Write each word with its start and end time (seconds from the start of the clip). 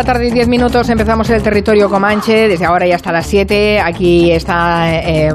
la 0.00 0.04
tarde 0.14 0.28
y 0.28 0.30
10 0.30 0.48
minutos. 0.48 0.88
Empezamos 0.88 1.28
el 1.28 1.42
territorio 1.42 1.90
Comanche. 1.90 2.48
Desde 2.48 2.64
ahora 2.64 2.86
y 2.86 2.92
hasta 2.92 3.12
las 3.12 3.26
7. 3.26 3.80
Aquí 3.84 4.32
está 4.32 4.98
eh, 4.98 5.28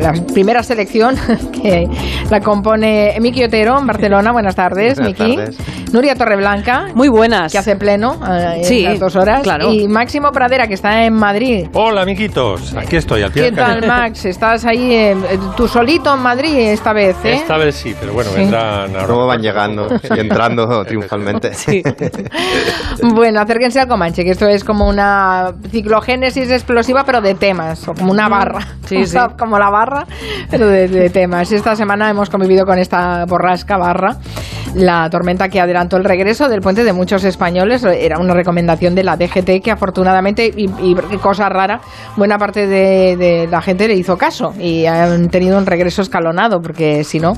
la, 0.00 0.12
primera 0.34 0.60
selección 0.64 1.14
que 1.62 1.86
la 2.28 2.40
compone 2.40 3.14
Miki 3.20 3.44
Otero 3.44 3.78
en 3.78 3.86
Barcelona. 3.86 4.32
Buenas 4.32 4.56
tardes, 4.56 4.98
Buenas 4.98 5.20
Miki. 5.20 5.36
tardes. 5.36 5.56
Nuria 5.92 6.16
Torreblanca. 6.16 6.86
Muy 6.94 7.08
buenas. 7.08 7.52
Que 7.52 7.58
hace 7.58 7.76
pleno 7.76 8.14
eh, 8.28 8.54
en 8.56 8.64
Sí, 8.64 8.82
las 8.82 8.98
dos 8.98 9.14
horas. 9.14 9.42
claro. 9.42 9.70
Y 9.72 9.86
Máximo 9.86 10.32
Pradera, 10.32 10.66
que 10.66 10.74
está 10.74 11.04
en 11.04 11.14
Madrid. 11.14 11.68
Hola, 11.74 12.02
amiguitos. 12.02 12.74
Aquí 12.74 12.96
estoy, 12.96 13.22
al 13.22 13.30
pie 13.30 13.44
¿Qué 13.44 13.50
del 13.52 13.64
tal. 13.64 13.86
Max? 13.86 14.24
¿Estás 14.24 14.64
ahí 14.64 14.94
eh, 14.94 15.16
tú 15.56 15.68
solito 15.68 16.12
en 16.14 16.20
Madrid 16.22 16.56
esta 16.58 16.92
vez? 16.92 17.16
¿eh? 17.24 17.34
Esta 17.34 17.56
vez 17.56 17.76
sí, 17.76 17.94
pero 18.00 18.14
bueno, 18.14 18.30
Sí. 18.30 18.40
vendrán. 18.40 18.90
¿Cómo 19.06 19.26
van 19.28 19.40
llegando 19.42 19.86
y 20.16 20.18
entrando 20.18 20.82
triunfalmente? 20.86 21.52
Sí. 21.54 21.82
Bueno, 23.14 23.40
acérquense 23.40 23.78
al 23.80 23.86
Comanche, 23.92 24.24
que 24.24 24.30
esto 24.30 24.48
es 24.48 24.64
como 24.64 24.88
una 24.88 25.52
ciclogénesis 25.70 26.50
explosiva, 26.50 27.04
pero 27.04 27.20
de 27.20 27.34
temas, 27.34 27.86
o 27.86 27.92
como 27.92 28.10
una 28.10 28.26
barra. 28.26 28.60
Sí, 28.86 29.06
sí. 29.06 29.18
como 29.38 29.58
la 29.58 29.68
barra, 29.68 30.06
pero 30.50 30.66
de, 30.66 30.88
de 30.88 31.10
temas. 31.10 31.52
Esta 31.52 31.76
semana 31.76 32.08
hemos 32.08 32.30
convivido 32.30 32.64
con 32.64 32.78
esta 32.78 33.26
borrasca 33.26 33.76
barra, 33.76 34.16
la 34.74 35.08
tormenta 35.10 35.48
que 35.48 35.60
adelantó 35.60 35.96
el 35.96 36.04
regreso 36.04 36.48
del 36.48 36.60
puente 36.60 36.84
de 36.84 36.92
muchos 36.92 37.24
españoles. 37.24 37.84
Era 37.84 38.18
una 38.18 38.34
recomendación 38.34 38.94
de 38.94 39.04
la 39.04 39.16
DGT 39.16 39.62
que 39.62 39.70
afortunadamente, 39.70 40.50
y, 40.54 40.94
cosa 41.18 41.48
rara, 41.48 41.80
buena 42.16 42.38
parte 42.38 42.66
de, 42.66 43.48
la 43.50 43.60
gente 43.60 43.88
le 43.88 43.94
hizo 43.94 44.16
caso 44.16 44.52
y 44.58 44.86
han 44.86 45.28
tenido 45.28 45.58
un 45.58 45.66
regreso 45.66 46.02
escalonado, 46.02 46.60
porque 46.60 47.04
si 47.04 47.20
no, 47.20 47.34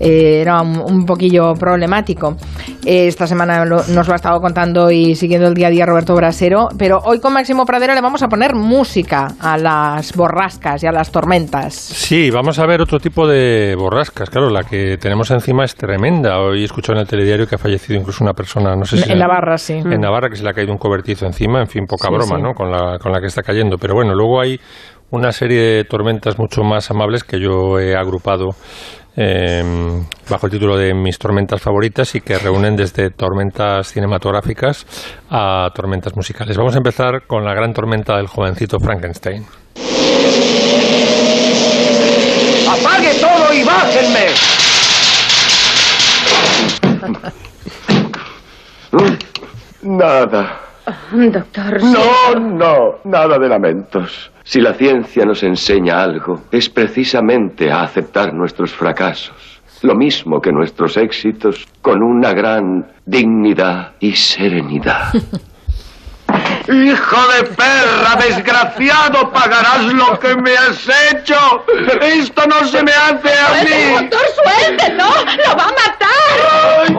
eh, 0.00 0.40
era 0.40 0.60
un, 0.62 1.04
poquillo 1.06 1.54
problemático. 1.54 2.36
Eh, 2.84 3.06
esta 3.06 3.26
semana 3.26 3.64
nos 3.64 3.88
lo 3.88 4.12
ha 4.12 4.16
estado 4.16 4.40
contando 4.40 4.90
y 4.90 5.14
siguiendo 5.14 5.46
el 5.48 5.54
día 5.54 5.68
a 5.68 5.70
día 5.70 5.86
Roberto 5.86 6.14
Brasero, 6.14 6.68
pero 6.76 6.98
hoy 7.04 7.20
con 7.20 7.32
Máximo 7.32 7.64
Pradera 7.64 7.94
le 7.94 8.00
vamos 8.00 8.22
a 8.22 8.28
poner 8.28 8.54
música 8.54 9.28
a 9.40 9.56
las 9.56 10.14
borrascas 10.14 10.82
y 10.82 10.86
a 10.86 10.92
las 10.92 11.10
tormentas. 11.10 11.74
Sí, 11.74 12.30
vamos 12.30 12.58
a 12.58 12.66
ver 12.66 12.80
otro 12.80 12.98
tipo 12.98 13.26
de 13.26 13.74
borrascas. 13.78 14.30
Claro, 14.30 14.50
la 14.50 14.64
que 14.64 14.96
tenemos 14.98 15.30
encima 15.30 15.64
es 15.64 15.74
tremenda. 15.74 16.40
Hoy 16.40 16.62
he 16.62 16.64
escuchado 16.76 16.98
en 16.98 17.02
el 17.04 17.08
telediario 17.08 17.46
que 17.46 17.54
ha 17.54 17.58
fallecido 17.58 17.98
incluso 17.98 18.22
una 18.22 18.34
persona, 18.34 18.76
no 18.76 18.84
sé 18.84 18.98
si... 18.98 19.10
En 19.10 19.18
Navarra, 19.18 19.56
sí. 19.56 19.72
En 19.72 19.98
Navarra, 19.98 20.28
que 20.28 20.36
se 20.36 20.44
le 20.44 20.50
ha 20.50 20.52
caído 20.52 20.72
un 20.72 20.78
cobertizo 20.78 21.24
encima. 21.24 21.60
En 21.60 21.68
fin, 21.68 21.86
poca 21.86 22.08
Sí, 22.08 22.14
broma, 22.14 22.36
sí. 22.36 22.42
¿no? 22.42 22.52
Con 22.52 22.70
la, 22.70 22.98
con 22.98 23.12
la 23.12 23.20
que 23.20 23.26
está 23.26 23.42
cayendo. 23.42 23.78
Pero 23.78 23.94
bueno, 23.94 24.14
luego 24.14 24.42
hay 24.42 24.60
una 25.10 25.32
serie 25.32 25.58
de 25.60 25.84
tormentas 25.84 26.38
mucho 26.38 26.62
más 26.62 26.90
amables 26.90 27.24
que 27.24 27.40
yo 27.40 27.78
he 27.78 27.96
agrupado 27.96 28.50
eh, 29.16 29.62
bajo 30.28 30.46
el 30.46 30.52
título 30.52 30.76
de 30.76 30.92
mis 30.92 31.18
tormentas 31.18 31.62
favoritas 31.62 32.14
y 32.14 32.20
que 32.20 32.36
reúnen 32.36 32.76
desde 32.76 33.08
tormentas 33.08 33.88
cinematográficas 33.88 34.84
a 35.30 35.70
tormentas 35.74 36.14
musicales. 36.14 36.58
Vamos 36.58 36.74
a 36.74 36.78
empezar 36.78 37.26
con 37.26 37.42
la 37.42 37.54
gran 37.54 37.72
tormenta 37.72 38.16
del 38.18 38.26
jovencito 38.26 38.78
Frankenstein. 38.78 39.44
¡Apague 42.68 43.14
todo 43.18 43.54
y 43.54 43.64
bájenme! 43.64 44.55
Nada. 49.82 50.60
Doctor, 51.10 51.82
No, 51.82 52.38
no, 52.38 52.94
nada 53.04 53.38
de 53.38 53.48
lamentos. 53.48 54.30
Si 54.44 54.60
la 54.60 54.74
ciencia 54.74 55.24
nos 55.24 55.42
enseña 55.42 56.02
algo, 56.02 56.42
es 56.52 56.68
precisamente 56.68 57.70
a 57.70 57.82
aceptar 57.82 58.32
nuestros 58.32 58.72
fracasos, 58.72 59.60
lo 59.82 59.96
mismo 59.96 60.40
que 60.40 60.52
nuestros 60.52 60.96
éxitos, 60.96 61.66
con 61.82 62.02
una 62.02 62.32
gran 62.32 62.86
dignidad 63.04 63.92
y 63.98 64.12
serenidad. 64.12 65.12
¡Hijo 66.68 67.28
de 67.28 67.44
perra, 67.44 68.16
desgraciado! 68.18 69.30
¡Pagarás 69.30 69.84
lo 69.84 70.18
que 70.18 70.34
me 70.36 70.56
has 70.56 70.88
hecho! 71.12 71.64
¡Esto 72.00 72.44
no 72.46 72.66
se 72.66 72.82
me 72.82 72.92
hace 72.92 73.32
a 73.32 73.64
mí! 73.64 74.08
doctor, 74.10 74.26
suéltelo, 74.34 75.04
lo 75.46 75.56
va 75.56 75.64
a 75.64 75.72
matar. 75.72 76.06
Ay, 76.52 76.98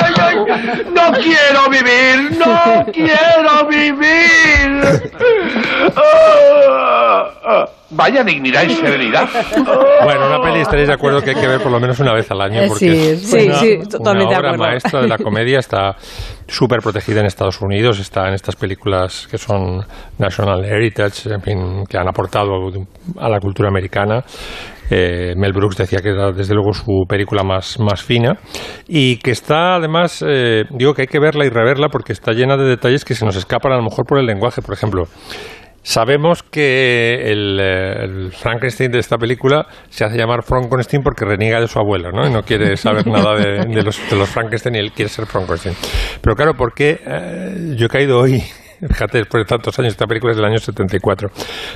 ay, 0.00 0.14
ay. 0.20 0.84
¡No 0.92 1.12
quiero 1.12 1.70
vivir! 1.70 2.36
¡No 2.36 2.86
quiero 2.92 3.66
vivir! 3.68 5.02
Vaya 7.94 8.24
dignidad 8.24 8.64
y 8.64 8.70
serenidad. 8.74 9.28
Bueno, 10.04 10.26
una 10.26 10.40
peli 10.40 10.60
estaréis 10.60 10.88
de 10.88 10.94
acuerdo 10.94 11.22
que 11.22 11.30
hay 11.30 11.36
que 11.36 11.46
ver 11.46 11.60
por 11.60 11.70
lo 11.70 11.78
menos 11.78 12.00
una 12.00 12.12
vez 12.12 12.28
al 12.30 12.40
año 12.40 12.60
Eh, 12.62 12.68
porque 12.68 12.78
sí, 12.80 13.08
es 13.10 13.22
sí, 13.30 13.46
una, 13.46 13.54
sí, 13.58 13.78
una 14.00 14.12
obra 14.12 14.36
acuerdo. 14.36 14.58
maestra 14.58 15.00
de 15.02 15.08
la 15.08 15.18
comedia, 15.22 15.58
está 15.60 15.94
súper 16.48 16.80
protegida 16.80 17.20
en 17.20 17.26
Estados 17.26 17.60
Unidos, 17.60 18.00
está 18.00 18.26
en 18.26 18.34
estas 18.34 18.56
películas 18.56 19.28
que 19.30 19.38
son 19.38 19.84
National 20.18 20.64
Heritage, 20.64 21.32
en 21.32 21.40
fin, 21.42 21.84
que 21.88 21.96
han 21.98 22.08
aportado 22.08 22.50
a 23.18 23.28
la 23.28 23.38
cultura 23.38 23.68
americana. 23.68 24.24
Eh, 24.90 25.34
Mel 25.36 25.52
Brooks 25.52 25.76
decía 25.76 26.00
que 26.02 26.10
era 26.10 26.32
desde 26.32 26.54
luego 26.54 26.74
su 26.74 27.04
película 27.08 27.42
más, 27.44 27.78
más 27.78 28.02
fina 28.02 28.34
y 28.88 29.16
que 29.18 29.30
está 29.30 29.76
además, 29.76 30.22
eh, 30.26 30.64
digo 30.70 30.92
que 30.92 31.02
hay 31.02 31.08
que 31.08 31.20
verla 31.20 31.46
y 31.46 31.48
reverla 31.48 31.88
porque 31.88 32.12
está 32.12 32.32
llena 32.32 32.56
de 32.56 32.64
detalles 32.64 33.04
que 33.04 33.14
se 33.14 33.24
nos 33.24 33.36
escapan 33.36 33.72
a 33.72 33.76
lo 33.76 33.84
mejor 33.84 34.04
por 34.04 34.18
el 34.18 34.26
lenguaje, 34.26 34.60
por 34.60 34.74
ejemplo. 34.74 35.04
Sabemos 35.82 36.42
que 36.44 37.32
el, 37.32 38.30
Frankenstein 38.32 38.92
de 38.92 39.00
esta 39.00 39.18
película 39.18 39.66
se 39.90 40.04
hace 40.04 40.16
llamar 40.16 40.44
Frankenstein 40.44 41.02
porque 41.02 41.24
reniega 41.24 41.60
de 41.60 41.66
su 41.66 41.78
abuelo, 41.78 42.12
¿no? 42.12 42.26
Y 42.26 42.30
no 42.30 42.42
quiere 42.42 42.76
saber 42.76 43.06
nada 43.06 43.34
de, 43.34 43.64
de 43.66 43.82
los, 43.82 43.98
de 44.08 44.16
los 44.16 44.28
Frankenstein 44.28 44.76
y 44.76 44.78
él 44.78 44.92
quiere 44.92 45.08
ser 45.08 45.26
Frankenstein. 45.26 45.74
Pero 46.20 46.36
claro, 46.36 46.54
¿por 46.54 46.72
qué 46.72 47.00
eh, 47.04 47.74
yo 47.76 47.86
he 47.86 47.88
caído 47.88 48.20
hoy? 48.20 48.42
Fíjate, 48.88 49.18
después 49.18 49.44
de 49.44 49.48
tantos 49.48 49.78
años, 49.78 49.92
esta 49.92 50.06
película 50.06 50.32
es 50.32 50.36
del 50.36 50.46
año 50.46 50.58
74. 50.58 51.28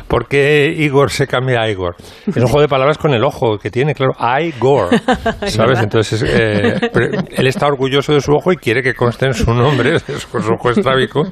¿Por 0.09 0.27
qué 0.27 0.75
Igor 0.77 1.11
se 1.11 1.29
cambia 1.29 1.61
a 1.61 1.71
Igor? 1.71 1.95
Es 2.27 2.37
un 2.37 2.47
juego 2.47 2.63
de 2.63 2.69
palabras 2.69 2.99
con 2.99 3.15
el 3.15 3.23
ojo 3.23 3.59
que 3.59 3.71
tiene, 3.71 3.95
claro. 3.95 4.13
Igor. 4.41 4.89
¿Sabes? 5.47 5.81
Entonces, 5.81 6.25
eh, 6.27 6.91
él 7.31 7.47
está 7.47 7.67
orgulloso 7.69 8.13
de 8.13 8.21
su 8.21 8.33
ojo 8.33 8.53
y 8.53 8.57
quiere 8.57 8.83
que 8.83 8.95
conste 8.95 9.27
en 9.27 9.35
su 9.35 9.55
nombre, 9.55 9.99
con 10.33 10.43
su 10.43 10.53
ojo 10.53 10.71
estrábico, 10.71 11.23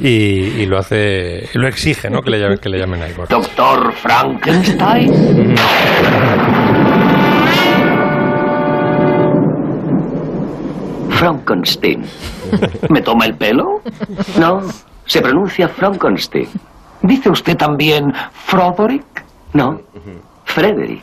y, 0.00 0.62
y 0.62 0.66
lo 0.66 0.78
hace, 0.78 1.48
lo 1.52 1.68
exige, 1.68 2.08
¿no? 2.08 2.22
Que 2.22 2.30
le 2.30 2.38
llamen, 2.38 2.58
que 2.58 2.70
le 2.70 2.78
llamen 2.78 3.02
Igor. 3.10 3.28
Doctor 3.28 3.92
Frankenstein. 3.92 5.54
Frankenstein. 11.10 12.02
¿Me 12.88 13.02
toma 13.02 13.26
el 13.26 13.34
pelo? 13.36 13.82
No, 14.38 14.62
se 15.10 15.20
pronuncia 15.20 15.68
Frankenstein. 15.68 16.48
¿Dice 17.02 17.30
usted 17.30 17.56
también 17.56 18.12
Froderick? 18.32 19.24
No, 19.54 19.80
Frederick. 20.44 21.02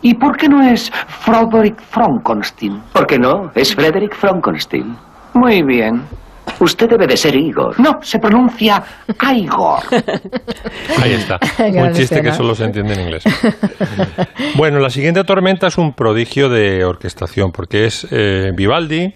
¿Y 0.00 0.14
por 0.14 0.38
qué 0.38 0.48
no 0.48 0.62
es 0.62 0.90
Froderick 0.90 1.78
Frankenstein? 1.82 2.82
¿Por 2.94 3.06
qué 3.06 3.18
no? 3.18 3.50
Es 3.54 3.74
Frederick 3.74 4.14
Frankenstein. 4.14 4.96
Muy 5.34 5.62
bien. 5.64 6.02
Usted 6.60 6.88
debe 6.88 7.06
de 7.06 7.14
ser 7.14 7.36
Igor. 7.36 7.78
No, 7.78 7.98
se 8.00 8.18
pronuncia 8.18 8.82
Igor. 9.34 9.80
Ahí 11.02 11.12
está. 11.12 11.38
Un 11.58 11.92
chiste 11.92 12.22
que 12.22 12.32
solo 12.32 12.54
se 12.54 12.64
entiende 12.64 12.94
en 12.94 13.00
inglés. 13.00 13.24
Bueno, 14.56 14.78
la 14.78 14.88
siguiente 14.88 15.24
tormenta 15.24 15.66
es 15.66 15.76
un 15.76 15.92
prodigio 15.92 16.48
de 16.48 16.84
orquestación, 16.86 17.52
porque 17.52 17.84
es 17.84 18.06
eh, 18.10 18.50
Vivaldi, 18.54 19.14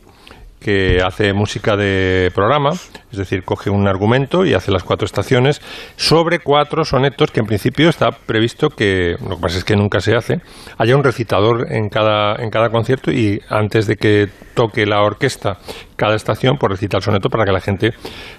que 0.61 1.01
hace 1.05 1.33
música 1.33 1.77
de 1.77 2.31
programa, 2.35 2.71
es 2.71 3.19
decir, 3.19 3.45
coge 3.45 3.71
un 3.71 3.87
argumento 3.87 4.45
y 4.45 4.55
hace 4.55 4.71
las 4.71 4.83
cuatro 4.83 5.05
estaciones 5.05 5.61
sobre 5.97 6.41
cuatro 6.41 6.85
sonetos 6.85 7.31
que 7.31 7.41
en 7.41 7.47
principio 7.47 7.89
está 7.89 8.11
previsto 8.11 8.71
que, 8.71 9.17
lo 9.21 9.37
que 9.37 9.43
pasa 9.43 9.59
es 9.59 9.65
que 9.65 9.77
nunca 9.77 10.01
se 10.01 10.15
hace, 10.15 10.41
haya 10.79 10.97
un 10.97 11.05
recitador 11.05 11.73
en 11.73 11.89
cada, 11.89 12.37
en 12.37 12.51
cada 12.51 12.71
concierto 12.71 13.11
y 13.13 13.41
antes 13.49 13.87
de 13.87 13.97
que 13.97 14.29
toque 14.55 14.87
la 14.87 15.03
orquesta 15.03 15.59
cada 15.97 16.15
estación, 16.15 16.59
pues 16.59 16.71
recita 16.71 16.99
el 16.99 17.03
soneto 17.03 17.29
para 17.31 17.45
que 17.45 17.53
la 17.53 17.61
gente 17.61 17.95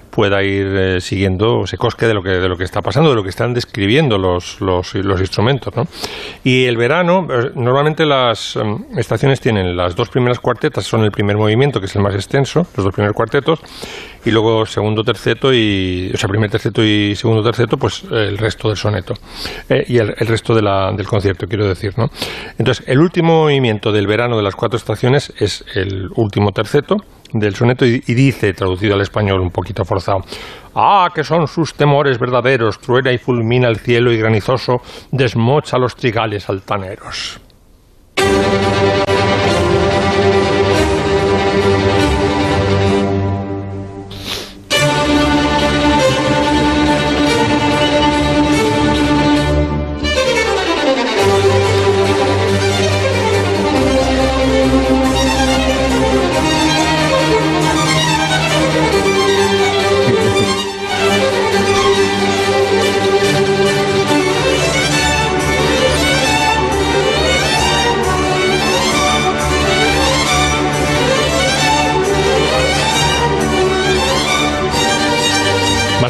pueda 0.10 0.42
ir 0.44 0.68
eh, 0.68 1.02
siguiendo, 1.02 1.68
se 1.68 1.78
cosque 1.78 2.08
de 2.08 2.14
lo 2.14 2.24
que 2.24 2.30
de 2.30 2.50
lo 2.50 2.58
que 2.58 2.64
está 2.64 2.82
pasando, 2.82 3.10
de 3.10 3.16
lo 3.16 3.24
que 3.24 3.30
están 3.30 3.54
describiendo 3.54 4.18
los, 4.18 4.58
instrumentos. 5.20 5.76
¿no? 5.76 5.88
Y 6.44 6.66
el 6.66 6.78
verano, 6.78 7.28
eh, 7.30 7.52
normalmente 7.56 8.06
las 8.06 8.56
em, 8.56 8.86
estaciones 8.98 9.40
tienen 9.40 9.76
las 9.76 9.96
dos 9.96 10.10
primeras 10.10 10.40
cuartetas, 10.40 10.86
son 10.86 11.04
el 11.04 11.12
primer 11.12 11.38
movimiento, 11.38 11.80
que 11.80 11.86
es 11.86 11.96
el 11.96 12.02
más 12.02 12.16
extenso, 12.16 12.66
los 12.76 12.86
dos 12.86 12.94
primeros 12.94 13.16
cuartetos, 13.16 13.60
y 14.26 14.32
luego 14.32 14.66
segundo 14.66 15.04
terceto 15.04 15.54
y, 15.54 16.12
o 16.14 16.18
sea, 16.18 16.28
primer 16.28 16.50
terceto 16.50 16.84
y 16.84 17.16
segundo 17.16 17.44
terceto, 17.44 17.78
pues 17.78 18.04
el 18.12 18.38
resto 18.38 18.68
del 18.70 18.78
soneto. 18.78 19.14
Eh, 19.70 19.86
y 19.88 19.98
el, 20.00 20.16
resto 20.16 20.54
del 20.56 21.08
concierto, 21.08 21.48
quiero 21.48 21.68
decir, 21.68 21.94
¿no? 21.98 22.10
Entonces, 22.58 22.84
el 22.88 23.00
último 23.00 23.44
movimiento 23.44 23.92
del 23.92 24.08
verano 24.08 24.36
de 24.36 24.44
las 24.44 24.56
cuatro 24.56 24.78
estaciones 24.78 25.32
es 25.38 25.64
el 25.76 26.10
último 26.16 26.52
terceto 26.52 26.98
del 27.34 27.56
soneto 27.56 27.86
y, 27.86 28.00
dice, 28.00 28.54
traducido 28.54 28.96
al 28.96 29.02
español 29.02 29.42
un 29.42 29.52
poquito 29.52 29.84
forzado, 29.84 30.22
Ah, 30.76 31.10
que 31.14 31.24
son 31.24 31.48
sus 31.48 31.74
temores 31.74 32.20
verdaderos, 32.20 32.80
truena 32.80 33.12
y 33.12 33.18
fulmina 33.18 33.68
el 33.68 33.78
cielo 33.78 34.12
y 34.12 34.18
granizoso 34.18 34.82
desmocha 35.12 35.78
los 35.78 35.96
trigales 35.96 36.48
altaneros. 36.50 37.40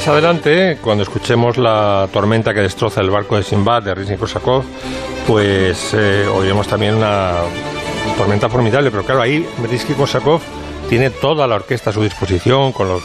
Más 0.07 0.13
adelante, 0.13 0.77
cuando 0.81 1.03
escuchemos 1.03 1.57
la 1.57 2.07
tormenta 2.13 2.53
que 2.53 2.61
destroza 2.61 3.01
el 3.01 3.09
barco 3.09 3.35
de 3.35 3.43
Simbad 3.43 3.83
de 3.83 3.93
Rizny 3.93 4.15
Korsakov, 4.15 4.63
pues 5.27 5.93
eh, 5.93 6.25
oiremos 6.33 6.65
también 6.65 6.95
una 6.95 7.33
tormenta 8.17 8.47
formidable. 8.47 8.89
Pero 8.89 9.03
claro, 9.03 9.21
ahí 9.21 9.45
Rizny 9.69 9.95
Korsakov 9.95 10.39
tiene 10.87 11.09
toda 11.09 11.45
la 11.45 11.55
orquesta 11.55 11.89
a 11.89 11.93
su 11.93 12.01
disposición, 12.01 12.71
con 12.71 12.87
los 12.87 13.03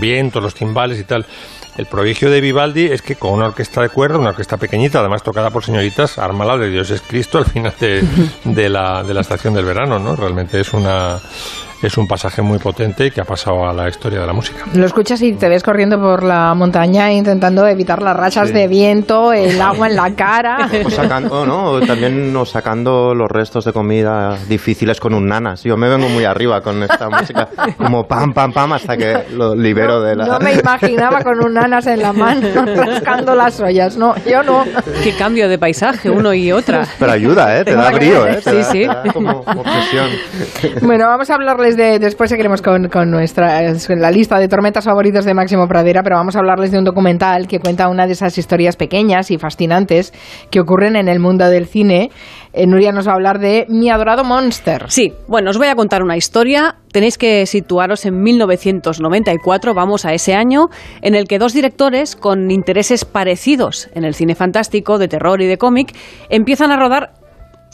vientos, 0.00 0.42
los 0.42 0.54
timbales 0.54 0.98
y 0.98 1.04
tal. 1.04 1.26
El 1.76 1.84
prodigio 1.84 2.30
de 2.30 2.40
Vivaldi 2.40 2.86
es 2.86 3.02
que 3.02 3.16
con 3.16 3.34
una 3.34 3.48
orquesta 3.48 3.82
de 3.82 3.90
cuerda, 3.90 4.16
una 4.16 4.30
orquesta 4.30 4.56
pequeñita, 4.56 5.00
además 5.00 5.22
tocada 5.22 5.50
por 5.50 5.66
señoritas, 5.66 6.16
arma 6.16 6.56
de 6.56 6.70
Dios 6.70 6.88
es 6.88 7.02
Cristo 7.02 7.36
al 7.36 7.44
final 7.44 7.74
de, 7.78 8.02
de, 8.44 8.68
la, 8.70 9.02
de 9.02 9.12
la 9.12 9.20
estación 9.20 9.52
del 9.52 9.66
verano, 9.66 9.98
¿no? 9.98 10.16
Realmente 10.16 10.58
es 10.58 10.72
una 10.72 11.20
es 11.82 11.96
un 11.96 12.08
pasaje 12.08 12.42
muy 12.42 12.58
potente 12.58 13.10
que 13.10 13.20
ha 13.20 13.24
pasado 13.24 13.68
a 13.68 13.72
la 13.72 13.88
historia 13.88 14.20
de 14.20 14.26
la 14.26 14.32
música. 14.32 14.64
Lo 14.74 14.84
escuchas 14.86 15.22
y 15.22 15.32
te 15.34 15.48
ves 15.48 15.62
corriendo 15.62 16.00
por 16.00 16.22
la 16.22 16.52
montaña 16.54 17.12
intentando 17.12 17.66
evitar 17.66 18.02
las 18.02 18.16
rachas 18.16 18.52
de 18.52 18.66
viento, 18.68 19.32
el 19.32 19.60
agua 19.60 19.86
en 19.88 19.96
la 19.96 20.14
cara. 20.14 20.68
O 20.84 20.90
sacando, 20.90 21.44
¿no? 21.46 21.80
También 21.80 22.34
o 22.36 22.44
sacando 22.44 23.14
los 23.14 23.28
restos 23.30 23.64
de 23.64 23.72
comida 23.72 24.36
difíciles 24.48 24.98
con 25.00 25.14
un 25.14 25.26
nanas. 25.26 25.62
Yo 25.64 25.76
me 25.76 25.88
vengo 25.88 26.08
muy 26.08 26.24
arriba 26.24 26.60
con 26.62 26.82
esta 26.82 27.08
música, 27.10 27.48
como 27.76 28.06
pam, 28.06 28.32
pam, 28.32 28.52
pam, 28.52 28.72
hasta 28.72 28.96
que 28.96 29.24
lo 29.32 29.54
libero 29.54 29.94
no, 29.98 30.00
de 30.02 30.16
la... 30.16 30.26
No 30.26 30.38
me 30.40 30.54
imaginaba 30.54 31.22
con 31.22 31.44
un 31.44 31.54
nanas 31.54 31.86
en 31.86 32.00
la 32.02 32.12
mano 32.12 32.48
rascando 32.76 33.34
las 33.34 33.60
ollas. 33.60 33.96
No, 33.96 34.14
yo 34.24 34.42
no. 34.42 34.64
Qué 35.04 35.12
cambio 35.16 35.48
de 35.48 35.58
paisaje, 35.58 36.10
uno 36.10 36.32
y 36.34 36.50
otra. 36.52 36.86
Pero 36.98 37.12
ayuda, 37.12 37.58
¿eh? 37.58 37.64
Te 37.64 37.74
da 37.74 37.90
brío, 37.90 38.26
¿eh? 38.26 38.40
Te 38.42 38.50
Sí, 38.50 38.56
da- 38.56 38.64
sí. 38.64 38.78
te 38.80 38.86
da 38.86 39.02
como 39.12 39.30
obsesión. 39.40 40.08
Bueno, 40.82 41.06
vamos 41.06 41.28
a 41.30 41.34
Después 41.76 42.30
seguiremos 42.30 42.62
con, 42.62 42.88
con 42.88 43.10
nuestra 43.10 43.60
la 43.88 44.10
lista 44.10 44.38
de 44.38 44.48
tormentas 44.48 44.84
favoritos 44.84 45.24
de 45.24 45.34
Máximo 45.34 45.66
Pradera, 45.68 46.02
pero 46.02 46.16
vamos 46.16 46.36
a 46.36 46.38
hablarles 46.38 46.70
de 46.70 46.78
un 46.78 46.84
documental 46.84 47.46
que 47.46 47.58
cuenta 47.58 47.88
una 47.88 48.06
de 48.06 48.12
esas 48.12 48.38
historias 48.38 48.76
pequeñas 48.76 49.30
y 49.30 49.38
fascinantes 49.38 50.12
que 50.50 50.60
ocurren 50.60 50.96
en 50.96 51.08
el 51.08 51.20
mundo 51.20 51.48
del 51.48 51.66
cine. 51.66 52.10
Eh, 52.52 52.66
Nuria 52.66 52.92
nos 52.92 53.06
va 53.06 53.12
a 53.12 53.14
hablar 53.16 53.38
de 53.38 53.66
Mi 53.68 53.90
adorado 53.90 54.24
Monster. 54.24 54.86
Sí, 54.88 55.12
bueno, 55.26 55.50
os 55.50 55.58
voy 55.58 55.68
a 55.68 55.74
contar 55.74 56.02
una 56.02 56.16
historia. 56.16 56.76
Tenéis 56.92 57.18
que 57.18 57.44
situaros 57.44 58.06
en 58.06 58.22
1994, 58.22 59.74
vamos 59.74 60.06
a 60.06 60.14
ese 60.14 60.34
año, 60.34 60.68
en 61.02 61.14
el 61.14 61.28
que 61.28 61.38
dos 61.38 61.52
directores 61.52 62.16
con 62.16 62.50
intereses 62.50 63.04
parecidos 63.04 63.90
en 63.94 64.04
el 64.04 64.14
cine 64.14 64.34
fantástico, 64.34 64.98
de 64.98 65.08
terror 65.08 65.42
y 65.42 65.46
de 65.46 65.58
cómic, 65.58 65.94
empiezan 66.30 66.72
a 66.72 66.78
rodar 66.78 67.17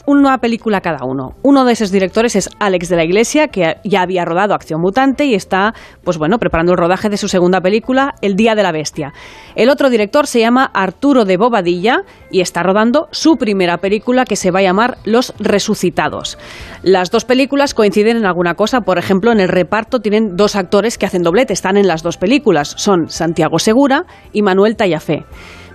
una 0.07 0.37
película 0.39 0.81
cada 0.81 1.05
uno. 1.05 1.35
Uno 1.41 1.65
de 1.65 1.73
esos 1.73 1.91
directores 1.91 2.35
es 2.35 2.49
Alex 2.59 2.89
de 2.89 2.95
la 2.95 3.03
Iglesia, 3.03 3.47
que 3.47 3.77
ya 3.83 4.01
había 4.01 4.25
rodado 4.25 4.53
Acción 4.53 4.81
Mutante 4.81 5.25
y 5.25 5.33
está, 5.33 5.73
pues 6.03 6.17
bueno, 6.17 6.37
preparando 6.37 6.73
el 6.73 6.77
rodaje 6.77 7.09
de 7.09 7.17
su 7.17 7.27
segunda 7.27 7.61
película, 7.61 8.15
El 8.21 8.35
Día 8.35 8.55
de 8.55 8.63
la 8.63 8.71
Bestia. 8.71 9.13
El 9.55 9.69
otro 9.69 9.89
director 9.89 10.27
se 10.27 10.39
llama 10.39 10.69
Arturo 10.73 11.25
de 11.25 11.37
Bobadilla 11.37 12.03
y 12.31 12.41
está 12.41 12.63
rodando 12.63 13.07
su 13.11 13.37
primera 13.37 13.77
película 13.77 14.25
que 14.25 14.35
se 14.35 14.51
va 14.51 14.59
a 14.59 14.63
llamar 14.63 14.97
Los 15.05 15.33
Resucitados. 15.39 16.37
Las 16.83 17.11
dos 17.11 17.25
películas 17.25 17.73
coinciden 17.73 18.17
en 18.17 18.25
alguna 18.25 18.55
cosa, 18.55 18.81
por 18.81 18.97
ejemplo, 18.97 19.31
en 19.31 19.39
el 19.39 19.49
reparto 19.49 19.99
tienen 19.99 20.35
dos 20.35 20.55
actores 20.55 20.97
que 20.97 21.05
hacen 21.05 21.23
doblete, 21.23 21.53
están 21.53 21.77
en 21.77 21.87
las 21.87 22.03
dos 22.03 22.17
películas, 22.17 22.73
son 22.77 23.09
Santiago 23.09 23.59
Segura 23.59 24.05
y 24.33 24.41
Manuel 24.41 24.75
Tallafé. 24.75 25.25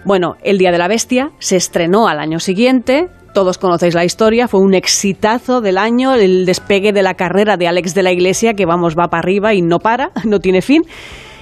Bueno, 0.04 0.36
El 0.42 0.56
Día 0.56 0.72
de 0.72 0.78
la 0.78 0.88
Bestia 0.88 1.30
se 1.40 1.56
estrenó 1.56 2.08
al 2.08 2.20
año 2.20 2.40
siguiente. 2.40 3.10
Todos 3.32 3.58
conocéis 3.58 3.94
la 3.94 4.04
historia, 4.04 4.48
fue 4.48 4.60
un 4.60 4.74
exitazo 4.74 5.60
del 5.60 5.78
año, 5.78 6.14
el 6.14 6.46
despegue 6.46 6.92
de 6.92 7.02
la 7.02 7.14
carrera 7.14 7.56
de 7.56 7.68
Alex 7.68 7.94
de 7.94 8.02
la 8.02 8.10
Iglesia, 8.10 8.54
que 8.54 8.66
vamos, 8.66 8.96
va 8.98 9.08
para 9.08 9.20
arriba 9.20 9.54
y 9.54 9.62
no 9.62 9.78
para, 9.78 10.10
no 10.24 10.40
tiene 10.40 10.62
fin. 10.62 10.82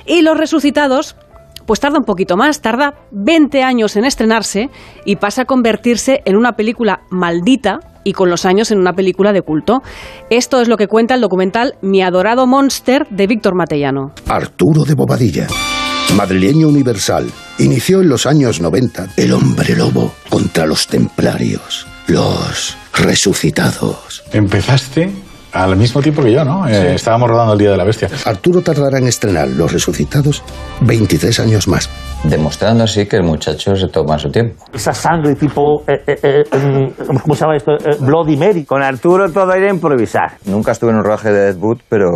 Y 0.06 0.20
Los 0.20 0.36
Resucitados, 0.36 1.16
pues 1.66 1.80
tarda 1.80 1.98
un 1.98 2.04
poquito 2.04 2.36
más, 2.36 2.60
tarda 2.60 2.94
20 3.12 3.62
años 3.62 3.96
en 3.96 4.04
estrenarse 4.04 4.68
y 5.06 5.16
pasa 5.16 5.42
a 5.42 5.44
convertirse 5.46 6.20
en 6.26 6.36
una 6.36 6.52
película 6.52 7.00
maldita 7.10 7.80
y 8.04 8.12
con 8.12 8.30
los 8.30 8.44
años 8.44 8.70
en 8.70 8.78
una 8.78 8.92
película 8.92 9.32
de 9.32 9.42
culto. 9.42 9.82
Esto 10.30 10.60
es 10.60 10.68
lo 10.68 10.76
que 10.76 10.88
cuenta 10.88 11.14
el 11.14 11.20
documental 11.20 11.74
Mi 11.82 12.02
adorado 12.02 12.46
monster 12.46 13.06
de 13.10 13.26
Víctor 13.26 13.54
Matellano. 13.54 14.12
Arturo 14.26 14.84
de 14.84 14.94
Bobadilla, 14.94 15.46
madrileño 16.16 16.68
universal, 16.68 17.30
inició 17.58 18.00
en 18.00 18.08
los 18.08 18.26
años 18.26 18.60
90 18.60 19.08
el 19.16 19.32
hombre 19.32 19.76
lobo 19.76 20.12
contra 20.28 20.66
los 20.66 20.86
templarios, 20.86 21.86
los 22.06 22.76
resucitados. 22.94 24.24
Empezaste 24.32 25.10
al 25.52 25.76
mismo 25.76 26.02
tiempo 26.02 26.22
que 26.22 26.32
yo, 26.32 26.44
¿no? 26.44 26.68
Eh, 26.68 26.94
estábamos 26.94 27.28
rodando 27.28 27.54
el 27.54 27.58
Día 27.58 27.70
de 27.70 27.76
la 27.76 27.84
Bestia. 27.84 28.08
Arturo 28.24 28.60
tardará 28.60 28.98
en 28.98 29.08
estrenar 29.08 29.48
Los 29.48 29.72
resucitados 29.72 30.42
23 30.82 31.40
años 31.40 31.68
más. 31.68 31.88
Demostrando 32.24 32.84
así 32.84 33.06
que 33.06 33.16
el 33.16 33.22
muchacho 33.22 33.76
se 33.76 33.88
toma 33.88 34.18
su 34.18 34.30
tiempo. 34.30 34.64
Esa 34.72 34.92
sangre 34.92 35.34
tipo, 35.36 35.82
eh, 35.86 36.02
eh, 36.06 36.18
eh, 36.22 36.44
mm, 36.56 37.16
¿cómo 37.22 37.34
se 37.34 37.40
llama 37.40 37.56
esto? 37.56 37.72
Eh, 37.72 37.96
Bloody 38.00 38.36
Mary. 38.36 38.64
Con 38.64 38.82
Arturo 38.82 39.30
todo 39.30 39.52
era 39.52 39.70
improvisar. 39.70 40.32
Nunca 40.44 40.72
estuve 40.72 40.90
en 40.90 40.96
un 40.96 41.04
rodaje 41.04 41.30
de 41.30 41.50
Ed 41.50 41.56
Wood, 41.56 41.78
pero 41.88 42.08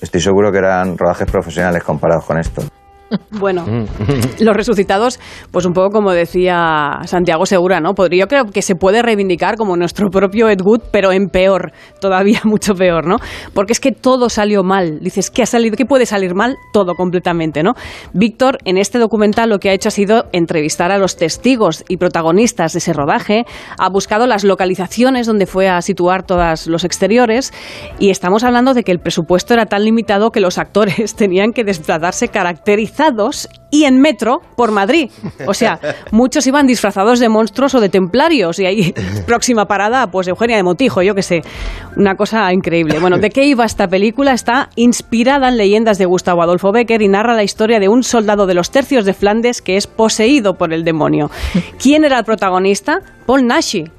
estoy 0.00 0.20
seguro 0.20 0.50
que 0.50 0.58
eran 0.58 0.98
rodajes 0.98 1.30
profesionales 1.30 1.82
comparados 1.82 2.24
con 2.24 2.38
esto. 2.38 2.62
Bueno, 3.30 3.64
los 4.40 4.56
resucitados, 4.56 5.20
pues 5.50 5.66
un 5.66 5.72
poco 5.72 5.90
como 5.90 6.12
decía 6.12 7.00
Santiago 7.04 7.46
Segura, 7.46 7.80
¿no? 7.80 7.94
Podría, 7.94 8.20
yo 8.20 8.28
creo 8.28 8.44
que 8.46 8.62
se 8.62 8.74
puede 8.74 9.02
reivindicar 9.02 9.56
como 9.56 9.76
nuestro 9.76 10.08
propio 10.08 10.48
Ed 10.48 10.60
Wood, 10.64 10.80
pero 10.90 11.12
en 11.12 11.28
peor, 11.28 11.72
todavía 12.00 12.40
mucho 12.44 12.74
peor, 12.74 13.06
¿no? 13.06 13.16
Porque 13.52 13.72
es 13.72 13.80
que 13.80 13.92
todo 13.92 14.28
salió 14.28 14.62
mal. 14.62 15.00
Dices, 15.00 15.30
¿qué 15.30 15.42
ha 15.42 15.46
salido? 15.46 15.76
¿Qué 15.76 15.84
puede 15.84 16.06
salir 16.06 16.34
mal? 16.34 16.56
Todo 16.72 16.94
completamente, 16.94 17.62
¿no? 17.62 17.74
Víctor, 18.12 18.58
en 18.64 18.78
este 18.78 18.98
documental 18.98 19.50
lo 19.50 19.58
que 19.58 19.70
ha 19.70 19.72
hecho 19.72 19.88
ha 19.88 19.92
sido 19.92 20.26
entrevistar 20.32 20.90
a 20.90 20.98
los 20.98 21.16
testigos 21.16 21.84
y 21.88 21.98
protagonistas 21.98 22.72
de 22.72 22.78
ese 22.78 22.92
rodaje, 22.92 23.44
ha 23.78 23.88
buscado 23.90 24.26
las 24.26 24.44
localizaciones 24.44 25.26
donde 25.26 25.46
fue 25.46 25.68
a 25.68 25.82
situar 25.82 26.24
todos 26.24 26.66
los 26.66 26.84
exteriores 26.84 27.52
y 27.98 28.10
estamos 28.10 28.44
hablando 28.44 28.74
de 28.74 28.82
que 28.82 28.92
el 28.92 28.98
presupuesto 28.98 29.54
era 29.54 29.66
tan 29.66 29.84
limitado 29.84 30.30
que 30.30 30.40
los 30.40 30.58
actores 30.58 31.14
tenían 31.14 31.52
que 31.52 31.64
desplazarse 31.64 32.28
caracterizados 32.28 32.95
y 33.70 33.84
en 33.84 34.00
metro 34.00 34.40
por 34.56 34.70
Madrid. 34.70 35.10
O 35.46 35.54
sea, 35.54 35.78
muchos 36.10 36.46
iban 36.46 36.66
disfrazados 36.66 37.18
de 37.18 37.28
monstruos 37.28 37.74
o 37.74 37.80
de 37.80 37.88
templarios 37.88 38.58
y 38.58 38.66
ahí 38.66 38.94
próxima 39.26 39.66
parada, 39.66 40.10
pues 40.10 40.28
Eugenia 40.28 40.56
de 40.56 40.62
Montijo, 40.62 41.02
yo 41.02 41.14
qué 41.14 41.22
sé. 41.22 41.42
Una 41.96 42.14
cosa 42.14 42.52
increíble. 42.52 42.98
Bueno, 42.98 43.18
¿de 43.18 43.30
qué 43.30 43.44
iba 43.44 43.64
esta 43.64 43.88
película? 43.88 44.32
Está 44.32 44.70
inspirada 44.76 45.48
en 45.48 45.56
leyendas 45.56 45.98
de 45.98 46.06
Gustavo 46.06 46.42
Adolfo 46.42 46.72
Becker 46.72 47.02
y 47.02 47.08
narra 47.08 47.34
la 47.34 47.42
historia 47.42 47.80
de 47.80 47.88
un 47.88 48.02
soldado 48.02 48.46
de 48.46 48.54
los 48.54 48.70
tercios 48.70 49.04
de 49.04 49.14
Flandes 49.14 49.62
que 49.62 49.76
es 49.76 49.86
poseído 49.86 50.54
por 50.54 50.72
el 50.72 50.84
demonio. 50.84 51.30
¿Quién 51.80 52.04
era 52.04 52.18
el 52.18 52.24
protagonista? 52.24 53.00
Paul 53.26 53.46
Nashi. 53.46 53.90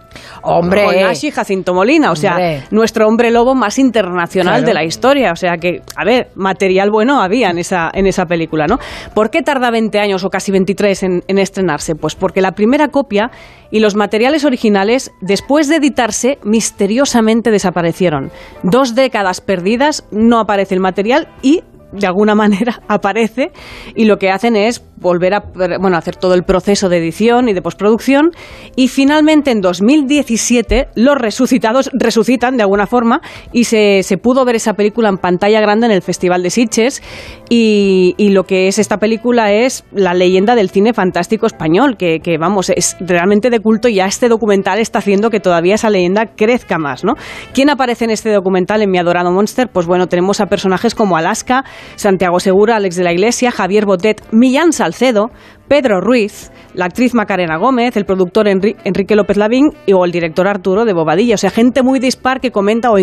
Hombre. 0.44 0.86
Y 1.22 1.32
Jacinto 1.32 1.74
Molina, 1.74 2.12
o 2.12 2.16
sea, 2.16 2.32
Hombre. 2.32 2.64
nuestro 2.72 3.08
hombre 3.08 3.32
lobo 3.32 3.56
más 3.56 3.80
internacional 3.80 4.56
Claro. 4.56 4.68
de 4.68 4.74
la 4.74 4.84
historia. 4.84 5.32
O 5.32 5.36
sea 5.36 5.58
que, 5.58 5.82
a 5.96 6.04
ver, 6.06 6.30
material 6.36 6.90
bueno 6.92 7.22
había 7.22 7.50
en 7.50 7.58
esa, 7.58 7.90
en 7.94 8.06
esa 8.08 8.26
película, 8.26 8.66
¿no? 8.68 8.78
¿Por 9.14 9.30
qué 9.30 9.42
tarda 9.42 9.72
20 9.72 10.00
años 10.00 10.24
o 10.24 10.30
casi 10.30 10.52
23 10.52 11.04
en, 11.04 11.24
en 11.28 11.38
estrenarse? 11.40 11.96
Pues 11.96 12.16
porque 12.16 12.42
la 12.42 12.52
primera 12.52 12.90
copia 12.90 13.32
y 13.72 13.80
los 13.80 13.96
materiales 13.96 14.46
originales, 14.46 15.12
después 15.22 15.68
de 15.68 15.78
editarse, 15.78 16.38
misteriosamente 16.44 17.52
desaparecieron. 17.52 18.32
Dos 18.64 18.96
décadas 18.96 19.42
perdidas, 19.42 20.06
no 20.12 20.40
aparece 20.40 20.76
el 20.76 20.80
material 20.82 21.28
y 21.42 21.64
de 21.92 22.08
alguna 22.08 22.36
manera 22.36 22.82
aparece 22.88 23.52
y 23.96 24.06
lo 24.06 24.18
que 24.18 24.30
hacen 24.30 24.56
es 24.56 24.84
volver 25.00 25.36
a 25.36 25.44
bueno, 25.80 25.98
hacer 25.98 26.16
todo 26.16 26.34
el 26.34 26.44
proceso 26.44 26.90
de 26.90 26.98
edición 26.98 27.50
y 27.50 27.54
de 27.54 27.62
postproducción 27.62 28.32
y 28.76 28.88
finalmente 28.88 29.52
en 29.52 29.62
2017 29.62 30.90
los 30.96 31.16
resucitados 31.16 31.90
resucitan 31.94 32.58
de 32.58 32.64
alguna 32.64 32.88
forma 32.88 33.22
y 33.52 33.66
se, 33.66 34.02
se 34.04 34.18
pudo 34.18 34.44
ver 34.44 34.56
esa 34.56 34.74
película 34.74 35.10
en 35.10 35.18
pantalla 35.18 35.62
grande 35.62 35.86
en 35.86 35.92
el 35.92 36.02
Festival 36.02 36.42
de 36.42 36.50
Sitges 36.50 37.04
y, 37.50 38.16
y 38.18 38.30
lo 38.30 38.46
que 38.46 38.68
es 38.68 38.80
esta 38.80 38.98
película 38.98 39.52
es 39.54 39.86
la 39.92 40.14
leyenda 40.14 40.56
del 40.56 40.70
cine 40.70 40.94
fantástico 40.94 41.46
español 41.46 41.96
que, 41.98 42.20
que, 42.20 42.38
vamos 42.38 42.70
es 42.70 42.98
realmente 43.00 43.50
de 43.50 43.60
culto 43.60 43.88
y 43.88 43.96
ya 43.96 44.06
este 44.06 44.30
documental 44.30 44.80
está 44.80 45.00
haciendo 45.00 45.30
que 45.30 45.40
todavía 45.40 45.76
esa 45.76 45.90
leyenda 45.90 46.26
crezca 46.36 46.78
más 46.78 47.04
¿no? 47.04 47.14
¿quién 47.54 47.70
aparece 47.70 48.06
en 48.06 48.12
este 48.12 48.32
documental 48.32 48.82
en 48.82 48.90
Mi 48.90 48.98
Adorado 48.98 49.32
Monster? 49.32 49.70
pues 49.72 49.86
bueno 49.86 50.08
tenemos 50.08 50.42
a 50.42 50.48
personajes 50.48 50.96
como 50.96 51.18
Alaska 51.18 51.64
Santiago 51.96 52.40
Segura, 52.40 52.76
Alex 52.78 52.96
de 52.96 53.04
la 53.04 53.12
Iglesia, 53.14 53.52
Javier 53.52 53.86
Botet, 53.86 54.22
Millán 54.32 54.72
Salcedo, 54.74 55.32
Pedro 55.68 56.00
Ruiz, 56.00 56.50
la 56.76 56.86
actriz 56.86 57.14
Macarena 57.14 57.58
Gómez, 57.58 57.98
el 57.98 58.06
productor 58.06 58.46
Enri- 58.48 58.78
Enrique 58.86 59.16
López 59.18 59.36
Lavín 59.36 59.66
o 59.94 60.06
el 60.06 60.12
director 60.14 60.48
Arturo 60.48 60.86
de 60.86 60.94
Bobadilla. 60.94 61.36
O 61.36 61.38
sea, 61.38 61.50
gente 61.50 61.84
muy 61.84 62.00
dispar 62.00 62.40
que 62.40 62.52
comenta 62.52 62.90
o 62.90 62.96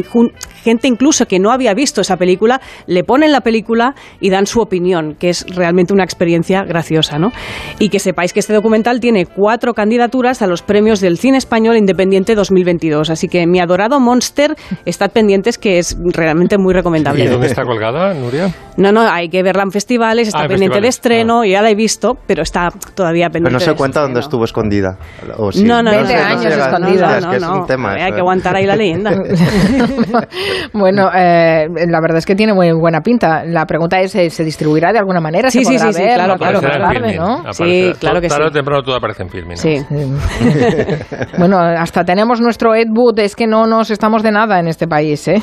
gente 0.63 0.89
incluso 0.89 1.27
que 1.27 1.39
no 1.39 1.51
había 1.51 1.75
visto 1.75 2.01
esa 2.01 2.17
película, 2.17 2.63
le 2.87 3.05
ponen 3.05 3.33
la 3.33 3.43
película 3.43 3.95
y 4.19 4.31
dan 4.31 4.47
su 4.47 4.61
opinión, 4.61 5.15
que 5.19 5.29
es 5.29 5.45
realmente 5.55 5.93
una 5.93 6.05
experiencia 6.05 6.63
graciosa, 6.63 7.19
¿no? 7.19 7.33
Y 7.79 7.91
que 7.91 7.99
sepáis 7.99 8.33
que 8.33 8.41
este 8.41 8.55
documental 8.55 8.99
tiene 8.99 9.27
cuatro 9.27 9.75
candidaturas 9.75 10.41
a 10.41 10.47
los 10.47 10.63
premios 10.63 11.01
del 11.01 11.19
Cine 11.19 11.37
Español 11.37 11.77
Independiente 11.77 12.35
2022. 12.35 13.11
Así 13.11 13.29
que 13.29 13.47
mi 13.47 13.61
adorado 13.61 14.01
Monster, 14.01 14.55
estad 14.87 15.11
pendientes 15.11 15.59
que 15.59 15.79
es 15.79 15.99
realmente 16.15 16.57
muy 16.57 16.73
recomendable. 16.73 17.25
¿Y 17.25 17.29
dónde 17.29 17.49
está 17.49 17.65
colgada, 17.65 18.15
Nuria? 18.15 18.49
No, 18.77 18.93
no, 18.93 19.01
hay 19.03 19.29
que 19.29 19.43
verla 19.43 19.63
en 19.63 19.71
festivales, 19.71 20.29
está 20.29 20.41
Ah, 20.41 20.43
en 20.45 20.49
pendiente 20.49 20.81
de 20.81 20.87
festivales, 20.87 20.95
estreno, 21.25 21.45
ya 21.45 21.63
la 21.63 21.71
he 21.71 21.75
visto, 21.75 22.17
pero 22.27 22.43
está 22.43 22.71
todavía 22.95 23.27
pendiente. 23.27 23.49
Pero 23.51 23.53
no 23.55 23.61
se 23.61 23.71
de 23.71 23.77
cuenta 23.77 24.01
dónde 24.01 24.21
estuvo 24.21 24.45
escondida. 24.45 24.99
O 25.37 25.53
sí. 25.53 25.65
No, 25.65 25.83
no, 25.83 25.91
no, 25.91 25.97
20 25.99 26.15
no, 26.15 26.21
años 26.23 26.45
no, 26.45 26.51
no, 26.51 26.65
escondida. 26.65 27.07
no, 27.07 27.17
Es 27.19 27.27
que 27.27 27.37
es 27.37 27.43
no, 27.43 27.61
un 27.61 27.67
tema 27.67 27.93
Hay 27.93 28.11
que 28.13 28.17
¿eh? 28.17 28.21
aguantar 28.21 28.57
ahí 28.57 28.67
la 28.67 28.77
leyenda. 28.77 29.11
bueno, 30.73 31.11
eh, 31.15 31.67
la 31.89 32.01
verdad 32.01 32.19
es 32.19 32.27
que 32.27 32.35
tiene 32.35 32.53
muy 32.55 32.73
buena 32.73 33.01
pinta. 33.01 33.45
La 33.45 33.65
pregunta 33.67 34.01
es, 34.01 34.13
¿se, 34.13 34.31
se 34.31 34.45
distribuirá 34.45 34.93
de 34.93 34.99
alguna 34.99 35.21
manera? 35.21 35.51
Sí, 35.51 35.65
¿Se 35.65 35.73
sí, 35.73 35.79
sí, 35.79 35.93
sí, 35.93 36.03
ver? 36.03 36.15
claro, 36.15 36.37
claro, 36.37 36.61
tarde. 36.61 37.19
Sí, 37.53 37.93
claro 38.01 38.21
que 38.21 38.29
Tarde 38.29 38.45
sí. 38.45 38.49
o 38.49 38.53
temprano 38.53 38.83
todo 38.83 38.97
aparece 38.97 39.23
en 39.23 39.29
Filmin. 39.31 39.57
Sí. 39.57 39.77
bueno, 41.39 41.59
hasta 41.59 42.05
tenemos 42.05 42.41
nuestro 42.41 42.75
Ed 42.75 42.89
Wood, 42.91 43.19
es 43.21 43.37
que 43.37 43.47
no 43.47 43.67
nos 43.67 43.91
estamos 43.91 44.23
de 44.23 44.33
nada 44.33 44.59
en 44.59 44.69
este 44.69 44.87
país, 44.89 45.27
¿eh? 45.29 45.41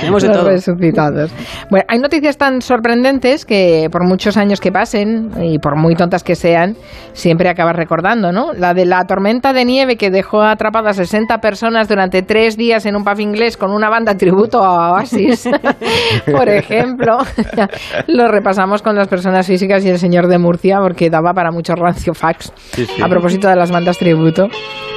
Tenemos 0.00 0.22
de 0.22 0.28
todo. 0.30 0.48
resucitados. 0.48 1.30
Bueno, 1.70 1.84
hay 1.88 1.98
noticias 1.98 2.36
tan 2.36 2.60
sorprendentes 2.64 3.44
que 3.44 3.88
por 3.92 4.04
muchos 4.06 4.36
años 4.36 4.60
que 4.60 4.72
pasen 4.72 5.30
y 5.42 5.58
por 5.58 5.76
muy 5.76 5.94
tontas 5.94 6.24
que 6.24 6.34
sean, 6.34 6.76
siempre 7.12 7.48
acabas 7.48 7.76
recordando, 7.76 8.32
¿no? 8.32 8.52
La 8.52 8.74
de 8.74 8.84
la 8.86 9.04
tormenta 9.06 9.52
de 9.52 9.64
nieve 9.64 9.96
que 9.96 10.10
dejó 10.10 10.42
atrapadas 10.42 10.96
60 10.96 11.38
personas 11.40 11.88
durante 11.88 12.22
tres 12.22 12.56
días 12.56 12.86
en 12.86 12.96
un 12.96 13.04
pub 13.04 13.20
inglés 13.20 13.56
con 13.56 13.70
una 13.70 13.88
banda 13.88 14.16
tributo 14.16 14.64
a 14.64 14.92
Oasis, 14.92 15.48
por 16.32 16.48
ejemplo. 16.48 17.18
Lo 18.08 18.28
repasamos 18.28 18.82
con 18.82 18.96
las 18.96 19.08
personas 19.08 19.46
físicas 19.46 19.84
y 19.84 19.90
el 19.90 19.98
señor 19.98 20.26
de 20.26 20.38
Murcia 20.38 20.78
porque 20.80 21.10
daba 21.10 21.32
para 21.34 21.50
muchos 21.50 21.78
rancio 21.78 22.12
Sí, 22.72 22.86
sí. 22.86 23.02
a 23.02 23.08
propósito 23.08 23.48
de 23.48 23.56
las 23.56 23.70
bandas 23.70 23.98
tributo. 23.98 24.48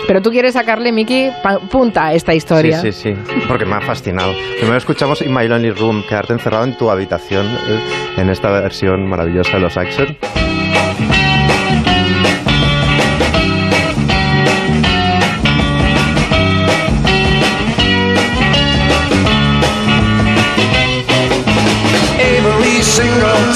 Pero 0.08 0.22
tú 0.22 0.30
quieres 0.30 0.54
sacarle, 0.54 0.92
Miki, 0.94 1.30
punta 1.70 2.06
a 2.08 2.14
esta 2.14 2.34
historia. 2.34 2.80
Sí, 2.80 2.94
sí, 2.94 3.14
sí, 3.14 3.44
porque 3.48 3.66
me 3.66 3.74
ha 3.76 3.82
fascinado. 3.82 4.32
Primero 4.58 4.78
escuchamos 4.78 5.22
In 5.22 5.34
My 5.34 5.48
Lonely 5.48 5.72
Room, 5.72 6.04
quedarte 6.08 6.32
encerrado 6.34 6.64
en 6.64 6.78
tu 6.78 6.90
habitación, 6.90 7.46
en 8.18 8.30
esta 8.30 8.50
versión 8.52 9.08
maravillosa 9.08 9.54
de 9.54 9.60
los 9.60 9.78
Action. 9.78 10.18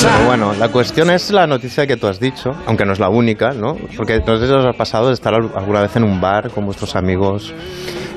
Pero 0.01 0.25
bueno, 0.25 0.53
la 0.59 0.69
cuestión 0.69 1.09
es 1.09 1.31
la 1.31 1.47
noticia 1.47 1.85
que 1.87 1.97
tú 1.97 2.07
has 2.07 2.19
dicho, 2.19 2.51
aunque 2.65 2.85
no 2.85 2.93
es 2.93 2.99
la 2.99 3.09
única, 3.09 3.51
¿no? 3.51 3.75
Porque 3.95 4.19
no 4.25 4.37
sé 4.37 4.47
si 4.47 4.53
os 4.53 4.65
ha 4.65 4.73
pasado 4.73 5.07
de 5.07 5.13
estar 5.13 5.33
al- 5.33 5.51
alguna 5.55 5.81
vez 5.81 5.95
en 5.95 6.03
un 6.03 6.19
bar 6.19 6.49
con 6.51 6.65
vuestros 6.65 6.95
amigos, 6.95 7.53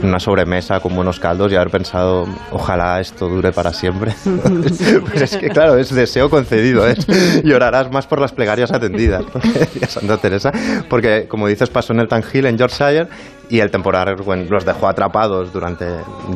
una 0.04 0.20
sobremesa 0.20 0.80
con 0.80 0.94
buenos 0.94 1.20
caldos 1.20 1.52
y 1.52 1.56
haber 1.56 1.70
pensado, 1.70 2.26
ojalá 2.50 3.00
esto 3.00 3.28
dure 3.28 3.52
para 3.52 3.72
siempre. 3.72 4.14
pues 4.24 5.22
es 5.22 5.36
que, 5.36 5.48
claro, 5.48 5.76
es 5.76 5.94
deseo 5.94 6.30
concedido, 6.30 6.88
¿eh? 6.88 6.96
Llorarás 7.44 7.90
más 7.90 8.06
por 8.06 8.20
las 8.20 8.32
plegarias 8.32 8.72
atendidas, 8.72 9.24
Santa 9.88 10.18
Teresa. 10.18 10.52
Porque, 10.88 11.26
como 11.28 11.48
dices, 11.48 11.70
pasó 11.70 11.92
en 11.92 12.00
el 12.00 12.08
Tan 12.08 12.22
Hill, 12.32 12.46
en 12.46 12.58
Yorkshire, 12.58 13.08
y 13.48 13.60
el 13.60 13.70
temporal 13.70 14.14
bueno, 14.24 14.44
los 14.50 14.64
dejó 14.64 14.88
atrapados 14.88 15.52
durante 15.52 15.86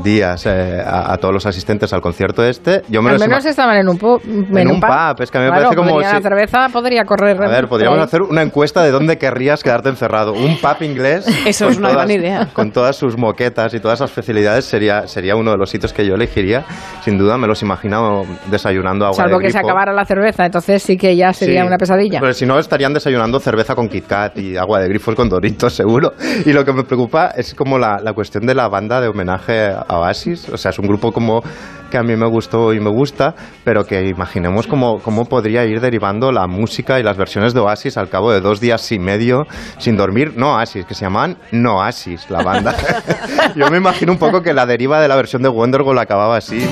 días 0.03 0.45
eh, 0.47 0.81
a, 0.85 1.13
a 1.13 1.17
todos 1.19 1.35
los 1.35 1.47
asistentes 1.47 1.93
al 1.93 2.01
concierto 2.01 2.45
este. 2.45 2.83
Yo 2.89 3.03
me 3.03 3.11
Al 3.11 3.19
menos 3.19 3.45
estaban 3.45 3.77
en 3.77 3.89
un 3.89 3.99
pub. 3.99 4.21
En, 4.25 4.69
un 4.71 4.81
pub, 4.81 5.21
es 5.23 5.31
que 5.31 5.39
a 5.39 5.41
mí 5.41 5.47
me 5.47 5.51
Claro, 5.53 5.63
parece 5.71 5.77
como 5.77 5.91
podría- 5.91 6.11
si- 6.11 6.17
La 6.17 6.23
cerveza 6.23 6.69
podría 6.73 7.05
correr. 7.05 7.43
A 7.43 7.49
ver, 7.49 7.69
podríamos 7.69 7.99
hacer 8.01 8.23
una 8.23 8.43
encuesta 8.43 8.83
de 8.83 8.91
dónde 8.91 9.19
querrías 9.19 9.63
quedarte 9.63 9.89
encerrado. 9.89 10.33
Un 10.33 10.59
pub 10.59 10.83
inglés. 10.83 11.27
Eso 11.47 11.69
es 11.69 11.79
una 11.79 11.91
gran 11.91 12.11
idea. 12.11 12.49
Con 12.53 12.71
todas 12.73 12.97
sus 12.97 13.17
moquetas 13.17 13.73
y 13.75 13.81
todas 13.81 14.01
las 14.01 14.11
facilidades 14.11 14.65
sería, 14.65 15.07
sería 15.07 15.37
uno 15.37 15.51
de 15.53 15.57
los 15.57 15.71
sitios 15.71 15.93
que 15.93 16.07
yo 16.07 16.15
elegiría. 16.15 16.65
Sin 17.03 17.19
duda, 17.19 17.39
me 17.39 17.47
los 17.47 17.63
imagino 17.63 18.25
desayunando 18.51 19.05
agua 19.07 19.17
Salvo 19.17 19.39
de 19.39 19.45
que 19.47 19.51
se 19.51 19.59
grifo. 19.59 19.69
acabara 19.69 19.93
la 19.93 20.05
cerveza, 20.05 20.45
entonces 20.47 20.83
sí 20.83 20.97
que 20.97 21.17
ya 21.17 21.33
sería 21.33 21.63
Sí, 21.63 21.67
una 21.67 21.77
pesadilla. 21.79 22.21
Pero 22.21 22.33
si 22.35 22.47
no, 22.47 22.59
estarían 22.59 22.93
desayunando 22.93 23.41
cerveza 23.41 23.75
con 23.75 23.89
Kit 23.89 24.07
Kat 24.07 24.37
y 24.39 24.57
agua 24.57 24.81
de 24.81 24.89
grifos 24.89 25.15
con 25.15 25.29
Doritos, 25.29 25.73
seguro. 25.73 26.13
Y 26.45 26.53
lo 26.53 26.65
que 26.65 26.73
me 26.73 26.83
preocupa 26.85 26.98
es 27.37 27.55
como 27.55 27.79
la, 27.79 27.99
la 28.03 28.13
cuestión 28.13 28.47
de 28.47 28.55
la 28.55 28.69
banda 28.69 29.01
de 29.01 29.09
homenaje 29.09 29.69
a 29.69 29.99
Oasis. 29.99 30.49
O 30.49 30.57
sea, 30.57 30.71
es 30.71 30.79
un 30.79 30.87
grupo 30.87 31.13
como 31.13 31.43
que 31.91 31.97
a 31.97 32.03
mí 32.03 32.17
me 32.17 32.27
gustó 32.27 32.75
y 32.75 32.81
me 32.81 32.91
gusta, 32.91 33.35
pero 33.65 33.85
que 33.85 34.09
imaginemos 34.09 34.67
cómo, 34.67 34.99
cómo 34.99 35.25
podría 35.25 35.65
ir 35.65 35.81
derivando 35.81 36.33
la 36.33 36.47
música 36.47 37.01
y 37.01 37.03
las 37.03 37.17
versiones 37.17 37.55
de 37.55 37.61
Oasis 37.61 37.97
al 37.97 38.09
cabo 38.09 38.33
de 38.33 38.41
dos 38.41 38.61
días 38.61 38.91
y 38.93 38.99
medio 38.99 39.47
sin 39.79 39.97
dormir. 39.97 40.35
No 40.37 40.55
Oasis, 40.55 40.85
que 40.85 40.95
se 40.95 41.07
llamaban 41.07 41.39
No 41.53 41.79
Oasis, 41.79 42.29
la 42.31 42.43
banda. 42.43 42.77
Yo 43.57 43.71
me 43.71 43.79
imagino 43.79 44.13
un 44.13 44.19
poco 44.19 44.43
que 44.43 44.53
la 44.53 44.67
deriva 44.67 45.01
de 45.01 45.09
la 45.09 45.17
versión 45.17 45.43
de 45.43 45.49
Wonderwall 45.49 45.99
acababa 45.99 46.37
así. 46.37 46.59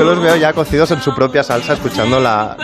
Yo 0.00 0.06
los 0.06 0.18
veo 0.18 0.34
ya 0.36 0.54
cocidos 0.54 0.90
en 0.92 1.02
su 1.02 1.14
propia 1.14 1.42
salsa 1.42 1.74
escuchando 1.74 2.20
la 2.20 2.56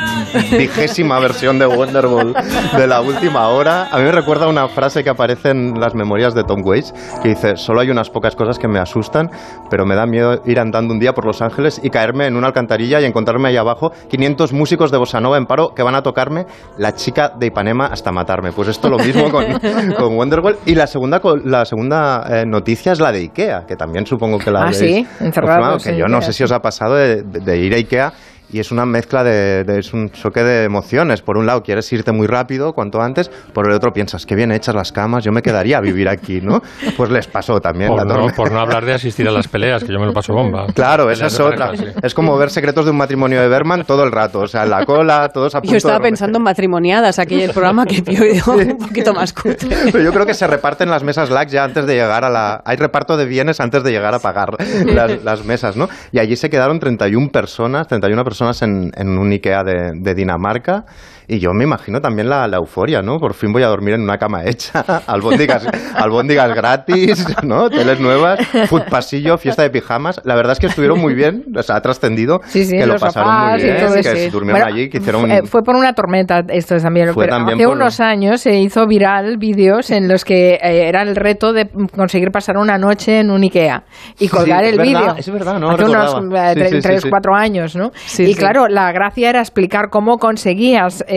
vigésima 0.52 1.20
versión 1.20 1.58
de 1.58 1.66
Wonderwall 1.66 2.32
de 2.32 2.86
la 2.86 3.02
última 3.02 3.48
hora. 3.48 3.88
A 3.92 3.98
mí 3.98 4.04
me 4.04 4.12
recuerda 4.12 4.48
una 4.48 4.68
frase 4.68 5.04
que 5.04 5.10
aparece 5.10 5.50
en 5.50 5.78
las 5.78 5.94
memorias 5.94 6.34
de 6.34 6.44
Tom 6.44 6.62
Waits 6.64 6.94
que 7.22 7.28
dice, 7.28 7.56
solo 7.56 7.80
hay 7.80 7.90
unas 7.90 8.08
pocas 8.08 8.34
cosas 8.34 8.58
que 8.58 8.68
me 8.68 8.78
asustan, 8.78 9.28
pero 9.68 9.84
me 9.84 9.94
da 9.94 10.06
miedo 10.06 10.40
ir 10.46 10.58
andando 10.58 10.94
un 10.94 10.98
día 10.98 11.12
por 11.12 11.26
Los 11.26 11.42
Ángeles 11.42 11.78
y 11.84 11.90
caerme 11.90 12.26
en 12.26 12.36
una 12.36 12.46
alcantarilla 12.46 13.02
y 13.02 13.04
encontrarme 13.04 13.50
ahí 13.50 13.58
abajo 13.58 13.92
500 14.08 14.54
músicos 14.54 14.90
de 14.90 14.96
Bossa 14.96 15.20
Nova 15.20 15.36
en 15.36 15.44
paro 15.44 15.74
que 15.74 15.82
van 15.82 15.94
a 15.94 16.02
tocarme 16.02 16.46
la 16.78 16.94
chica 16.94 17.32
de 17.38 17.48
Ipanema 17.48 17.88
hasta 17.88 18.12
matarme. 18.12 18.52
Pues 18.52 18.68
esto 18.68 18.88
lo 18.88 18.96
mismo 18.96 19.30
con, 19.30 19.44
con 19.98 20.16
Wonderwall. 20.16 20.56
Y 20.64 20.74
la 20.74 20.86
segunda, 20.86 21.20
la 21.44 21.66
segunda 21.66 22.24
eh, 22.30 22.44
noticia 22.46 22.92
es 22.92 23.00
la 23.00 23.12
de 23.12 23.18
Ikea, 23.18 23.66
que 23.66 23.76
también 23.76 24.06
supongo 24.06 24.38
que 24.38 24.50
la 24.50 24.68
Ah, 24.68 24.72
sí, 24.72 25.06
encerrados 25.20 25.74
confirmado, 25.74 25.78
que 25.78 25.98
yo 25.98 26.06
no 26.06 26.22
sé 26.22 26.32
si 26.32 26.42
os 26.42 26.50
ha 26.50 26.60
pasado 26.60 26.94
de, 26.94 27.25
de- 27.32 27.56
ir 27.58 27.74
a 27.74 27.78
Ikea 27.78 28.12
y 28.52 28.60
es 28.60 28.70
una 28.70 28.86
mezcla 28.86 29.24
de, 29.24 29.64
de- 29.64 29.78
es 29.80 29.92
un 29.92 30.10
choque 30.10 30.42
de 30.42 30.64
emociones. 30.64 31.22
Por 31.22 31.36
un 31.36 31.46
lado 31.46 31.62
quieres 31.62 31.92
irte 31.92 32.12
muy 32.12 32.26
rápido, 32.26 32.72
cuanto 32.72 33.00
antes, 33.00 33.30
por 33.52 33.66
el 33.66 33.72
otro 33.72 33.92
piensas, 33.92 34.24
qué 34.26 34.34
bien 34.34 34.52
hechas 34.52 34.74
las 34.74 34.92
camas, 34.92 35.24
yo 35.24 35.32
me 35.32 35.42
quedaría 35.42 35.78
a 35.78 35.80
vivir 35.80 36.08
aquí, 36.08 36.40
¿no? 36.40 36.62
Pues 36.96 37.10
les 37.10 37.26
pasó 37.26 37.60
también 37.60 37.90
la 37.90 37.96
Por 37.98 38.06
no, 38.06 38.12
tormenta. 38.14 38.36
por 38.36 38.52
no 38.52 38.60
hablar 38.60 38.84
de 38.84 38.94
asistir 38.94 39.26
a 39.28 39.30
las 39.32 39.48
peleas, 39.48 39.82
que 39.84 39.92
yo 39.92 39.98
me 39.98 40.06
lo 40.06 40.12
paso 40.12 40.32
bomba. 40.32 40.66
Claro, 40.74 41.10
esa 41.10 41.26
es 41.26 41.40
otra. 41.40 41.66
pareja, 41.66 41.84
sí. 41.84 41.98
Es 42.02 42.14
como 42.14 42.36
ver 42.38 42.50
secretos 42.50 42.84
de 42.84 42.90
un 42.92 42.96
matrimonio 42.98 43.40
de 43.40 43.48
Berman 43.48 43.84
todo 43.84 44.04
el 44.04 44.12
rato, 44.12 44.40
o 44.40 44.46
sea, 44.48 44.64
en 44.64 44.70
la 44.70 44.84
cola, 44.84 45.28
todos 45.32 45.54
a 45.54 45.60
punto 45.60 45.72
Yo 45.72 45.76
estaba 45.78 45.98
de- 45.98 46.02
pensando 46.04 46.38
en 46.38 46.44
matrimoniadas, 46.44 47.18
aquí 47.18 47.42
el 47.42 47.50
programa 47.52 47.84
que 47.86 48.02
yo 48.02 48.20
veo 48.20 48.72
un 48.72 48.78
poquito 48.78 49.12
más 49.14 49.32
cutre. 49.32 49.56
Pero 49.92 50.02
yo 50.04 50.12
creo 50.12 50.26
que 50.26 50.34
se 50.34 50.46
reparten 50.46 50.88
las 50.90 51.02
mesas 51.02 51.30
LAC 51.30 51.48
ya 51.48 51.64
antes 51.64 51.86
de 51.86 51.94
llegar 51.94 52.24
a 52.24 52.30
la... 52.30 52.62
Hay 52.64 52.76
reparto 52.76 53.16
de 53.16 53.24
bienes 53.26 53.60
antes 53.60 53.82
de 53.82 53.90
llegar 53.90 54.14
a 54.14 54.18
pagar 54.18 54.50
las, 54.86 55.22
las 55.24 55.44
mesas, 55.44 55.76
¿no? 55.76 55.88
Y 56.12 56.18
allí 56.18 56.36
se 56.36 56.48
quedaron 56.50 56.78
31 56.78 57.30
personas, 57.30 57.88
31 57.88 58.22
personas 58.24 58.35
en, 58.62 58.92
en 58.96 59.18
un 59.18 59.30
Ikea 59.32 59.62
de, 59.64 59.92
de 59.94 60.14
Dinamarca. 60.14 60.84
Y 61.28 61.38
yo 61.40 61.50
me 61.52 61.64
imagino 61.64 62.00
también 62.00 62.28
la, 62.28 62.46
la 62.46 62.58
euforia, 62.58 63.02
¿no? 63.02 63.18
Por 63.18 63.34
fin 63.34 63.52
voy 63.52 63.62
a 63.62 63.66
dormir 63.68 63.94
en 63.94 64.02
una 64.02 64.16
cama 64.18 64.44
hecha, 64.44 64.80
albóndigas, 65.06 65.66
albóndigas 65.94 66.54
gratis, 66.54 67.26
¿no? 67.42 67.68
Teles 67.68 67.98
nuevas, 68.00 68.38
food 68.68 68.82
pasillo, 68.90 69.36
fiesta 69.38 69.62
de 69.62 69.70
pijamas. 69.70 70.20
La 70.24 70.34
verdad 70.36 70.52
es 70.52 70.58
que 70.60 70.66
estuvieron 70.66 71.00
muy 71.00 71.14
bien, 71.14 71.44
o 71.56 71.62
sea, 71.62 71.76
ha 71.76 71.80
trascendido 71.80 72.40
Sí, 72.46 72.64
sí, 72.64 72.76
que 72.78 72.86
lo 72.86 72.96
pasaron 72.96 73.50
muy 73.50 73.62
bien, 73.62 73.76
que 73.76 74.02
se 74.02 74.30
durmieron 74.30 74.60
Bueno, 74.62 74.66
allí, 74.76 74.88
que 74.88 74.98
hicieron... 74.98 75.22
fue, 75.28 75.42
fue 75.46 75.62
por 75.62 75.74
una 75.76 75.92
tormenta 75.94 76.42
esto 76.48 76.76
también. 76.76 77.12
Fue 77.12 77.24
pero 77.24 77.36
también 77.38 77.58
hace 77.58 77.66
por- 77.66 77.76
unos 77.76 78.00
años 78.00 78.40
se 78.40 78.54
hizo 78.58 78.86
viral 78.86 79.36
vídeos 79.38 79.90
en 79.90 80.08
los 80.08 80.24
que 80.24 80.54
eh, 80.54 80.88
era 80.88 81.02
el 81.02 81.16
reto 81.16 81.52
de 81.52 81.68
conseguir 81.94 82.30
pasar 82.30 82.56
una 82.56 82.78
noche 82.78 83.18
en 83.20 83.30
un 83.30 83.42
Ikea 83.42 83.82
y 84.20 84.28
colgar 84.28 84.62
el 84.64 84.78
vídeo. 84.80 85.14
es 85.16 85.30
verdad, 85.30 85.58
no 85.58 85.70
Hace 85.70 85.84
unos 85.84 86.12
recordaba. 86.14 86.52
eh, 86.52 86.54
Sí, 86.54 86.60
tre- 86.60 86.68
sí, 86.68 86.76
sí, 86.76 86.82
tres, 86.82 87.02
sí. 87.02 87.10
cuatro 87.10 87.34
años, 87.34 87.74
¿no? 87.74 87.90
Sí, 87.94 88.22
y 88.24 88.32
sí. 88.34 88.38
claro, 88.38 88.68
la 88.68 88.92
gracia 88.92 89.30
era 89.30 89.40
explicar 89.40 89.88
cómo 89.90 90.18
conseguías 90.18 91.04
eh, 91.08 91.15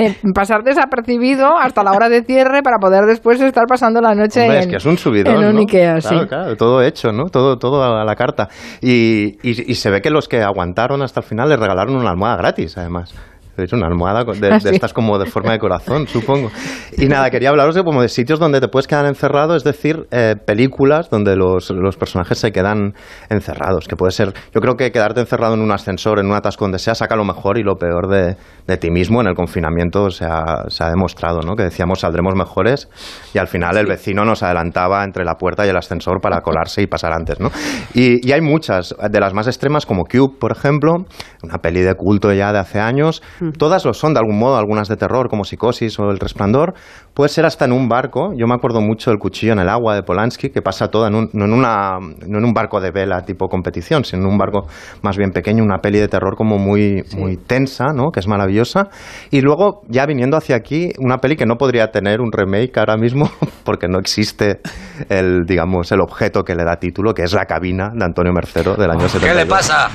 pasar 0.34 0.62
desapercibido 0.62 1.56
hasta 1.56 1.82
la 1.82 1.92
hora 1.92 2.08
de 2.08 2.22
cierre 2.24 2.62
para 2.62 2.78
poder 2.78 3.04
después 3.06 3.40
estar 3.40 3.64
pasando 3.66 4.00
la 4.00 4.14
noche 4.14 4.42
Hombre, 4.42 4.56
en, 4.56 4.62
es 4.62 4.66
que 4.68 4.76
es 4.76 4.86
un 4.86 4.98
subidón, 4.98 5.36
en 5.42 5.48
un 5.48 5.54
¿no? 5.54 5.60
Ikea, 5.60 5.98
claro, 5.98 6.20
sí. 6.20 6.26
claro, 6.26 6.56
todo 6.56 6.82
hecho, 6.82 7.12
¿no? 7.12 7.24
Todo, 7.26 7.58
todo 7.58 7.82
a 7.82 8.04
la 8.04 8.14
carta. 8.16 8.48
Y, 8.80 9.38
y- 9.42 9.70
y 9.70 9.74
se 9.74 9.90
ve 9.90 10.00
que 10.00 10.10
los 10.10 10.28
que 10.28 10.42
aguantaron 10.42 11.02
hasta 11.02 11.20
el 11.20 11.26
final 11.26 11.48
les 11.48 11.58
regalaron 11.58 11.96
una 11.96 12.10
almohada 12.10 12.36
gratis, 12.36 12.76
además. 12.78 13.14
Es 13.56 13.72
una 13.72 13.86
almohada 13.86 14.24
de, 14.24 14.50
Ah, 14.56 14.58
de 14.58 14.70
estas 14.70 14.92
como 14.92 15.18
de 15.18 15.26
forma 15.26 15.52
de 15.52 15.58
corazón, 15.58 16.06
supongo. 16.08 16.50
Y 16.96 17.06
nada, 17.06 17.30
quería 17.30 17.50
hablaros 17.50 17.74
de 17.74 17.82
como 17.82 18.02
de 18.02 18.08
sitios 18.08 18.38
donde 18.38 18.60
te 18.60 18.68
puedes 18.68 18.86
quedar 18.86 19.06
encerrado, 19.06 19.54
es 19.56 19.64
decir, 19.64 20.06
eh, 20.10 20.34
películas 20.44 21.10
donde 21.10 21.36
los, 21.36 21.70
los 21.70 21.96
personajes 21.96 22.38
se 22.38 22.52
quedan 22.52 22.94
encerrados, 23.28 23.86
que 23.88 23.96
puede 23.96 24.12
ser, 24.12 24.32
yo 24.54 24.60
creo 24.60 24.76
que 24.76 24.90
quedarte 24.92 25.20
encerrado 25.20 25.54
en 25.54 25.60
un 25.60 25.72
ascensor, 25.72 26.18
en 26.18 26.26
un 26.26 26.34
atasco 26.34 26.64
donde 26.64 26.78
sea, 26.78 26.94
saca 26.94 27.16
lo 27.16 27.24
mejor 27.24 27.58
y 27.58 27.62
lo 27.62 27.76
peor 27.76 28.08
de, 28.08 28.36
de 28.66 28.76
ti 28.76 28.90
mismo 28.90 29.20
en 29.20 29.28
el 29.28 29.34
confinamiento 29.34 30.10
se 30.10 30.24
ha, 30.24 30.64
se 30.68 30.84
ha 30.84 30.90
demostrado, 30.90 31.40
¿no? 31.40 31.54
Que 31.54 31.64
decíamos 31.64 32.00
saldremos 32.00 32.34
mejores 32.34 32.88
y 33.34 33.38
al 33.38 33.48
final 33.48 33.76
el 33.76 33.86
vecino 33.86 34.24
nos 34.24 34.42
adelantaba 34.42 35.04
entre 35.04 35.24
la 35.24 35.34
puerta 35.34 35.66
y 35.66 35.68
el 35.68 35.76
ascensor 35.76 36.20
para 36.20 36.40
colarse 36.40 36.82
y 36.82 36.86
pasar 36.86 37.12
antes, 37.12 37.40
¿no? 37.40 37.50
Y, 37.94 38.26
y 38.26 38.32
hay 38.32 38.40
muchas, 38.40 38.94
de 39.10 39.20
las 39.20 39.34
más 39.34 39.46
extremas 39.46 39.86
como 39.86 40.04
Cube, 40.04 40.38
por 40.38 40.52
ejemplo, 40.52 41.04
una 41.42 41.58
peli 41.58 41.80
de 41.80 41.94
culto 41.94 42.32
ya 42.32 42.52
de 42.52 42.58
hace 42.58 42.80
años, 42.80 43.22
todas 43.52 43.84
lo 43.84 43.92
son 43.94 44.14
de 44.14 44.20
algún 44.20 44.38
modo, 44.38 44.56
algunas 44.56 44.88
de 44.88 44.96
terror 44.96 45.28
como 45.28 45.44
Psicosis 45.44 45.98
o 45.98 46.10
El 46.10 46.18
Resplandor, 46.18 46.74
puede 47.14 47.28
ser 47.28 47.46
hasta 47.46 47.64
en 47.64 47.72
un 47.72 47.88
barco, 47.88 48.32
yo 48.36 48.46
me 48.46 48.54
acuerdo 48.54 48.80
mucho 48.80 49.10
del 49.10 49.18
Cuchillo 49.18 49.52
en 49.52 49.58
el 49.58 49.68
agua 49.68 49.94
de 49.94 50.02
Polanski, 50.02 50.50
que 50.50 50.62
pasa 50.62 50.88
toda 50.88 51.08
en 51.08 51.14
un, 51.14 51.30
no, 51.32 51.44
en 51.44 51.52
una, 51.52 51.98
no 52.00 52.38
en 52.38 52.44
un 52.44 52.52
barco 52.52 52.80
de 52.80 52.90
vela 52.90 53.22
tipo 53.22 53.48
competición, 53.48 54.04
sino 54.04 54.22
en 54.22 54.28
un 54.28 54.38
barco 54.38 54.66
más 55.02 55.16
bien 55.16 55.30
pequeño, 55.30 55.62
una 55.62 55.78
peli 55.78 55.98
de 55.98 56.08
terror 56.08 56.36
como 56.36 56.58
muy, 56.58 57.02
muy 57.16 57.36
tensa, 57.36 57.86
¿no? 57.94 58.10
que 58.12 58.20
es 58.20 58.28
maravillosa, 58.28 58.88
y 59.30 59.40
luego 59.40 59.82
ya 59.88 60.06
viniendo 60.06 60.36
hacia 60.36 60.56
aquí, 60.56 60.90
una 60.98 61.18
peli 61.18 61.36
que 61.36 61.46
no 61.46 61.56
podría 61.56 61.90
tener 61.90 62.20
un 62.20 62.32
remake 62.32 62.76
ahora 62.78 62.96
mismo, 62.96 63.30
porque 63.64 63.88
no 63.88 63.98
existe 63.98 64.60
el, 65.08 65.44
digamos, 65.46 65.90
el 65.92 66.00
objeto 66.00 66.42
que 66.42 66.54
le 66.54 66.64
da 66.64 66.76
título, 66.76 67.14
que 67.14 67.22
es 67.22 67.32
La 67.32 67.46
cabina 67.46 67.90
de 67.94 68.04
Antonio 68.04 68.32
Mercero 68.32 68.76
del 68.76 68.90
año 68.90 69.08
70. 69.08 69.26
¿Qué 69.26 69.34
le 69.34 69.46
pasa? 69.46 69.88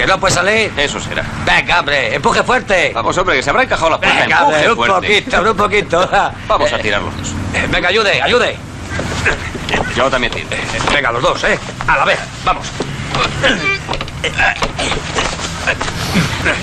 ¿Que 0.00 0.06
no 0.06 0.18
puede 0.18 0.32
salir? 0.32 0.72
Eso 0.78 0.98
será. 0.98 1.22
Venga, 1.44 1.80
hombre, 1.80 2.14
empuje 2.14 2.42
fuerte. 2.42 2.90
Vamos, 2.94 3.18
hombre, 3.18 3.36
que 3.36 3.42
se 3.42 3.50
habrá 3.50 3.64
encajado 3.64 3.90
la 3.90 3.98
puerta. 3.98 4.18
Venga, 4.20 4.38
Empuje 4.38 4.54
hombre, 4.56 4.70
un 4.70 4.76
fuerte. 4.76 4.94
poquito, 4.94 5.50
un 5.50 5.56
poquito. 5.56 6.10
Vamos 6.48 6.72
a 6.72 6.76
Eh, 6.76 6.82
tirar 6.82 7.02
los 7.02 7.14
dos. 7.18 7.34
eh, 7.54 7.66
Venga, 7.70 7.88
ayude, 7.88 8.22
ayude. 8.22 8.56
Yo 9.94 10.08
también 10.10 10.32
tiro. 10.32 10.46
Venga, 10.94 11.12
los 11.12 11.22
dos, 11.22 11.44
¿eh? 11.44 11.58
A 11.86 11.98
la 11.98 12.04
vez, 12.06 12.18
vamos. 12.44 12.66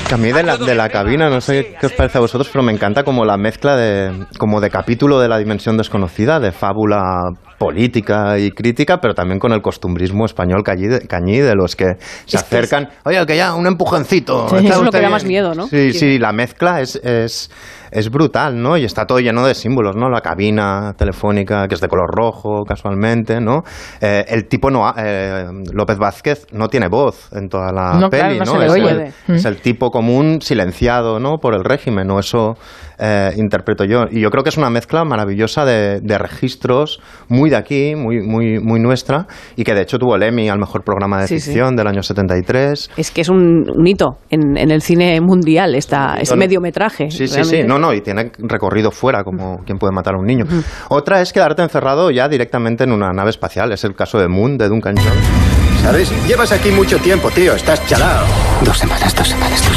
Que 0.08 0.13
a 0.13 0.17
mí 0.17 0.32
de 0.32 0.44
la, 0.44 0.58
de 0.58 0.75
la 0.75 0.89
cabina, 0.89 1.29
no 1.29 1.39
sé 1.41 1.75
qué 1.79 1.86
os 1.86 1.94
parece 1.94 2.17
a 2.17 2.22
vosotros, 2.22 2.50
pero 2.51 2.63
me 2.63 2.72
encanta 2.72 3.03
como 3.03 3.24
la 3.25 3.38
mezcla 3.38 3.75
de, 3.75 4.25
como 4.39 4.60
de 4.62 4.70
capítulo 4.70 5.20
de 5.20 5.27
la 5.29 5.38
dimensión 5.38 5.77
desconocida, 5.77 6.39
de 6.39 6.51
fábula 6.51 7.12
política 7.58 8.38
y 8.38 8.52
crítica, 8.52 9.00
pero 9.02 9.14
también 9.14 9.40
con 9.40 9.52
el 9.52 9.62
costumbrismo 9.62 10.26
español 10.26 10.64
cañí 10.64 11.38
de, 11.40 11.56
los 11.56 11.76
que 11.76 11.98
se 12.26 12.38
acercan, 12.38 12.90
oye, 13.06 13.26
que 13.26 13.36
ya, 13.36 13.56
un 13.56 13.66
empujoncito. 13.68 14.48
Sí, 14.50 14.56
¿está 14.58 14.68
eso 14.70 14.80
es 14.80 14.86
lo 14.86 14.92
que 14.92 14.98
da 14.98 15.02
bien?". 15.02 15.12
más 15.12 15.26
miedo, 15.26 15.56
¿no? 15.56 15.68
Sí, 15.68 15.92
Sí. 15.94 16.00
sí, 16.00 16.20
la 16.20 16.32
mezcla 16.32 16.82
es, 16.82 16.96
es, 16.98 17.50
es 17.91 18.10
brutal, 18.10 18.62
¿no? 18.62 18.77
Y 18.77 18.84
está 18.86 19.06
todo 19.06 19.20
lleno 19.20 19.46
de 19.46 19.56
símbolos, 19.56 19.96
¿no? 19.96 20.10
La 20.10 20.22
cabina 20.22 20.94
telefónica, 20.98 21.67
que 21.67 21.75
es 21.75 21.82
de 21.82 21.88
color 21.88 22.10
rojo, 22.15 22.63
casualmente, 22.67 23.39
¿no? 23.41 23.63
Eh, 24.01 24.25
el 24.27 24.48
tipo 24.48 24.70
no, 24.70 24.88
ha- 24.88 24.96
eh, 24.98 25.46
López 25.74 25.98
Vázquez 25.98 26.46
no 26.51 26.67
tiene 26.67 26.88
voz 26.88 27.29
en 27.34 27.50
toda 27.50 27.72
la 27.72 27.94
No, 28.00 28.10
claro, 28.10 28.27
peli, 28.29 28.39
no 28.39 28.53
¿no? 28.53 28.62
es, 28.63 28.72
oye. 28.72 29.12
el, 29.27 29.36
es 29.36 29.46
el 29.46 29.58
tipo 29.62 29.89
común 29.89 30.39
silenciado, 30.41 31.20
¿no? 31.20 31.38
Por 31.38 31.53
el 31.56 31.63
régimen, 31.63 32.10
o 32.12 32.20
eso 32.20 32.56
eh, 33.00 33.32
interpreto 33.38 33.84
yo. 33.86 34.06
Y 34.10 34.22
yo 34.22 34.29
creo 34.32 34.44
que 34.44 34.50
es 34.50 34.58
una 34.58 34.70
mezcla 34.70 35.03
maravillosa 35.03 35.65
de, 35.65 36.00
de 36.01 36.17
registros 36.17 37.00
muy 37.29 37.50
de 37.50 37.56
aquí, 37.56 37.94
muy, 37.96 38.22
muy, 38.22 38.60
muy 38.60 38.79
nuestra, 38.79 39.27
y 39.56 39.63
que 39.63 39.74
de 39.74 39.82
hecho 39.82 39.98
tuvo 39.98 40.15
el 40.15 40.24
Emmy 40.24 40.50
al 40.50 40.60
mejor 40.60 40.84
programa 40.84 41.21
de 41.21 41.28
Sí, 41.28 41.39
sí. 41.39 41.52
ficción 41.52 41.76
del 41.76 41.88
año 41.88 42.02
73. 42.04 42.91
Es 42.97 43.12
que 43.12 43.21
es 43.21 43.30
un, 43.30 43.69
un 43.69 43.88
hito 43.88 44.17
en, 44.30 44.58
en 44.58 44.71
el 44.71 44.82
cine 44.82 45.19
mundial, 45.21 45.76
esta, 45.76 46.15
este 46.15 46.32
Bueno, 46.36 46.39
mediometraje. 46.45 47.12
Sí, 47.12 47.28
sí, 47.28 47.43
sí, 47.43 47.63
no, 47.63 47.77
no, 47.78 47.94
y 47.94 48.02
tiene 48.02 48.32
recorrido 48.38 48.92
fuera, 48.92 49.24
como 49.24 49.63
quien 49.66 49.78
puede 49.78 49.94
matar 49.94 50.16
a 50.16 50.18
un 50.18 50.26
niño. 50.26 50.46
Otra 50.90 51.22
es 51.22 51.34
quedarte 51.34 51.62
encerrado 51.62 52.12
ya 52.12 52.28
directamente 52.28 52.84
en 52.84 52.92
una 52.92 53.12
nave 53.12 53.30
espacial, 53.30 53.72
es 53.72 53.84
el 53.84 53.96
caso 53.96 54.20
de 54.20 54.28
Moon, 54.28 54.58
de 54.58 54.68
Duncan 54.68 54.96
Jones. 54.98 55.48
¿Sabes? 55.82 56.12
Llevas 56.28 56.52
aquí 56.52 56.70
mucho 56.72 56.98
tiempo, 57.00 57.30
tío. 57.32 57.54
Estás 57.54 57.86
chalao. 57.88 58.26
Dos 58.63 58.78
semanas, 58.78 59.16
dos 59.16 59.28
semanas, 59.28 59.62
dos 59.63 59.77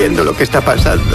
Entiendo 0.00 0.24
lo 0.24 0.34
que 0.34 0.44
está 0.44 0.62
pasando. 0.62 1.14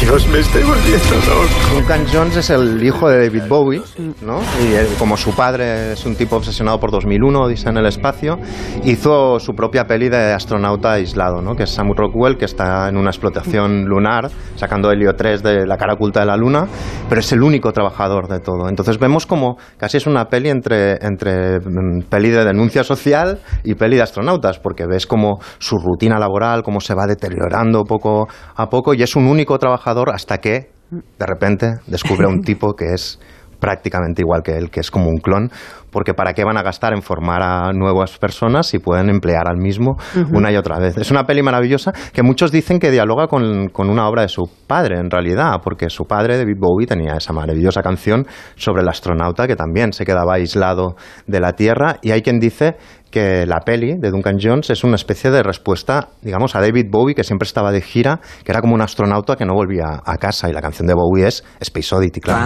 Dios, 0.00 0.26
me 0.26 0.40
estoy 0.40 0.64
volviendo 0.64 1.14
loco. 1.28 1.72
Duncan 1.72 2.04
Jones 2.12 2.36
es 2.36 2.50
el 2.50 2.82
hijo 2.82 3.08
de 3.08 3.28
David 3.28 3.44
Bowie, 3.48 3.80
¿no? 4.26 4.40
Y 4.60 4.74
él, 4.74 4.88
como 4.98 5.16
su 5.16 5.36
padre 5.36 5.92
es 5.92 6.04
un 6.04 6.16
tipo 6.16 6.34
obsesionado 6.34 6.80
por 6.80 6.90
2001, 6.90 7.42
Odisea 7.42 7.70
en 7.70 7.76
el 7.76 7.86
espacio, 7.86 8.40
hizo 8.82 9.38
su 9.38 9.52
propia 9.52 9.84
peli 9.84 10.08
de 10.08 10.32
astronauta 10.32 10.94
aislado, 10.94 11.42
¿no? 11.42 11.54
Que 11.54 11.62
es 11.62 11.70
Sam 11.70 11.92
Rockwell, 11.94 12.36
que 12.36 12.46
está 12.46 12.88
en 12.88 12.96
una 12.96 13.10
explotación 13.10 13.84
lunar, 13.84 14.28
sacando 14.56 14.90
helio 14.90 15.14
3 15.14 15.40
de 15.40 15.64
la 15.64 15.76
cara 15.76 15.94
oculta 15.94 16.18
de 16.18 16.26
la 16.26 16.36
luna, 16.36 16.66
pero 17.08 17.20
es 17.20 17.30
el 17.30 17.40
único 17.40 17.70
trabajador 17.70 18.26
de 18.26 18.40
todo. 18.40 18.68
Entonces 18.68 18.98
vemos 18.98 19.26
como 19.26 19.58
casi 19.76 19.98
es 19.98 20.08
una 20.08 20.24
peli 20.24 20.48
entre, 20.48 20.94
entre 21.06 21.60
mm, 21.60 22.08
peli 22.10 22.30
de 22.30 22.44
denuncia 22.44 22.82
social 22.82 23.38
y 23.62 23.76
peli 23.76 23.94
de 23.94 24.02
astronautas, 24.02 24.58
porque 24.58 24.86
ves 24.88 25.06
como 25.06 25.38
su 25.58 25.76
rutina 25.78 26.18
laboral, 26.18 26.64
cómo 26.64 26.80
se 26.80 26.96
va 26.96 27.06
deteriorando 27.06 27.84
poco 27.84 28.23
a 28.54 28.68
poco, 28.68 28.94
y 28.94 29.02
es 29.02 29.16
un 29.16 29.26
único 29.26 29.58
trabajador 29.58 30.10
hasta 30.10 30.38
que 30.38 30.70
de 30.90 31.26
repente 31.26 31.78
descubre 31.86 32.26
a 32.26 32.28
un 32.28 32.42
tipo 32.44 32.74
que 32.74 32.92
es 32.94 33.18
prácticamente 33.64 34.20
igual 34.20 34.42
que 34.42 34.58
él, 34.58 34.70
que 34.70 34.80
es 34.80 34.90
como 34.90 35.08
un 35.08 35.16
clon, 35.16 35.50
porque 35.90 36.12
¿para 36.12 36.34
qué 36.34 36.44
van 36.44 36.58
a 36.58 36.62
gastar 36.62 36.92
en 36.92 37.00
formar 37.00 37.40
a 37.42 37.72
nuevas 37.72 38.18
personas 38.18 38.66
si 38.66 38.78
pueden 38.78 39.08
emplear 39.08 39.48
al 39.48 39.56
mismo 39.56 39.96
una 40.32 40.52
y 40.52 40.56
otra 40.56 40.78
vez? 40.78 40.98
Es 40.98 41.10
una 41.10 41.24
peli 41.24 41.42
maravillosa 41.42 41.92
que 42.12 42.22
muchos 42.22 42.52
dicen 42.52 42.78
que 42.78 42.90
dialoga 42.90 43.26
con, 43.26 43.68
con 43.68 43.88
una 43.88 44.06
obra 44.06 44.20
de 44.20 44.28
su 44.28 44.50
padre, 44.66 44.98
en 44.98 45.10
realidad, 45.10 45.60
porque 45.62 45.88
su 45.88 46.04
padre, 46.04 46.36
David 46.36 46.58
Bowie, 46.58 46.86
tenía 46.86 47.14
esa 47.16 47.32
maravillosa 47.32 47.80
canción 47.80 48.26
sobre 48.56 48.82
el 48.82 48.88
astronauta 48.88 49.46
que 49.46 49.56
también 49.56 49.94
se 49.94 50.04
quedaba 50.04 50.34
aislado 50.34 50.96
de 51.26 51.40
la 51.40 51.52
Tierra, 51.52 51.96
y 52.02 52.10
hay 52.10 52.20
quien 52.20 52.40
dice 52.40 52.76
que 53.14 53.46
la 53.46 53.60
peli 53.60 53.94
de 53.96 54.10
Duncan 54.10 54.38
Jones 54.42 54.70
es 54.70 54.82
una 54.82 54.96
especie 54.96 55.30
de 55.30 55.44
respuesta, 55.44 56.08
digamos, 56.20 56.56
a 56.56 56.60
David 56.60 56.86
Bowie, 56.90 57.14
que 57.14 57.22
siempre 57.22 57.46
estaba 57.46 57.70
de 57.70 57.80
gira, 57.80 58.18
que 58.42 58.50
era 58.50 58.60
como 58.60 58.74
un 58.74 58.80
astronauta 58.80 59.36
que 59.36 59.44
no 59.44 59.54
volvía 59.54 60.02
a 60.04 60.16
casa, 60.16 60.50
y 60.50 60.52
la 60.52 60.60
canción 60.60 60.88
de 60.88 60.94
Bowie 60.94 61.28
es 61.28 61.44
Space 61.60 61.94
Oddity, 61.94 62.20
claro. 62.20 62.40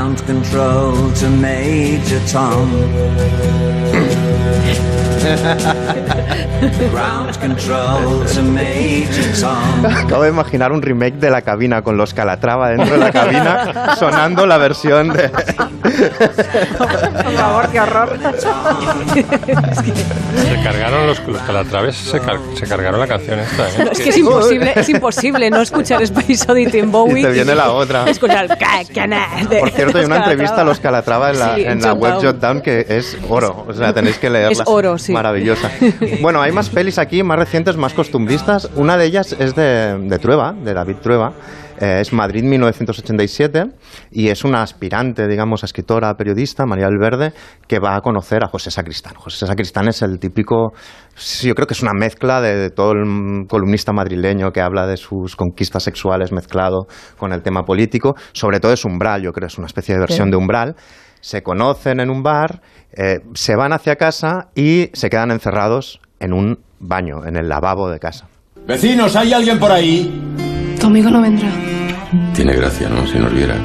Acabo 10.05 10.23
de 10.23 10.31
imaginar 10.31 10.73
un 10.73 10.83
remake 10.83 11.17
de 11.19 11.31
la 11.31 11.43
cabina 11.43 11.83
con 11.83 11.97
los 11.97 12.15
Calatrava 12.15 12.71
dentro 12.71 12.95
de 12.95 12.99
la 12.99 13.13
cabina 13.13 13.97
sonando 13.99 14.47
la 14.47 14.59
versión 14.59 15.13
de... 15.13 15.29
Por 15.29 17.33
favor, 17.35 17.69
qué 17.71 17.81
horror. 17.81 18.19
Se 19.15 20.63
cargaron 20.63 21.07
los, 21.07 21.27
los 21.27 21.41
calatraves, 21.43 21.97
se, 21.97 22.21
car- 22.21 22.39
se 22.55 22.67
cargaron 22.67 23.01
la 23.01 23.07
canción 23.07 23.39
esta. 23.41 23.69
¿eh? 23.69 23.85
No, 23.85 23.91
es 23.93 24.01
que 24.01 24.09
es 24.11 24.19
imposible, 24.19 24.73
es 24.77 24.89
imposible 24.89 25.51
no 25.51 25.61
escuchar 25.61 26.03
Space 26.03 26.51
Oddity 26.51 26.79
en 26.79 26.93
Bowie. 26.93 27.21
Y 27.21 27.25
te 27.25 27.31
viene 27.31 27.55
la 27.55 27.71
otra. 27.73 28.09
Escuchar 28.09 28.49
de 28.49 28.57
Por 29.59 29.71
cierto, 29.71 29.99
hay 29.99 30.05
una 30.05 30.19
entrevista 30.19 30.61
a 30.61 30.65
los 30.65 30.81
Calatrava 30.81 31.31
en 31.31 31.39
la, 31.39 31.55
Sí, 31.55 31.63
en 31.63 31.71
en 31.73 31.83
la 31.83 31.93
web 31.95 32.15
Jotdown. 32.15 32.35
Jotdown 32.35 32.61
que 32.63 32.87
es 32.89 33.17
oro, 33.29 33.65
o 33.69 33.73
sea, 33.73 33.93
tenéis 33.93 34.19
que 34.19 34.31
leerla. 34.31 34.53
Es 34.53 34.63
oro, 34.67 34.99
sí. 34.99 35.13
Maravillosa. 35.13 35.71
Bueno, 36.21 36.40
hay 36.40 36.53
más 36.53 36.71
pelis 36.71 36.99
aquí, 36.99 37.23
más 37.23 37.38
recientes, 37.38 37.77
más 37.77 37.94
costumbristas. 37.94 38.71
Una 38.77 38.97
de 38.97 39.07
ellas 39.07 39.37
es 39.38 39.55
de, 39.55 39.99
de 39.99 40.18
Trueba, 40.18 40.53
de 40.53 40.75
David 40.75 40.97
Trueba. 41.03 41.33
Eh, 41.81 42.01
es 42.01 42.12
Madrid 42.12 42.42
1987 42.42 43.64
y 44.11 44.29
es 44.29 44.44
una 44.44 44.62
aspirante, 44.62 45.29
digamos, 45.29 45.62
a 45.62 45.66
escritora, 45.66 46.12
periodista, 46.14 46.66
María 46.66 46.87
Alverde, 46.87 47.33
que 47.68 47.79
va 47.79 47.94
a 47.94 48.01
conocer 48.01 48.42
a 48.42 48.49
José 48.49 48.73
Sacristán. 48.73 49.14
José 49.14 49.47
Sacristán 49.47 49.87
es 49.87 50.03
el 50.03 50.18
típico, 50.18 50.73
yo 51.40 51.55
creo 51.55 51.66
que 51.68 51.75
es 51.75 51.83
una 51.83 51.92
mezcla 51.92 52.40
de, 52.40 52.57
de 52.57 52.71
todo 52.71 52.92
el 52.92 53.47
columnista 53.49 53.92
madrileño 53.92 54.51
que 54.51 54.61
habla 54.61 54.88
de 54.88 54.97
sus 54.97 55.37
conquistas 55.37 55.85
sexuales 55.85 56.33
mezclado 56.33 56.88
con 57.16 57.33
el 57.33 57.42
tema 57.42 57.62
político. 57.62 58.16
Sobre 58.33 58.59
todo 58.59 58.73
es 58.73 58.85
umbral, 58.85 59.23
yo 59.23 59.31
creo, 59.31 59.47
es 59.47 59.59
una 59.59 59.68
especie 59.68 59.94
de 59.94 60.01
versión 60.01 60.31
de 60.31 60.37
umbral. 60.37 60.75
Se 61.21 61.43
conocen 61.43 62.01
en 62.01 62.11
un 62.11 62.23
bar, 62.23 62.63
eh, 62.93 63.21
se 63.35 63.57
van 63.57 63.73
hacia 63.73 63.97
casa 63.97 64.49
y 64.55 64.91
se 64.93 65.11
quedan 65.11 65.31
encerrados 65.31 66.01
en 66.21 66.33
un 66.33 66.61
baño, 66.79 67.25
en 67.27 67.37
el 67.37 67.49
lavabo 67.49 67.91
de 67.91 67.99
casa. 67.99 68.29
Vecinos, 68.67 69.17
¿hay 69.17 69.33
alguien 69.33 69.59
por 69.59 69.73
ahí? 69.73 70.77
Tu 70.81 70.87
amigo 70.87 71.11
no 71.11 71.21
vendrá. 71.21 71.49
Tiene 72.35 72.55
gracia, 72.55 72.89
¿no? 72.89 73.07
Si 73.07 73.19
nos 73.19 73.33
viera. 73.33 73.57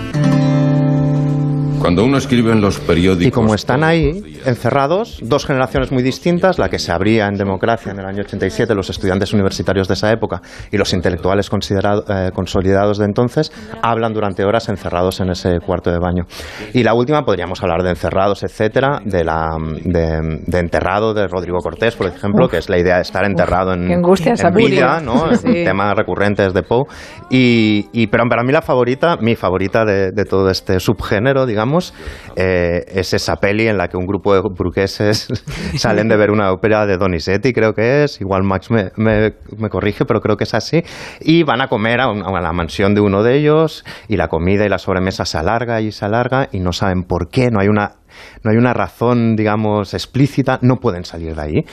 Cuando 1.84 2.06
uno 2.06 2.18
escribe 2.18 2.54
en 2.54 2.62
los 2.62 2.80
periódicos... 2.80 3.28
Y 3.28 3.32
como 3.32 3.54
están 3.54 3.84
ahí, 3.84 4.40
encerrados, 4.46 5.20
dos 5.22 5.46
generaciones 5.46 5.92
muy 5.92 6.02
distintas, 6.02 6.58
la 6.58 6.70
que 6.70 6.80
se 6.80 6.94
abría 6.94 7.28
en 7.28 7.34
democracia 7.36 7.92
en 7.92 8.00
el 8.00 8.06
año 8.06 8.22
87, 8.22 8.74
los 8.74 8.90
estudiantes 8.90 9.34
universitarios 9.34 9.90
de 9.90 9.96
esa 9.96 10.10
época 10.10 10.42
y 10.72 10.78
los 10.78 10.94
intelectuales 10.94 11.50
considerado- 11.50 12.06
eh, 12.08 12.32
consolidados 12.34 13.00
de 13.00 13.06
entonces, 13.06 13.52
hablan 13.82 14.14
durante 14.14 14.46
horas 14.46 14.70
encerrados 14.70 15.20
en 15.20 15.32
ese 15.32 15.60
cuarto 15.60 15.92
de 15.92 16.00
baño. 16.00 16.24
Y 16.74 16.84
la 16.84 16.94
última, 16.94 17.24
podríamos 17.26 17.62
hablar 17.62 17.84
de 17.84 17.90
encerrados, 17.90 18.44
etcétera, 18.44 19.02
de, 19.04 19.26
la, 19.26 19.50
de, 19.84 20.40
de 20.48 20.60
enterrado 20.60 21.14
de 21.14 21.28
Rodrigo 21.28 21.58
Cortés, 21.58 21.98
por 21.98 22.08
ejemplo, 22.08 22.46
Uf. 22.46 22.52
que 22.52 22.58
es 22.60 22.70
la 22.70 22.80
idea 22.80 22.96
de 22.96 23.02
estar 23.02 23.26
enterrado 23.26 23.74
en, 23.74 23.88
qué 23.88 23.94
angustia 23.94 24.32
esa 24.32 24.48
en 24.48 24.54
vida. 24.56 25.02
¿no? 25.02 25.26
Sí. 25.44 25.66
tema 25.66 25.94
recurrente 25.94 26.44
desde 26.44 26.64
Poe. 26.64 26.86
Y, 27.30 27.88
y- 27.92 28.08
pero 28.08 28.24
para 28.30 28.44
mí 28.44 28.54
la 28.54 28.62
favorita, 28.62 29.18
mi 29.20 29.36
favorita 29.36 29.84
de, 29.84 30.12
de 30.12 30.24
todo 30.24 30.50
este 30.50 30.80
subgénero, 30.80 31.46
digamos, 31.46 31.73
eh, 32.36 32.84
es 32.88 33.14
esa 33.14 33.36
peli 33.38 33.68
en 33.68 33.78
la 33.78 33.88
que 33.88 33.98
un 33.98 34.06
grupo 34.06 34.34
de 34.34 34.42
burgueses 34.42 35.28
salen 35.78 36.08
de 36.10 36.18
ver 36.18 36.32
una 36.32 36.52
ópera 36.52 36.86
de 36.86 36.98
Donizetti, 36.98 37.54
creo 37.54 37.74
que 37.74 38.04
es, 38.04 38.22
igual 38.22 38.44
Max 38.44 38.70
me, 38.72 38.92
me- 38.98 39.34
corrige, 39.70 40.06
pero 40.06 40.22
creo 40.22 40.38
que 40.38 40.44
es 40.44 40.54
así, 40.54 40.84
y 41.22 41.44
van 41.44 41.62
a 41.62 41.68
comer 41.68 42.00
a, 42.02 42.10
un- 42.10 42.24
a 42.24 42.42
la 42.42 42.54
mansión 42.54 42.94
de 42.96 43.02
uno 43.02 43.24
de 43.24 43.38
ellos, 43.38 43.84
y 44.08 44.18
la 44.18 44.28
comida 44.28 44.66
y 44.66 44.70
la 44.70 44.78
sobremesa 44.78 45.26
se 45.26 45.38
alarga 45.38 45.82
y 45.82 45.92
se 45.92 46.06
alarga, 46.06 46.50
y 46.52 46.60
no 46.60 46.74
saben 46.74 47.04
por 47.04 47.30
qué, 47.30 47.50
no 47.52 47.60
hay 47.60 47.68
una 47.68 47.94
no 48.44 48.52
hay 48.52 48.58
una 48.58 48.74
razón, 48.76 49.36
digamos, 49.36 49.96
explícita, 49.96 50.60
no 50.62 50.76
pueden 50.76 51.04
salir 51.04 51.34
de 51.36 51.42
ahí. 51.42 51.66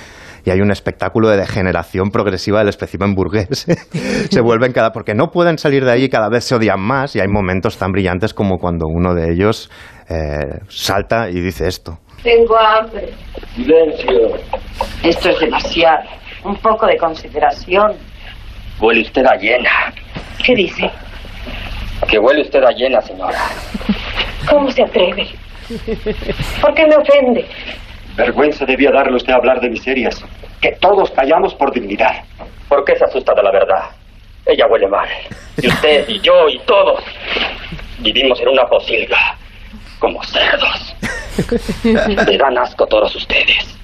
Y 0.44 0.50
hay 0.50 0.60
un 0.60 0.70
espectáculo 0.70 1.28
de 1.28 1.36
degeneración 1.36 2.10
progresiva 2.10 2.60
del 2.60 2.68
espécimen 2.68 3.14
burgués. 3.14 3.66
se 4.30 4.40
vuelven 4.40 4.72
cada... 4.72 4.92
porque 4.92 5.14
no 5.14 5.28
pueden 5.30 5.58
salir 5.58 5.84
de 5.84 5.92
ahí 5.92 6.04
y 6.04 6.08
cada 6.08 6.28
vez 6.28 6.44
se 6.44 6.54
odian 6.54 6.80
más 6.80 7.16
y 7.16 7.20
hay 7.20 7.28
momentos 7.28 7.78
tan 7.78 7.92
brillantes 7.92 8.34
como 8.34 8.58
cuando 8.58 8.86
uno 8.86 9.14
de 9.14 9.32
ellos 9.32 9.70
eh, 10.08 10.60
salta 10.68 11.28
y 11.28 11.40
dice 11.40 11.66
esto. 11.68 11.98
Tengo 12.22 12.58
hambre. 12.58 13.12
Silencio. 13.54 14.36
Esto 15.02 15.30
es 15.30 15.40
demasiado. 15.40 16.04
Un 16.44 16.56
poco 16.56 16.86
de 16.86 16.96
consideración. 16.96 17.92
Huele 18.80 19.02
usted 19.02 19.24
a 19.24 19.36
llena. 19.36 19.70
¿Qué 20.44 20.54
dice? 20.54 20.90
Que 22.08 22.18
huele 22.18 22.42
usted 22.42 22.62
a 22.62 22.70
llena, 22.72 23.00
señora. 23.00 23.38
¿Cómo 24.48 24.70
se 24.70 24.82
atreve? 24.82 25.28
¿Por 26.60 26.74
qué 26.74 26.86
me 26.86 26.96
ofende? 26.96 27.46
Vergüenza 28.16 28.64
debía 28.66 28.90
darle 28.90 29.16
usted 29.16 29.32
a 29.32 29.36
hablar 29.36 29.60
de 29.60 29.70
miserias. 29.70 30.22
Que 30.60 30.72
todos 30.72 31.10
callamos 31.12 31.54
por 31.54 31.72
dignidad. 31.72 32.24
¿Por 32.68 32.84
qué 32.84 32.96
se 32.96 33.04
asusta 33.04 33.34
de 33.34 33.42
la 33.42 33.50
verdad? 33.50 33.84
Ella 34.46 34.66
huele 34.66 34.86
mal. 34.86 35.08
Y 35.60 35.68
usted, 35.68 36.08
y 36.08 36.20
yo, 36.20 36.48
y 36.48 36.58
todos. 36.60 37.02
Vivimos 37.98 38.40
en 38.40 38.48
una 38.48 38.66
posilga. 38.66 39.36
Como 39.98 40.22
cerdos. 40.24 40.96
Me 41.84 42.36
dan 42.36 42.58
asco 42.58 42.86
todos 42.86 43.14
ustedes. 43.14 43.76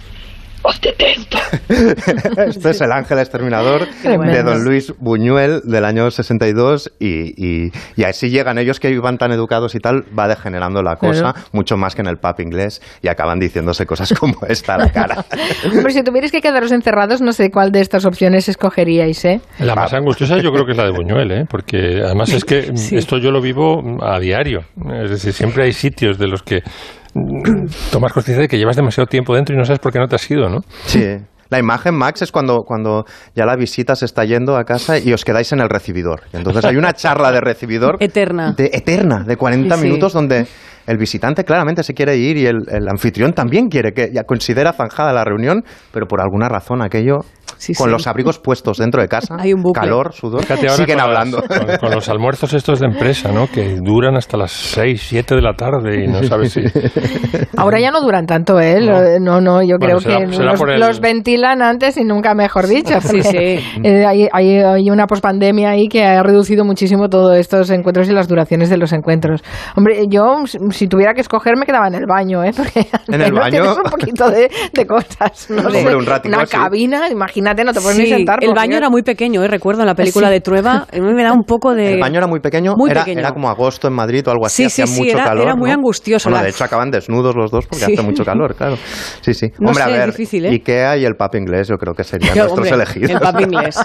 Os 0.69 0.81
detesto. 0.81 1.39
Este 2.49 2.71
es 2.71 2.81
el 2.81 2.91
ángel 2.93 3.19
exterminador 3.19 3.87
de 4.03 4.43
don 4.43 4.65
Luis 4.65 4.93
Buñuel 4.99 5.61
del 5.65 5.85
año 5.85 6.11
62 6.11 6.93
y, 6.99 7.67
y, 7.67 7.73
y 7.97 8.05
así 8.05 8.31
llegan 8.31 8.59
ellos 8.59 8.81
que 8.81 8.91
iban 8.91 9.17
tan 9.19 9.31
educados 9.33 9.75
y 9.75 9.79
tal, 9.79 10.05
va 10.19 10.27
degenerando 10.29 10.83
la 10.83 10.97
cosa 10.97 11.33
Claro. 11.33 11.49
mucho 11.53 11.77
más 11.77 11.95
que 11.95 12.03
en 12.03 12.09
el 12.09 12.17
pub 12.19 12.41
inglés 12.41 12.81
y 13.03 13.09
acaban 13.09 13.39
diciéndose 13.39 13.87
cosas 13.87 14.13
como 14.19 14.35
esta 14.49 14.75
a 14.75 14.79
la 14.79 14.91
cara. 14.91 15.25
Hombre, 15.73 15.93
si 15.93 16.03
tuvierais 16.03 16.33
que 16.33 16.41
quedaros 16.41 16.73
encerrados, 16.73 17.21
no 17.21 17.33
sé 17.33 17.51
cuál 17.51 17.71
de 17.71 17.81
estas 17.81 18.05
opciones 18.05 18.49
escogeríais, 18.49 19.25
¿eh? 19.25 19.41
La 19.61 19.75
más 19.75 19.93
angustiosa 19.93 20.39
yo 20.39 20.51
creo 20.53 20.65
que 20.67 20.73
es 20.73 20.77
la 20.79 20.85
de 20.85 20.91
Buñuel, 20.91 21.31
¿eh? 21.31 21.45
porque 21.49 22.01
además 22.05 22.33
es 22.33 22.45
que 22.45 22.59
esto 22.93 23.19
yo 23.19 23.31
lo 23.31 23.41
vivo 23.41 23.99
a 24.03 24.19
diario. 24.19 24.65
Es 25.03 25.11
decir, 25.11 25.33
siempre 25.33 25.65
hay 25.65 25.73
sitios 25.73 26.19
de 26.19 26.27
los 26.27 26.43
que 26.43 26.63
tomas 27.91 28.13
conciencia 28.13 28.43
de 28.43 28.49
que 28.49 28.59
llevas 28.59 28.77
demasiado 28.77 29.07
tiempo 29.07 29.35
dentro 29.35 29.55
y 29.55 29.59
no 29.59 29.65
sabes 29.65 29.79
por 29.81 29.93
qué 29.93 29.99
no 29.99 30.09
te 30.09 30.17
has 30.17 30.31
ido, 30.31 30.49
¿no? 30.49 30.61
Sí. 30.87 31.05
La 31.49 31.61
imagen, 31.61 31.95
Max, 31.95 32.23
es 32.23 32.33
cuando, 32.33 32.65
cuando 32.65 33.05
ya 33.37 33.47
la 33.47 33.55
visita 33.55 33.95
se 33.95 34.05
está 34.05 34.25
yendo 34.25 34.57
a 34.57 34.65
casa 34.65 34.99
y 34.99 35.13
os 35.13 35.25
quedáis 35.25 35.53
en 35.53 35.61
el 35.61 35.69
recibidor. 35.69 36.23
Y 36.33 36.39
entonces 36.39 36.65
hay 36.65 36.77
una 36.77 36.93
charla 36.95 37.31
de 37.31 37.41
recibidor 37.41 37.97
Eterna. 38.01 38.53
de, 38.53 38.71
eterna, 38.73 39.23
de 39.23 39.37
40 39.37 39.77
Sí, 39.77 39.81
sí. 39.81 39.87
minutos, 39.87 40.13
donde 40.13 40.47
el 40.87 40.99
visitante 40.99 41.45
claramente 41.45 41.83
se 41.83 41.95
quiere 41.95 42.17
ir 42.17 42.37
y 42.37 42.47
el, 42.47 42.57
el 42.69 42.89
anfitrión 42.89 43.33
también 43.33 43.69
quiere, 43.69 43.93
que 43.93 44.11
ya 44.13 44.25
considera 44.25 44.73
zanjada 44.73 45.13
la 45.13 45.25
reunión, 45.25 45.63
pero 45.93 46.07
por 46.07 46.21
alguna 46.21 46.49
razón 46.49 46.83
aquello, 46.83 47.19
con 47.19 47.57
sí. 47.59 47.91
los 47.91 48.07
abrigos 48.07 48.39
puestos 48.39 48.79
dentro 48.79 49.01
de 49.01 49.09
casa, 49.09 49.37
Hay 49.39 49.53
un 49.53 49.63
calor, 49.73 50.13
sudor, 50.13 50.45
siguen 50.45 50.99
las- 50.99 51.07
hablando. 51.07 51.43
con, 51.43 51.77
con 51.79 51.91
los 51.91 52.09
almuerzos 52.11 52.53
estos 52.53 52.81
de 52.81 52.87
empresa, 52.87 53.33
¿no? 53.33 53.47
Que 53.47 53.77
duran 53.83 54.17
hasta 54.17 54.37
las 54.37 54.53
6, 54.53 55.03
7 55.09 55.35
de 55.37 55.43
la 55.43 55.55
tarde 55.55 56.05
y 56.05 56.07
no 56.09 56.23
sabes 56.25 56.53
si... 56.53 56.61
Ahora 57.57 57.81
ya 57.81 57.91
no 57.91 58.01
duran 58.03 58.27
tanto, 58.27 58.61
¿eh? 58.61 58.81
Lo- 58.81 59.19
No, 59.21 59.41
no, 59.41 59.63
yo 59.63 59.77
Bueno, 59.79 59.99
creo 59.99 60.01
será- 60.01 60.27
que 60.27 60.33
será 60.33 60.53
los, 60.53 60.61
el- 60.63 60.81
los 60.81 61.01
ventilan 61.01 61.63
antes 61.63 61.97
y 61.97 62.05
nunca 62.05 62.35
mejor 62.35 62.67
dicho. 62.67 62.95
Sí, 63.07 63.23
sí. 63.23 63.37
eh, 63.85 64.05
hay, 64.05 64.29
hay, 64.33 64.59
hay 64.59 64.91
una 64.91 65.07
pospandemia 65.07 65.71
ahí 65.71 65.89
que 65.89 66.05
ha 66.05 66.23
reducido 66.23 66.65
muchísimo 66.65 67.09
todos 67.09 67.37
estos 67.37 67.71
encuentros 67.71 68.09
y 68.09 68.13
las 68.13 68.29
duraciones 68.29 68.69
de 68.69 68.77
los 68.77 68.93
encuentros. 68.93 69.43
Hombre, 69.77 70.03
yo 70.09 70.43
si- 70.77 70.87
tuviera 70.89 71.13
que 71.15 71.21
escoger 71.21 71.57
me 71.57 71.67
quedaba 71.67 71.89
en 71.89 71.95
el 71.95 72.07
baño, 72.07 72.45
¿eh? 72.45 72.53
Porque 72.57 72.87
¿En 73.09 73.21
el 73.21 73.33
baño? 73.33 73.51
tienes 73.51 73.77
un 73.77 73.83
poquito 73.91 74.31
de, 74.31 74.51
de 74.73 74.87
cosas. 74.87 75.51
No 75.51 75.63
Hombre, 75.63 75.83
sé, 75.83 75.97
un 75.97 76.07
ratito 76.07 76.35
una 76.35 76.45
así. 76.45 76.57
cabina, 76.57 77.09
imagínate, 77.11 77.65
no 77.65 77.73
te 77.73 77.81
puedes 77.81 77.99
ni 77.99 78.07
sentar. 78.07 78.39
el 78.43 78.55
baño 78.55 78.77
era 78.77 78.89
muy 78.91 79.03
pequeño, 79.03 79.43
¿eh? 79.43 79.49
recuerdo 79.49 79.83
en 79.83 79.87
la 79.89 79.95
película 79.95 80.29
Sí. 80.29 80.35
de 80.35 80.41
Trueba, 80.41 80.87
a 80.93 80.97
mí 80.97 81.15
me 81.15 81.23
da 81.23 81.33
un 81.33 81.45
poco 81.45 81.75
de... 81.75 81.95
El 81.95 82.01
baño 82.01 82.19
era 82.19 82.27
muy 82.27 82.41
pequeño, 82.41 82.75
Muy 82.77 82.91
era, 82.91 83.01
pequeño. 83.01 83.21
era 83.21 83.33
como 83.33 83.49
agosto 83.49 83.89
en 83.89 83.95
Madrid 83.95 84.27
o 84.27 84.31
algo 84.31 84.47
así, 84.47 84.65
Sí, 84.65 84.71
sí, 84.71 84.83
hacía 84.83 84.87
sí, 84.95 85.01
mucho 85.03 85.17
era- 85.17 85.25
calor. 85.25 85.45
era 85.45 85.57
muy 85.57 85.71
¿no? 85.71 85.77
angustioso, 85.77 86.29
Bueno, 86.29 86.39
la- 86.41 86.45
de 86.45 86.51
hecho 86.51 86.65
acaban 86.65 86.91
desnudos 86.91 87.35
los 87.37 87.51
dos 87.51 87.67
porque 87.67 87.85
Sí. 87.87 87.93
hace 87.95 88.03
mucho 88.03 88.25
calor, 88.25 88.55
claro. 88.55 88.77
Sí, 89.21 89.35
sí. 89.35 89.49
No 89.59 89.69
Hombre, 89.71 89.85
sé, 89.85 89.91
a 89.91 89.93
es 89.95 89.99
ver, 90.01 90.11
difícil, 90.11 90.47
¿eh? 90.47 90.51
Ikea 90.51 90.97
y 90.97 91.05
el 91.05 91.15
pub 91.15 91.35
inglés 91.37 91.69
yo 91.69 91.77
creo 91.77 91.95
que 91.95 92.05
serían 92.05 92.35
Yo, 92.35 92.43
nuestros 92.45 92.71
hombre, 92.71 92.85
elegidos. 92.85 93.11
el 93.11 93.19
pub 93.19 93.41
inglés. 93.41 93.79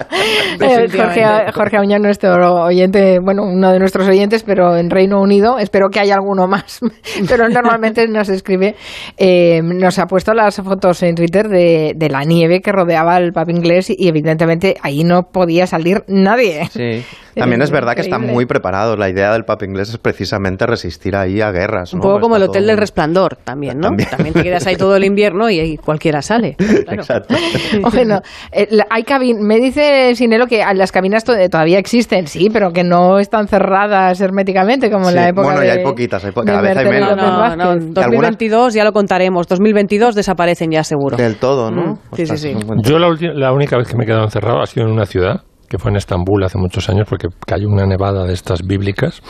Eh. 0.59 0.87
Jorge, 0.91 1.51
Jorge 1.53 1.77
nuestro 1.99 2.63
oyente, 2.65 3.19
bueno, 3.23 3.43
uno 3.43 3.71
de 3.71 3.79
nuestros 3.79 4.07
oyentes, 4.07 4.43
pero 4.43 4.75
en 4.77 4.89
Reino 4.89 5.19
Unido, 5.21 5.57
espero 5.59 5.89
que 5.89 5.99
haya 5.99 6.15
alguno 6.15 6.47
más, 6.47 6.79
pero 7.27 7.49
normalmente 7.49 8.07
nos 8.07 8.29
escribe, 8.29 8.75
eh, 9.17 9.61
nos 9.63 9.99
ha 9.99 10.07
puesto 10.07 10.33
las 10.33 10.55
fotos 10.57 11.03
en 11.03 11.15
Twitter 11.15 11.47
de, 11.47 11.93
de 11.95 12.09
la 12.09 12.23
nieve 12.23 12.61
que 12.61 12.71
rodeaba 12.71 13.17
el 13.17 13.33
pub 13.33 13.49
inglés 13.49 13.89
y 13.89 14.07
evidentemente 14.07 14.77
ahí 14.81 15.03
no 15.03 15.29
podía 15.31 15.67
salir 15.67 16.03
nadie. 16.07 16.67
Sí. 16.71 17.03
También 17.35 17.61
es 17.61 17.71
verdad 17.71 17.95
que 17.95 18.01
están 18.01 18.25
muy 18.25 18.45
preparados. 18.45 18.97
La 18.99 19.09
idea 19.09 19.31
del 19.33 19.43
pub 19.43 19.61
inglés 19.63 19.89
es 19.89 19.97
precisamente 19.97 20.65
resistir 20.65 21.15
ahí 21.15 21.41
a 21.41 21.51
guerras. 21.51 21.93
Un 21.93 21.99
poco 22.01 22.13
Pues 22.13 22.21
como 22.23 22.35
el 22.35 22.43
Hotel 22.43 22.61
todo 22.63 22.67
del 22.67 22.75
muy- 22.75 22.79
Resplandor 22.81 23.35
también, 23.37 23.77
¿no? 23.79 23.87
También. 23.87 24.09
También. 24.09 24.33
te 24.33 24.43
quedas 24.43 24.67
ahí 24.67 24.75
todo 24.75 24.95
el 24.95 25.03
invierno 25.05 25.49
y, 25.49 25.59
ahí 25.59 25.77
cualquiera 25.77 26.21
sale. 26.21 26.55
Claro. 26.85 27.01
Exacto. 27.01 27.35
Bueno, 27.93 28.21
eh, 28.51 28.67
hay 28.89 29.03
cabin 29.03 29.41
me 29.41 29.59
dice 29.59 30.13
Sinelo 30.15 30.47
que 30.47 30.63
las 30.75 30.91
cabinas 30.91 31.23
to- 31.23 31.33
todavía 31.49 31.77
existen, 31.79 32.27
sí, 32.27 32.49
pero 32.51 32.71
que 32.71 32.83
no 32.83 33.19
están 33.19 33.47
cerradas 33.47 34.19
herméticamente 34.21 34.89
como 34.89 35.09
en 35.09 35.15
la 35.15 35.27
época 35.29 35.47
bueno, 35.47 35.61
de, 35.61 35.67
ya 35.67 35.73
hay 35.73 35.83
poquitas, 35.83 36.23
hay 36.25 36.31
po- 36.31 36.43
cada 36.43 36.61
vez 36.61 36.77
hay 36.77 36.85
menos. 36.89 37.15
No, 37.15 37.55
no, 37.55 37.63
Y 37.63 37.67
algunas- 37.67 37.95
2022 37.95 38.73
ya 38.73 38.83
lo 38.83 38.91
contaremos. 38.93 39.47
2022 39.47 40.15
desaparecen 40.15 40.71
ya 40.71 40.83
seguro. 40.83 41.17
Del 41.17 41.35
todo, 41.37 41.71
¿no? 41.71 41.93
Mm, 41.93 42.15
sí, 42.15 42.25
sí, 42.25 42.37
sí. 42.37 42.55
Yo 42.83 42.97
la 42.99 43.51
única 43.53 43.77
vez 43.77 43.87
que 43.87 43.95
me 43.97 44.03
he 44.03 44.07
quedado 44.07 44.23
encerrado 44.23 44.61
ha 44.61 44.65
sido 44.65 44.85
en 44.87 44.93
una 44.93 45.05
ciudad, 45.05 45.41
que 45.71 45.77
fue 45.77 45.89
en 45.89 45.95
Estambul 45.95 46.43
hace 46.43 46.57
muchos 46.57 46.89
años, 46.89 47.07
porque 47.09 47.29
cayó 47.47 47.69
una 47.69 47.85
nevada 47.85 48.25
de 48.25 48.33
estas 48.33 48.61
bíblicas. 48.67 49.21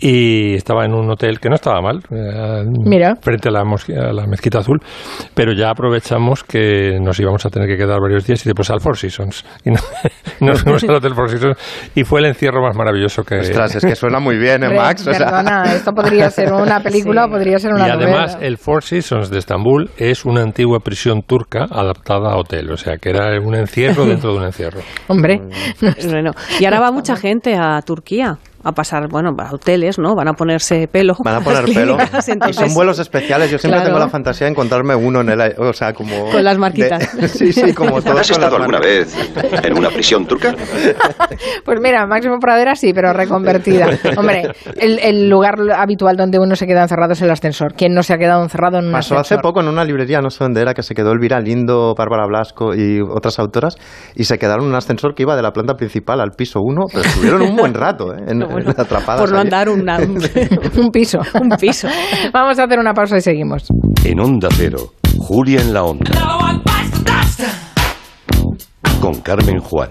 Y 0.00 0.54
estaba 0.54 0.84
en 0.84 0.92
un 0.94 1.10
hotel 1.10 1.40
que 1.40 1.48
no 1.48 1.56
estaba 1.56 1.80
mal, 1.80 1.98
eh, 2.10 2.64
Mira. 2.84 3.16
frente 3.20 3.48
a 3.48 3.52
la, 3.52 3.60
a 3.62 4.12
la 4.12 4.26
mezquita 4.26 4.60
azul, 4.60 4.78
pero 5.34 5.52
ya 5.52 5.70
aprovechamos 5.70 6.44
que 6.44 6.98
nos 7.00 7.18
íbamos 7.18 7.44
a 7.44 7.50
tener 7.50 7.68
que 7.68 7.76
quedar 7.76 7.98
varios 8.00 8.24
días 8.24 8.44
y 8.46 8.48
después 8.48 8.70
al 8.70 8.80
Four 8.80 8.96
Seasons. 8.96 9.44
Y 9.64 9.70
no- 9.70 9.80
nos 10.40 10.62
fuimos 10.62 10.84
al 10.84 10.94
Hotel 10.96 11.14
Four 11.14 11.30
Seasons 11.30 11.56
y 11.96 12.04
fue 12.04 12.20
el 12.20 12.26
encierro 12.26 12.62
más 12.62 12.76
maravilloso 12.76 13.24
que... 13.24 13.38
Ostras, 13.40 13.74
es 13.74 13.84
que 13.84 13.96
suena 13.96 14.20
muy 14.20 14.38
bien, 14.38 14.62
¿eh, 14.62 14.68
Max? 14.76 15.06
O 15.06 15.12
sea, 15.12 15.26
Perdona, 15.26 15.62
esto 15.74 15.92
podría 15.92 16.30
ser 16.30 16.52
una 16.52 16.80
película 16.80 17.24
o 17.26 17.28
podría 17.28 17.58
ser 17.58 17.72
una 17.72 17.88
y 17.88 17.90
además 17.90 18.34
novela. 18.34 18.46
el 18.46 18.56
Four 18.56 18.84
Seasons 18.84 19.30
de 19.30 19.38
Estambul 19.38 19.90
es 19.96 20.24
una 20.24 20.42
antigua 20.42 20.78
prisión 20.78 21.22
turca 21.22 21.66
adaptada 21.70 22.32
a 22.32 22.36
hotel, 22.36 22.70
o 22.70 22.76
sea 22.76 22.98
que 22.98 23.10
era 23.10 23.38
un 23.40 23.56
encierro 23.56 24.06
dentro 24.06 24.30
de 24.32 24.38
un 24.38 24.44
encierro. 24.44 24.80
Hombre, 25.08 25.40
Bueno, 26.08 26.30
y 26.60 26.64
ahora 26.66 26.80
va 26.80 26.92
mucha 26.92 27.16
gente 27.16 27.56
a 27.56 27.80
Turquía 27.82 28.38
a 28.64 28.72
pasar, 28.72 29.08
bueno, 29.08 29.34
a 29.38 29.52
hoteles, 29.54 29.98
¿no? 29.98 30.14
Van 30.14 30.28
a 30.28 30.32
ponerse 30.32 30.88
pelo. 30.88 31.14
Van 31.24 31.36
a 31.36 31.40
poner 31.44 31.64
pelo. 31.66 31.96
clínicas, 31.96 32.28
Y 32.48 32.52
son 32.52 32.74
vuelos 32.74 32.98
especiales. 32.98 33.50
Yo 33.50 33.58
siempre 33.58 33.78
Claro. 33.78 33.90
tengo 33.92 33.98
la 34.04 34.08
fantasía 34.10 34.46
de 34.46 34.52
encontrarme 34.52 34.94
uno 34.94 35.20
en 35.20 35.28
el... 35.30 35.40
aire, 35.40 35.54
O 35.58 35.72
sea, 35.72 35.92
como... 35.92 36.30
Con 36.32 36.42
las 36.44 36.58
marquitas. 36.58 37.14
de- 37.16 37.28
sí, 37.28 37.52
sí, 37.52 37.72
como 37.72 38.00
todos 38.02 38.20
¿Has 38.20 38.30
estado 38.30 38.56
alguna 38.56 38.80
vez 38.80 39.14
en 39.62 39.78
una 39.78 39.88
prisión 39.90 40.26
turca? 40.26 40.54
Pues 41.64 41.78
mira, 41.80 42.06
Máximo 42.06 42.38
Pradera 42.40 42.74
sí, 42.74 42.92
pero 42.92 43.12
reconvertida. 43.12 43.86
Hombre, 44.16 44.50
el, 44.76 44.98
el 45.00 45.28
lugar 45.28 45.54
habitual 45.76 46.16
donde 46.16 46.38
uno 46.38 46.56
se 46.56 46.66
queda 46.66 46.82
encerrado 46.82 47.12
es 47.12 47.22
el 47.22 47.30
ascensor. 47.30 47.74
¿Quién 47.74 47.94
no 47.94 48.02
se 48.02 48.14
ha 48.14 48.18
quedado 48.18 48.42
encerrado 48.42 48.78
en 48.78 48.86
un 48.86 48.92
Pasó 48.92 49.14
ascensor? 49.14 49.38
hace 49.38 49.42
poco 49.42 49.60
en 49.60 49.68
una 49.68 49.84
librería, 49.84 50.20
no 50.20 50.30
sé 50.30 50.42
dónde 50.44 50.60
era, 50.60 50.74
que 50.74 50.82
se 50.82 50.94
quedó 50.94 51.12
Elvira 51.12 51.40
Lindo, 51.40 51.94
Bárbara 51.96 52.26
Blasco 52.26 52.74
y 52.74 53.00
otras 53.00 53.38
autoras, 53.38 53.76
y 54.14 54.24
se 54.24 54.38
quedaron 54.38 54.64
en 54.64 54.70
un 54.70 54.76
ascensor 54.76 55.14
que 55.14 55.22
iba 55.22 55.36
de 55.36 55.42
la 55.42 55.52
planta 55.52 55.74
principal 55.74 56.20
al 56.20 56.30
piso 56.32 56.60
1, 56.62 56.86
pero 56.92 57.04
estuvieron 57.04 57.42
un 57.42 57.56
buen 57.56 57.74
rato, 57.74 58.14
¿eh? 58.14 58.18
En, 58.26 58.42
Bueno, 58.52 58.70
atrapadas 58.70 59.20
por 59.20 59.30
no 59.30 59.36
ahí. 59.36 59.42
andar 59.42 59.68
una- 59.68 59.98
un, 59.98 60.18
un 60.76 60.90
piso. 60.90 61.18
un 61.40 61.48
piso. 61.60 61.88
Vamos 62.32 62.58
a 62.58 62.64
hacer 62.64 62.78
una 62.78 62.92
pausa 62.94 63.16
y 63.16 63.20
seguimos. 63.20 63.64
En 64.04 64.20
Onda 64.20 64.48
Cero, 64.56 64.94
Julia 65.18 65.60
en 65.60 65.72
la 65.72 65.84
Onda. 65.84 66.10
Con 69.00 69.20
Carmen 69.20 69.60
Juan. 69.60 69.90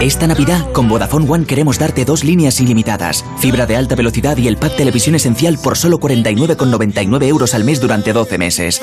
Esta 0.00 0.26
Navidad, 0.26 0.72
con 0.72 0.88
Vodafone 0.88 1.30
One 1.30 1.44
queremos 1.46 1.78
darte 1.78 2.04
dos 2.04 2.24
líneas 2.24 2.60
ilimitadas, 2.60 3.24
fibra 3.38 3.66
de 3.66 3.76
alta 3.76 3.94
velocidad 3.94 4.36
y 4.36 4.48
el 4.48 4.56
pack 4.56 4.76
televisión 4.76 5.14
esencial 5.14 5.58
por 5.62 5.76
solo 5.76 5.98
49,99 5.98 7.24
euros 7.28 7.54
al 7.54 7.62
mes 7.64 7.80
durante 7.80 8.12
12 8.12 8.36
meses. 8.38 8.82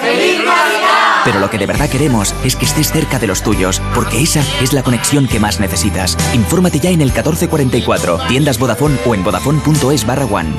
Pero 1.25 1.39
lo 1.39 1.49
que 1.49 1.57
de 1.57 1.65
verdad 1.65 1.89
queremos 1.89 2.33
es 2.43 2.55
que 2.55 2.65
estés 2.65 2.91
cerca 2.91 3.19
de 3.19 3.27
los 3.27 3.43
tuyos, 3.43 3.81
porque 3.93 4.21
esa 4.21 4.43
es 4.61 4.73
la 4.73 4.83
conexión 4.83 5.27
que 5.27 5.39
más 5.39 5.59
necesitas. 5.59 6.17
Infórmate 6.33 6.79
ya 6.79 6.89
en 6.89 7.01
el 7.01 7.09
1444, 7.09 8.19
tiendas 8.27 8.59
Vodafone 8.59 8.97
o 9.05 9.15
en 9.15 9.23
vodafone.es 9.23 10.05
barra 10.05 10.25
one. 10.25 10.49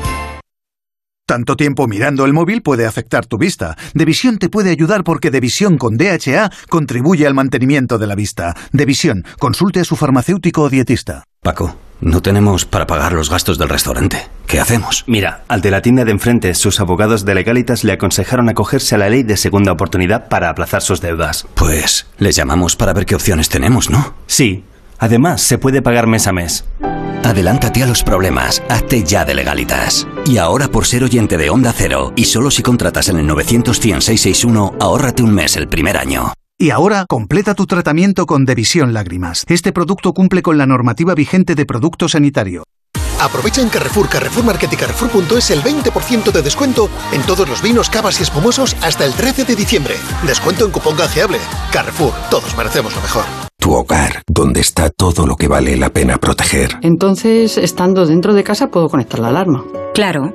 Tanto 1.30 1.54
tiempo 1.54 1.86
mirando 1.86 2.24
el 2.24 2.32
móvil 2.32 2.60
puede 2.60 2.86
afectar 2.86 3.24
tu 3.24 3.38
vista. 3.38 3.76
Devisión 3.94 4.38
te 4.38 4.48
puede 4.48 4.70
ayudar 4.70 5.04
porque 5.04 5.30
Devisión 5.30 5.78
con 5.78 5.96
DHA 5.96 6.50
contribuye 6.68 7.24
al 7.24 7.34
mantenimiento 7.34 7.98
de 7.98 8.08
la 8.08 8.16
vista. 8.16 8.56
Devisión, 8.72 9.24
consulte 9.38 9.78
a 9.78 9.84
su 9.84 9.94
farmacéutico 9.94 10.62
o 10.62 10.68
dietista. 10.68 11.22
Paco, 11.40 11.76
no 12.00 12.22
tenemos 12.22 12.64
para 12.64 12.86
pagar 12.86 13.12
los 13.12 13.30
gastos 13.30 13.58
del 13.58 13.68
restaurante. 13.68 14.28
¿Qué 14.46 14.58
hacemos? 14.58 15.04
Mira, 15.06 15.44
al 15.48 15.60
de 15.60 15.70
la 15.70 15.82
tienda 15.82 16.04
de 16.04 16.10
enfrente, 16.10 16.54
sus 16.54 16.80
abogados 16.80 17.24
de 17.24 17.34
Legalitas 17.34 17.84
le 17.84 17.92
aconsejaron 17.92 18.48
acogerse 18.48 18.94
a 18.94 18.98
la 18.98 19.08
ley 19.08 19.22
de 19.22 19.36
segunda 19.36 19.72
oportunidad 19.72 20.28
para 20.28 20.48
aplazar 20.48 20.82
sus 20.82 21.00
deudas. 21.00 21.46
Pues 21.54 22.06
les 22.18 22.34
llamamos 22.36 22.76
para 22.76 22.92
ver 22.92 23.06
qué 23.06 23.14
opciones 23.14 23.48
tenemos, 23.48 23.90
¿no? 23.90 24.14
Sí. 24.26 24.64
Además, 24.98 25.42
se 25.42 25.58
puede 25.58 25.82
pagar 25.82 26.06
mes 26.06 26.26
a 26.26 26.32
mes. 26.32 26.64
Adelántate 27.22 27.82
a 27.82 27.86
los 27.86 28.02
problemas, 28.02 28.62
hazte 28.68 29.04
ya 29.04 29.24
de 29.24 29.34
legalitas. 29.34 30.06
Y 30.26 30.38
ahora 30.38 30.68
por 30.68 30.86
ser 30.86 31.04
oyente 31.04 31.36
de 31.36 31.50
Onda 31.50 31.72
Cero, 31.76 32.12
y 32.16 32.24
solo 32.24 32.50
si 32.50 32.62
contratas 32.62 33.08
en 33.08 33.18
el 33.18 33.28
900-100-661, 33.28 34.76
ahórrate 34.80 35.22
un 35.22 35.34
mes 35.34 35.56
el 35.56 35.68
primer 35.68 35.96
año. 35.96 36.32
Y 36.62 36.72
ahora, 36.72 37.06
completa 37.08 37.54
tu 37.54 37.64
tratamiento 37.64 38.26
con 38.26 38.44
Devisión 38.44 38.92
Lágrimas. 38.92 39.46
Este 39.48 39.72
producto 39.72 40.12
cumple 40.12 40.42
con 40.42 40.58
la 40.58 40.66
normativa 40.66 41.14
vigente 41.14 41.54
de 41.54 41.64
producto 41.64 42.06
sanitario. 42.06 42.64
Aprovecha 43.18 43.62
en 43.62 43.70
Carrefour, 43.70 44.10
Carrefour 44.10 44.44
Market 44.44 44.70
y 44.70 44.76
Carrefour.es 44.76 45.50
el 45.52 45.62
20% 45.62 46.30
de 46.30 46.42
descuento 46.42 46.90
en 47.12 47.22
todos 47.22 47.48
los 47.48 47.62
vinos, 47.62 47.88
cavas 47.88 48.20
y 48.20 48.24
espumosos 48.24 48.76
hasta 48.82 49.06
el 49.06 49.14
13 49.14 49.46
de 49.46 49.56
diciembre. 49.56 49.94
Descuento 50.26 50.66
en 50.66 50.70
cupón 50.70 50.96
canjeable. 50.96 51.38
Carrefour, 51.72 52.12
todos 52.30 52.54
merecemos 52.54 52.94
lo 52.94 53.00
mejor. 53.00 53.24
Tu 53.58 53.72
hogar, 53.72 54.22
donde 54.26 54.60
está 54.60 54.90
todo 54.90 55.26
lo 55.26 55.36
que 55.36 55.48
vale 55.48 55.78
la 55.78 55.88
pena 55.88 56.18
proteger. 56.18 56.76
Entonces, 56.82 57.56
estando 57.56 58.04
dentro 58.04 58.34
de 58.34 58.44
casa, 58.44 58.70
puedo 58.70 58.90
conectar 58.90 59.18
la 59.18 59.28
alarma. 59.28 59.64
Claro. 59.94 60.34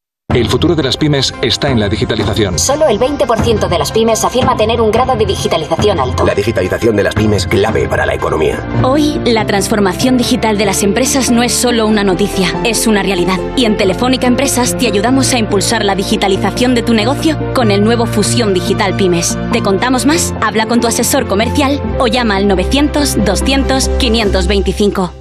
El 0.33 0.47
futuro 0.47 0.75
de 0.75 0.83
las 0.83 0.95
pymes 0.95 1.33
está 1.41 1.69
en 1.69 1.79
la 1.79 1.89
digitalización. 1.89 2.57
Solo 2.57 2.87
el 2.87 2.97
20% 2.97 3.67
de 3.67 3.77
las 3.77 3.91
pymes 3.91 4.23
afirma 4.23 4.55
tener 4.55 4.79
un 4.79 4.89
grado 4.89 5.13
de 5.17 5.25
digitalización 5.25 5.99
alto. 5.99 6.25
La 6.25 6.33
digitalización 6.33 6.95
de 6.95 7.03
las 7.03 7.13
pymes 7.13 7.45
clave 7.45 7.89
para 7.89 8.05
la 8.05 8.13
economía. 8.13 8.65
Hoy, 8.81 9.19
la 9.25 9.45
transformación 9.45 10.15
digital 10.15 10.57
de 10.57 10.65
las 10.65 10.83
empresas 10.83 11.31
no 11.31 11.43
es 11.43 11.51
solo 11.51 11.85
una 11.85 12.05
noticia, 12.05 12.47
es 12.63 12.87
una 12.87 13.03
realidad. 13.03 13.37
Y 13.57 13.65
en 13.65 13.75
Telefónica 13.75 14.25
Empresas 14.25 14.77
te 14.77 14.87
ayudamos 14.87 15.33
a 15.33 15.37
impulsar 15.37 15.83
la 15.83 15.95
digitalización 15.95 16.75
de 16.75 16.83
tu 16.83 16.93
negocio 16.93 17.37
con 17.53 17.69
el 17.69 17.83
nuevo 17.83 18.05
Fusión 18.05 18.53
Digital 18.53 18.95
Pymes. 18.95 19.37
¿Te 19.51 19.61
contamos 19.61 20.05
más? 20.05 20.33
Habla 20.41 20.65
con 20.65 20.79
tu 20.79 20.87
asesor 20.87 21.27
comercial 21.27 21.81
o 21.99 22.07
llama 22.07 22.37
al 22.37 22.47
900 22.47 23.25
200 23.25 23.89
525. 23.89 25.20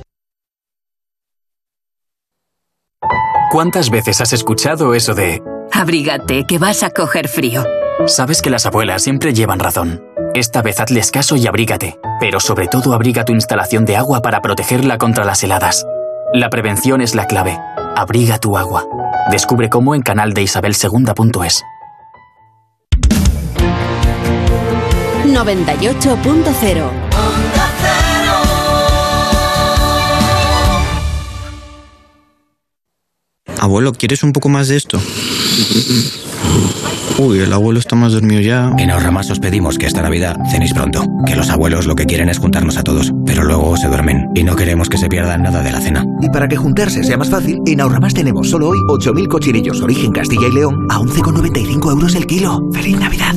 ¿Cuántas 3.51 3.91
veces 3.91 4.21
has 4.21 4.33
escuchado 4.33 4.95
eso 4.95 5.13
de... 5.13 5.43
Abrígate, 5.73 6.45
que 6.47 6.59
vas 6.59 6.85
a 6.85 6.91
coger 6.91 7.27
frío. 7.27 7.65
Sabes 8.07 8.43
que 8.43 8.51
las 8.51 8.65
abuelas 8.65 9.03
siempre 9.03 9.35
llevan 9.35 9.59
razón. 9.59 10.05
Esta 10.35 10.63
vez 10.63 10.79
hazles 10.79 11.11
caso 11.11 11.35
y 11.35 11.49
abrígate, 11.49 11.99
pero 12.21 12.39
sobre 12.39 12.69
todo 12.69 12.95
abriga 12.95 13.25
tu 13.25 13.33
instalación 13.33 13.85
de 13.85 13.97
agua 13.97 14.23
para 14.23 14.41
protegerla 14.41 14.99
contra 14.99 15.25
las 15.25 15.43
heladas. 15.43 15.85
La 16.33 16.49
prevención 16.49 17.01
es 17.01 17.17
la 17.17 17.27
clave. 17.27 17.59
Abriga 17.97 18.39
tu 18.39 18.57
agua. 18.57 18.85
Descubre 19.33 19.69
cómo 19.69 19.97
en 19.97 20.03
canal 20.03 20.33
de 20.33 20.43
isabelsegunda.es. 20.43 21.65
98.0 25.25 27.00
Abuelo, 33.61 33.93
¿quieres 33.93 34.23
un 34.23 34.33
poco 34.33 34.49
más 34.49 34.69
de 34.69 34.77
esto? 34.77 34.99
Uy, 37.19 37.41
el 37.41 37.53
abuelo 37.53 37.79
está 37.79 37.95
más 37.95 38.15
dormido 38.15 38.41
ya. 38.41 38.73
En 38.79 38.91
Ahorramás 38.91 39.31
os 39.31 39.39
pedimos 39.39 39.77
que 39.77 39.85
esta 39.85 40.01
Navidad 40.01 40.35
cenéis 40.51 40.73
pronto. 40.73 41.05
Que 41.27 41.37
los 41.37 41.51
abuelos 41.51 41.85
lo 41.85 41.95
que 41.95 42.07
quieren 42.07 42.31
es 42.31 42.39
juntarnos 42.39 42.79
a 42.79 42.83
todos, 42.83 43.13
pero 43.27 43.45
luego 43.45 43.77
se 43.77 43.89
duermen 43.89 44.31
y 44.35 44.45
no 44.45 44.57
queremos 44.57 44.89
que 44.89 44.97
se 44.97 45.09
pierdan 45.09 45.43
nada 45.43 45.63
de 45.63 45.73
la 45.73 45.81
cena. 45.81 46.07
Y 46.23 46.31
para 46.31 46.49
que 46.49 46.57
juntarse 46.57 47.05
sea 47.05 47.19
más 47.19 47.29
fácil, 47.29 47.59
en 47.67 47.83
Ahorramás 47.83 48.15
tenemos 48.15 48.49
solo 48.49 48.69
hoy 48.69 48.79
8.000 48.89 49.29
cochinillos 49.29 49.83
origen 49.83 50.13
Castilla 50.13 50.49
y 50.49 50.55
León 50.55 50.87
a 50.89 50.99
11,95 50.99 51.91
euros 51.91 52.15
el 52.15 52.27
kilo. 52.27 52.63
¡Feliz 52.73 52.99
Navidad! 52.99 53.37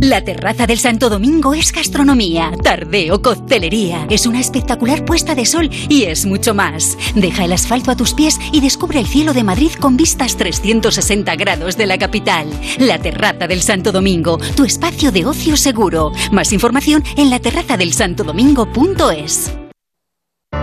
La 0.00 0.22
terraza 0.22 0.68
del 0.68 0.78
Santo 0.78 1.10
Domingo 1.10 1.54
es 1.54 1.72
gastronomía, 1.72 2.52
tardeo, 2.62 3.20
coctelería. 3.20 4.06
Es 4.08 4.26
una 4.26 4.38
espectacular 4.38 5.04
puesta 5.04 5.34
de 5.34 5.44
sol 5.44 5.68
y 5.88 6.04
es 6.04 6.24
mucho 6.24 6.54
más. 6.54 6.96
Deja 7.16 7.44
el 7.44 7.52
asfalto 7.52 7.90
a 7.90 7.96
tus 7.96 8.14
pies 8.14 8.38
y 8.52 8.60
descubre 8.60 9.00
el 9.00 9.08
cielo 9.08 9.32
de 9.32 9.42
Madrid 9.42 9.72
con 9.72 9.96
vistas 9.96 10.36
360 10.36 11.34
grados 11.34 11.76
de 11.76 11.86
la 11.86 11.98
capital. 11.98 12.48
La 12.78 13.00
terraza 13.00 13.48
del 13.48 13.60
Santo 13.60 13.90
Domingo, 13.90 14.38
tu 14.54 14.64
espacio 14.64 15.10
de 15.10 15.26
ocio 15.26 15.56
seguro. 15.56 16.12
Más 16.30 16.52
información 16.52 17.02
en 17.16 17.30
la 17.30 17.40
terrazadelsantodomingo.es. 17.40 19.52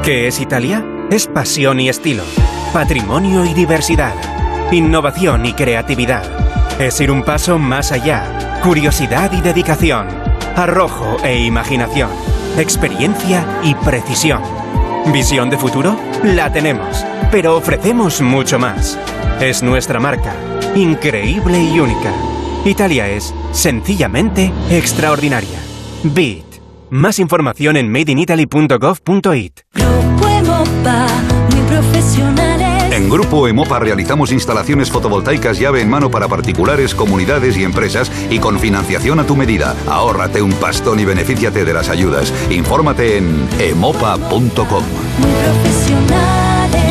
¿Qué 0.02 0.28
es 0.28 0.40
Italia? 0.40 0.86
Es 1.12 1.28
pasión 1.28 1.82
y 1.82 1.90
estilo, 1.90 2.24
patrimonio 2.72 3.44
y 3.44 3.54
diversidad, 3.54 4.16
innovación 4.72 5.46
y 5.46 5.52
creatividad. 5.52 6.55
Es 6.80 7.00
ir 7.00 7.10
un 7.10 7.24
paso 7.24 7.58
más 7.58 7.94
allá, 7.94 8.60
curiosidad 8.62 9.32
y 9.32 9.40
dedicación, 9.40 10.08
arrojo 10.58 11.18
e 11.24 11.46
imaginación, 11.46 12.10
experiencia 12.58 13.46
y 13.64 13.74
precisión. 13.76 14.42
¿Visión 15.14 15.50
de 15.50 15.58
futuro? 15.58 15.98
La 16.24 16.52
tenemos, 16.52 17.06
pero 17.32 17.56
ofrecemos 17.56 18.22
mucho 18.22 18.60
más. 18.60 19.00
Es 19.40 19.64
nuestra 19.64 20.02
marca, 20.02 20.34
increíble 20.76 21.64
y 21.64 21.80
única. 21.80 22.12
Italia 22.66 23.08
es, 23.08 23.34
sencillamente, 23.54 24.52
extraordinaria. 24.70 25.60
Beat. 26.04 26.44
Más 26.90 27.20
información 27.20 27.78
en 27.78 27.90
madeinitaly.gov.it. 27.90 29.60
muy 31.52 31.62
profesionales. 31.70 32.75
En 32.96 33.10
Grupo 33.10 33.46
Emopa 33.50 33.78
realizamos 33.78 34.32
instalaciones 34.32 34.90
fotovoltaicas 34.90 35.60
llave 35.60 35.82
en 35.82 35.90
mano 35.90 36.10
para 36.10 36.30
particulares, 36.30 36.96
comunidades 36.96 37.58
y 37.58 37.66
empresas 37.66 38.10
y 38.30 38.40
con 38.40 38.58
financiación 38.58 39.20
a 39.20 39.26
tu 39.26 39.36
medida. 39.36 39.76
Ahórrate 39.86 40.42
un 40.42 40.54
pastón 40.54 41.02
y 41.02 41.04
benefíciate 41.04 41.66
de 41.66 41.74
las 41.74 41.90
ayudas. 41.90 42.34
Infórmate 42.50 43.18
en 43.18 43.50
emopa.com. 43.60 44.84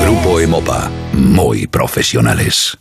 Grupo 0.03 0.41
Emopa. 0.41 0.91
Muy 1.15 1.67
profesionales. 1.69 2.77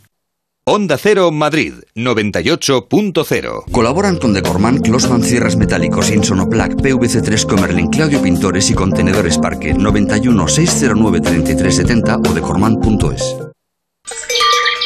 Onda 0.66 0.96
Cero 0.96 1.30
Madrid 1.30 1.74
98.0 1.94 3.70
Colaboran 3.70 4.16
con 4.16 4.32
Decorman, 4.32 4.78
Closman 4.78 5.22
Cierres 5.22 5.56
Metálicos, 5.56 6.10
Insonoplac, 6.10 6.72
PVC3 6.76 7.46
Comerlin, 7.46 7.88
Claudio 7.88 8.22
Pintores 8.22 8.70
y 8.70 8.74
Contenedores 8.74 9.36
Parque 9.36 9.74
91 9.74 10.48
609 10.48 11.20
3370 11.20 12.16
o 12.16 12.32
decorman.es. 12.32 13.53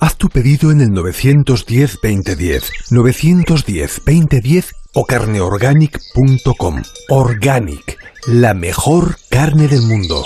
Haz 0.00 0.16
tu 0.16 0.28
pedido 0.28 0.70
en 0.70 0.80
el 0.80 0.90
910-2010, 0.90 2.70
910-2010 2.90 4.72
o 4.94 5.04
carneorganic.com. 5.04 6.82
Organic, 7.08 7.98
la 8.26 8.54
mejor 8.54 9.16
carne 9.28 9.66
del 9.66 9.82
mundo. 9.82 10.24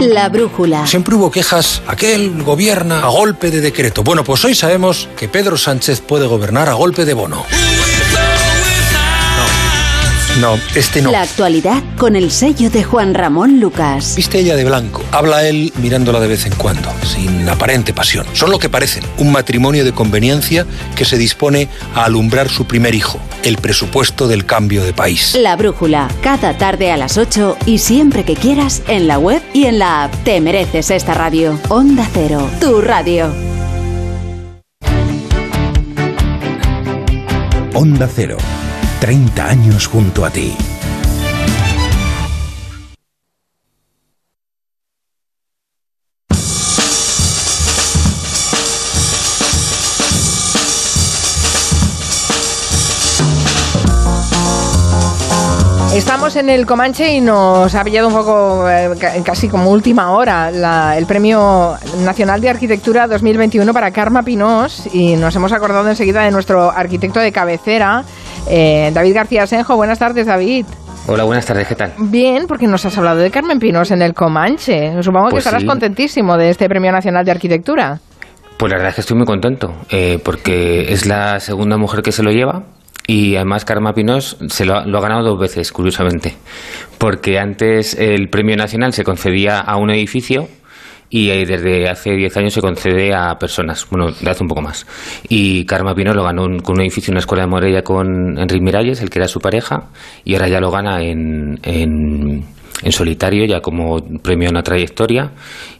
La 0.00 0.28
brújula. 0.28 0.86
Siempre 0.86 1.16
hubo 1.16 1.32
quejas, 1.32 1.82
aquel 1.88 2.42
gobierna 2.44 3.00
a 3.00 3.08
golpe 3.08 3.50
de 3.50 3.60
decreto. 3.60 4.04
Bueno, 4.04 4.22
pues 4.22 4.44
hoy 4.44 4.54
sabemos 4.54 5.08
que 5.16 5.28
Pedro 5.28 5.56
Sánchez 5.56 6.00
puede 6.00 6.26
gobernar 6.26 6.68
a 6.68 6.74
golpe 6.74 7.04
de 7.04 7.14
bono. 7.14 7.44
No, 10.40 10.58
este 10.74 11.00
no. 11.00 11.12
La 11.12 11.22
actualidad 11.22 11.80
con 11.96 12.16
el 12.16 12.32
sello 12.32 12.68
de 12.68 12.82
Juan 12.82 13.14
Ramón 13.14 13.60
Lucas. 13.60 14.14
Viste 14.16 14.40
ella 14.40 14.56
de 14.56 14.64
blanco. 14.64 15.04
Habla 15.12 15.46
él 15.46 15.72
mirándola 15.80 16.18
de 16.18 16.26
vez 16.26 16.44
en 16.44 16.54
cuando, 16.56 16.90
sin 17.04 17.48
aparente 17.48 17.94
pasión. 17.94 18.26
Son 18.32 18.50
lo 18.50 18.58
que 18.58 18.68
parecen, 18.68 19.04
un 19.18 19.30
matrimonio 19.30 19.84
de 19.84 19.92
conveniencia 19.92 20.66
que 20.96 21.04
se 21.04 21.18
dispone 21.18 21.68
a 21.94 22.06
alumbrar 22.06 22.48
su 22.48 22.66
primer 22.66 22.96
hijo, 22.96 23.20
el 23.44 23.58
presupuesto 23.58 24.26
del 24.26 24.44
cambio 24.44 24.82
de 24.82 24.92
país. 24.92 25.36
La 25.38 25.54
brújula, 25.54 26.08
cada 26.20 26.58
tarde 26.58 26.90
a 26.90 26.96
las 26.96 27.16
8 27.16 27.56
y 27.66 27.78
siempre 27.78 28.24
que 28.24 28.34
quieras 28.34 28.82
en 28.88 29.06
la 29.06 29.20
web 29.20 29.40
y 29.52 29.66
en 29.66 29.78
la 29.78 30.04
app. 30.04 30.14
Te 30.24 30.40
mereces 30.40 30.90
esta 30.90 31.14
radio. 31.14 31.60
Onda 31.68 32.08
Cero, 32.12 32.50
tu 32.60 32.80
radio. 32.80 33.32
Onda 37.72 38.08
Cero. 38.12 38.36
30 39.04 39.46
años 39.46 39.86
junto 39.86 40.24
a 40.24 40.30
ti. 40.30 40.56
Estamos 55.94 56.34
en 56.36 56.48
el 56.50 56.66
Comanche 56.66 57.14
y 57.14 57.20
nos 57.20 57.72
ha 57.74 57.84
pillado 57.84 58.08
un 58.08 58.14
poco, 58.14 58.68
eh, 58.68 58.90
ca- 58.98 59.12
casi 59.22 59.48
como 59.48 59.70
última 59.70 60.10
hora, 60.10 60.50
la- 60.50 60.98
el 60.98 61.06
Premio 61.06 61.74
Nacional 62.04 62.40
de 62.40 62.50
Arquitectura 62.50 63.06
2021 63.06 63.72
para 63.72 63.90
Karma 63.92 64.22
Pinós 64.24 64.88
y 64.92 65.14
nos 65.16 65.34
hemos 65.36 65.52
acordado 65.52 65.88
enseguida 65.88 66.22
de 66.22 66.32
nuestro 66.32 66.70
arquitecto 66.70 67.20
de 67.20 67.30
cabecera, 67.30 68.02
eh, 68.50 68.90
David 68.92 69.14
García 69.14 69.46
Senjo. 69.46 69.76
Buenas 69.76 69.98
tardes, 70.00 70.26
David. 70.26 70.66
Hola, 71.06 71.24
buenas 71.24 71.46
tardes, 71.46 71.68
¿qué 71.68 71.76
tal? 71.76 71.92
Bien, 71.98 72.46
porque 72.48 72.66
nos 72.66 72.84
has 72.84 72.98
hablado 72.98 73.18
de 73.18 73.30
Carmen 73.30 73.58
Pinós 73.60 73.90
en 73.92 74.02
el 74.02 74.14
Comanche. 74.14 75.00
Supongo 75.02 75.26
que 75.26 75.30
Pues 75.32 75.44
estarás 75.46 75.62
sí. 75.62 75.68
contentísimo 75.68 76.36
de 76.36 76.50
este 76.50 76.68
Premio 76.68 76.90
Nacional 76.90 77.24
de 77.24 77.30
Arquitectura. 77.30 78.00
Pues 78.56 78.70
la 78.70 78.76
verdad 78.78 78.90
es 78.90 78.94
que 78.96 79.00
estoy 79.02 79.16
muy 79.16 79.26
contento, 79.26 79.72
eh, 79.90 80.18
porque 80.24 80.92
es 80.92 81.06
la 81.06 81.38
segunda 81.40 81.76
mujer 81.76 82.02
que 82.02 82.10
se 82.12 82.22
lo 82.22 82.30
lleva 82.30 82.62
y 83.06 83.36
además 83.36 83.64
Karma 83.64 83.92
Pinós 83.94 84.36
se 84.48 84.64
lo, 84.64 84.76
ha- 84.76 84.86
lo 84.86 84.98
ha 84.98 85.02
ganado 85.02 85.30
dos 85.30 85.38
veces, 85.40 85.72
curiosamente, 85.72 86.34
porque 86.98 87.38
antes 87.38 87.94
el 87.98 88.28
premio 88.28 88.56
nacional 88.56 88.92
se 88.92 89.04
concedía 89.04 89.60
a 89.60 89.76
un 89.76 89.90
edificio 89.90 90.48
y 91.10 91.28
desde 91.44 91.88
hace 91.88 92.10
10 92.16 92.36
años 92.38 92.54
se 92.54 92.60
concede 92.60 93.14
a 93.14 93.38
personas, 93.38 93.86
bueno, 93.90 94.10
de 94.10 94.30
hace 94.30 94.42
un 94.42 94.48
poco 94.48 94.62
más. 94.62 94.86
Y 95.28 95.64
Karma 95.66 95.94
Pinós 95.94 96.16
lo 96.16 96.24
ganó 96.24 96.44
un- 96.44 96.58
con 96.60 96.76
un 96.76 96.80
edificio 96.82 97.10
en 97.10 97.14
una 97.14 97.20
escuela 97.20 97.44
de 97.44 97.50
Morella 97.50 97.82
con 97.82 98.38
Enrique 98.38 98.64
Miralles, 98.64 99.00
el 99.00 99.10
que 99.10 99.18
era 99.20 99.28
su 99.28 99.38
pareja, 99.38 99.90
y 100.24 100.34
ahora 100.34 100.48
ya 100.48 100.60
lo 100.60 100.70
gana 100.72 101.02
en, 101.02 101.60
en, 101.62 102.44
solitario, 102.90 103.44
ya 103.44 103.60
como 103.60 103.98
premio 104.22 104.48
a 104.48 104.50
una 104.50 104.62
trayectoria. 104.62 105.30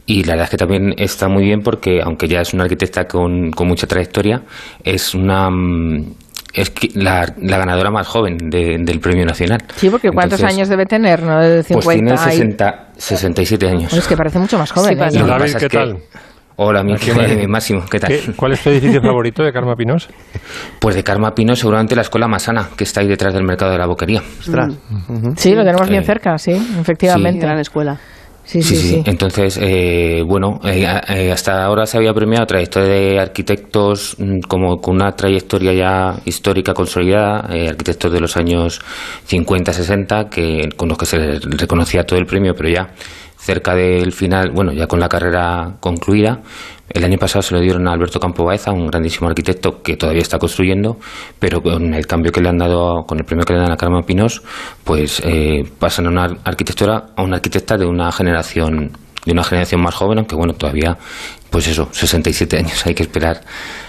Y 0.07 0.23
la 0.25 0.35
verdad 0.35 0.45
es 0.45 0.51
que 0.51 0.57
también 0.59 0.95
está 0.99 1.29
muy 1.29 1.43
bien 1.45 1.61
porque, 1.63 2.01
aunque 2.03 2.29
ya 2.29 2.41
es 2.43 2.53
una 2.55 2.65
arquitecta 2.65 3.07
con, 3.09 3.51
con 3.51 3.67
mucha 3.67 3.87
trayectoria, 3.87 4.43
es 4.85 5.15
una. 5.15 5.49
Mm, 6.57 6.61
Es 6.61 6.71
que 6.71 6.89
la, 6.95 7.33
la 7.41 7.59
ganadora 7.59 7.91
más 7.91 8.07
joven 8.07 8.37
de- 8.51 8.77
del 8.81 9.01
premio 9.01 9.25
nacional. 9.27 9.59
Sí, 9.77 9.91
porque 9.91 10.11
¿cuántos 10.11 10.39
Entonces, 10.41 10.57
años 10.57 10.69
debe 10.69 10.87
tener? 10.87 11.23
¿No? 11.23 11.41
De 11.41 11.63
50 11.63 11.85
Pues 11.85 11.97
tiene 11.97 12.15
y- 12.15 12.19
60, 12.19 12.89
67 12.97 13.69
años. 13.69 13.93
Es 13.93 14.07
que 14.07 14.17
parece 14.17 14.39
mucho 14.39 14.59
más 14.59 14.71
joven. 14.71 14.99
¿eh? 15.01 15.97
Hola, 16.57 16.85
mi 16.85 16.95
Máximo, 17.49 17.85
¿qué 17.91 17.99
tal? 17.99 18.11
¿Qué- 18.11 18.33
¿Cuál 18.37 18.53
es 18.53 18.63
tu 18.63 18.71
edificio 18.71 19.03
favorito 19.03 19.43
de 19.43 19.53
Karma 19.53 19.75
Pinós? 19.75 20.09
Pues 20.79 20.95
de 20.95 21.03
Karma 21.03 21.35
Pino, 21.35 21.57
seguramente 21.57 21.97
la 21.97 22.03
escuela 22.03 22.29
Masana, 22.29 22.69
que 22.77 22.85
está 22.85 23.01
ahí 23.01 23.09
detrás 23.09 23.35
del 23.35 23.43
mercado 23.43 23.73
de 23.73 23.79
la 23.79 23.87
boquería. 23.87 24.23
Sí, 25.37 25.53
lo 25.55 25.65
tenemos 25.65 25.89
bien 25.89 26.03
Eh, 26.03 26.07
cerca, 26.07 26.39
sí, 26.39 26.53
efectivamente. 26.81 27.41
sí. 27.41 27.47
Gran 27.47 27.59
escuela. 27.59 27.99
Sí, 28.45 28.63
Sí, 28.63 28.77
sí, 28.77 28.89
sí. 28.89 29.03
Entonces, 29.07 29.59
eh, 29.61 30.23
bueno, 30.27 30.61
eh, 30.65 30.87
eh, 31.09 31.33
hasta 31.33 31.65
ahora 31.65 31.87
se 31.87 31.97
había 31.97 32.13
premiado 32.13 32.47
trayectoria 32.47 32.89
de 32.89 33.19
arquitectos 33.19 34.17
mm, 34.19 34.41
como 34.47 34.77
con 34.81 34.97
una 34.97 35.13
trayectoria 35.13 35.73
ya 35.73 36.21
histórica 36.27 36.75
consolidada, 36.75 37.49
eh, 37.55 37.69
arquitectos 37.71 38.13
de 38.13 38.21
los 38.21 38.37
años 38.37 38.81
50, 39.25 39.73
60, 39.73 40.29
que, 40.29 40.69
con 40.77 40.91
los 40.91 40.99
que 40.99 41.07
se 41.07 41.19
reconocía 41.41 42.05
todo 42.05 42.19
el 42.19 42.27
premio, 42.27 42.55
pero 42.55 42.69
ya 42.69 42.91
cerca 43.45 43.75
del 43.75 44.13
final, 44.13 44.53
bueno, 44.53 44.73
ya 44.73 44.87
con 44.87 44.99
la 44.99 45.09
carrera 45.09 45.77
concluida. 45.81 46.41
El 46.89 47.05
año 47.05 47.19
pasado 47.19 47.43
se 47.43 47.55
lo 47.55 47.61
dieron 47.61 47.87
a 47.87 47.93
Alberto 47.93 48.19
Campo 48.19 48.45
Baeza, 48.45 48.73
un 48.73 48.87
grandísimo 48.87 49.29
arquitecto 49.29 49.83
que 49.83 49.97
todavía 49.97 50.23
está 50.23 50.39
construyendo, 50.39 50.97
pero 51.39 51.61
con 51.63 51.93
el 51.93 52.07
cambio 52.07 52.33
que 52.33 52.41
le 52.41 52.49
han 52.49 52.57
dado, 52.57 53.05
con 53.07 53.19
el 53.19 53.25
premio 53.25 53.45
que 53.45 53.53
le 53.53 53.61
dan 53.61 53.73
a 53.73 53.77
Carmen 53.77 54.03
Pinós, 54.03 54.43
pues 54.83 55.21
eh, 55.25 55.63
pasan 55.79 56.07
a 56.07 56.11
una 56.11 56.25
arquitectura, 56.45 57.11
a 57.17 57.23
una 57.23 57.37
arquitecta 57.37 57.77
de 57.77 57.85
una 57.85 58.11
generación 58.13 58.93
de 59.25 59.33
una 59.33 59.43
generación 59.43 59.81
más 59.81 59.95
joven, 59.95 60.19
aunque 60.19 60.37
bueno, 60.37 60.53
todavía, 60.53 60.99
pues 61.55 61.69
eso, 61.69 61.89
67 61.93 62.59
años, 62.59 62.85
hay 62.85 62.95
que 62.95 63.05
esperar 63.05 63.41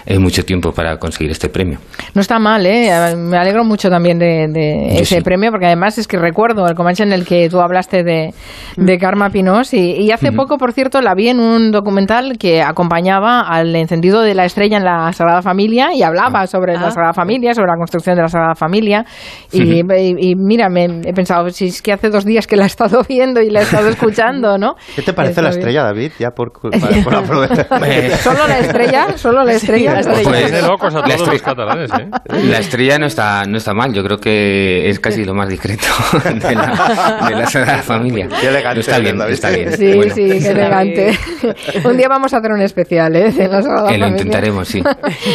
eh, 0.05 0.19
mucho 0.19 0.45
tiempo 0.45 0.71
para 0.71 0.97
conseguir 0.99 1.31
este 1.31 1.49
premio. 1.49 1.79
No 2.13 2.21
está 2.21 2.37
mal, 2.37 2.63
¿eh? 2.67 3.15
Me 3.17 3.37
alegro 3.39 3.63
mucho 3.63 3.89
también 3.89 4.19
de, 4.19 4.99
ese 4.99 5.15
sí. 5.15 5.21
premio, 5.21 5.49
porque 5.49 5.65
además 5.65 5.97
es 5.97 6.07
que 6.07 6.19
recuerdo 6.19 6.67
el 6.67 6.75
Comanche 6.75 7.01
en 7.01 7.11
el 7.11 7.25
que 7.25 7.49
tú 7.49 7.59
hablaste 7.61 8.03
de, 8.03 8.35
de 8.77 8.97
Karma 8.99 9.31
Pinós 9.31 9.73
y, 9.73 9.93
y 9.99 10.11
hace 10.11 10.31
poco, 10.31 10.59
por 10.59 10.73
cierto, 10.73 11.01
la 11.01 11.15
vi 11.15 11.29
en 11.29 11.39
un 11.39 11.71
documental 11.71 12.37
que 12.37 12.61
acompañaba 12.61 13.41
al 13.41 13.75
encendido 13.75 14.21
de 14.21 14.35
la 14.35 14.45
estrella 14.45 14.77
en 14.77 14.83
la 14.83 15.11
Sagrada 15.11 15.41
Familia 15.41 15.89
y 15.91 16.03
hablaba 16.03 16.45
sobre 16.45 16.73
la 16.73 16.91
Sagrada 16.91 17.13
Familia, 17.13 17.55
sobre 17.55 17.69
la 17.71 17.77
construcción 17.77 18.15
de 18.15 18.21
la 18.21 18.27
Sagrada 18.27 18.53
Familia 18.53 19.05
y, 19.51 19.63
y- 19.79 19.83
y 20.19 20.35
mira, 20.35 20.69
me 20.69 20.85
he 20.85 21.13
pensado, 21.13 21.49
si 21.49 21.65
es 21.65 21.81
que 21.81 21.91
hace 21.93 22.09
dos 22.11 22.25
días 22.25 22.45
que 22.45 22.57
la 22.57 22.65
he 22.65 22.67
estado 22.67 23.01
viendo 23.09 23.41
y 23.41 23.49
la 23.49 23.61
he 23.61 23.63
estado 23.63 23.89
escuchando, 23.89 24.59
¿no? 24.59 24.75
¿Qué 24.95 25.01
te 25.01 25.13
parece 25.13 25.31
Está 25.31 25.41
la 25.41 25.49
bien. 25.49 25.59
estrella, 25.59 25.83
David? 25.83 26.11
Ya 26.19 26.29
por, 26.29 26.51
por, 26.51 26.69
por 27.03 27.15
aprovechar. 27.23 27.54
Solo 28.23 28.47
la 28.47 28.59
estrella, 28.59 29.17
solo 29.17 29.43
la 29.43 29.53
estrella. 29.53 30.01
Pues, 30.03 30.23
Tiene 30.51 30.61
locos 30.61 30.93
a 30.95 30.99
la 30.99 31.07
los 31.07 31.15
estrella- 31.21 31.43
catalanes, 31.43 31.91
¿eh? 31.91 32.07
La 32.43 32.59
estrella 32.59 32.99
no 32.99 33.05
está, 33.05 33.45
no 33.45 33.57
está 33.57 33.73
mal, 33.73 33.93
yo 33.93 34.03
creo 34.03 34.17
que 34.19 34.89
es 34.89 34.99
casi 34.99 35.23
lo 35.25 35.33
más 35.33 35.49
discreto 35.49 35.85
de 36.23 36.55
la, 36.55 37.21
de 37.29 37.35
la 37.35 37.45
Sagrada 37.47 37.81
Familia. 37.81 38.27
Qué 38.39 38.47
elegante 38.47 38.75
No 38.75 38.79
está 38.81 38.99
bien, 38.99 39.21
está 39.29 39.49
bien. 39.49 39.71
Sí, 39.77 39.93
Bueno. 39.95 40.13
sí, 40.13 40.27
qué 40.41 40.47
elegante. 40.49 41.17
un 41.85 41.97
día 41.97 42.07
vamos 42.07 42.33
a 42.33 42.37
hacer 42.37 42.51
un 42.51 42.61
especial, 42.61 43.15
¿eh? 43.15 43.31
De 43.31 43.47
la 43.47 43.61
Sagrada 43.61 43.89
Que 43.89 43.97
lo 43.97 44.05
Familia. 44.05 44.07
intentaremos, 44.09 44.67
sí. 44.67 44.83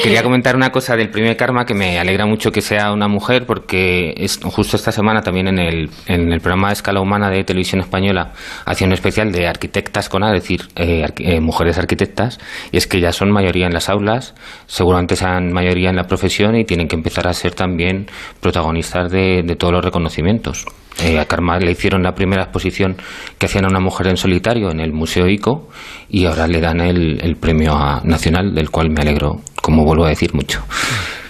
Quería 0.03 0.23
comentar 0.23 0.57
una 0.57 0.71
cosa 0.71 0.97
del 0.97 1.11
de 1.11 1.37
Karma 1.37 1.65
que 1.65 1.75
me 1.75 1.99
alegra 1.99 2.27
mucho 2.27 2.51
que 2.51 2.61
sea 2.63 2.93
una 2.93 3.07
mujer 3.09 3.45
porque 3.47 4.15
es 4.17 4.39
justo 4.43 4.77
esta 4.77 4.91
semana 4.93 5.21
también 5.23 5.49
en 5.49 5.59
el, 5.59 5.91
en 6.07 6.33
el 6.33 6.41
programa 6.41 6.73
Escala 6.73 7.01
Humana 7.01 7.29
de 7.31 7.45
Televisión 7.45 7.81
Española 7.81 8.33
hacía 8.65 8.87
un 8.87 8.93
especial 8.95 9.31
de 9.33 9.47
arquitectas 9.47 10.09
con 10.09 10.23
A, 10.25 10.29
es 10.35 10.43
decir, 10.43 10.63
eh, 10.77 11.05
arqui- 11.05 11.27
eh, 11.37 11.41
mujeres 11.41 11.77
arquitectas, 11.79 12.00
y 12.73 12.77
es 12.77 12.87
que 12.87 13.01
ya 13.01 13.13
son 13.13 13.31
mayoría 13.31 13.67
en 13.67 13.75
las 13.75 13.89
aulas, 13.89 14.35
seguramente 14.67 15.17
sean 15.17 15.53
mayoría 15.53 15.91
en 15.91 15.97
la 15.97 16.05
profesión 16.05 16.57
y 16.57 16.65
tienen 16.65 16.89
que 16.89 16.97
empezar 16.97 17.29
a 17.29 17.33
ser 17.33 17.55
también 17.55 18.07
protagonistas 18.41 19.11
de, 19.11 19.43
todos 19.59 19.73
los 19.73 19.85
reconocimientos. 19.85 20.65
Eh, 21.03 21.19
a 21.19 21.25
Karma 21.25 21.59
le 21.59 21.71
hicieron 21.71 22.03
la 22.03 22.13
primera 22.15 22.43
exposición 22.43 22.97
que 23.39 23.47
hacían 23.47 23.65
a 23.65 23.69
una 23.69 23.81
mujer 23.81 24.09
en 24.09 24.17
solitario 24.17 24.71
en 24.71 24.81
el 24.81 24.93
Museo 24.93 25.29
ICO 25.29 25.69
y 26.11 26.27
ahora 26.27 26.47
le 26.47 26.61
dan 26.61 26.81
el, 26.81 27.21
el 27.23 27.37
premio 27.37 27.73
a- 27.75 28.03
nacional, 28.05 28.55
del 28.55 28.71
cual 28.71 28.91
me 28.91 29.01
alegro, 29.03 29.41
como 29.71 29.85
vuelvo 29.85 30.05
a 30.05 30.09
decir, 30.09 30.35
mucho. 30.35 30.63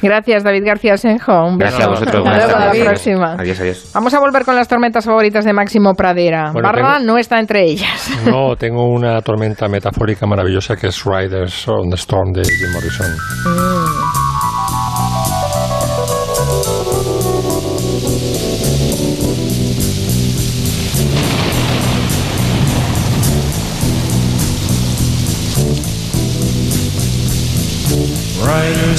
Gracias, 0.03 0.43
David 0.43 0.63
García 0.65 0.97
Senjo. 0.97 1.45
Un 1.45 1.59
beso. 1.59 1.77
Gracias 1.77 1.87
a 1.87 1.91
vosotros. 1.91 2.27
Hasta 2.27 2.47
luego, 2.59 2.75
la 2.79 2.85
próxima. 2.91 3.35
Adiós, 3.39 3.61
adiós. 3.61 3.91
Vamos 3.95 4.15
a 4.15 4.19
volver 4.21 4.45
con 4.47 4.57
las 4.57 4.67
tormentas 4.67 5.05
favoritas 5.05 5.45
de 5.45 5.53
Máximo 5.53 5.93
Pradera. 5.95 6.53
Bueno, 6.53 6.67
Barra 6.67 6.95
tengo- 6.99 7.13
no 7.13 7.19
está 7.19 7.39
entre 7.39 7.65
ellas. 7.65 8.11
No, 8.25 8.57
tengo 8.57 8.85
una 8.89 9.21
tormenta 9.21 9.69
metafórica 9.69 10.27
maravillosa 10.27 10.75
que 10.77 10.87
es 10.87 11.05
Riders 11.05 11.69
on 11.69 11.91
the 11.91 11.97
Storm 11.97 12.33
de 12.33 12.43
Jim 12.45 12.73
Morrison. 12.73 14.30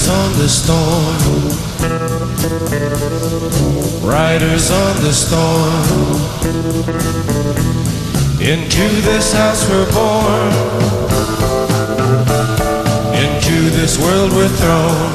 Riders 0.02 0.18
on 0.18 0.34
the 0.40 0.50
storm. 0.50 1.20
Riders 4.04 4.72
on 4.72 4.96
the 5.04 5.14
storm. 5.14 5.84
Into 8.42 8.88
this 9.06 9.32
house 9.32 9.70
we're 9.70 9.86
born. 9.92 10.54
Into 13.14 13.70
this 13.78 14.00
world 14.00 14.32
we're 14.32 14.50
thrown. 14.50 15.12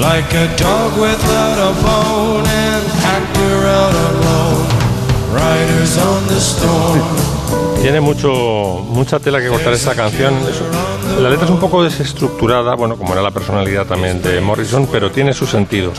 Like 0.00 0.32
a 0.34 0.46
dog 0.56 0.96
without 1.00 1.58
a 1.58 1.72
bone 1.82 2.46
and 2.46 2.86
hacked 3.02 3.36
around 3.36 3.94
alone. 4.14 4.66
Riders 5.34 5.98
on 5.98 6.24
the 6.28 6.38
storm. 6.38 7.82
Tiene 7.82 8.00
mucho, 8.00 8.86
mucha 8.90 9.18
tela 9.18 9.40
que 9.40 9.48
cortar 9.48 9.72
esta 9.72 9.96
canción. 9.96 10.34
La 11.20 11.30
letra 11.30 11.46
es 11.46 11.50
un 11.50 11.60
poco 11.60 11.82
desestructurada, 11.82 12.74
bueno, 12.74 12.96
como 12.96 13.12
era 13.12 13.22
la 13.22 13.30
personalidad 13.30 13.86
también 13.86 14.20
de 14.20 14.40
Morrison, 14.40 14.88
pero 14.90 15.10
tiene 15.10 15.32
su 15.32 15.46
sentido. 15.46 15.92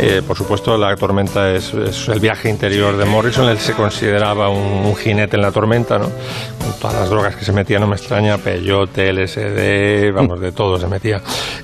Eh, 0.00 0.22
por 0.26 0.36
supuesto, 0.36 0.76
la 0.76 0.96
tormenta 0.96 1.52
es, 1.52 1.72
el 1.72 2.18
viaje 2.18 2.48
interior 2.48 2.96
de 2.96 3.04
Morrison. 3.04 3.48
Él 3.48 3.58
se 3.58 3.74
consideraba 3.74 4.48
un, 4.48 4.86
un 4.86 4.96
jinete 4.96 5.36
en 5.36 5.42
la 5.42 5.52
tormenta, 5.52 5.98
¿no? 5.98 6.06
Con 6.06 6.72
todas 6.80 6.96
las 6.96 7.10
drogas 7.10 7.36
que 7.36 7.44
se 7.44 7.52
metía, 7.52 7.78
no 7.78 7.86
me 7.86 7.94
extraña, 7.94 8.38
peyote, 8.38 9.12
LSD, 9.12 10.12
vamos, 10.12 10.40
de 10.40 10.50
todo 10.50 10.78
se 10.78 10.88
metía. 10.88 11.20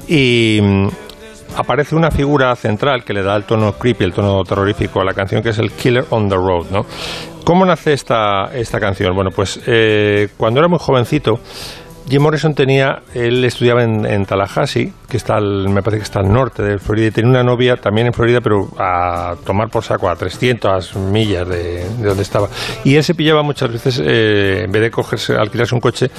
Y 0.06 0.60
mm, 0.62 0.88
aparece 1.56 1.96
una 1.96 2.10
figura 2.10 2.54
central 2.54 3.02
que 3.02 3.12
le 3.12 3.22
da 3.22 3.34
el 3.34 3.44
tono 3.44 3.72
creepy, 3.72 4.04
el 4.04 4.12
tono 4.12 4.44
terrorífico 4.44 5.00
a 5.00 5.04
la 5.04 5.14
canción, 5.14 5.42
que 5.42 5.48
es 5.48 5.58
el 5.58 5.72
Killer 5.72 6.04
on 6.10 6.28
the 6.28 6.36
Road, 6.36 6.66
¿no? 6.70 6.86
¿Cómo 7.44 7.64
nace 7.64 7.94
esta, 7.94 8.50
esta 8.54 8.78
canción? 8.78 9.14
Bueno, 9.14 9.30
pues 9.34 9.60
eh, 9.66 10.28
cuando 10.36 10.60
era 10.60 10.68
muy 10.68 10.78
jovencito, 10.78 11.40
Jim 12.08 12.22
Morrison 12.22 12.54
tenía, 12.54 13.02
él 13.14 13.44
estudiaba 13.44 13.84
en, 13.84 14.04
en 14.04 14.26
Tallahassee, 14.26 14.92
que 15.08 15.16
está 15.16 15.36
al, 15.36 15.68
me 15.68 15.82
parece 15.82 15.98
que 15.98 16.04
está 16.04 16.20
al 16.20 16.32
norte 16.32 16.62
de 16.62 16.78
Florida, 16.78 17.06
y 17.06 17.10
tenía 17.10 17.30
una 17.30 17.42
novia 17.42 17.76
también 17.76 18.08
en 18.08 18.12
Florida, 18.12 18.40
pero 18.40 18.68
a 18.78 19.36
tomar 19.44 19.68
por 19.68 19.84
saco, 19.84 20.08
a 20.08 20.16
300 20.16 20.96
millas 20.96 21.48
de, 21.48 21.88
de 21.88 22.08
donde 22.08 22.22
estaba. 22.22 22.48
Y 22.84 22.96
él 22.96 23.04
se 23.04 23.14
pillaba 23.14 23.42
muchas 23.42 23.70
veces, 23.70 24.02
eh, 24.04 24.62
en 24.64 24.72
vez 24.72 24.82
de 24.82 24.90
cogerse, 24.90 25.34
alquilarse 25.34 25.74
un 25.74 25.80
coche, 25.80 26.10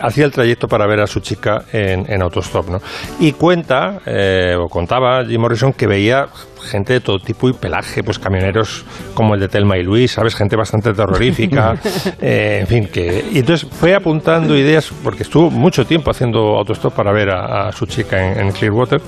hacía 0.00 0.24
el 0.24 0.32
trayecto 0.32 0.68
para 0.68 0.86
ver 0.86 1.00
a 1.00 1.06
su 1.06 1.20
chica 1.20 1.64
en, 1.72 2.10
en 2.10 2.22
autostop, 2.22 2.68
¿no? 2.68 2.80
Y 3.20 3.32
cuenta, 3.32 4.00
eh, 4.06 4.54
o 4.58 4.68
contaba 4.68 5.24
Jim 5.24 5.40
Morrison, 5.40 5.72
que 5.72 5.86
veía 5.86 6.26
gente 6.66 6.92
de 6.92 7.00
todo 7.00 7.18
tipo 7.18 7.48
y 7.48 7.52
pelaje, 7.52 8.02
pues 8.02 8.18
camioneros 8.18 8.84
como 9.14 9.34
el 9.34 9.40
de 9.40 9.48
Telma 9.48 9.78
y 9.78 9.82
Luis, 9.82 10.12
¿sabes? 10.12 10.34
Gente 10.34 10.56
bastante 10.56 10.92
terrorífica, 10.92 11.74
eh, 12.20 12.58
en 12.60 12.66
fin, 12.66 12.88
que... 12.92 13.24
Y 13.32 13.38
entonces 13.38 13.68
fue 13.70 13.94
apuntando 13.94 14.56
ideas, 14.56 14.90
porque 15.02 15.22
estuvo 15.22 15.50
mucho 15.50 15.84
tiempo 15.86 16.10
haciendo 16.10 16.56
autostop 16.58 16.94
para 16.94 17.12
ver 17.12 17.30
a, 17.30 17.68
a 17.68 17.72
su 17.72 17.86
chica 17.86 18.32
en, 18.32 18.40
en 18.46 18.52
Clearwater, 18.52 19.00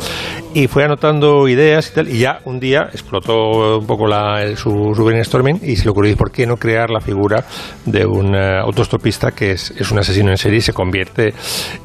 y 0.54 0.66
fue 0.66 0.84
anotando 0.84 1.46
ideas 1.48 1.90
y 1.90 1.94
tal, 1.94 2.09
y 2.09 2.18
ya 2.18 2.40
un 2.44 2.59
día 2.61 2.88
explotó 2.92 3.78
un 3.78 3.86
poco 3.86 4.06
la, 4.06 4.42
el- 4.42 4.56
su, 4.56 4.92
su 4.94 5.04
brainstorming 5.04 5.61
y 5.62 5.76
se 5.76 5.84
le 5.84 5.90
ocurrió, 5.90 6.16
¿por 6.16 6.30
qué 6.30 6.46
no 6.46 6.56
crear 6.56 6.90
la 6.90 7.00
figura 7.00 7.44
de 7.84 8.06
un 8.06 8.34
eh, 8.34 8.59
autostopista 8.59 9.32
que 9.32 9.52
es, 9.52 9.70
es 9.72 9.90
un 9.90 9.98
asesino 9.98 10.30
en 10.30 10.36
serie 10.38 10.59
y 10.59 10.62
se 10.62 10.72
convierte 10.72 11.34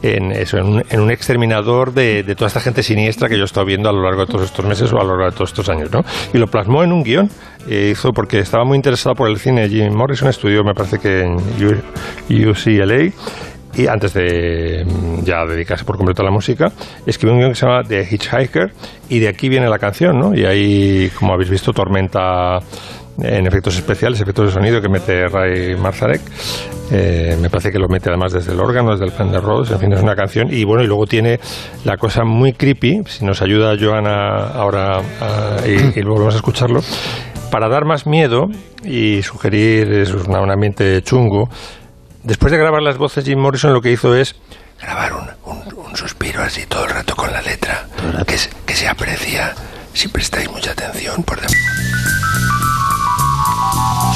en, 0.02 0.32
eso, 0.32 0.58
en, 0.58 0.66
un, 0.66 0.84
en 0.90 1.00
un 1.00 1.12
exterminador 1.12 1.94
de, 1.94 2.24
de 2.24 2.36
toda 2.36 2.48
esta 2.48 2.60
gente 2.60 2.84
siniestra 2.84 3.28
que 3.30 3.36
yo 3.38 3.44
he 3.44 3.46
estado 3.46 3.66
viendo 3.66 3.90
a 3.90 3.94
lo 3.94 4.02
largo 4.04 4.26
de 4.26 4.32
todos 4.32 4.46
estos 4.46 4.66
meses 4.66 4.92
o 4.94 5.00
a 5.00 5.04
lo 5.04 5.10
largo 5.18 5.26
de 5.32 5.32
todos 5.38 5.50
estos 5.52 5.63
años, 5.70 5.92
¿no? 5.92 6.02
Y 6.34 6.38
lo 6.38 6.48
plasmó 6.48 6.84
en 6.84 6.92
un 6.92 7.04
guion, 7.04 7.30
eh, 7.68 7.90
hizo 7.92 8.12
porque 8.12 8.40
estaba 8.40 8.66
muy 8.66 8.76
interesado 8.76 9.16
por 9.16 9.30
el 9.30 9.38
cine. 9.38 9.70
Jim 9.70 9.94
Morrison 9.94 10.30
estudió, 10.30 10.64
me 10.64 10.74
parece 10.74 11.00
que 11.00 11.22
en 11.22 11.36
UCLA 12.50 13.12
y 13.76 13.88
antes 13.88 14.14
de 14.14 14.86
mm, 14.86 15.24
ya 15.24 15.46
dedicarse 15.46 15.84
por 15.84 15.98
completo 15.98 16.22
a 16.22 16.26
la 16.26 16.32
música, 16.32 16.72
escribió 17.06 17.34
un 17.34 17.40
guion 17.40 17.52
que 17.52 17.56
se 17.56 17.66
llama 17.66 17.84
The 17.84 18.08
Hitchhiker 18.10 18.72
y 19.10 19.20
de 19.20 19.28
aquí 19.28 19.50
viene 19.50 19.68
la 19.68 19.80
canción, 19.80 20.20
¿no? 20.20 20.36
Y 20.36 20.46
ahí, 20.46 21.10
como 21.18 21.34
habéis 21.34 21.50
visto, 21.50 21.74
tormenta 21.74 22.60
en 23.22 23.46
efectos 23.48 23.76
especiales, 23.76 24.20
efectos 24.22 24.48
de 24.48 24.52
sonido 24.54 24.82
que 24.82 24.90
mete 24.90 25.28
Ray 25.28 25.76
Marzarek. 25.76 26.22
Eh, 26.92 27.38
me 27.42 27.50
parece 27.50 27.72
que 27.72 27.80
lo 27.80 27.88
mete 27.88 28.10
además 28.10 28.34
desde 28.34 28.52
el 28.54 28.60
órgano, 28.60 28.92
desde 28.92 29.06
el 29.06 29.12
Fender 29.12 29.42
Rhodes, 29.42 29.72
en 29.72 29.80
fin, 29.80 29.94
es 29.94 30.02
una 30.02 30.16
canción. 30.16 30.48
Y 30.52 30.64
bueno, 30.64 30.84
y 30.84 30.88
luego 30.88 31.06
tiene 31.08 31.40
la 31.86 31.98
cosa 31.98 32.24
muy 32.24 32.54
creepy, 32.54 33.04
si 33.08 33.26
nos 33.26 33.42
ayuda 33.42 33.76
Joana 33.80 34.48
ahora 34.54 34.98
a- 35.22 35.58
y, 35.68 36.00
y 36.00 36.04
volvemos 36.04 36.34
a 36.34 36.38
escucharlo, 36.38 36.82
para 37.52 37.68
dar 37.70 37.86
más 37.86 38.06
miedo 38.06 38.48
y 38.84 39.22
sugerir 39.24 40.06
una- 40.28 40.42
un 40.42 40.52
ambiente 40.52 41.02
chungo. 41.04 41.50
Después 42.24 42.52
de 42.52 42.58
grabar 42.58 42.82
las 42.82 42.98
voces, 42.98 43.26
Jim 43.26 43.40
Morrison 43.40 43.74
lo 43.74 43.82
que 43.82 43.92
hizo 43.92 44.16
es 44.16 44.36
grabar 44.82 45.14
un, 45.14 45.28
un- 45.52 45.86
un 45.88 45.96
suspiro 45.96 46.42
así 46.42 46.66
todo 46.68 46.86
el 46.86 46.92
rato 46.92 47.16
con 47.16 47.32
la 47.32 47.42
letra, 47.42 47.86
que, 48.28 48.38
se- 48.38 48.50
que 48.66 48.74
se 48.76 48.88
aprecia 48.88 49.54
si 49.94 50.08
prestáis 50.10 50.50
mucha 50.52 50.72
atención 50.72 51.24
por 51.24 51.38
debajo. 51.38 51.54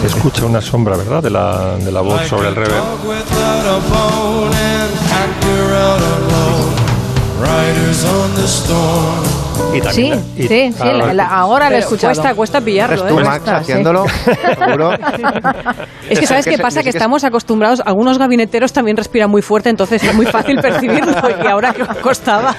Se 0.00 0.06
escucha 0.06 0.46
una 0.46 0.60
sombra, 0.60 0.96
¿verdad? 0.96 1.22
De 1.22 1.30
la, 1.30 1.76
de 1.76 1.92
la 1.92 2.00
voz 2.00 2.26
sobre 2.26 2.48
el 2.48 2.56
rever. 2.56 2.80
The 7.44 8.44
storm. 8.44 9.24
Y 9.74 9.80
Sí, 9.92 10.12
sí, 10.36 10.48
sí, 10.48 10.74
la- 10.82 11.14
la- 11.14 11.26
ahora 11.28 11.66
lo 11.70 11.76
he 11.76 11.78
Pero 11.78 11.84
escuchado. 11.86 12.14
Cuesta, 12.14 12.34
cuesta 12.34 12.60
pillarlo, 12.60 12.96
¿Eres 12.96 13.06
¿eh? 13.06 13.08
tú, 13.08 13.14
Max, 13.16 13.28
Cuesta, 13.28 13.50
sí. 13.56 13.60
haciéndolo? 13.62 14.04
¿Seguro? 14.58 14.90
Es 16.10 16.18
que 16.18 16.26
sabes 16.26 16.44
qué 16.44 16.58
pasa, 16.58 16.80
que 16.80 16.84
que- 16.90 16.98
estamos 16.98 17.22
acostumbrados, 17.22 17.80
algunos 17.86 18.18
gabineteros 18.18 18.72
también 18.72 18.96
respiran 18.96 19.30
muy 19.30 19.42
fuerte, 19.42 19.68
entonces 19.70 20.02
es 20.02 20.12
muy 20.14 20.26
fácil 20.26 20.56
percibirlo 20.62 21.12
y 21.42 21.46
ahora 21.46 21.72
que 21.72 21.84
costaba. 22.02 22.52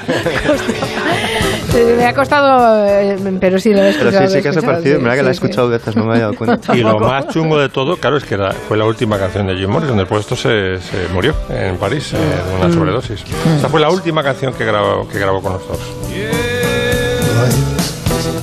Sí, 1.72 1.78
me 1.98 2.06
ha 2.06 2.14
costado, 2.14 2.86
eh, 2.88 3.18
pero 3.42 3.60
sí 3.60 3.72
lo 3.74 3.80
he 3.84 3.92
Pero 3.94 4.10
escuchado. 4.10 4.28
sí, 4.30 4.34
sí 4.38 4.42
que 4.42 4.54
se 4.54 4.62
percibe. 4.62 4.96
sí, 4.96 5.02
Mira 5.02 5.16
que 5.16 5.24
la 5.24 5.32
he 5.32 5.34
sí, 5.34 5.40
sí. 5.40 5.46
escuchado 5.46 5.70
veces, 5.70 5.96
no 5.98 6.04
me 6.06 6.12
había 6.14 6.24
dado 6.26 6.36
cuenta. 6.38 6.76
Y 6.78 6.82
lo 6.82 6.98
más 7.00 7.28
chungo 7.28 7.58
de 7.60 7.68
todo, 7.70 7.98
claro, 7.98 8.18
es 8.18 8.24
que 8.24 8.36
era- 8.36 8.52
fue 8.54 8.78
la 8.78 8.86
última 8.86 9.18
canción 9.20 9.48
de 9.48 9.56
Jim 9.56 9.70
Morrison. 9.70 9.98
Después 9.98 10.22
esto 10.22 10.36
se, 10.38 10.80
se 10.80 11.08
murió 11.14 11.34
en 11.50 11.76
París 11.78 12.14
eh, 12.14 12.18
de 12.18 12.56
una 12.56 12.68
Mm. 12.70 12.74
sobredosis. 12.74 13.24
Esta 13.56 13.68
fue 13.68 13.82
la 13.82 13.90
última 13.90 14.24
canción 14.24 14.54
que 14.54 14.64
que 15.12 15.20
grabó 15.20 15.42
con 15.42 15.54
nosotros. 15.54 15.82
Esta, 16.10 17.48
esta. 17.48 18.41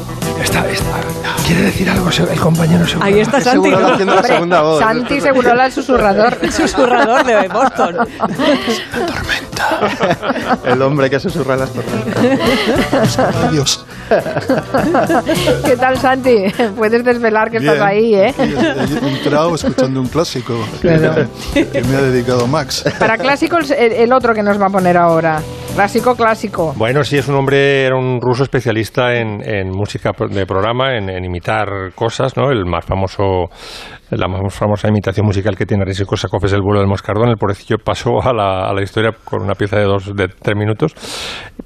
¿Quiere 1.48 1.62
decir 1.62 1.88
algo 1.88 2.10
el 2.10 2.40
compañero 2.40 2.86
seguro? 2.86 3.06
Ahí 3.06 3.20
está 3.20 3.40
Santi, 3.40 3.70
Seguro 3.70 3.80
¿no? 3.80 3.94
haciendo 3.94 4.14
la 4.16 4.22
segunda 4.22 4.60
voz. 4.60 4.80
Santi 4.80 5.18
Segurola, 5.18 5.64
el 5.64 5.72
susurrador. 5.72 6.36
El 6.42 6.52
susurrador 6.52 7.24
de 7.24 7.48
Boston. 7.48 7.96
El 10.66 10.82
hombre 10.82 11.08
que 11.08 11.18
susurra 11.18 11.56
las 11.56 11.70
tormentas. 11.72 13.50
Dios. 13.50 13.86
¿Qué 15.64 15.76
tal, 15.76 15.96
Santi? 15.98 16.36
Puedes 16.76 17.02
desvelar 17.02 17.50
que 17.50 17.56
estás 17.58 17.76
Bien. 17.76 17.86
ahí, 17.86 18.14
¿eh? 18.14 18.34
He 18.38 19.16
entrado 19.16 19.54
escuchando 19.54 20.00
un 20.00 20.08
clásico 20.08 20.54
Claro. 20.82 21.26
que 21.54 21.82
me 21.88 21.96
ha 21.96 22.02
dedicado 22.02 22.46
Max. 22.46 22.84
Para 22.98 23.16
clásicos, 23.16 23.70
el, 23.70 24.12
otro 24.12 24.34
que 24.34 24.42
nos 24.42 24.60
va 24.60 24.66
a 24.66 24.70
poner 24.70 24.98
ahora. 24.98 25.40
Clásico, 25.74 26.14
clásico. 26.16 26.74
Bueno, 26.76 27.04
sí, 27.04 27.16
es 27.18 27.28
un 27.28 27.36
hombre, 27.36 27.84
era 27.86 27.96
un 27.96 28.20
ruso 28.20 28.42
especialista 28.42 29.14
en, 29.14 29.40
en 29.44 29.70
música 29.70 30.10
de 30.28 30.44
programa, 30.44 30.96
en, 30.96 31.08
en 31.08 31.24
cosas, 31.94 32.36
¿no? 32.36 32.50
El 32.50 32.64
más 32.64 32.84
famoso, 32.84 33.50
la 34.10 34.28
más 34.28 34.54
famosa 34.54 34.88
imitación 34.88 35.26
musical 35.26 35.56
que 35.56 35.66
tiene 35.66 35.84
Rizzi 35.84 36.04
Korsakov 36.04 36.44
es 36.44 36.52
El 36.52 36.62
vuelo 36.62 36.80
del 36.80 36.88
moscardón. 36.88 37.28
El 37.28 37.36
pobrecillo 37.36 37.76
pasó 37.78 38.22
a 38.22 38.32
la, 38.32 38.68
a 38.68 38.72
la 38.72 38.82
historia 38.82 39.12
con 39.24 39.42
una 39.42 39.54
pieza 39.54 39.76
de 39.76 39.84
dos, 39.84 40.14
de 40.14 40.28
tres 40.28 40.56
minutos, 40.56 40.94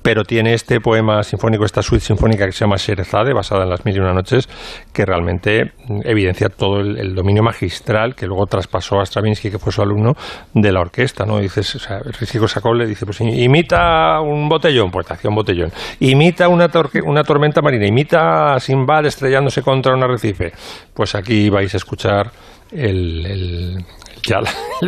pero 0.03 0.25
tiene 0.25 0.55
este 0.55 0.81
poema 0.81 1.23
sinfónico, 1.23 1.65
esta 1.65 1.83
suite 1.83 2.05
sinfónica 2.05 2.45
que 2.47 2.53
se 2.53 2.65
llama 2.65 2.77
Sherazade, 2.77 3.33
basada 3.33 3.63
en 3.63 3.71
las 3.71 3.85
mil 3.85 3.97
y 3.97 4.01
una 4.01 4.13
noches, 4.13 4.49
que 4.93 5.05
realmente 5.05 5.73
evidencia 6.05 6.49
todo 6.49 6.81
el, 6.81 7.15
dominio 7.15 7.43
magistral 7.43 8.15
que 8.15 8.27
luego 8.27 8.47
traspasó 8.47 8.99
a 9.01 9.07
Stravinsky, 9.07 9.51
que 9.51 9.59
fue 9.59 9.73
su 9.73 9.83
alumno, 9.83 10.15
de 10.55 10.73
la 10.73 10.81
orquesta, 10.81 11.25
¿no? 11.25 11.39
Dices, 11.39 11.75
o 11.77 11.79
sea, 11.79 12.01
Korsakov 12.39 12.75
le 12.75 12.87
dice, 12.87 13.05
pues 13.05 13.21
imita 13.21 14.21
un 14.21 14.49
botellón, 14.49 14.91
pues 14.91 15.11
hacía 15.11 15.29
un 15.29 15.37
botellón. 15.37 15.71
Imita 16.01 16.49
una, 16.49 16.69
torque- 16.69 17.03
una 17.05 17.23
tormenta 17.23 17.61
marina, 17.61 17.87
imita 17.87 18.55
a 18.55 18.61
Simbad 18.61 19.07
estrellándose 19.07 19.63
contra 19.63 19.95
un 19.95 20.03
arrecife. 20.03 20.53
Pues 20.95 21.15
aquí 21.15 21.51
vais 21.51 21.73
a 21.75 21.77
escuchar 21.77 22.32
el, 22.73 23.27
el, 23.27 23.85
ya 24.23 24.39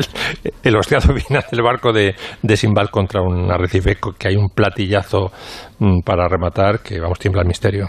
el, 0.63 0.75
el 0.75 0.83
final 0.83 1.45
del 1.51 1.63
barco 1.63 1.93
de, 1.93 2.15
de 2.43 2.57
Simbad 2.57 2.89
contra 2.89 3.21
un 3.21 3.51
arrecife, 3.51 3.97
que 4.19 4.29
hay 4.29 4.37
un 4.37 4.49
platillazo 4.49 5.31
mm, 5.79 6.01
para 6.01 6.29
rematar, 6.29 6.81
que 6.81 7.01
vamos, 7.01 7.19
tiembla 7.19 7.43
el 7.43 7.49
misterio. 7.49 7.87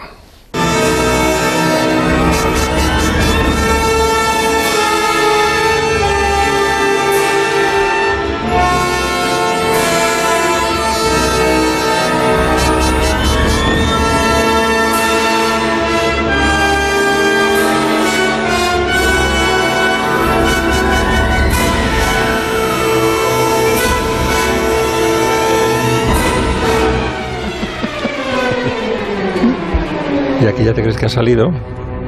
Que 30.53 30.63
ya 30.63 30.73
te 30.73 30.81
crees 30.81 30.97
que 30.97 31.05
ha 31.05 31.09
salido, 31.09 31.51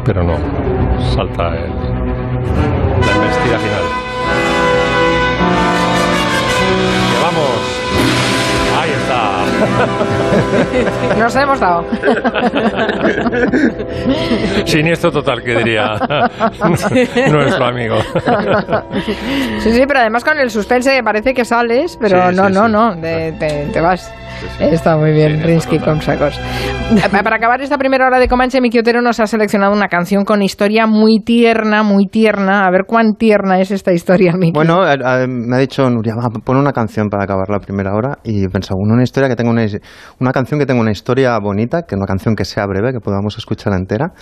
pero 0.06 0.24
no. 0.24 0.38
Salta 1.14 1.50
la 1.50 1.66
embestida 1.66 3.60
final. 3.60 3.87
Nos 11.20 11.36
hemos 11.36 11.60
dado. 11.60 11.84
Siniestro 14.66 15.12
total, 15.12 15.42
que 15.44 15.56
diría 15.58 15.96
nuestro 17.32 17.66
amigo. 17.66 17.96
Sí, 19.60 19.72
sí, 19.72 19.84
pero 19.88 20.00
además 20.02 20.24
con 20.24 20.38
el 20.40 20.50
suspense 20.50 20.96
que 20.96 21.04
parece 21.04 21.34
que 21.34 21.46
sales, 21.46 21.98
pero 22.00 22.30
Sí, 22.30 22.36
no, 22.36 22.48
sí, 22.48 22.54
no, 22.54 22.66
sí. 22.68 22.72
no, 22.72 23.02
te, 23.02 23.32
te- 23.34 23.66
te 23.72 23.82
vas. 23.82 24.14
Está 24.60 24.96
muy 24.98 25.14
bien, 25.14 25.42
Rinsky 25.42 25.80
con 25.80 26.00
sacos. 26.00 26.40
Eh, 26.92 27.10
Para 27.24 27.38
acabar 27.38 27.60
esta 27.62 27.76
primera 27.80 28.06
hora 28.06 28.20
de 28.20 28.28
Comanche, 28.28 28.62
Miki 28.62 28.78
Otero 28.78 29.02
nos 29.02 29.20
ha 29.20 29.26
seleccionado 29.26 29.74
una 29.74 29.88
canción 29.88 30.26
con 30.26 30.44
historia 30.44 30.86
muy 30.86 31.20
tierna, 31.26 31.82
muy 31.82 32.06
tierna. 32.06 32.68
A 32.68 32.70
ver 32.72 32.84
cuán 32.86 33.16
tierna 33.18 33.60
es 33.60 33.72
esta 33.72 33.94
historia, 33.94 34.34
Miki. 34.38 34.52
Bueno, 34.54 34.88
eh, 34.88 34.94
eh, 34.94 35.26
me 35.28 35.56
ha 35.56 35.60
dicho 35.60 35.90
Nuria, 35.90 36.14
pon 36.46 36.58
una 36.58 36.72
canción 36.72 37.08
para 37.10 37.24
acabar 37.24 37.50
la 37.50 37.58
primera 37.60 37.96
hora 37.96 38.20
y 38.24 38.44
he 38.46 38.50
pensado, 38.50 38.78
una 38.80 39.02
historia 39.02 39.28
que 39.28 39.36
tenga 39.48 39.62
una, 39.62 39.80
una 40.20 40.32
canción 40.32 40.60
que 40.60 40.66
tenga 40.66 40.82
una 40.82 40.92
historia 40.92 41.38
bonita, 41.40 41.84
que 41.84 41.96
una 41.96 42.06
canción 42.06 42.36
que 42.36 42.46
sea 42.46 42.66
breve, 42.66 42.94
que 42.94 43.00
podamos 43.00 43.38
escuchar 43.38 43.74
entera 43.74 44.14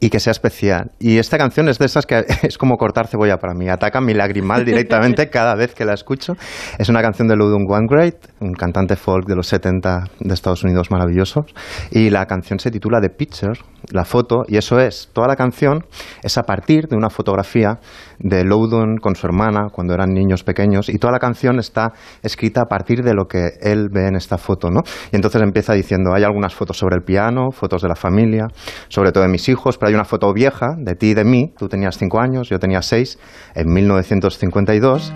y 0.00 0.10
que 0.10 0.20
sea 0.20 0.32
especial. 0.32 0.90
Y 0.98 1.16
esta 1.16 1.38
canción 1.38 1.68
es 1.68 1.78
de 1.78 1.86
esas 1.86 2.04
que 2.04 2.26
es 2.42 2.58
como 2.58 2.76
cortar 2.76 3.06
cebolla 3.06 3.38
para 3.38 3.54
mí, 3.54 3.68
ataca 3.68 4.02
mi 4.02 4.12
lagrimal 4.12 4.64
directamente 4.66 5.30
cada 5.30 5.54
vez 5.54 5.74
que 5.74 5.84
la 5.84 5.94
escucho. 5.94 6.34
Es 6.78 6.88
una 6.88 7.00
canción 7.00 7.26
de 7.26 7.36
Van 7.36 7.86
Great, 7.86 8.16
un 8.40 8.52
cantante 8.52 8.96
folk 8.96 9.26
de 9.26 9.34
los 9.34 9.46
70 9.46 10.04
de 10.20 10.34
Estados 10.34 10.62
Unidos 10.62 10.90
maravillosos, 10.90 11.46
y 11.90 12.10
la 12.10 12.26
canción 12.26 12.58
se 12.58 12.70
titula 12.70 13.00
The 13.00 13.10
Picture, 13.10 13.58
la 13.92 14.04
foto, 14.04 14.44
y 14.46 14.56
eso 14.56 14.78
es, 14.78 15.10
toda 15.12 15.26
la 15.26 15.36
canción 15.36 15.86
es 16.22 16.36
a 16.36 16.42
partir 16.42 16.86
de 16.88 16.96
una 16.96 17.08
fotografía 17.08 17.78
de 18.18 18.44
Loudon 18.44 18.96
con 19.00 19.14
su 19.16 19.26
hermana 19.26 19.68
cuando 19.72 19.94
eran 19.94 20.10
niños 20.12 20.44
pequeños, 20.44 20.88
y 20.88 20.98
toda 20.98 21.12
la 21.12 21.18
canción 21.18 21.58
está 21.58 21.92
escrita 22.22 22.62
a 22.62 22.66
partir 22.66 23.02
de 23.02 23.14
lo 23.14 23.26
que 23.26 23.50
él 23.60 23.88
ve 23.90 24.08
en 24.08 24.16
esta 24.16 24.38
foto, 24.38 24.70
¿no? 24.70 24.80
Y 25.12 25.16
entonces 25.16 25.40
empieza 25.42 25.72
diciendo, 25.74 26.14
hay 26.14 26.24
algunas 26.24 26.54
fotos 26.54 26.78
sobre 26.78 26.96
el 26.96 27.02
piano, 27.02 27.50
fotos 27.50 27.82
de 27.82 27.88
la 27.88 27.96
familia, 27.96 28.46
sobre 28.88 29.12
todo 29.12 29.24
de 29.24 29.30
mis 29.30 29.48
hijos, 29.48 29.78
pero 29.78 29.88
hay 29.88 29.94
una 29.94 30.04
foto 30.04 30.32
vieja 30.32 30.74
de 30.78 30.94
ti 30.94 31.08
y 31.10 31.14
de 31.14 31.24
mí, 31.24 31.52
tú 31.56 31.68
tenías 31.68 31.98
cinco 31.98 32.20
años, 32.20 32.48
yo 32.48 32.58
tenía 32.58 32.82
seis, 32.82 33.18
en 33.54 33.72
1952, 33.72 35.12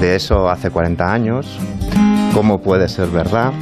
de 0.00 0.16
eso 0.16 0.48
hace 0.48 0.70
40 0.70 1.12
años, 1.12 1.58
¿cómo 2.34 2.60
puede 2.60 2.88
ser 2.88 3.08
verdad? 3.08 3.52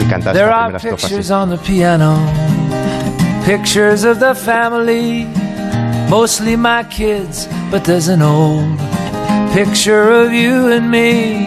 Y 0.00 0.04
canta 0.10 0.32
There 0.32 0.44
esta 0.44 0.56
are 0.56 0.72
primera 0.72 0.76
estrofa 0.78 1.06
así. 1.06 1.14
pictures 1.14 1.30
on 1.30 1.50
the 1.50 1.58
piano, 1.58 2.16
pictures 3.44 4.04
of 4.04 4.18
the 4.18 4.34
family, 4.34 5.26
mostly 6.08 6.56
my 6.56 6.84
kids, 6.84 7.46
but 7.70 7.84
there's 7.84 8.08
an 8.08 8.22
old 8.22 8.78
picture 9.52 10.10
of 10.10 10.32
you 10.32 10.68
and 10.72 10.90
me. 10.90 11.46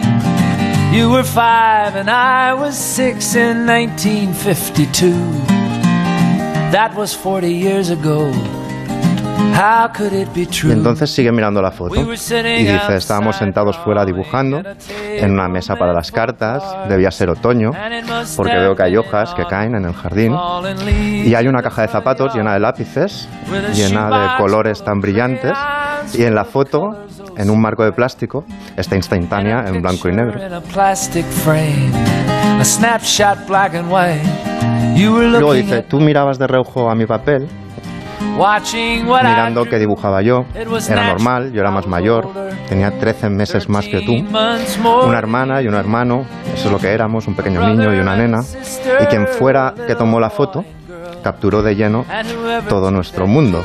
You 0.96 1.10
were 1.10 1.22
five 1.22 1.94
and 1.96 2.10
I 2.10 2.54
was 2.54 2.76
six 2.76 3.34
in 3.34 3.66
1952. 3.66 5.12
That 6.72 6.94
was 6.94 7.14
40 7.14 7.52
years 7.52 7.90
ago. 7.90 8.32
Y 10.62 10.70
entonces 10.70 11.10
sigue 11.10 11.32
mirando 11.32 11.60
la 11.60 11.70
foto 11.70 11.94
y 11.96 12.64
dice, 12.64 12.96
estábamos 12.96 13.36
sentados 13.36 13.76
fuera 13.78 14.04
dibujando 14.04 14.62
en 14.98 15.32
una 15.32 15.48
mesa 15.48 15.76
para 15.76 15.92
las 15.92 16.10
cartas, 16.10 16.62
debía 16.88 17.10
ser 17.10 17.30
otoño, 17.30 17.70
porque 18.36 18.56
veo 18.56 18.74
que 18.74 18.82
hay 18.82 18.96
hojas 18.96 19.34
que 19.34 19.44
caen 19.44 19.74
en 19.74 19.84
el 19.84 19.92
jardín 19.92 20.34
y 21.24 21.34
hay 21.34 21.46
una 21.46 21.62
caja 21.62 21.82
de 21.82 21.88
zapatos 21.88 22.34
llena 22.34 22.54
de 22.54 22.60
lápices, 22.60 23.28
llena 23.74 24.08
de 24.08 24.36
colores 24.38 24.82
tan 24.82 25.00
brillantes 25.00 25.56
y 26.14 26.24
en 26.24 26.34
la 26.34 26.44
foto, 26.44 26.90
en 27.36 27.50
un 27.50 27.60
marco 27.60 27.84
de 27.84 27.92
plástico, 27.92 28.44
está 28.76 28.96
instantánea 28.96 29.64
en 29.66 29.82
blanco 29.82 30.08
y 30.08 30.12
negro. 30.12 30.40
in 30.40 30.52
a 30.54 30.60
plastic 30.60 31.24
frame, 31.24 31.92
a 32.58 32.64
snapshot 32.64 33.46
black 33.46 33.74
and 33.74 33.90
white. 33.90 34.22
You 34.96 35.14
were 35.14 35.28
Luego 35.28 35.52
dice, 35.52 35.82
tú 35.82 36.00
mirabas 36.00 36.38
de 36.38 36.46
reojo 36.46 36.90
a 36.90 36.94
mi 36.94 37.06
papel, 37.06 37.48
mirando 39.30 39.64
qué 39.64 39.78
dibujaba 39.78 40.22
yo. 40.22 40.44
Era 40.54 41.08
normal, 41.12 41.52
yo 41.52 41.60
era 41.60 41.70
más 41.70 41.86
mayor, 41.86 42.28
tenía 42.68 42.90
13 42.98 43.30
meses 43.30 43.68
más 43.68 43.86
que 43.86 44.00
tú. 44.00 44.12
Una 45.06 45.18
hermana 45.18 45.62
y 45.62 45.68
un 45.68 45.74
hermano, 45.74 46.24
eso 46.54 46.66
es 46.66 46.72
lo 46.72 46.78
que 46.78 46.88
éramos, 46.88 47.26
un 47.26 47.34
pequeño 47.34 47.60
niño 47.66 47.94
y 47.94 47.98
una 47.98 48.16
nena. 48.16 48.40
Y 49.00 49.06
quien 49.06 49.26
fuera 49.26 49.74
que 49.86 49.94
tomó 49.94 50.20
la 50.20 50.30
foto, 50.30 50.64
capturó 51.22 51.62
de 51.62 51.74
lleno 51.74 52.04
todo 52.68 52.90
nuestro 52.90 53.26
mundo. 53.26 53.62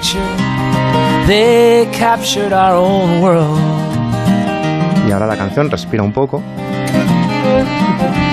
Y 5.07 5.11
ahora 5.11 5.27
la 5.27 5.37
canción 5.37 5.69
respira 5.69 6.03
un 6.03 6.11
poco. 6.11 6.41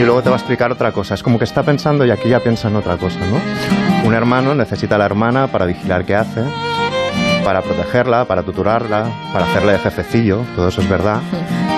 Y 0.00 0.02
luego 0.02 0.22
te 0.22 0.30
va 0.30 0.36
a 0.36 0.38
explicar 0.38 0.72
otra 0.72 0.92
cosa. 0.92 1.12
Es 1.12 1.22
como 1.22 1.38
que 1.38 1.44
está 1.44 1.62
pensando 1.62 2.06
y 2.06 2.10
aquí 2.10 2.30
ya 2.30 2.40
piensa 2.40 2.68
en 2.68 2.76
otra 2.76 2.96
cosa, 2.96 3.18
¿no? 3.18 4.08
Un 4.08 4.14
hermano 4.14 4.54
necesita 4.54 4.94
a 4.94 4.98
la 4.98 5.04
hermana 5.04 5.48
para 5.48 5.66
vigilar 5.66 6.06
qué 6.06 6.14
hace, 6.14 6.42
para 7.44 7.60
protegerla, 7.60 8.24
para 8.24 8.42
tutorarla, 8.42 9.04
para 9.30 9.44
hacerle 9.44 9.72
de 9.72 9.78
jefecillo, 9.80 10.38
todo 10.56 10.68
eso 10.68 10.80
es 10.80 10.88
verdad. 10.88 11.20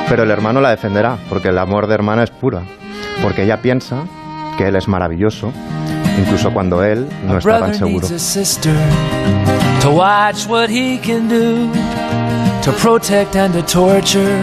Pero 0.09 0.23
el 0.23 0.31
hermano 0.31 0.61
la 0.61 0.71
defenderá, 0.71 1.17
porque 1.29 1.49
el 1.49 1.59
amor 1.59 1.89
de 1.89 1.95
hermana 1.95 2.23
es 2.23 2.31
pura. 2.31 2.63
Porque 3.23 3.43
ella 3.43 3.61
piensa 3.61 4.05
que 4.57 4.69
él 4.69 4.77
es 4.77 4.87
maravilloso, 4.87 5.53
incluso 6.17 6.53
cuando 6.53 6.85
él 6.85 7.09
no 7.27 7.39
está 7.39 7.59
tan 7.59 7.75
seguro. 7.75 8.07
to 9.81 9.91
watch 9.91 10.47
what 10.47 10.71
he 10.71 10.97
can 10.99 11.27
do, 11.27 11.73
to 12.63 12.71
protect 12.79 13.35
and 13.35 13.53
to 13.53 13.63
torture, 13.63 14.39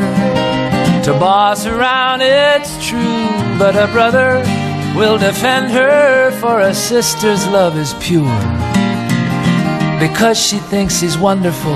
to 1.04 1.14
boss 1.14 1.66
around. 1.66 2.22
It's 2.22 2.76
true, 2.86 3.28
but 3.58 3.76
a 3.76 3.88
brother 3.92 4.44
will 4.96 5.18
defend 5.18 5.72
her, 5.72 6.32
for 6.40 6.60
a 6.62 6.74
sister's 6.74 7.48
love 7.48 7.78
is 7.78 7.94
pure. 8.00 8.24
Because 10.00 10.38
she 10.38 10.58
thinks 10.58 11.00
he's 11.00 11.18
wonderful 11.18 11.76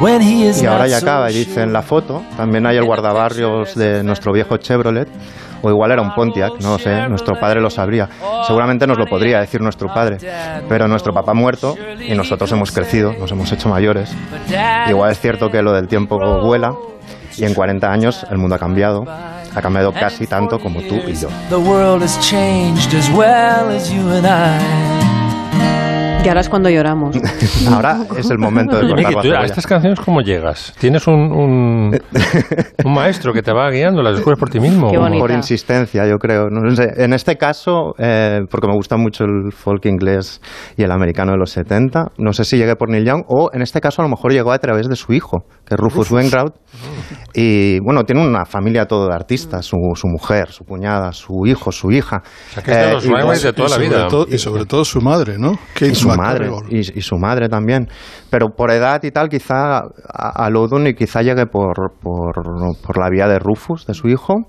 when 0.00 0.20
he 0.20 0.46
is 0.48 0.62
Y 0.62 0.66
ahora 0.66 0.86
ya 0.86 0.98
acaba 0.98 1.30
y 1.30 1.34
dice 1.34 1.62
en 1.62 1.72
la 1.72 1.82
foto, 1.82 2.22
también 2.36 2.66
hay 2.66 2.76
el 2.76 2.84
guardabarrios 2.86 3.74
de 3.74 4.02
nuestro 4.02 4.32
viejo 4.32 4.56
Chevrolet, 4.56 5.08
o 5.62 5.70
igual 5.70 5.92
era 5.92 6.02
un 6.02 6.14
Pontiac, 6.14 6.60
no 6.60 6.78
sé, 6.78 7.08
nuestro 7.08 7.38
padre 7.38 7.60
lo 7.60 7.70
sabría. 7.70 8.08
Seguramente 8.46 8.86
nos 8.86 8.98
lo 8.98 9.06
podría 9.06 9.40
decir 9.40 9.60
nuestro 9.60 9.92
padre, 9.94 10.18
pero 10.68 10.88
nuestro 10.88 11.12
papá 11.14 11.30
ha 11.30 11.34
muerto 11.34 11.76
y 12.00 12.14
nosotros 12.14 12.50
hemos 12.52 12.72
crecido, 12.72 13.14
nos 13.14 13.30
hemos 13.30 13.50
hecho 13.52 13.68
mayores. 13.68 14.12
Igual 14.88 15.12
es 15.12 15.20
cierto 15.20 15.50
que 15.50 15.62
lo 15.62 15.72
del 15.72 15.86
tiempo 15.86 16.18
vuela 16.42 16.74
y 17.36 17.44
en 17.44 17.54
40 17.54 17.90
años 17.90 18.26
el 18.30 18.38
mundo 18.38 18.54
ha 18.56 18.58
cambiado, 18.58 19.04
ha 19.08 19.62
cambiado 19.62 19.92
casi 19.92 20.26
tanto 20.26 20.58
como 20.58 20.80
tú 20.82 20.96
y 21.06 21.14
yo. 21.14 21.28
Y 26.24 26.28
ahora 26.28 26.40
es 26.40 26.48
cuando 26.48 26.70
lloramos. 26.70 27.16
Ahora 27.68 28.06
es 28.16 28.30
el 28.30 28.38
momento 28.38 28.76
de 28.76 28.82
cortar 28.88 29.12
la 29.12 29.22
tú 29.22 29.32
a 29.32 29.44
estas 29.44 29.66
canciones 29.66 29.98
cómo 29.98 30.20
llegas? 30.20 30.72
¿Tienes 30.78 31.06
un, 31.08 31.14
un, 31.32 31.98
un 32.84 32.92
maestro 32.94 33.32
que 33.32 33.42
te 33.42 33.52
va 33.52 33.68
guiando? 33.70 34.02
¿Las 34.02 34.14
descubres 34.14 34.38
por 34.38 34.48
ti 34.48 34.60
mismo? 34.60 34.88
Por 35.18 35.30
insistencia, 35.32 36.06
yo 36.06 36.18
creo. 36.18 36.48
No 36.48 36.74
sé, 36.76 36.92
En 37.02 37.12
este 37.12 37.36
caso, 37.36 37.94
eh, 37.98 38.40
porque 38.48 38.68
me 38.68 38.74
gusta 38.74 38.96
mucho 38.96 39.24
el 39.24 39.50
folk 39.52 39.84
inglés 39.86 40.40
y 40.76 40.84
el 40.84 40.92
americano 40.92 41.32
de 41.32 41.38
los 41.38 41.50
70, 41.50 42.12
no 42.18 42.32
sé 42.32 42.44
si 42.44 42.56
llegué 42.56 42.76
por 42.76 42.88
Neil 42.88 43.04
Young 43.04 43.24
o 43.26 43.50
en 43.52 43.62
este 43.62 43.80
caso 43.80 44.00
a 44.02 44.04
lo 44.04 44.08
mejor 44.08 44.32
llegó 44.32 44.52
a 44.52 44.58
través 44.58 44.88
de 44.88 44.94
su 44.94 45.12
hijo, 45.12 45.46
que 45.66 45.74
es 45.74 45.80
Rufus 45.80 46.10
Wainwright. 46.12 46.52
Y 47.34 47.80
bueno, 47.80 48.04
tiene 48.04 48.24
una 48.26 48.44
familia 48.44 48.86
todo 48.86 49.08
de 49.08 49.14
artistas, 49.14 49.66
su, 49.66 49.76
su 49.96 50.06
mujer, 50.06 50.50
su 50.52 50.64
cuñada, 50.64 51.12
su 51.12 51.46
hijo, 51.46 51.72
su 51.72 51.90
hija. 51.90 52.22
sea, 52.54 52.62
que 52.62 52.70
es 52.70 52.76
de 52.86 52.92
los 52.92 53.06
y- 53.06 53.10
Wainwright 53.10 53.42
de 53.42 53.52
toda 53.52 53.68
la 53.70 53.74
sobre 53.74 53.88
vida. 53.88 54.08
todo- 54.08 54.26
y 54.28 54.38
sobre 54.38 54.64
todo 54.66 54.84
su 54.84 55.00
madre, 55.00 55.36
¿no? 55.38 55.58
Kate 55.74 55.88
y 55.88 55.94
su 56.12 56.20
madre 56.20 56.50
y, 56.70 56.78
y 56.78 57.00
su 57.00 57.16
madre 57.16 57.48
también. 57.48 57.88
Pero 58.30 58.50
por 58.56 58.70
edad 58.70 59.02
y 59.02 59.10
tal 59.10 59.28
quizá 59.28 59.78
a, 59.78 60.46
a 60.46 60.50
y 60.50 60.94
quizá 60.94 61.22
llegue 61.22 61.46
por, 61.46 61.92
por, 62.00 62.34
por 62.84 62.98
la 62.98 63.08
vía 63.10 63.26
de 63.26 63.38
Rufus 63.38 63.86
de 63.86 63.94
su 63.94 64.08
hijo 64.08 64.48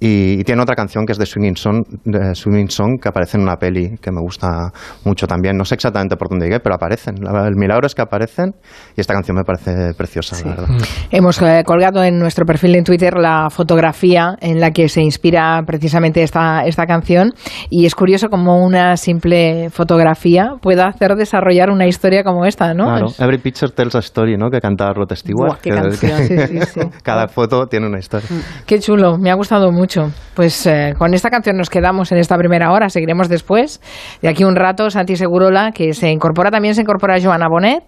y, 0.00 0.40
y 0.40 0.44
tiene 0.44 0.62
otra 0.62 0.74
canción 0.74 1.04
que 1.06 1.12
es 1.12 1.18
de 1.18 1.26
Swinging 1.26 1.56
Song, 1.56 1.84
de 2.04 2.34
Swinging 2.34 2.70
Song 2.70 3.00
que 3.00 3.08
aparece 3.08 3.36
en 3.36 3.42
una 3.44 3.56
peli 3.56 3.96
que 4.00 4.10
me 4.10 4.20
gusta 4.20 4.70
mucho 5.04 5.26
también 5.26 5.56
no 5.56 5.64
sé 5.64 5.74
exactamente 5.76 6.16
por 6.16 6.28
dónde 6.28 6.46
llegué 6.46 6.60
pero 6.60 6.74
aparecen 6.74 7.14
el 7.24 7.56
milagro 7.56 7.86
es 7.86 7.94
que 7.94 8.02
aparecen 8.02 8.54
y 8.96 9.00
esta 9.00 9.14
canción 9.14 9.36
me 9.36 9.44
parece 9.44 9.94
preciosa 9.96 10.36
la 10.44 10.54
verdad 10.54 10.68
Hemos 11.10 11.40
eh, 11.42 11.62
colgado 11.64 12.02
en 12.04 12.18
nuestro 12.18 12.44
perfil 12.44 12.74
en 12.76 12.84
Twitter 12.84 13.14
la 13.16 13.48
fotografía 13.50 14.36
en 14.40 14.60
la 14.60 14.70
que 14.70 14.88
se 14.88 15.02
inspira 15.02 15.62
precisamente 15.66 16.22
esta, 16.22 16.64
esta 16.64 16.86
canción 16.86 17.32
y 17.70 17.86
es 17.86 17.94
curioso 17.94 18.28
como 18.28 18.64
una 18.64 18.96
simple 18.96 19.70
fotografía 19.70 20.54
pueda 20.60 20.86
hacer 20.88 21.14
desarrollar 21.16 21.70
una 21.70 21.86
historia 21.86 22.24
como 22.24 22.44
esta, 22.46 22.74
¿no? 22.74 22.84
Claro, 22.86 23.06
Es- 23.06 23.20
Every 23.20 23.38
Picture 23.38 23.72
Tells 23.72 23.94
a 23.94 23.98
Story, 24.00 24.36
¿no? 24.36 24.50
Que 24.50 24.60
cantaba 24.60 24.92
Rod 24.92 25.12
Stewart. 25.14 25.48
Buah, 25.48 25.58
qué 25.62 25.70
que- 25.70 25.76
canción, 25.76 26.28
que- 26.28 26.46
sí, 26.46 26.58
sí, 26.58 26.66
sí. 26.74 26.80
Cada 27.02 27.28
foto 27.28 27.66
tiene 27.66 27.86
una 27.86 27.98
historia. 27.98 28.28
Qué 28.66 28.78
chulo, 28.80 29.16
me 29.18 29.30
ha 29.30 29.34
gustado 29.34 29.70
mucho. 29.70 29.83
Mucho. 29.84 30.10
Pues 30.34 30.66
eh, 30.66 30.94
con 30.96 31.12
esta 31.12 31.28
canción 31.28 31.58
nos 31.58 31.68
quedamos 31.68 32.10
en 32.10 32.16
esta 32.16 32.38
primera 32.38 32.72
hora, 32.72 32.88
seguiremos 32.88 33.28
después. 33.28 33.82
De 34.22 34.28
aquí 34.28 34.42
un 34.42 34.56
rato, 34.56 34.88
Santi 34.88 35.14
Segurola, 35.14 35.72
que 35.72 35.92
se 35.92 36.08
incorpora, 36.10 36.50
también 36.50 36.74
se 36.74 36.80
incorpora 36.80 37.20
Joana 37.22 37.48
Bonet. 37.48 37.84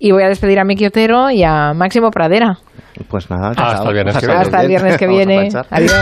Y 0.00 0.10
voy 0.10 0.24
a 0.24 0.28
despedir 0.28 0.58
a 0.58 0.64
Miki 0.64 0.86
Otero 0.86 1.30
y 1.30 1.44
a 1.44 1.72
Máximo 1.72 2.10
Pradera. 2.10 2.58
Pues 3.08 3.30
nada, 3.30 3.50
hasta 3.56 3.88
el 3.88 3.94
viernes 3.94 4.16
que 4.18 4.26
viene. 4.26 4.40
Hasta 4.40 4.60
el 4.60 4.68
viernes 4.68 4.96
que 4.98 5.06
viene. 5.06 5.48
Adiós. 5.70 5.92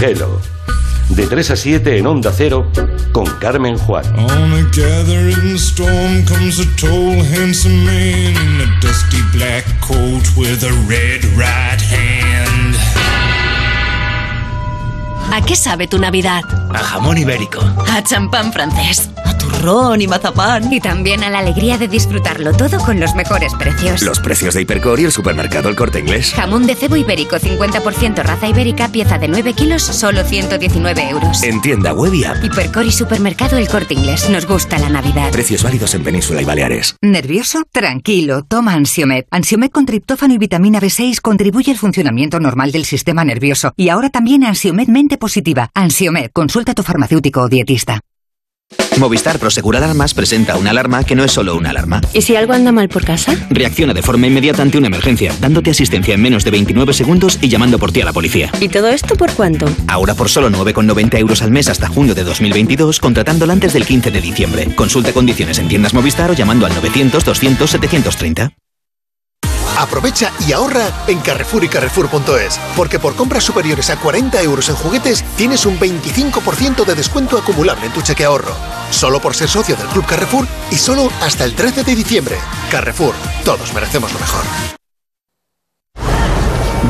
Hello. 0.00 0.57
De 1.08 1.26
3 1.26 1.50
a 1.50 1.56
7 1.56 1.98
en 1.98 2.06
Onda 2.06 2.32
Cero 2.36 2.70
con 3.12 3.26
Carmen 3.38 3.78
Juan. 3.78 4.04
On 4.18 4.52
¿A 15.30 15.42
qué 15.42 15.56
sabe 15.56 15.86
tu 15.86 15.98
Navidad? 15.98 16.42
A 16.74 16.78
jamón 16.78 17.18
ibérico. 17.18 17.60
A 17.88 18.02
champán 18.02 18.52
francés. 18.52 19.10
A 19.24 19.36
turrón 19.36 20.00
y 20.00 20.06
mazapán. 20.06 20.72
Y 20.72 20.80
también 20.80 21.22
a 21.22 21.28
la 21.28 21.40
alegría 21.40 21.76
de 21.76 21.86
disfrutarlo 21.86 22.52
todo 22.52 22.78
con 22.78 22.98
los 22.98 23.14
mejores 23.14 23.52
precios. 23.54 24.02
Los 24.02 24.20
precios 24.20 24.54
de 24.54 24.62
Hipercor 24.62 25.00
y 25.00 25.04
el 25.04 25.12
supermercado 25.12 25.68
El 25.68 25.76
Corte 25.76 26.00
Inglés. 26.00 26.32
Jamón 26.34 26.66
de 26.66 26.74
cebo 26.74 26.96
ibérico 26.96 27.36
50% 27.36 28.22
raza 28.22 28.48
ibérica, 28.48 28.88
pieza 28.88 29.18
de 29.18 29.28
9 29.28 29.52
kilos, 29.52 29.82
solo 29.82 30.24
119 30.24 31.10
euros. 31.10 31.42
En 31.42 31.60
tienda 31.60 31.92
web 31.92 32.14
y 32.14 32.24
app. 32.24 32.42
Hipercor 32.42 32.86
y 32.86 32.92
supermercado 32.92 33.58
El 33.58 33.68
Corte 33.68 33.94
Inglés. 33.94 34.30
Nos 34.30 34.46
gusta 34.46 34.78
la 34.78 34.88
Navidad. 34.88 35.30
Precios 35.30 35.62
válidos 35.62 35.94
en 35.94 36.04
Península 36.04 36.40
y 36.40 36.46
Baleares. 36.46 36.96
¿Nervioso? 37.02 37.64
Tranquilo. 37.70 38.44
Toma 38.44 38.72
Ansiomed. 38.72 39.24
Ansiomed 39.30 39.70
con 39.70 39.84
triptófano 39.84 40.32
y 40.32 40.38
vitamina 40.38 40.80
B6 40.80 41.20
contribuye 41.20 41.72
al 41.72 41.78
funcionamiento 41.78 42.40
normal 42.40 42.72
del 42.72 42.86
sistema 42.86 43.24
nervioso. 43.24 43.72
Y 43.76 43.90
ahora 43.90 44.08
también 44.08 44.44
Ansiomed 44.44 44.88
mente 44.88 45.17
positiva. 45.18 45.70
Ansiomed. 45.74 46.30
Consulta 46.32 46.72
a 46.72 46.74
tu 46.74 46.82
farmacéutico 46.82 47.42
o 47.42 47.48
dietista. 47.48 48.00
Movistar 48.98 49.38
Prosegur 49.38 49.76
Alarmas 49.76 50.12
presenta 50.12 50.56
una 50.56 50.70
alarma 50.70 51.04
que 51.04 51.14
no 51.14 51.24
es 51.24 51.32
solo 51.32 51.54
una 51.56 51.70
alarma. 51.70 52.00
¿Y 52.12 52.22
si 52.22 52.36
algo 52.36 52.52
anda 52.52 52.72
mal 52.72 52.88
por 52.88 53.04
casa? 53.04 53.34
Reacciona 53.48 53.94
de 53.94 54.02
forma 54.02 54.26
inmediata 54.26 54.62
ante 54.62 54.76
una 54.76 54.88
emergencia, 54.88 55.34
dándote 55.40 55.70
asistencia 55.70 56.14
en 56.14 56.22
menos 56.22 56.44
de 56.44 56.50
29 56.50 56.92
segundos 56.92 57.38
y 57.40 57.48
llamando 57.48 57.78
por 57.78 57.92
ti 57.92 58.00
a 58.00 58.04
la 58.04 58.12
policía. 58.12 58.50
¿Y 58.60 58.68
todo 58.68 58.88
esto 58.88 59.14
por 59.14 59.32
cuánto? 59.32 59.66
Ahora 59.86 60.14
por 60.14 60.28
solo 60.28 60.50
9,90 60.50 61.18
euros 61.18 61.42
al 61.42 61.50
mes 61.50 61.68
hasta 61.68 61.88
junio 61.88 62.14
de 62.14 62.24
2022, 62.24 62.98
contratándola 62.98 63.52
antes 63.52 63.72
del 63.72 63.86
15 63.86 64.10
de 64.10 64.20
diciembre. 64.20 64.74
Consulta 64.74 65.12
condiciones 65.12 65.58
en 65.58 65.68
tiendas 65.68 65.94
Movistar 65.94 66.30
o 66.30 66.34
llamando 66.34 66.66
al 66.66 66.74
900 66.74 67.24
200 67.24 67.70
730. 67.70 68.52
Aprovecha 69.78 70.32
y 70.46 70.52
ahorra 70.52 71.04
en 71.06 71.20
Carrefour 71.20 71.62
y 71.64 71.68
Carrefour.es, 71.68 72.58
porque 72.76 72.98
por 72.98 73.14
compras 73.14 73.44
superiores 73.44 73.90
a 73.90 73.96
40 73.96 74.42
euros 74.42 74.68
en 74.68 74.74
juguetes 74.74 75.24
tienes 75.36 75.64
un 75.66 75.78
25% 75.78 76.84
de 76.84 76.94
descuento 76.94 77.38
acumulable 77.38 77.86
en 77.86 77.92
tu 77.92 78.02
cheque 78.02 78.24
ahorro. 78.24 78.54
Solo 78.90 79.20
por 79.20 79.36
ser 79.36 79.48
socio 79.48 79.76
del 79.76 79.86
Club 79.88 80.06
Carrefour 80.06 80.46
y 80.70 80.76
solo 80.76 81.10
hasta 81.20 81.44
el 81.44 81.54
13 81.54 81.84
de 81.84 81.94
diciembre. 81.94 82.38
Carrefour, 82.70 83.14
todos 83.44 83.72
merecemos 83.72 84.12
lo 84.12 84.18
mejor. 84.18 84.77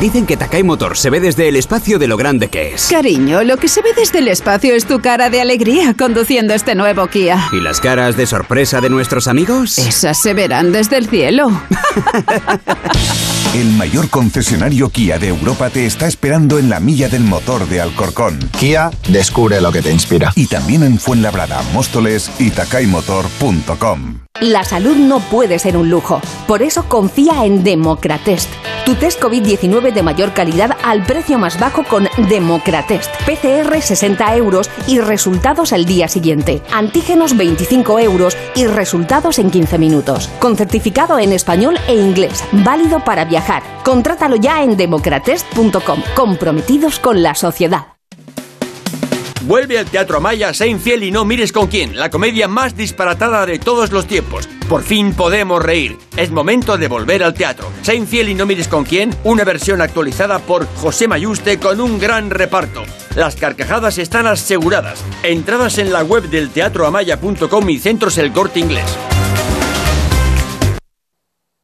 Dicen 0.01 0.27
que 0.27 0.37
Takai 0.37 0.63
Motor 0.63 0.97
se 0.97 1.11
ve 1.11 1.19
desde 1.19 1.49
el 1.49 1.57
espacio 1.57 1.99
de 1.99 2.07
lo 2.07 2.17
grande 2.17 2.49
que 2.49 2.73
es. 2.73 2.87
Cariño, 2.89 3.43
lo 3.43 3.57
que 3.57 3.67
se 3.67 3.83
ve 3.83 3.91
desde 3.97 4.21
el 4.21 4.29
espacio 4.29 4.75
es 4.75 4.87
tu 4.87 5.01
cara 5.01 5.29
de 5.29 5.41
alegría 5.41 5.95
conduciendo 5.99 6.55
este 6.55 6.77
nuevo 6.77 7.09
Kia. 7.09 7.49
¿Y 7.53 7.61
las 7.61 7.81
caras 7.81 8.17
de 8.17 8.27
sorpresa 8.27 8.81
de 8.81 8.91
nuestros 8.91 9.27
amigos? 9.27 9.77
Esas 9.77 10.23
se 10.23 10.35
verán 10.35 10.71
desde 10.71 10.99
el 10.99 11.09
cielo. 11.09 11.51
El 13.55 13.73
mayor 13.73 14.09
concesionario 14.11 14.91
Kia 14.91 15.19
de 15.19 15.29
Europa 15.29 15.71
te 15.71 15.87
está 15.87 16.07
esperando 16.07 16.59
en 16.59 16.69
la 16.69 16.81
milla 16.81 17.09
del 17.09 17.25
motor 17.25 17.67
de 17.67 17.81
Alcorcón. 17.81 18.39
Kia, 18.59 18.91
descubre 19.09 19.61
lo 19.61 19.73
que 19.73 19.83
te 19.83 19.91
inspira. 19.91 20.33
Y 20.37 20.47
también 20.47 20.83
en 20.83 20.99
Fuenlabrada, 20.99 21.63
Móstoles 21.73 22.31
y 22.39 22.51
takaymotor.com. 22.51 24.28
La 24.41 24.62
salud 24.62 24.95
no 24.95 25.18
puede 25.18 25.59
ser 25.59 25.76
un 25.76 25.91
lujo. 25.91 26.20
Por 26.47 26.62
eso 26.62 26.84
confía 26.89 27.45
en 27.45 27.64
Democratest. 27.64 28.49
Tu 28.86 28.95
test 28.95 29.20
COVID-19 29.20 29.93
de 29.93 30.03
mayor 30.05 30.32
calidad 30.32 30.76
al 30.84 31.03
precio 31.03 31.41
más 31.41 31.59
bajo 31.59 31.82
con 31.82 32.09
Democratest. 32.28 33.11
PCR 33.26 33.82
60 33.82 34.36
euros 34.36 34.70
y 34.86 35.01
resultados 35.01 35.72
al 35.72 35.86
día 35.86 36.07
siguiente. 36.07 36.62
Antígenos 36.72 37.36
25 37.36 37.99
euros 37.99 38.36
y 38.55 38.66
resultados 38.68 39.41
en 39.41 39.51
15 39.51 39.76
minutos. 39.76 40.28
Con 40.39 40.57
certificado 40.57 41.18
en 41.18 41.32
español 41.32 41.76
e 41.89 41.95
inglés. 41.95 42.45
Válido 42.53 43.01
para 43.01 43.24
viajar. 43.24 43.64
Contrátalo 43.84 44.36
ya 44.36 44.62
en 44.62 44.76
democratest.com. 44.76 46.03
Comprometidos 46.14 47.01
con 47.01 47.24
la 47.24 47.34
sociedad. 47.34 47.98
Vuelve 49.49 49.79
al 49.79 49.87
Teatro 49.87 50.19
Amaya, 50.19 50.53
sé 50.53 50.69
infiel 50.69 51.03
y 51.05 51.11
no 51.11 51.25
mires 51.25 51.53
con 51.53 51.69
quién, 51.69 51.97
la 51.97 52.11
comedia 52.11 52.49
más 52.49 52.77
disparatada 52.77 53.47
de 53.47 53.59
todos 53.59 53.91
los 53.93 54.07
tiempos. 54.07 54.47
Por 54.69 54.83
fin 54.83 55.15
podemos 55.15 55.63
reír. 55.63 55.97
Es 56.19 56.31
momento 56.31 56.77
de 56.77 56.87
volver 56.87 57.25
al 57.25 57.33
teatro. 57.33 57.67
Sé 57.81 57.95
infiel 57.95 58.29
y 58.29 58.35
no 58.35 58.45
mires 58.45 58.69
con 58.69 58.85
quién, 58.85 59.17
una 59.25 59.45
versión 59.45 59.81
actualizada 59.81 60.39
por 60.39 60.67
José 60.75 61.09
Mayuste 61.09 61.59
con 61.59 61.81
un 61.81 61.99
gran 61.99 62.29
reparto. 62.29 62.83
Las 63.17 63.37
carcajadas 63.37 63.97
están 63.97 64.27
aseguradas. 64.27 65.03
Entradas 65.23 65.79
en 65.79 65.95
la 65.95 66.05
web 66.05 66.25
del 66.25 66.51
teatroamaya.com 66.51 67.71
y 67.71 67.79
centros 67.79 68.19
El 68.19 68.33
Corte 68.35 68.61
Inglés. 68.61 68.85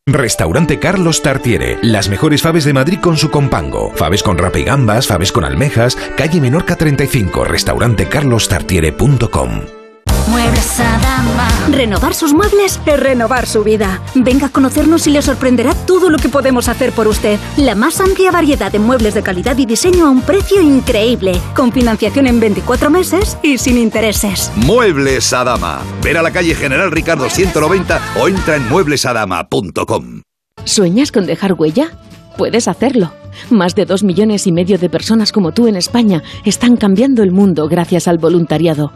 Restaurante 0.07 0.79
Carlos 0.79 1.23
Tartiere. 1.23 1.79
Las 1.81 2.11
mejores 2.11 2.43
faves 2.43 2.65
de 2.65 2.75
Madrid 2.75 2.99
con 3.01 3.17
su 3.17 3.31
compango. 3.31 3.91
Faves 3.95 4.23
con 4.23 4.37
rapa 4.37 4.59
y 4.59 4.65
gambas, 4.65 5.07
faves 5.07 5.33
con 5.33 5.45
almejas. 5.45 5.97
Calle 6.17 6.43
Menorca 6.43 6.77
35. 6.77 7.45
Restaurantecarlostartiere.com. 7.45 9.84
Muebles 10.29 10.81
Adama. 10.81 11.49
Renovar 11.71 12.15
sus 12.15 12.33
muebles 12.33 12.81
es 12.87 13.01
renovar 13.01 13.47
su 13.47 13.63
vida. 13.63 14.01
Venga 14.15 14.47
a 14.47 14.49
conocernos 14.51 15.07
y 15.07 15.11
le 15.11 15.23
sorprenderá 15.23 15.75
todo 15.75 16.11
lo 16.11 16.19
que 16.19 16.29
podemos 16.29 16.69
hacer 16.69 16.93
por 16.93 17.09
usted. 17.09 17.39
La 17.57 17.75
más 17.75 18.01
amplia 18.01 18.31
variedad 18.31 18.73
de 18.73 18.79
muebles 18.79 19.15
de 19.15 19.23
calidad 19.23 19.57
y 19.59 19.67
diseño 19.67 20.07
a 20.07 20.11
un 20.11 20.23
precio 20.23 20.61
increíble. 20.61 21.41
Con 21.55 21.73
financiación 21.73 22.27
en 22.27 22.41
24 22.41 22.91
meses 22.91 23.37
y 23.43 23.59
sin 23.59 23.79
intereses. 23.79 24.51
Muebles 24.57 25.33
Adama. 25.33 25.81
Ver 26.03 26.19
a 26.19 26.23
la 26.23 26.31
calle 26.31 26.55
General 26.55 26.91
Ricardo 26.91 27.29
190 27.29 28.01
o 28.21 28.29
entra 28.29 28.57
en 28.57 28.69
mueblesadama.com. 28.69 30.23
¿Sueñas 30.65 31.13
con 31.13 31.27
dejar 31.27 31.53
huella? 31.53 31.91
Puedes 32.37 32.69
hacerlo. 32.69 33.13
Más 33.51 33.75
de 33.75 33.85
dos 33.85 34.03
millones 34.03 34.47
y 34.47 34.53
medio 34.53 34.79
de 34.79 34.89
personas 34.89 35.33
como 35.33 35.53
tú 35.53 35.67
en 35.67 35.77
España 35.77 36.23
están 36.45 36.77
cambiando 36.77 37.23
el 37.23 37.33
mundo 37.33 37.69
gracias 37.69 38.09
al 38.09 38.19
voluntariado. 38.19 38.93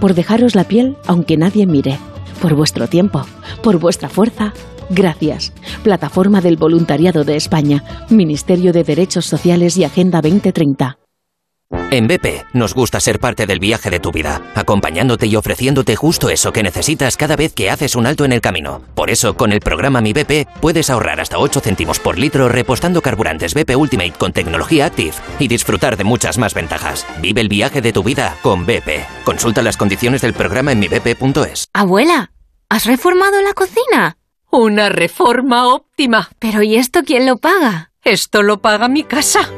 Por 0.00 0.14
dejaros 0.14 0.54
la 0.54 0.64
piel 0.64 0.96
aunque 1.06 1.36
nadie 1.36 1.66
mire. 1.66 1.98
Por 2.40 2.54
vuestro 2.54 2.86
tiempo. 2.86 3.24
Por 3.62 3.78
vuestra 3.78 4.08
fuerza. 4.08 4.52
Gracias. 4.90 5.52
Plataforma 5.82 6.40
del 6.40 6.56
Voluntariado 6.56 7.24
de 7.24 7.36
España. 7.36 7.84
Ministerio 8.08 8.72
de 8.72 8.84
Derechos 8.84 9.26
Sociales 9.26 9.76
y 9.76 9.84
Agenda 9.84 10.22
2030. 10.22 10.98
En 11.90 12.06
BP 12.06 12.54
nos 12.54 12.74
gusta 12.74 12.98
ser 12.98 13.18
parte 13.18 13.46
del 13.46 13.60
viaje 13.60 13.90
de 13.90 14.00
tu 14.00 14.10
vida, 14.10 14.42
acompañándote 14.54 15.26
y 15.26 15.36
ofreciéndote 15.36 15.96
justo 15.96 16.30
eso 16.30 16.52
que 16.52 16.62
necesitas 16.62 17.16
cada 17.16 17.36
vez 17.36 17.52
que 17.52 17.70
haces 17.70 17.94
un 17.94 18.06
alto 18.06 18.24
en 18.24 18.32
el 18.32 18.40
camino. 18.40 18.82
Por 18.94 19.10
eso, 19.10 19.36
con 19.36 19.52
el 19.52 19.60
programa 19.60 20.00
Mi 20.00 20.12
BP 20.12 20.48
puedes 20.60 20.88
ahorrar 20.88 21.20
hasta 21.20 21.38
8 21.38 21.60
céntimos 21.60 21.98
por 21.98 22.18
litro 22.18 22.48
repostando 22.48 23.02
carburantes 23.02 23.52
BP 23.54 23.76
Ultimate 23.76 24.12
con 24.12 24.32
tecnología 24.32 24.86
Active 24.86 25.14
y 25.38 25.48
disfrutar 25.48 25.96
de 25.96 26.04
muchas 26.04 26.38
más 26.38 26.54
ventajas. 26.54 27.06
Vive 27.20 27.40
el 27.42 27.48
viaje 27.48 27.82
de 27.82 27.92
tu 27.92 28.02
vida 28.02 28.36
con 28.42 28.64
BP. 28.64 29.24
Consulta 29.24 29.62
las 29.62 29.76
condiciones 29.76 30.22
del 30.22 30.32
programa 30.32 30.72
en 30.72 30.80
mibp.es. 30.80 31.68
Abuela, 31.74 32.32
¿has 32.68 32.86
reformado 32.86 33.42
la 33.42 33.52
cocina? 33.52 34.16
Una 34.50 34.88
reforma 34.88 35.68
óptima. 35.68 36.30
Pero 36.38 36.62
¿y 36.62 36.76
esto 36.76 37.02
quién 37.04 37.26
lo 37.26 37.36
paga? 37.36 37.92
Esto 38.04 38.42
lo 38.42 38.62
paga 38.62 38.88
mi 38.88 39.04
casa. 39.04 39.50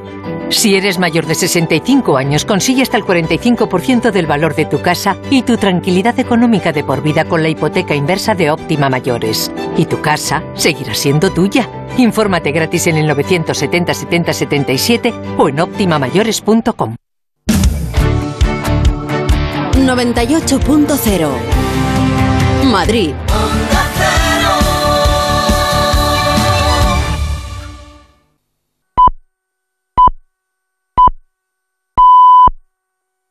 Si 0.51 0.75
eres 0.75 0.99
mayor 0.99 1.27
de 1.27 1.35
65 1.37 2.17
años, 2.17 2.45
consigue 2.45 2.83
hasta 2.83 2.97
el 2.97 3.05
45% 3.05 4.11
del 4.11 4.27
valor 4.27 4.55
de 4.55 4.67
tu 4.67 4.83
casa 4.83 5.17
y 5.31 5.43
tu 5.43 5.57
tranquilidad 5.57 6.19
económica 6.19 6.73
de 6.73 6.83
por 6.83 7.03
vida 7.03 7.25
con 7.25 7.43
la 7.43 7.49
hipoteca 7.49 7.95
inversa 7.95 8.35
de 8.35 8.51
Óptima 8.51 8.89
Mayores. 8.91 9.51
Y 9.77 9.87
tu 9.87 10.01
casa 10.01 10.43
seguirá 10.55 10.95
siendo 10.95 11.31
tuya. 11.31 11.69
Infórmate 11.97 12.51
gratis 12.51 12.89
en 12.89 12.97
el 12.97 13.07
970 13.07 13.95
70 13.95 14.33
77 14.33 15.15
o 15.39 15.49
en 15.49 15.61
optimamayores.com. 15.61 16.97
98.0 19.77 21.29
Madrid. 22.65 23.15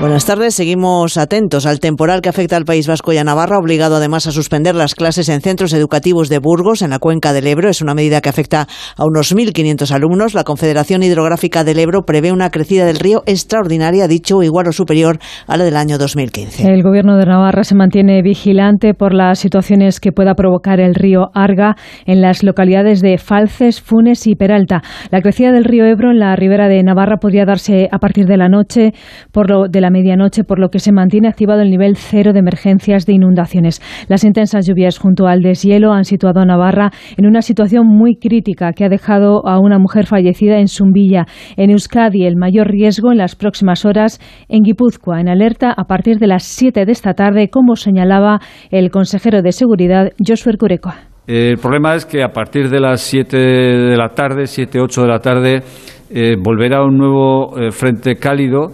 Buenas 0.00 0.26
tardes, 0.26 0.54
seguimos 0.54 1.16
atentos 1.16 1.66
al 1.66 1.80
temporal 1.80 2.20
que 2.20 2.28
afecta 2.28 2.56
al 2.56 2.64
País 2.64 2.86
Vasco 2.86 3.12
y 3.12 3.18
a 3.18 3.24
Navarra, 3.24 3.58
obligado 3.58 3.96
además 3.96 4.28
a 4.28 4.30
suspender 4.30 4.76
las 4.76 4.94
clases 4.94 5.28
en 5.28 5.40
centros 5.40 5.72
educativos 5.72 6.28
de 6.28 6.38
Burgos, 6.38 6.82
en 6.82 6.90
la 6.90 7.00
cuenca 7.00 7.32
del 7.32 7.48
Ebro. 7.48 7.68
Es 7.68 7.82
una 7.82 7.94
medida 7.94 8.20
que 8.20 8.28
afecta 8.28 8.68
a 8.96 9.04
unos 9.04 9.34
1.500 9.34 9.90
alumnos. 9.90 10.34
La 10.34 10.44
Confederación 10.44 11.02
Hidrográfica 11.02 11.64
del 11.64 11.80
Ebro 11.80 12.02
prevé 12.06 12.30
una 12.30 12.50
crecida 12.50 12.86
del 12.86 13.00
río 13.00 13.24
extraordinaria, 13.26 14.06
dicho 14.06 14.40
igual 14.44 14.68
o 14.68 14.72
superior 14.72 15.18
a 15.48 15.56
la 15.56 15.64
del 15.64 15.76
año 15.76 15.98
2015. 15.98 16.72
El 16.72 16.84
Gobierno 16.84 17.16
de 17.16 17.26
Navarra 17.26 17.64
se 17.64 17.74
mantiene 17.74 18.22
vigilante 18.22 18.94
por 18.94 19.12
las 19.12 19.40
situaciones 19.40 19.98
que 19.98 20.12
pueda 20.12 20.34
provocar 20.34 20.78
el 20.78 20.94
río 20.94 21.30
Arga 21.34 21.74
en 22.06 22.20
las 22.20 22.44
localidades 22.44 23.00
de 23.00 23.18
Falces, 23.18 23.80
Funes 23.80 24.28
y 24.28 24.36
Peralta. 24.36 24.80
La 25.10 25.22
crecida 25.22 25.50
del 25.50 25.64
río 25.64 25.84
Ebro 25.86 26.12
en 26.12 26.20
la 26.20 26.36
ribera 26.36 26.68
de 26.68 26.84
Navarra 26.84 27.16
podría 27.16 27.44
darse 27.44 27.88
a 27.90 27.98
partir 27.98 28.26
de 28.26 28.36
la 28.36 28.48
noche 28.48 28.92
por 29.32 29.50
lo 29.50 29.66
de 29.66 29.80
la 29.80 29.87
medianoche, 29.90 30.44
por 30.44 30.58
lo 30.58 30.68
que 30.68 30.78
se 30.78 30.92
mantiene 30.92 31.28
activado 31.28 31.62
el 31.62 31.70
nivel 31.70 31.96
cero 31.96 32.32
de 32.32 32.40
emergencias 32.40 33.06
de 33.06 33.14
inundaciones. 33.14 33.80
Las 34.08 34.24
intensas 34.24 34.66
lluvias 34.66 34.98
junto 34.98 35.26
al 35.26 35.40
deshielo 35.40 35.92
han 35.92 36.04
situado 36.04 36.40
a 36.40 36.44
Navarra 36.44 36.90
en 37.16 37.26
una 37.26 37.42
situación 37.42 37.86
muy 37.86 38.16
crítica 38.16 38.72
que 38.72 38.84
ha 38.84 38.88
dejado 38.88 39.46
a 39.46 39.58
una 39.58 39.78
mujer 39.78 40.06
fallecida 40.06 40.58
en 40.58 40.68
Zumbilla. 40.68 41.26
En 41.56 41.70
Euskadi, 41.70 42.24
el 42.24 42.36
mayor 42.36 42.68
riesgo 42.68 43.12
en 43.12 43.18
las 43.18 43.36
próximas 43.36 43.84
horas 43.84 44.20
en 44.48 44.62
Guipúzcoa, 44.62 45.20
en 45.20 45.28
alerta 45.28 45.72
a 45.76 45.84
partir 45.84 46.18
de 46.18 46.26
las 46.26 46.44
7 46.44 46.84
de 46.84 46.92
esta 46.92 47.14
tarde, 47.14 47.48
como 47.50 47.76
señalaba 47.76 48.40
el 48.70 48.90
consejero 48.90 49.42
de 49.42 49.52
Seguridad, 49.52 50.10
Josué 50.26 50.54
Curecoa. 50.58 51.08
El 51.26 51.58
problema 51.58 51.94
es 51.94 52.06
que 52.06 52.22
a 52.22 52.28
partir 52.28 52.70
de 52.70 52.80
las 52.80 53.02
7 53.02 53.36
de 53.36 53.96
la 53.96 54.08
tarde, 54.08 54.46
7, 54.46 54.80
8 54.80 55.02
de 55.02 55.08
la 55.08 55.18
tarde, 55.18 55.62
eh, 56.10 56.36
volverá 56.42 56.82
un 56.82 56.96
nuevo 56.96 57.58
eh, 57.58 57.70
frente 57.70 58.16
cálido 58.16 58.68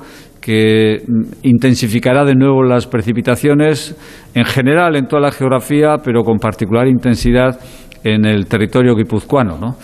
que 0.45 1.03
intensificará 1.42 2.22
de 2.22 2.34
nuevo 2.34 2.62
las 2.62 2.86
precipitaciones 2.86 3.97
en 4.34 4.45
general 4.45 4.95
en 4.95 5.07
toda 5.07 5.22
la 5.22 5.32
geografía, 5.32 5.97
pero 6.05 6.22
con 6.22 6.38
particular 6.38 6.86
intensidad 6.86 7.59
en 8.03 8.26
el 8.26 8.45
territorio 8.45 8.95
guipuzcoano. 8.95 9.57
¿no? 9.59 9.76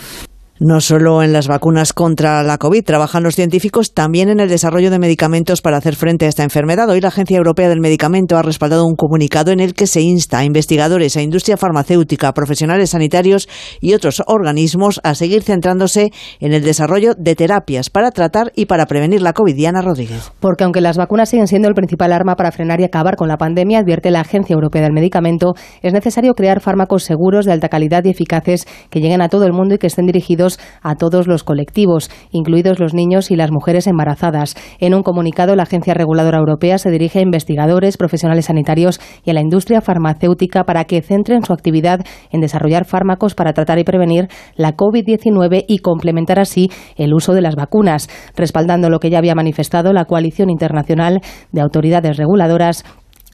No 0.62 0.82
solo 0.82 1.22
en 1.22 1.32
las 1.32 1.48
vacunas 1.48 1.94
contra 1.94 2.42
la 2.42 2.58
COVID 2.58 2.84
trabajan 2.84 3.22
los 3.22 3.34
científicos, 3.34 3.94
también 3.94 4.28
en 4.28 4.40
el 4.40 4.50
desarrollo 4.50 4.90
de 4.90 4.98
medicamentos 4.98 5.62
para 5.62 5.78
hacer 5.78 5.96
frente 5.96 6.26
a 6.26 6.28
esta 6.28 6.42
enfermedad. 6.42 6.86
Hoy 6.90 7.00
la 7.00 7.08
Agencia 7.08 7.38
Europea 7.38 7.70
del 7.70 7.80
Medicamento 7.80 8.36
ha 8.36 8.42
respaldado 8.42 8.84
un 8.84 8.94
comunicado 8.94 9.52
en 9.52 9.60
el 9.60 9.72
que 9.72 9.86
se 9.86 10.02
insta 10.02 10.40
a 10.40 10.44
investigadores, 10.44 11.16
a 11.16 11.22
industria 11.22 11.56
farmacéutica, 11.56 12.28
a 12.28 12.34
profesionales 12.34 12.90
sanitarios 12.90 13.48
y 13.80 13.94
otros 13.94 14.22
organismos 14.26 15.00
a 15.02 15.14
seguir 15.14 15.42
centrándose 15.44 16.10
en 16.40 16.52
el 16.52 16.62
desarrollo 16.62 17.14
de 17.16 17.34
terapias 17.34 17.88
para 17.88 18.10
tratar 18.10 18.52
y 18.54 18.66
para 18.66 18.84
prevenir 18.84 19.22
la 19.22 19.32
COVID. 19.32 19.56
Diana 19.56 19.80
Rodríguez. 19.80 20.30
Porque 20.40 20.64
aunque 20.64 20.82
las 20.82 20.98
vacunas 20.98 21.30
siguen 21.30 21.46
siendo 21.46 21.68
el 21.68 21.74
principal 21.74 22.12
arma 22.12 22.36
para 22.36 22.52
frenar 22.52 22.82
y 22.82 22.84
acabar 22.84 23.16
con 23.16 23.28
la 23.28 23.38
pandemia, 23.38 23.78
advierte 23.78 24.10
la 24.10 24.20
Agencia 24.20 24.52
Europea 24.52 24.82
del 24.82 24.92
Medicamento, 24.92 25.54
es 25.80 25.94
necesario 25.94 26.34
crear 26.34 26.60
fármacos 26.60 27.04
seguros, 27.04 27.46
de 27.46 27.52
alta 27.52 27.70
calidad 27.70 28.04
y 28.04 28.10
eficaces 28.10 28.66
que 28.90 29.00
lleguen 29.00 29.22
a 29.22 29.30
todo 29.30 29.46
el 29.46 29.54
mundo 29.54 29.76
y 29.76 29.78
que 29.78 29.86
estén 29.86 30.04
dirigidos 30.04 30.49
a 30.82 30.94
todos 30.94 31.26
los 31.26 31.44
colectivos, 31.44 32.10
incluidos 32.30 32.80
los 32.80 32.94
niños 32.94 33.30
y 33.30 33.36
las 33.36 33.50
mujeres 33.50 33.86
embarazadas. 33.86 34.56
En 34.78 34.94
un 34.94 35.02
comunicado, 35.02 35.56
la 35.56 35.64
Agencia 35.64 35.94
Reguladora 35.94 36.38
Europea 36.38 36.78
se 36.78 36.90
dirige 36.90 37.18
a 37.18 37.22
investigadores, 37.22 37.96
profesionales 37.96 38.46
sanitarios 38.46 39.00
y 39.24 39.30
a 39.30 39.34
la 39.34 39.40
industria 39.40 39.80
farmacéutica 39.80 40.64
para 40.64 40.84
que 40.84 41.02
centren 41.02 41.44
su 41.44 41.52
actividad 41.52 42.00
en 42.30 42.40
desarrollar 42.40 42.84
fármacos 42.84 43.34
para 43.34 43.52
tratar 43.52 43.78
y 43.78 43.84
prevenir 43.84 44.28
la 44.56 44.76
COVID-19 44.76 45.64
y 45.68 45.78
complementar 45.78 46.38
así 46.38 46.70
el 46.96 47.14
uso 47.14 47.32
de 47.32 47.42
las 47.42 47.56
vacunas, 47.56 48.08
respaldando 48.36 48.90
lo 48.90 49.00
que 49.00 49.10
ya 49.10 49.18
había 49.18 49.34
manifestado 49.34 49.92
la 49.92 50.04
Coalición 50.04 50.50
Internacional 50.50 51.20
de 51.52 51.60
Autoridades 51.60 52.16
Reguladoras 52.16 52.84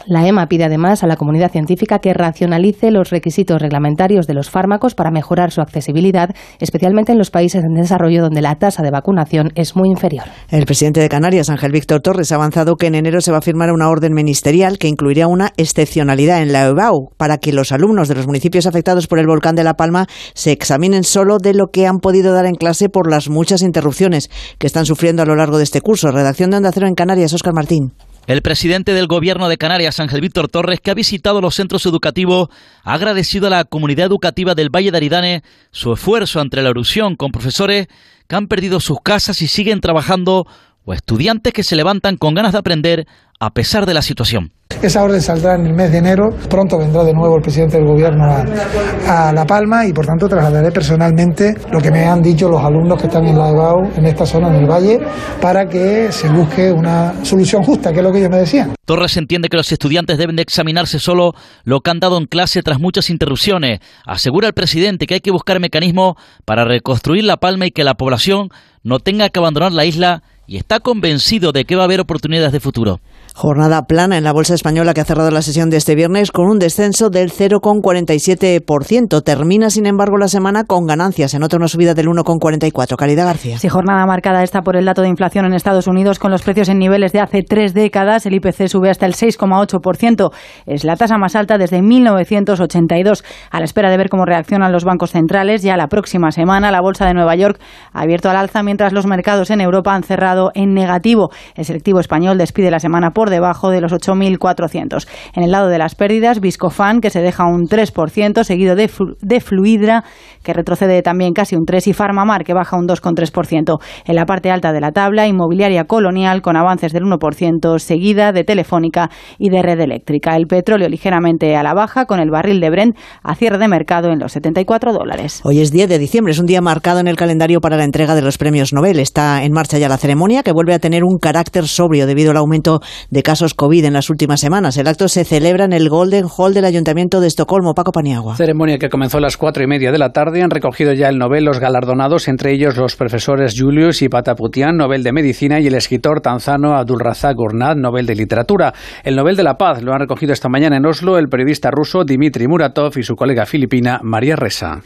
la 0.07 0.27
EMA 0.27 0.47
pide 0.47 0.65
además 0.65 1.03
a 1.03 1.07
la 1.07 1.17
comunidad 1.17 1.51
científica 1.51 1.99
que 1.99 2.15
racionalice 2.15 2.91
los 2.91 3.11
requisitos 3.11 3.61
reglamentarios 3.61 4.27
de 4.27 4.35
los 4.35 4.51
fármacos 4.51 4.95
para 4.95 5.11
mejorar 5.11 5.51
su 5.51 5.61
accesibilidad, 5.61 6.31
especialmente 6.61 7.13
en 7.13 7.19
los 7.19 7.31
países 7.31 7.65
en 7.65 7.75
desarrollo 7.75 8.23
donde 8.23 8.43
la 8.43 8.55
tasa 8.57 8.83
de 8.83 8.91
vacunación 8.91 9.51
es 9.55 9.77
muy 9.77 9.89
inferior. 9.89 10.25
El 10.51 10.65
presidente 10.65 11.01
de 11.01 11.09
Canarias, 11.09 11.51
Ángel 11.51 11.73
Víctor 11.73 12.01
Torres, 12.01 12.33
ha 12.33 12.37
avanzado 12.37 12.77
que 12.77 12.87
en 12.87 12.95
enero 12.95 13.21
se 13.21 13.33
va 13.33 13.39
a 13.39 13.43
firmar 13.43 13.73
una 13.73 13.89
orden 13.89 14.15
ministerial 14.15 14.79
que 14.79 14.89
incluiría 14.89 15.27
una 15.27 15.53
excepcionalidad 15.57 16.43
en 16.43 16.53
la 16.53 16.67
EBAU 16.67 17.11
para 17.17 17.39
que 17.39 17.53
los 17.53 17.73
alumnos 17.73 18.09
de 18.09 18.15
los 18.15 18.27
municipios 18.27 18.67
afectados 18.67 19.07
por 19.07 19.19
el 19.19 19.27
volcán 19.27 19.57
de 19.57 19.65
La 19.65 19.75
Palma 19.75 20.07
se 20.35 20.53
examinen 20.53 21.05
solo 21.05 21.39
de 21.39 21.55
lo 21.55 21.67
que 21.73 21.87
han 21.87 21.99
podido 21.99 22.33
dar 22.33 22.47
en 22.47 22.55
clase 22.55 22.89
por 22.89 23.11
las 23.11 23.29
muchas 23.29 23.63
interrupciones 23.63 24.31
que 24.59 24.67
están 24.67 24.87
sufriendo 24.87 25.23
a 25.23 25.27
lo 25.27 25.35
largo 25.35 25.59
de 25.59 25.65
este 25.65 25.81
curso. 25.81 26.11
Redacción 26.11 26.51
de 26.51 26.59
Onda 26.59 26.71
Cero 26.73 26.87
en 26.87 26.95
Canarias, 26.95 27.33
Óscar 27.33 27.55
Martín. 27.55 27.93
El 28.27 28.43
presidente 28.43 28.93
del 28.93 29.07
Gobierno 29.07 29.49
de 29.49 29.57
Canarias, 29.57 30.01
Ángel 30.01 30.21
Víctor 30.21 30.49
Torres, 30.49 30.81
que 30.81 30.91
ha 30.91 30.95
visitado 30.95 31.41
los 31.41 31.55
centros 31.55 31.87
educativos, 31.87 32.49
ha 32.83 32.95
agradecido 32.95 33.47
a 33.47 33.51
la 33.51 33.65
comunidad 33.65 34.07
educativa 34.07 34.57
del 34.57 34.69
Valle 34.69 34.91
de 34.91 34.97
Aridane 34.97 35.43
su 35.71 35.93
esfuerzo 35.93 36.41
ante 36.41 36.61
la 36.61 36.71
erupción 36.71 37.15
con 37.15 37.31
profesores 37.31 37.87
que 38.27 38.35
han 38.35 38.49
perdido 38.49 38.81
sus 38.81 38.99
casas 39.01 39.41
y 39.43 39.47
siguen 39.47 39.81
trabajando 39.81 40.49
o 40.87 40.95
estudiantes 40.95 41.53
que 41.53 41.63
se 41.63 41.77
levantan 41.77 42.17
con 42.17 42.35
ganas 42.35 42.53
de 42.53 42.59
aprender 42.59 43.07
a 43.39 43.51
pesar 43.51 43.85
de 43.85 43.93
la 43.93 44.01
situación. 44.01 44.53
Esa 44.83 45.03
orden 45.03 45.23
saldrá 45.23 45.55
en 45.55 45.67
el 45.67 45.75
mes 45.75 45.91
de 45.91 45.99
enero. 45.99 46.31
Pronto 46.51 46.79
vendrá 46.79 47.03
de 47.03 47.13
nuevo 47.13 47.37
el 47.37 47.43
presidente 47.43 47.77
del 47.77 47.87
gobierno 47.87 48.25
a, 48.25 49.33
La 49.33 49.47
Palma 49.47 49.87
y 49.87 49.93
por 49.93 50.05
tanto 50.05 50.29
trasladaré 50.29 50.71
personalmente 50.71 51.55
lo 51.71 51.81
que 51.81 51.91
me 51.91 52.05
han 52.05 52.23
dicho 52.23 52.49
los 52.49 52.63
alumnos 52.63 53.01
que 53.01 53.07
están 53.07 53.27
en 53.27 53.39
la 53.39 53.51
EBAU, 53.51 53.91
en 53.97 54.07
esta 54.07 54.27
zona, 54.27 54.49
en 54.49 54.57
el 54.57 54.67
valle, 54.67 55.01
para 55.41 55.67
que 55.67 56.13
se 56.13 56.29
busque 56.29 56.71
una 56.71 57.25
solución 57.25 57.63
justa, 57.63 57.93
que 57.93 57.99
es 57.99 58.05
lo 58.05 58.13
que 58.13 58.19
ellos 58.19 58.31
me 58.31 58.39
decían. 58.39 58.75
Torres 58.85 59.17
entiende 59.17 59.49
que 59.49 59.57
los 59.57 59.71
estudiantes 59.73 60.19
deben 60.19 60.37
de 60.37 60.43
examinarse 60.43 60.99
solo 60.99 61.33
lo 61.65 61.81
que 61.81 61.91
han 61.91 62.01
dado 62.01 62.19
en 62.19 62.27
clase 62.27 62.63
tras 62.63 62.79
muchas 62.79 63.09
interrupciones. 63.09 63.81
Asegura 64.05 64.49
el 64.49 64.55
presidente 64.55 65.07
que 65.07 65.15
hay 65.15 65.21
que 65.21 65.31
buscar 65.31 65.59
mecanismos 65.59 66.15
para 66.45 66.65
reconstruir 66.65 67.25
La 67.25 67.39
Palma 67.39 67.67
y 67.67 67.71
que 67.71 67.85
la 67.85 67.95
población 67.95 68.51
no 68.83 69.01
tenga 69.01 69.31
que 69.31 69.39
abandonar 69.39 69.73
la 69.73 69.85
isla 69.85 70.23
y 70.47 70.57
está 70.57 70.81
convencido 70.81 71.53
de 71.53 71.65
que 71.65 71.77
va 71.77 71.83
a 71.83 71.85
haber 71.85 72.01
oportunidades 72.01 72.53
de 72.53 72.61
futuro. 72.61 73.01
Jornada 73.39 73.83
plana 73.83 74.17
en 74.17 74.25
la 74.25 74.33
bolsa 74.33 74.55
española 74.55 74.95
que 74.95 75.03
ha 75.03 75.05
cerrado 75.05 75.31
la 75.31 75.43
sesión 75.43 75.69
de 75.69 75.77
este 75.77 75.95
viernes 75.95 76.33
con 76.33 76.47
un 76.47 76.59
descenso 76.59 77.11
del 77.11 77.31
0,47%. 77.31 79.23
Termina, 79.23 79.69
sin 79.69 79.85
embargo, 79.85 80.17
la 80.17 80.29
semana 80.29 80.65
con 80.65 80.87
ganancias. 80.87 81.33
Se 81.33 81.39
nota 81.39 81.59
una 81.59 81.69
subida 81.69 81.93
del 81.93 82.07
1,44%. 82.07 82.97
Caridad 82.97 83.27
García. 83.27 83.59
Sí, 83.59 83.69
jornada 83.69 84.07
marcada 84.07 84.43
esta 84.43 84.63
por 84.63 84.75
el 84.75 84.87
dato 84.87 85.03
de 85.03 85.09
inflación 85.09 85.45
en 85.45 85.53
Estados 85.53 85.87
Unidos 85.87 86.19
con 86.19 86.31
los 86.31 86.41
precios 86.41 86.71
en 86.71 86.79
niveles 86.79 87.13
de 87.13 87.21
hace 87.21 87.43
tres 87.43 87.75
décadas. 87.75 88.25
El 88.25 88.33
IPC 88.33 88.69
sube 88.69 88.89
hasta 88.89 89.05
el 89.05 89.13
6,8%. 89.13 90.33
Es 90.65 90.85
la 90.85 90.97
tasa 90.97 91.19
más 91.19 91.37
alta 91.37 91.59
desde 91.59 91.83
1982. 91.83 93.23
A 93.51 93.59
la 93.59 93.67
espera 93.67 93.91
de 93.91 93.99
ver 93.99 94.09
cómo 94.09 94.25
reaccionan 94.25 94.73
los 94.73 94.85
bancos 94.85 95.11
centrales, 95.11 95.61
ya 95.61 95.77
la 95.77 95.89
próxima 95.89 96.31
semana 96.31 96.71
la 96.71 96.81
bolsa 96.81 97.05
de 97.05 97.13
Nueva 97.13 97.37
York 97.37 97.61
ha 97.93 98.01
abierto 98.01 98.31
al 98.31 98.39
alza 98.39 98.63
mientras 98.63 98.95
los 98.95 99.07
mercados 99.07 99.51
en 99.51 99.61
Europa 99.61 99.95
han 99.95 100.05
cerrado 100.05 100.53
en 100.55 100.73
negativo. 100.73 101.29
El 101.55 101.67
selectivo 101.67 102.01
español 102.01 102.39
despide 102.39 102.71
la 102.71 102.81
semana 102.81 103.11
por 103.11 103.26
debajo 103.31 103.71
de 103.71 103.81
los 103.81 103.93
8.400. 103.93 105.07
En 105.35 105.43
el 105.43 105.51
lado 105.51 105.69
de 105.69 105.79
las 105.79 105.95
pérdidas, 105.95 106.41
Viscofan, 106.41 107.01
que 107.01 107.11
se 107.11 107.21
deja 107.21 107.45
un 107.45 107.67
3%, 107.67 108.45
seguido 108.45 108.75
de, 108.77 108.91
de 109.21 109.41
Fluidra, 109.41 110.05
que 110.43 110.53
retrocede 110.53 111.03
también 111.03 111.33
casi 111.33 111.57
un 111.57 111.65
3%, 111.65 111.87
y 111.87 111.93
Farmamar, 111.93 112.45
que 112.45 112.55
baja 112.55 112.77
un 112.77 112.87
2,3%. 112.87 113.79
En 114.05 114.17
la 114.17 114.27
parte 114.27 114.51
alta 114.51 114.73
de 114.73 114.81
la 114.81 114.93
tabla, 114.93 115.27
Inmobiliaria 115.27 115.85
Colonial, 115.85 116.43
con 116.43 116.57
avances 116.57 116.93
del 116.93 117.05
1%, 117.05 117.79
seguida 117.79 118.33
de 118.33 118.45
Telefónica 118.45 119.11
y 119.39 119.51
de 119.51 119.63
Red 119.63 119.81
Eléctrica. 119.81 120.37
El 120.37 120.47
petróleo 120.47 120.89
ligeramente 120.89 121.57
a 121.57 121.63
la 121.63 121.75
baja, 121.75 122.07
con 122.07 122.21
el 122.21 122.31
barril 122.31 122.61
de 122.61 122.71
Brent 122.71 122.97
a 123.23 123.35
cierre 123.35 123.59
de 123.59 123.69
mercado 123.69 124.11
en 124.11 124.19
los 124.19 124.33
74 124.33 124.93
dólares. 124.93 125.41
Hoy 125.45 125.61
es 125.61 125.71
10 125.71 125.89
de 125.89 125.99
diciembre, 125.99 126.33
es 126.33 126.39
un 126.39 126.47
día 126.47 126.61
marcado 126.61 127.01
en 127.01 127.09
el 127.09 127.17
calendario 127.17 127.61
para 127.61 127.77
la 127.77 127.85
entrega 127.85 128.15
de 128.15 128.23
los 128.23 128.39
premios 128.39 128.73
Nobel. 128.73 128.99
Está 128.99 129.45
en 129.45 129.53
marcha 129.53 129.79
ya 129.79 129.89
la 129.89 129.97
ceremonia, 129.97 130.43
que 130.43 130.53
vuelve 130.53 130.75
a 130.75 130.79
tener 130.79 131.05
un 131.05 131.19
carácter 131.19 131.67
sobrio 131.67 132.07
debido 132.07 132.31
al 132.31 132.37
aumento 132.37 132.81
de 133.11 133.16
casos 133.23 133.55
COVID 133.55 133.85
en 133.85 133.93
las 133.93 134.11
últimas 134.11 134.41
semanas. 134.41 134.77
El 134.77 134.89
acto 134.89 135.09
se 135.09 135.25
celebra 135.25 135.65
en 135.65 135.73
el 135.73 135.89
Golden 135.89 136.27
Hall 136.37 136.55
del 136.55 136.65
Ayuntamiento 136.65 137.21
de 137.21 137.29
Estocolmo. 137.29 137.75
Paco 137.75 137.93
Paniagua. 137.93 138.37
Ceremonia 138.37 138.79
que 138.79 138.89
comenzó 138.89 139.19
a 139.19 139.21
las 139.21 139.37
cuatro 139.37 139.63
y 139.63 139.67
media 139.67 139.93
de 139.93 139.99
la 139.99 140.13
tarde. 140.13 140.43
Han 140.43 140.51
recogido 140.51 140.93
ya 140.93 141.09
el 141.09 141.19
Nobel 141.19 141.45
los 141.45 141.61
galardonados, 141.61 142.29
entre 142.29 142.53
ellos 142.53 142.77
los 142.77 142.97
profesores 142.97 143.55
Julius 143.57 144.03
y 144.03 144.09
Pataputian, 144.09 144.77
Nobel 144.77 145.03
de 145.03 145.13
Medicina, 145.13 145.61
y 145.61 145.67
el 145.67 145.75
escritor 145.75 146.21
tanzano 146.21 146.75
Abdulrazak 146.75 147.37
Gurnad, 147.37 147.77
Nobel 147.77 148.07
de 148.07 148.15
Literatura. 148.15 148.75
El 149.05 149.17
Nobel 149.17 149.37
de 149.37 149.43
la 149.43 149.57
Paz 149.57 149.83
lo 149.83 149.93
han 149.93 150.01
recogido 150.01 150.33
esta 150.33 150.49
mañana 150.49 150.77
en 150.77 150.87
Oslo 150.87 151.19
el 151.19 151.29
periodista 151.29 151.71
ruso 151.71 152.05
Dmitry 152.05 152.49
Muratov 152.49 152.99
y 152.99 153.03
su 153.03 153.15
colega 153.15 153.47
filipina 153.47 154.01
María 154.03 154.37
Ressa. 154.37 154.83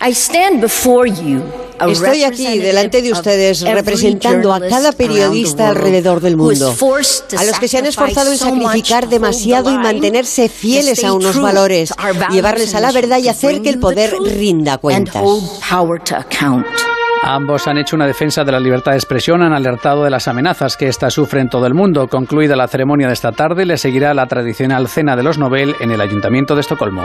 Estoy 1.88 2.24
aquí 2.24 2.58
delante 2.58 3.00
de 3.00 3.12
ustedes 3.12 3.62
representando 3.62 4.52
a 4.52 4.60
cada 4.60 4.92
periodista 4.92 5.70
alrededor 5.70 6.20
del 6.20 6.36
mundo, 6.36 6.74
a 7.38 7.44
los 7.44 7.58
que 7.58 7.68
se 7.68 7.78
han 7.78 7.86
esforzado 7.86 8.19
en 8.28 8.38
sacrificar 8.38 9.08
demasiado 9.08 9.70
y 9.70 9.78
mantenerse 9.78 10.48
fieles 10.48 11.04
a 11.04 11.12
unos 11.12 11.40
valores, 11.40 11.94
llevarles 12.30 12.74
a 12.74 12.80
la 12.80 12.92
verdad 12.92 13.18
y 13.18 13.28
hacer 13.28 13.62
que 13.62 13.70
el 13.70 13.78
poder 13.78 14.12
rinda 14.24 14.78
cuentas. 14.78 15.22
Ambos 17.22 17.68
han 17.68 17.76
hecho 17.76 17.96
una 17.96 18.06
defensa 18.06 18.44
de 18.44 18.52
la 18.52 18.60
libertad 18.60 18.92
de 18.92 18.98
expresión, 18.98 19.42
han 19.42 19.52
alertado 19.52 20.04
de 20.04 20.10
las 20.10 20.26
amenazas 20.26 20.76
que 20.76 20.88
ésta 20.88 21.10
sufre 21.10 21.40
en 21.40 21.50
todo 21.50 21.66
el 21.66 21.74
mundo. 21.74 22.08
Concluida 22.08 22.56
la 22.56 22.66
ceremonia 22.66 23.08
de 23.08 23.12
esta 23.12 23.32
tarde, 23.32 23.66
le 23.66 23.76
seguirá 23.76 24.14
la 24.14 24.26
tradicional 24.26 24.88
cena 24.88 25.16
de 25.16 25.22
los 25.22 25.36
Nobel 25.36 25.76
en 25.80 25.90
el 25.90 26.00
Ayuntamiento 26.00 26.54
de 26.54 26.62
Estocolmo. 26.62 27.02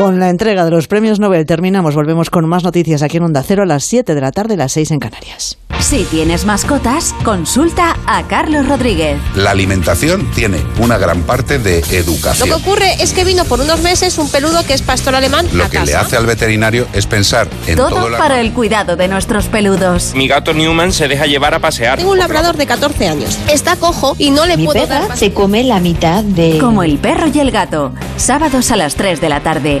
Con 0.00 0.18
la 0.18 0.30
entrega 0.30 0.64
de 0.64 0.70
los 0.70 0.88
premios 0.88 1.20
Nobel 1.20 1.44
terminamos. 1.44 1.94
Volvemos 1.94 2.30
con 2.30 2.48
más 2.48 2.64
noticias 2.64 3.02
aquí 3.02 3.18
en 3.18 3.24
Onda 3.24 3.42
Cero 3.46 3.64
a 3.64 3.66
las 3.66 3.84
7 3.84 4.14
de 4.14 4.20
la 4.22 4.32
tarde, 4.32 4.56
las 4.56 4.72
6 4.72 4.92
en 4.92 4.98
Canarias. 4.98 5.58
Si 5.78 6.04
tienes 6.04 6.46
mascotas, 6.46 7.14
consulta 7.22 7.96
a 8.06 8.22
Carlos 8.26 8.66
Rodríguez. 8.66 9.18
La 9.36 9.50
alimentación 9.50 10.30
tiene 10.34 10.58
una 10.78 10.96
gran 10.98 11.22
parte 11.22 11.58
de 11.58 11.80
educación. 11.90 12.48
Lo 12.48 12.56
que 12.56 12.62
ocurre 12.62 13.02
es 13.02 13.12
que 13.12 13.24
vino 13.24 13.44
por 13.44 13.60
unos 13.60 13.80
meses 13.82 14.16
un 14.18 14.30
peludo 14.30 14.64
que 14.66 14.72
es 14.72 14.80
pastor 14.82 15.14
alemán. 15.14 15.46
Lo 15.52 15.64
a 15.64 15.70
que 15.70 15.78
casa. 15.78 15.86
le 15.90 15.94
hace 15.96 16.16
al 16.16 16.26
veterinario 16.26 16.86
es 16.94 17.06
pensar 17.06 17.48
en 17.66 17.76
Todo, 17.76 17.88
todo, 17.90 18.08
la- 18.08 18.18
para 18.18 18.40
el 18.40 18.52
cuidado 18.52 18.96
de 18.96 19.06
nuestros 19.08 19.46
peludos. 19.46 20.12
Mi 20.14 20.28
gato 20.28 20.54
Newman 20.54 20.92
se 20.92 21.08
deja 21.08 21.26
llevar 21.26 21.52
a 21.54 21.58
pasear. 21.58 21.98
Tengo 21.98 22.12
un 22.12 22.18
labrador 22.18 22.56
de 22.56 22.66
14 22.66 23.08
años. 23.08 23.38
Está 23.50 23.76
cojo 23.76 24.16
y 24.18 24.30
no 24.30 24.46
le 24.46 24.56
Mi 24.56 24.64
puedo 24.64 24.86
dar 24.86 25.16
se 25.16 25.32
come 25.34 25.62
la 25.64 25.80
mitad 25.80 26.22
de... 26.24 26.58
Como 26.58 26.82
el 26.82 26.98
perro 26.98 27.26
y 27.34 27.38
el 27.38 27.50
gato. 27.50 27.92
Sábados 28.16 28.70
a 28.70 28.76
las 28.76 28.94
3 28.96 29.20
de 29.20 29.28
la 29.30 29.40
tarde, 29.40 29.80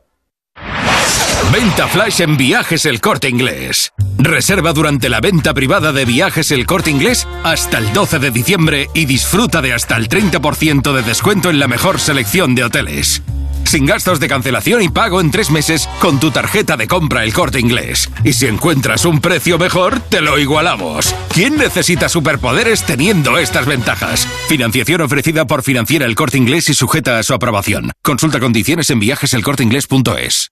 Venta 1.49 1.87
flash 1.87 2.21
en 2.21 2.37
Viajes 2.37 2.85
El 2.85 3.01
Corte 3.01 3.27
Inglés. 3.27 3.91
Reserva 4.17 4.71
durante 4.71 5.09
la 5.09 5.19
venta 5.19 5.53
privada 5.53 5.91
de 5.91 6.05
Viajes 6.05 6.51
El 6.51 6.65
Corte 6.65 6.91
Inglés 6.91 7.27
hasta 7.43 7.79
el 7.79 7.91
12 7.91 8.19
de 8.19 8.31
diciembre 8.31 8.89
y 8.93 9.05
disfruta 9.05 9.61
de 9.61 9.73
hasta 9.73 9.97
el 9.97 10.07
30% 10.07 10.93
de 10.93 11.01
descuento 11.01 11.49
en 11.49 11.59
la 11.59 11.67
mejor 11.67 11.99
selección 11.99 12.55
de 12.55 12.63
hoteles. 12.63 13.21
Sin 13.63 13.85
gastos 13.85 14.19
de 14.19 14.27
cancelación 14.27 14.81
y 14.81 14.89
pago 14.89 15.21
en 15.21 15.31
tres 15.31 15.49
meses 15.49 15.87
con 15.99 16.19
tu 16.19 16.31
tarjeta 16.31 16.75
de 16.75 16.87
compra 16.87 17.23
El 17.23 17.31
Corte 17.31 17.59
Inglés. 17.59 18.09
Y 18.23 18.33
si 18.33 18.47
encuentras 18.47 19.05
un 19.05 19.21
precio 19.21 19.57
mejor, 19.57 19.99
te 19.99 20.19
lo 20.19 20.37
igualamos. 20.39 21.15
¿Quién 21.33 21.57
necesita 21.57 22.09
superpoderes 22.09 22.83
teniendo 22.83 23.37
estas 23.37 23.65
ventajas? 23.65 24.27
Financiación 24.49 25.01
ofrecida 25.01 25.45
por 25.45 25.63
Financiera 25.63 26.05
El 26.05 26.15
Corte 26.15 26.37
Inglés 26.37 26.69
y 26.69 26.73
sujeta 26.73 27.17
a 27.17 27.23
su 27.23 27.33
aprobación. 27.33 27.91
Consulta 28.01 28.39
condiciones 28.39 28.89
en 28.89 28.99
viajeselcorteinglés.es. 28.99 30.51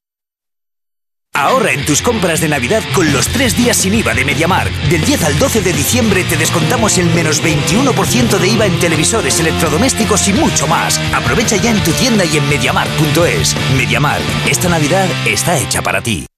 Ahorra 1.41 1.71
en 1.71 1.83
tus 1.85 2.03
compras 2.03 2.39
de 2.39 2.47
Navidad 2.47 2.83
con 2.93 3.11
los 3.11 3.27
tres 3.27 3.57
días 3.57 3.75
sin 3.75 3.95
IVA 3.95 4.13
de 4.13 4.23
MediaMark. 4.23 4.71
Del 4.89 5.03
10 5.03 5.23
al 5.23 5.39
12 5.39 5.61
de 5.61 5.73
diciembre 5.73 6.23
te 6.23 6.37
descontamos 6.37 6.99
el 6.99 7.07
menos 7.07 7.41
21% 7.41 8.37
de 8.37 8.47
IVA 8.47 8.67
en 8.67 8.79
televisores, 8.79 9.39
electrodomésticos 9.39 10.27
y 10.27 10.33
mucho 10.33 10.67
más. 10.67 10.99
Aprovecha 11.15 11.55
ya 11.55 11.71
en 11.71 11.83
tu 11.83 11.91
tienda 11.93 12.25
y 12.25 12.37
en 12.37 12.47
MediaMark.es. 12.47 13.55
MediaMark, 13.75 14.23
esta 14.47 14.69
Navidad 14.69 15.07
está 15.25 15.57
hecha 15.57 15.81
para 15.81 16.03
ti. 16.03 16.30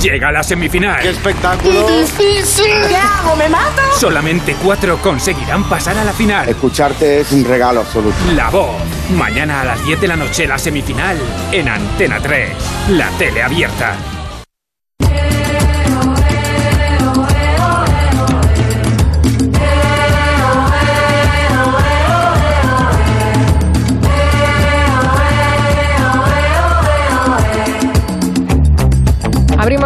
Llega 0.00 0.32
la 0.32 0.42
semifinal. 0.42 1.00
¡Qué 1.02 1.10
espectáculo! 1.10 1.86
difícil! 1.88 2.64
¿Qué 2.88 2.96
hago? 2.96 3.36
¿Me 3.36 3.48
mato? 3.48 3.82
Solamente 3.98 4.56
cuatro 4.62 4.98
conseguirán 4.98 5.68
pasar 5.68 5.98
a 5.98 6.04
la 6.04 6.12
final. 6.12 6.48
Escucharte 6.48 7.20
es 7.20 7.32
un 7.32 7.44
regalo 7.44 7.80
absoluto. 7.80 8.16
La 8.34 8.48
voz. 8.50 8.76
Mañana 9.16 9.60
a 9.60 9.64
las 9.64 9.84
10 9.84 10.00
de 10.00 10.08
la 10.08 10.16
noche 10.16 10.46
la 10.46 10.58
semifinal 10.58 11.18
en 11.52 11.68
Antena 11.68 12.20
3. 12.20 12.50
La 12.90 13.08
tele 13.18 13.42
abierta. 13.42 13.96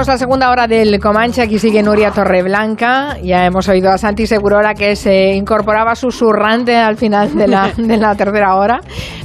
Abrimos 0.04 0.20
la 0.20 0.26
segunda 0.26 0.50
hora 0.50 0.66
del 0.66 1.00
Comanche, 1.00 1.40
aquí 1.40 1.58
sigue 1.58 1.82
Nuria 1.82 2.10
Torreblanca, 2.10 3.16
ya 3.22 3.46
hemos 3.46 3.66
oído 3.70 3.90
a 3.90 3.96
Santi 3.96 4.26
Segurola 4.26 4.74
que 4.74 4.96
se 4.96 5.32
incorporaba 5.32 5.94
susurrante 5.94 6.76
al 6.76 6.98
final 6.98 7.34
de 7.34 7.48
la, 7.48 7.72
de 7.76 7.96
la 7.96 8.14
tercera 8.14 8.54
hora, 8.56 8.82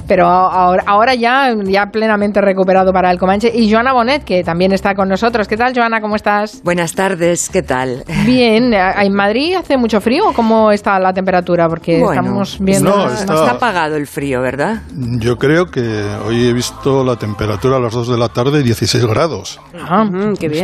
pero 0.08 0.26
ahora, 0.28 0.84
ahora 0.88 1.16
ya, 1.16 1.54
ya 1.66 1.88
plenamente 1.88 2.40
recuperado 2.40 2.94
para 2.94 3.12
el 3.12 3.20
Comanche, 3.20 3.52
y 3.54 3.70
Joana 3.70 3.92
Bonet, 3.92 4.24
que 4.24 4.42
también 4.42 4.72
está 4.72 4.96
con 4.96 5.10
nosotros. 5.10 5.50
¿Qué 5.50 5.58
tal, 5.58 5.74
Joana? 5.76 6.00
¿Cómo 6.00 6.16
estás? 6.16 6.62
Buenas 6.64 6.96
tardes, 6.96 7.50
¿qué 7.50 7.62
tal? 7.62 8.06
Bien, 8.26 8.74
¿en 8.74 9.14
Madrid 9.14 9.56
hace 9.56 9.76
mucho 9.76 10.00
frío? 10.00 10.32
¿Cómo 10.34 10.72
está 10.72 10.98
la 10.98 11.12
temperatura? 11.12 11.68
Porque 11.68 12.00
Bueno, 12.00 12.22
estamos 12.22 12.58
viendo... 12.60 12.96
No, 12.96 13.12
está... 13.12 13.52
apagado 13.52 13.98
el 13.98 14.08
frío, 14.08 14.42
¿verdad? 14.42 14.84
Yo 14.96 15.36
creo 15.36 15.66
que 15.66 15.82
hoy 16.26 16.48
he 16.48 16.54
visto 16.54 17.04
la 17.04 17.18
temperatura 17.18 17.78
a 17.78 17.80
las 17.82 17.94
2 17.94 18.08
de 18.08 18.18
la 18.18 18.30
tarde 18.30 18.64
16 18.64 19.06
grados. 19.06 19.60
Ah, 19.78 20.06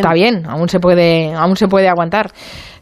Está 0.05 0.13
bien, 0.13 0.45
aún 0.45 0.69
se 0.69 0.79
puede, 0.79 1.33
aún 1.33 1.57
se 1.57 1.67
puede 1.67 1.89
aguantar. 1.89 2.29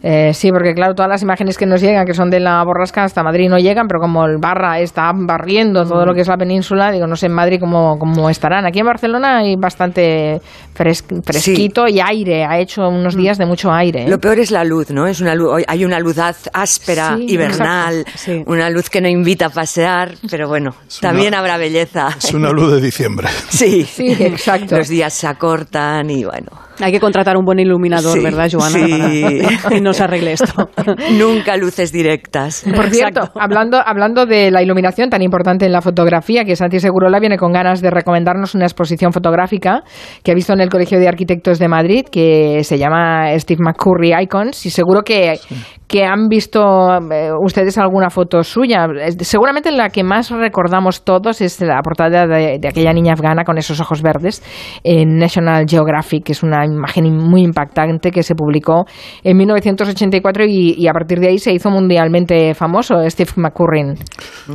Eh, 0.05 0.33
sí, 0.33 0.51
porque 0.51 0.73
claro, 0.73 0.93
todas 0.95 1.09
las 1.09 1.21
imágenes 1.21 1.57
que 1.57 1.65
nos 1.65 1.79
llegan, 1.79 2.05
que 2.05 2.13
son 2.13 2.29
de 2.29 2.41
la 2.41 2.61
borrasca, 2.65 3.05
hasta 3.05 3.23
Madrid 3.23 3.47
no 3.49 3.57
llegan, 3.57 3.87
pero 3.87 4.01
como 4.01 4.25
el 4.25 4.37
Barra 4.37 4.79
está 4.81 5.09
barriendo 5.15 5.85
todo 5.85 6.05
lo 6.05 6.13
que 6.13 6.19
es 6.19 6.27
la 6.27 6.35
península, 6.35 6.91
digo, 6.91 7.07
no 7.07 7.15
sé 7.15 7.27
en 7.27 7.31
Madrid 7.31 7.57
cómo, 7.59 7.97
cómo 7.97 8.29
estarán. 8.29 8.65
Aquí 8.65 8.79
en 8.79 8.85
Barcelona 8.85 9.37
hay 9.37 9.55
bastante 9.55 10.41
fres 10.73 11.05
fresquito 11.23 11.87
y 11.87 12.01
aire, 12.01 12.43
ha 12.43 12.59
hecho 12.59 12.85
unos 12.89 13.15
días 13.15 13.37
de 13.37 13.45
mucho 13.45 13.71
aire. 13.71 14.03
¿eh? 14.03 14.09
Lo 14.09 14.19
peor 14.19 14.39
es 14.39 14.51
la 14.51 14.65
luz, 14.65 14.89
¿no? 14.91 15.07
Es 15.07 15.21
una 15.21 15.35
luz, 15.35 15.63
hay 15.65 15.85
una 15.85 15.99
luz 15.99 16.17
áspera, 16.51 17.15
Sí, 17.15 17.25
hibernal, 17.29 18.03
sí. 18.15 18.43
una 18.45 18.69
luz 18.69 18.89
que 18.89 18.99
no 18.99 19.07
invita 19.07 19.45
a 19.45 19.49
pasear, 19.51 20.15
pero 20.29 20.49
bueno, 20.49 20.75
también 21.01 21.29
una- 21.29 21.39
habrá 21.39 21.57
belleza. 21.57 22.09
Es 22.17 22.33
una 22.33 22.49
luz 22.51 22.73
de 22.73 22.81
diciembre. 22.81 23.29
Sí, 23.49 23.83
Sí, 23.85 24.07
exacto. 24.19 24.75
Los 24.77 24.89
días 24.89 25.13
se 25.13 25.27
acortan 25.27 26.09
y 26.09 26.25
bueno. 26.25 26.47
Hay 26.79 26.91
que 26.91 26.99
contratar 26.99 27.37
un 27.37 27.45
buen 27.45 27.59
iluminador, 27.59 28.17
Sí, 28.17 28.23
¿verdad, 28.23 28.49
Joana? 28.51 28.79
Para 29.61 29.75
nos 29.93 30.01
arregle 30.01 30.33
esto. 30.33 30.69
Nunca 31.17 31.55
luces 31.55 31.91
directas. 31.91 32.65
Por 32.75 32.89
cierto, 32.89 33.29
hablando, 33.35 33.77
hablando 33.83 34.25
de 34.25 34.49
la 34.49 34.63
iluminación 34.63 35.09
tan 35.09 35.21
importante 35.21 35.65
en 35.65 35.71
la 35.71 35.81
fotografía, 35.81 36.45
que 36.45 36.55
Santi 36.55 36.79
Segurola 36.79 37.19
viene 37.19 37.37
con 37.37 37.51
ganas 37.53 37.81
de 37.81 37.91
recomendarnos 37.91 38.55
una 38.55 38.65
exposición 38.65 39.13
fotográfica 39.13 39.83
que 40.23 40.31
ha 40.31 40.35
visto 40.35 40.53
en 40.53 40.61
el 40.61 40.69
Colegio 40.69 40.99
de 40.99 41.07
Arquitectos 41.07 41.59
de 41.59 41.67
Madrid, 41.67 42.05
que 42.11 42.63
se 42.63 42.77
llama 42.77 43.27
Steve 43.37 43.61
McCurry 43.63 44.13
Icons, 44.23 44.65
y 44.65 44.71
seguro 44.71 45.03
que, 45.03 45.39
que 45.87 46.03
han 46.03 46.27
visto 46.27 46.61
eh, 47.11 47.29
ustedes 47.39 47.77
alguna 47.77 48.09
foto 48.09 48.41
suya. 48.43 48.87
Seguramente 49.19 49.71
la 49.71 49.89
que 49.89 50.03
más 50.03 50.31
recordamos 50.31 51.03
todos 51.03 51.39
es 51.41 51.61
la 51.61 51.79
portada 51.83 52.25
de, 52.25 52.57
de 52.59 52.67
aquella 52.67 52.93
niña 52.93 53.13
afgana 53.13 53.43
con 53.43 53.59
esos 53.59 53.79
ojos 53.79 54.01
verdes 54.01 54.41
en 54.83 55.17
National 55.17 55.65
Geographic, 55.67 56.25
que 56.25 56.31
es 56.31 56.41
una 56.41 56.65
imagen 56.65 57.15
muy 57.15 57.43
impactante 57.43 58.09
que 58.09 58.23
se 58.23 58.33
publicó 58.33 58.85
en 59.23 59.37
1984 59.87 60.45
y, 60.45 60.73
y 60.77 60.87
a 60.87 60.93
partir 60.93 61.19
de 61.19 61.27
ahí 61.29 61.39
se 61.39 61.51
hizo 61.53 61.69
mundialmente 61.69 62.53
famoso 62.55 62.95
Steve 63.09 63.31
McCurry. 63.37 63.95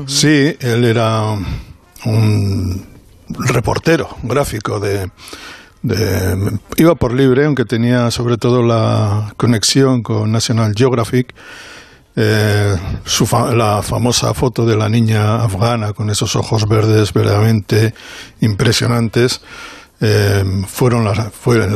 Sí, 0.06 0.54
él 0.60 0.84
era 0.84 1.22
un 2.04 2.84
reportero 3.52 4.08
gráfico 4.22 4.80
de, 4.80 5.10
de- 5.82 6.58
iba 6.76 6.94
por 6.94 7.12
libre, 7.12 7.44
aunque 7.44 7.64
tenía 7.64 8.10
sobre 8.10 8.36
todo 8.36 8.62
la 8.62 9.32
conexión 9.36 10.02
con 10.02 10.30
National 10.32 10.72
Geographic. 10.76 11.34
Eh, 12.20 12.74
su 13.04 13.26
fa- 13.26 13.54
la 13.54 13.80
famosa 13.80 14.34
foto 14.34 14.66
de 14.66 14.76
la 14.76 14.88
niña 14.88 15.36
afgana 15.36 15.92
con 15.92 16.10
esos 16.10 16.34
ojos 16.34 16.66
verdes 16.68 17.12
verdaderamente 17.12 17.94
impresionantes 18.40 19.40
eh, 20.00 20.44
fueron 20.66 21.04
las- 21.04 21.32
fue 21.32 21.66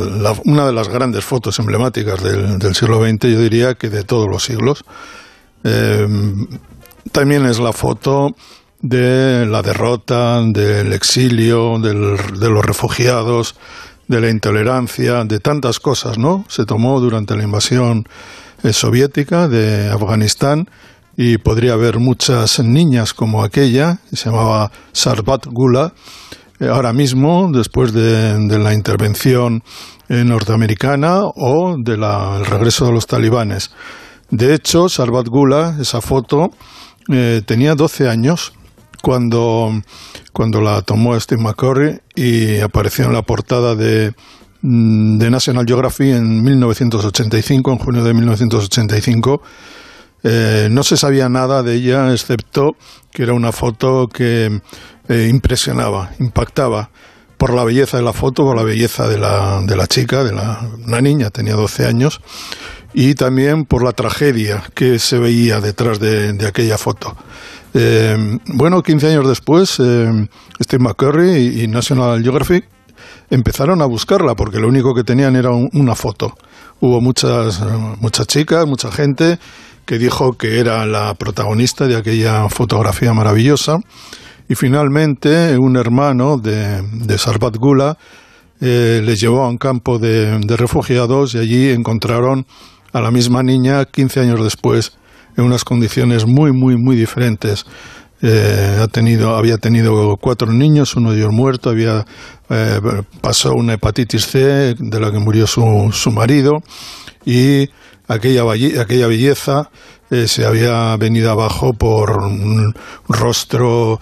una 0.44 0.66
de 0.66 0.72
las 0.72 0.88
grandes 0.88 1.24
fotos 1.24 1.58
emblemáticas 1.58 2.22
del, 2.22 2.58
del 2.58 2.74
siglo 2.74 3.00
XX, 3.04 3.22
yo 3.32 3.40
diría 3.40 3.74
que 3.74 3.90
de 3.90 4.04
todos 4.04 4.28
los 4.28 4.44
siglos. 4.44 4.84
Eh, 5.64 6.06
también 7.12 7.46
es 7.46 7.58
la 7.58 7.72
foto 7.72 8.34
de 8.80 9.46
la 9.46 9.62
derrota, 9.62 10.40
del 10.42 10.92
exilio, 10.92 11.78
de 11.78 11.94
los 11.94 12.64
refugiados, 12.64 13.54
de 14.08 14.20
la 14.20 14.28
intolerancia, 14.30 15.24
de 15.24 15.38
tantas 15.40 15.78
cosas, 15.80 16.18
¿no? 16.18 16.44
Se 16.48 16.64
tomó 16.66 17.00
durante 17.00 17.36
la 17.36 17.44
invasión 17.44 18.06
eh, 18.62 18.72
soviética 18.72 19.48
de 19.48 19.88
Afganistán 19.90 20.68
y 21.16 21.38
podría 21.38 21.74
haber 21.74 21.98
muchas 21.98 22.58
niñas 22.60 23.14
como 23.14 23.44
aquella, 23.44 23.98
que 24.10 24.16
se 24.16 24.30
llamaba 24.30 24.70
Sarbat 24.92 25.46
Gula, 25.46 25.92
ahora 26.70 26.92
mismo, 26.92 27.50
después 27.52 27.92
de, 27.92 28.58
la 28.58 28.74
intervención 28.74 29.62
eh, 30.08 30.24
norteamericana 30.24 31.24
o 31.24 31.76
del 31.78 32.02
regreso 32.44 32.86
de 32.86 32.92
los 32.92 33.06
talibanes. 33.06 33.72
De 34.30 34.54
hecho, 34.54 34.88
Sarbat 34.88 35.26
Gula, 35.28 35.76
esa 35.80 36.00
foto, 36.00 36.50
tenía 37.46 37.74
12 37.74 38.08
años 38.08 38.52
cuando, 39.02 39.82
cuando 40.32 40.62
la 40.62 40.80
tomó 40.80 41.18
Steve 41.20 41.42
McCurry 41.42 42.00
y 42.14 42.60
apareció 42.60 43.04
en 43.04 43.12
la 43.12 43.22
portada 43.22 43.74
de, 43.74 44.14
mm, 44.62 45.18
de 45.18 45.30
National 45.30 45.66
Geographic 45.66 46.06
en 46.06 46.42
1985, 46.42 47.72
en 47.72 47.78
junio 47.78 48.04
de 48.04 48.14
1985. 48.14 49.42
Eh, 50.24 50.68
no 50.70 50.84
se 50.84 50.96
sabía 50.96 51.28
nada 51.28 51.64
de 51.64 51.74
ella, 51.74 52.12
excepto 52.12 52.76
que 53.10 53.24
era 53.24 53.34
una 53.34 53.50
foto 53.50 54.06
que 54.06 54.60
eh, 55.08 55.28
impresionaba, 55.30 56.12
impactaba 56.18 56.90
por 57.36 57.52
la 57.52 57.64
belleza 57.64 57.96
de 57.96 58.04
la 58.04 58.12
foto, 58.12 58.44
por 58.44 58.56
la 58.56 58.62
belleza 58.62 59.08
de 59.08 59.18
la, 59.18 59.60
de 59.62 59.76
la 59.76 59.86
chica, 59.86 60.22
de 60.22 60.32
la, 60.32 60.60
una 60.86 61.00
niña, 61.00 61.30
tenía 61.30 61.54
12 61.54 61.86
años, 61.86 62.20
y 62.94 63.14
también 63.14 63.64
por 63.64 63.82
la 63.82 63.92
tragedia 63.92 64.62
que 64.74 64.98
se 64.98 65.18
veía 65.18 65.60
detrás 65.60 65.98
de, 65.98 66.34
de 66.34 66.46
aquella 66.46 66.78
foto. 66.78 67.16
Eh, 67.74 68.38
bueno, 68.46 68.82
15 68.82 69.08
años 69.08 69.28
después, 69.28 69.78
eh, 69.80 70.28
Steve 70.62 70.84
McCurry 70.84 71.62
y, 71.62 71.68
National 71.68 72.22
Geographic 72.22 72.68
empezaron 73.30 73.80
a 73.80 73.86
buscarla 73.86 74.34
porque 74.34 74.58
lo 74.58 74.68
único 74.68 74.94
que 74.94 75.04
tenían 75.04 75.36
era 75.36 75.50
una 75.50 75.94
foto. 75.94 76.36
Hubo 76.80 77.00
muchas, 77.00 77.60
muchas 78.00 78.26
chicas, 78.26 78.66
mucha 78.66 78.92
gente 78.92 79.38
que 79.86 79.98
dijo 79.98 80.34
que 80.34 80.60
era 80.60 80.84
la 80.84 81.14
protagonista 81.14 81.86
de 81.86 81.96
aquella 81.96 82.48
fotografía 82.48 83.12
maravillosa. 83.14 83.78
Y 84.48 84.54
finalmente 84.54 85.56
un 85.58 85.76
hermano 85.76 86.36
de, 86.36 86.82
de 86.82 87.18
Sarbat 87.18 87.56
Gula 87.56 87.96
eh, 88.60 89.00
les 89.04 89.20
llevó 89.20 89.42
a 89.42 89.48
un 89.48 89.58
campo 89.58 89.98
de, 89.98 90.38
de 90.38 90.56
refugiados 90.56 91.34
y 91.34 91.38
allí 91.38 91.68
encontraron 91.70 92.46
a 92.92 93.00
la 93.00 93.10
misma 93.10 93.42
niña 93.42 93.84
15 93.84 94.20
años 94.20 94.42
después 94.42 94.92
en 95.36 95.44
unas 95.44 95.64
condiciones 95.64 96.26
muy, 96.26 96.52
muy, 96.52 96.76
muy 96.76 96.96
diferentes. 96.96 97.64
Eh, 98.24 98.78
ha 98.80 98.86
tenido, 98.86 99.34
había 99.34 99.58
tenido 99.58 100.16
cuatro 100.16 100.52
niños, 100.52 100.94
uno 100.94 101.10
de 101.10 101.18
ellos 101.18 101.32
muerto, 101.32 101.70
había 101.70 102.06
eh, 102.48 102.80
pasó 103.20 103.52
una 103.52 103.72
hepatitis 103.72 104.26
C 104.26 104.74
de 104.78 105.00
la 105.00 105.10
que 105.10 105.18
murió 105.18 105.48
su, 105.48 105.90
su 105.92 106.12
marido 106.12 106.62
y 107.24 107.68
aquella, 108.06 108.44
belleza 108.44 109.70
eh, 110.10 110.28
se 110.28 110.46
había 110.46 110.96
venido 110.98 111.32
abajo 111.32 111.72
por 111.72 112.18
un 112.18 112.72
rostro 113.08 113.98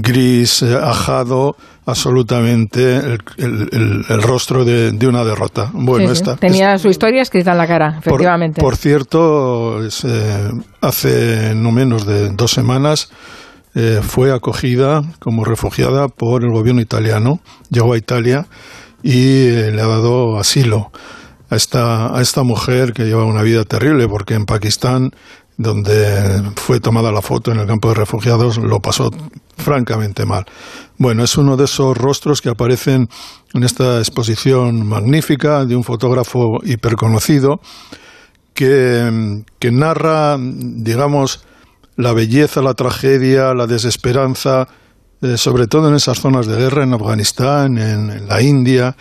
gris, 0.00 0.62
ajado, 0.62 1.56
absolutamente 1.86 3.16
el, 3.38 4.22
rostro 4.22 4.64
de, 4.64 5.06
una 5.06 5.24
derrota. 5.24 5.70
Bueno, 5.72 6.10
Esta, 6.10 6.36
tenía 6.36 6.76
su 6.78 6.88
historia 6.88 7.22
escrita 7.22 7.52
en 7.52 7.58
la 7.58 7.66
cara, 7.66 7.96
efectivamente. 7.98 8.60
Por, 8.60 8.76
cierto, 8.76 9.84
eh, 9.84 10.50
hace 10.80 11.54
no 11.54 11.70
menos 11.70 12.06
de 12.06 12.30
dos 12.30 12.50
semanas 12.50 13.10
eh, 13.74 14.00
fue 14.02 14.32
acogida 14.32 15.02
como 15.20 15.44
refugiada 15.44 16.08
por 16.08 16.42
el 16.42 16.50
gobierno 16.50 16.80
italiano, 16.80 17.40
llegó 17.70 17.92
a 17.92 17.98
Italia 17.98 18.46
y 19.02 19.46
eh, 19.46 19.70
le 19.72 19.80
ha 19.80 19.86
dado 19.86 20.38
asilo 20.38 20.90
a 21.50 21.56
esta, 21.56 22.16
a 22.16 22.20
esta 22.20 22.42
mujer 22.42 22.92
que 22.92 23.04
lleva 23.04 23.24
una 23.24 23.42
vida 23.42 23.64
terrible, 23.64 24.08
porque 24.08 24.34
en 24.34 24.46
Pakistán 24.46 25.12
donde 25.58 26.42
fue 26.56 26.80
tomada 26.80 27.10
la 27.12 27.22
foto 27.22 27.50
en 27.50 27.58
el 27.60 27.66
campo 27.66 27.88
de 27.88 27.94
refugiados, 27.94 28.58
lo 28.58 28.80
pasó 28.80 29.10
francamente 29.56 30.24
mal. 30.24 30.46
Bueno, 30.98 31.24
es 31.24 31.36
uno 31.36 31.56
de 31.56 31.64
esos 31.64 31.96
rostros 31.96 32.40
que 32.40 32.50
aparecen 32.50 33.08
en 33.54 33.62
esta 33.62 33.98
exposición 33.98 34.86
magnífica 34.86 35.64
de 35.64 35.76
un 35.76 35.84
fotógrafo 35.84 36.60
hiperconocido 36.64 37.60
que, 38.54 39.44
que 39.58 39.70
narra, 39.70 40.36
digamos, 40.38 41.44
la 41.96 42.12
belleza, 42.12 42.62
la 42.62 42.74
tragedia, 42.74 43.54
la 43.54 43.66
desesperanza, 43.66 44.68
eh, 45.22 45.36
sobre 45.38 45.66
todo 45.66 45.88
en 45.88 45.94
esas 45.94 46.20
zonas 46.20 46.46
de 46.46 46.56
guerra, 46.56 46.84
en 46.84 46.92
Afganistán, 46.92 47.78
en, 47.78 48.28
la 48.28 48.42
India, 48.42 48.96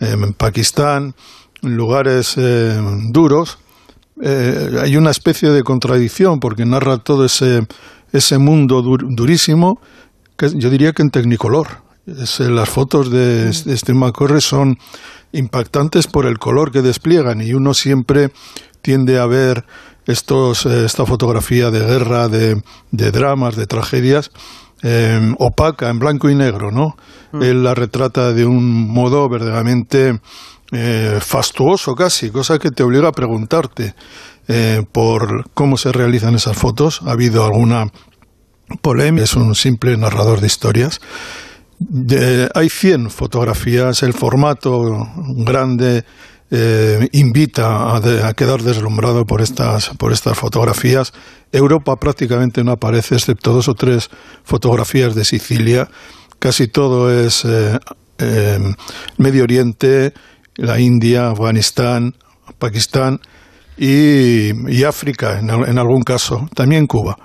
en 0.00 0.32
Pakistán, 0.32 1.14
en 1.62 1.76
lugares 1.76 2.34
eh, 2.38 2.80
duros, 3.10 3.58
eh, 4.22 4.78
hay 4.82 4.96
una 4.96 5.10
especie 5.10 5.50
de 5.50 5.62
contradicción 5.62 6.40
porque 6.40 6.66
narra 6.66 6.98
todo 6.98 7.24
ese, 7.24 7.66
ese 8.12 8.38
mundo 8.38 8.82
durísimo, 8.82 9.80
que 10.36 10.50
yo 10.54 10.70
diría 10.70 10.92
que 10.92 11.02
en 11.02 11.10
tecnicolor. 11.10 11.82
las 12.06 12.68
fotos 12.68 13.10
de, 13.10 13.50
este 13.50 13.94
Macorre 13.94 14.40
son 14.40 14.78
impactantes 15.32 16.06
por 16.06 16.26
el 16.26 16.38
color 16.38 16.72
que 16.72 16.82
despliegan 16.82 17.40
y 17.40 17.52
uno 17.52 17.74
siempre 17.74 18.32
tiende 18.82 19.18
a 19.18 19.26
ver 19.26 19.64
estos, 20.06 20.66
eh, 20.66 20.84
esta 20.86 21.06
fotografía 21.06 21.70
de 21.70 21.80
guerra, 21.80 22.28
de, 22.28 22.62
de 22.90 23.10
dramas, 23.10 23.54
de 23.56 23.66
tragedias, 23.66 24.30
eh, 24.82 25.34
opaca, 25.38 25.90
en 25.90 25.98
blanco 25.98 26.30
y 26.30 26.34
negro, 26.34 26.70
¿no? 26.70 26.96
Mm. 27.32 27.42
Él 27.42 27.62
la 27.62 27.74
retrata 27.74 28.32
de 28.32 28.46
un 28.46 28.88
modo 28.88 29.28
verdaderamente 29.28 30.20
eh, 30.72 31.18
fastuoso 31.20 31.94
casi, 31.94 32.30
cosa 32.30 32.58
que 32.58 32.70
te 32.70 32.82
obliga 32.82 33.08
a 33.08 33.12
preguntarte 33.12 33.94
eh, 34.52 34.82
por 34.90 35.48
cómo 35.54 35.76
se 35.76 35.92
realizan 35.92 36.34
esas 36.34 36.56
fotos. 36.56 37.02
Ha 37.06 37.12
habido 37.12 37.44
alguna 37.44 37.86
polémica, 38.82 39.22
es 39.22 39.34
un 39.34 39.54
simple 39.54 39.96
narrador 39.96 40.40
de 40.40 40.48
historias. 40.48 41.00
hay 42.54 42.68
100 42.68 43.10
fotografías, 43.10 44.02
el 44.02 44.12
formato 44.12 45.06
grande 45.36 46.04
eh, 46.50 47.08
invita 47.12 47.94
a, 47.94 48.34
quedar 48.34 48.62
deslumbrado 48.62 49.24
por 49.24 49.40
estas, 49.40 49.90
por 49.90 50.10
estas 50.10 50.36
fotografías. 50.36 51.12
Europa 51.52 51.94
prácticamente 51.94 52.64
no 52.64 52.72
aparece, 52.72 53.14
excepto 53.14 53.52
dos 53.52 53.68
o 53.68 53.76
tres 53.76 54.10
fotografías 54.42 55.14
de 55.14 55.24
Sicilia. 55.24 55.88
Casi 56.40 56.66
todo 56.66 57.08
es 57.08 57.46
Medio 59.16 59.44
Oriente, 59.44 60.12
la 60.56 60.80
India, 60.80 61.30
Afganistán, 61.30 62.16
Pakistán 62.58 63.20
y, 63.80 64.84
África 64.84 65.38
en, 65.38 65.78
algún 65.78 66.02
caso, 66.02 66.48
también 66.54 66.86
Cuba. 66.86 67.16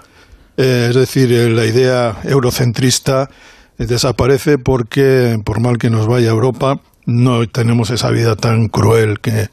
Eh, 0.56 0.88
es 0.90 0.96
decir, 0.96 1.32
eh, 1.34 1.50
la 1.50 1.66
idea 1.66 2.18
eurocentrista 2.24 3.30
eh, 3.78 3.86
desaparece 3.86 4.58
porque, 4.58 5.38
por 5.44 5.60
mal 5.60 5.78
que 5.78 5.90
nos 5.90 6.08
vaya 6.08 6.30
a 6.30 6.32
Europa, 6.32 6.80
no 7.06 7.46
tenemos 7.48 7.90
esa 7.90 8.10
vida 8.10 8.38
tan 8.38 8.70
cruel 8.70 9.20
que, 9.20 9.50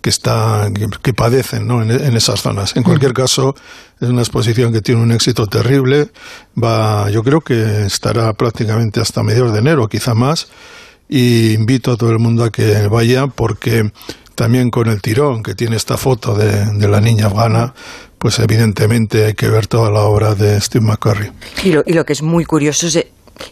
que 0.00 0.10
está 0.10 0.70
que, 1.02 1.12
padecen 1.12 1.66
¿no? 1.66 1.82
en, 1.82 1.90
en, 1.90 2.16
esas 2.16 2.40
zonas. 2.40 2.76
En 2.76 2.84
cualquier 2.84 3.10
mm. 3.10 3.14
caso, 3.14 3.54
es 4.00 4.08
una 4.08 4.22
exposición 4.22 4.72
que 4.72 4.80
tiene 4.80 5.02
un 5.02 5.10
éxito 5.10 5.48
terrible. 5.48 6.10
Va, 6.56 7.10
yo 7.10 7.24
creo 7.24 7.40
que 7.40 7.84
estará 7.84 8.32
prácticamente 8.32 9.00
hasta 9.00 9.24
mediados 9.24 9.52
de 9.52 9.58
enero, 9.58 9.88
quizá 9.88 10.14
más 10.14 10.46
y 11.08 11.52
invito 11.52 11.92
a 11.92 11.96
todo 11.96 12.10
el 12.10 12.18
mundo 12.18 12.44
a 12.44 12.50
que 12.50 12.88
vaya 12.88 13.26
porque 13.26 13.90
también 14.34 14.70
con 14.70 14.88
el 14.88 15.00
tirón 15.00 15.42
que 15.42 15.54
tiene 15.54 15.76
esta 15.76 15.96
foto 15.96 16.34
de, 16.34 16.88
la 16.88 17.00
niña 17.00 17.26
afgana, 17.26 17.74
pues 18.18 18.38
evidentemente 18.38 19.26
hay 19.26 19.34
que 19.34 19.48
ver 19.48 19.66
toda 19.66 19.90
la 19.90 20.02
obra 20.02 20.34
de 20.34 20.60
Steve 20.60 20.84
McCurry. 20.84 21.30
Y 21.64 21.72
lo, 21.72 21.82
y 21.86 21.92
lo 21.92 22.04
que 22.04 22.12
es 22.12 22.22
muy 22.22 22.44
curioso 22.44 22.86
es 22.86 23.06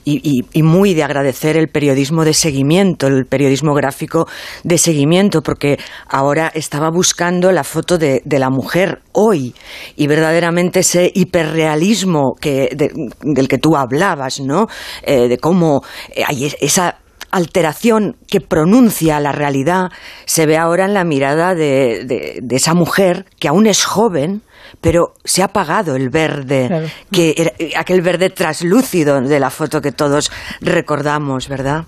y, 0.04 0.44
y, 0.52 0.62
muy 0.62 0.94
de 0.94 1.02
agradecer 1.02 1.56
el 1.56 1.68
periodismo 1.68 2.24
de 2.24 2.34
seguimiento, 2.34 3.06
el 3.06 3.26
periodismo 3.26 3.74
gráfico 3.74 4.28
de 4.64 4.78
seguimiento, 4.78 5.42
porque 5.42 5.78
ahora 6.08 6.50
estaba 6.54 6.90
buscando 6.90 7.52
la 7.52 7.64
foto 7.64 7.98
de, 7.98 8.22
de 8.24 8.38
la 8.38 8.50
mujer 8.50 9.00
hoy 9.12 9.54
y 9.96 10.06
verdaderamente 10.06 10.80
ese 10.80 11.10
hiperrealismo 11.14 12.34
que, 12.40 12.68
del 13.22 13.48
que 13.48 13.58
tú 13.58 13.76
hablabas, 13.76 14.40
¿no? 14.40 14.66
Eh, 15.02 15.28
de 15.28 15.38
cómo 15.38 15.82
eh, 16.14 16.22
hay 16.26 16.52
esa 16.60 17.01
alteración 17.32 18.16
que 18.28 18.40
pronuncia 18.40 19.18
la 19.18 19.32
realidad 19.32 19.90
se 20.26 20.46
ve 20.46 20.58
ahora 20.58 20.84
en 20.84 20.94
la 20.94 21.04
mirada 21.04 21.54
de, 21.54 22.04
de, 22.04 22.56
esa 22.56 22.74
mujer 22.74 23.24
que 23.40 23.48
aún 23.48 23.66
es 23.66 23.84
joven, 23.84 24.42
pero 24.80 25.14
se 25.24 25.42
ha 25.42 25.46
apagado 25.46 25.96
el 25.96 26.10
verde, 26.10 26.90
que 27.10 27.72
aquel 27.76 28.02
verde 28.02 28.30
traslúcido 28.30 29.20
de 29.20 29.40
la 29.40 29.50
foto 29.50 29.80
que 29.80 29.92
todos 29.92 30.30
recordamos, 30.60 31.48
¿verdad? 31.48 31.84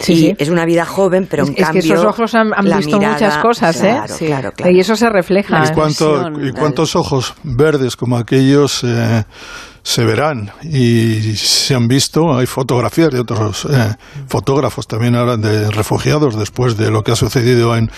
sí, 0.00 0.34
es 0.36 0.48
una 0.48 0.64
vida 0.64 0.84
joven, 0.84 1.28
pero 1.30 1.46
en 1.46 1.54
cambio. 1.54 1.80
Es 1.80 1.86
que 1.86 1.92
esos 1.92 2.04
ojos 2.04 2.34
han, 2.34 2.50
visto 2.76 3.00
muchas 3.00 3.38
cosas, 3.38 3.76
¿eh? 3.82 4.00
Claro, 4.18 4.52
claro, 4.52 4.72
Y 4.72 4.80
eso 4.80 4.96
se 4.96 5.08
refleja. 5.08 5.62
¿Y, 5.64 6.48
¿Y 6.48 6.52
cuántos 6.52 6.96
ojos 6.96 7.34
verdes 7.44 7.94
como 7.94 8.16
aquellos? 8.16 8.82
Eh, 8.82 9.24
se 9.84 10.02
verán 10.02 10.50
y 10.62 11.36
se 11.36 11.74
han 11.74 11.88
visto, 11.88 12.34
hay 12.34 12.46
fotografías 12.46 13.10
de 13.10 13.20
otros 13.20 13.66
eh, 13.70 13.94
fotógrafos 14.26 14.88
también 14.88 15.14
ahora 15.14 15.36
de 15.36 15.70
refugiados 15.70 16.38
después 16.38 16.78
de 16.78 16.90
lo 16.90 17.04
que 17.04 17.12
ha 17.12 17.16
sucedido 17.16 17.76
en, 17.76 17.90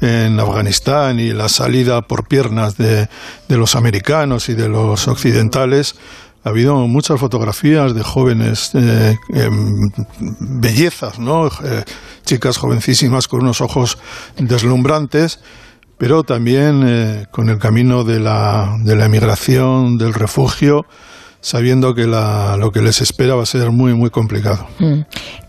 en 0.00 0.40
Afganistán 0.40 1.20
y 1.20 1.34
la 1.34 1.50
salida 1.50 2.00
por 2.00 2.26
piernas 2.26 2.78
de, 2.78 3.10
de 3.46 3.56
los 3.58 3.76
americanos 3.76 4.48
y 4.48 4.54
de 4.54 4.70
los 4.70 5.06
occidentales 5.06 5.96
ha 6.44 6.48
habido 6.48 6.76
muchas 6.88 7.20
fotografías 7.20 7.94
de 7.94 8.02
jóvenes 8.02 8.70
eh, 8.72 9.14
em, 9.28 9.90
bellezas, 10.40 11.18
¿no? 11.18 11.48
Eh, 11.48 11.84
chicas 12.24 12.56
jovencísimas 12.56 13.28
con 13.28 13.42
unos 13.42 13.60
ojos 13.60 13.98
deslumbrantes, 14.38 15.40
pero 15.98 16.22
también 16.22 17.26
con 17.30 17.50
el 17.50 17.58
camino 17.58 18.02
de 18.02 18.18
la, 18.18 18.76
de 18.82 18.96
la 18.96 19.06
emigración, 19.06 19.96
del 19.96 20.12
refugio, 20.12 20.86
sabiendo 21.44 21.94
que 21.94 22.06
la, 22.06 22.56
lo 22.56 22.72
que 22.72 22.80
les 22.80 23.02
espera 23.02 23.34
va 23.34 23.42
a 23.42 23.46
ser 23.46 23.70
muy, 23.70 23.92
muy 23.92 24.08
complicado. 24.08 24.66
Mm. 24.78 25.02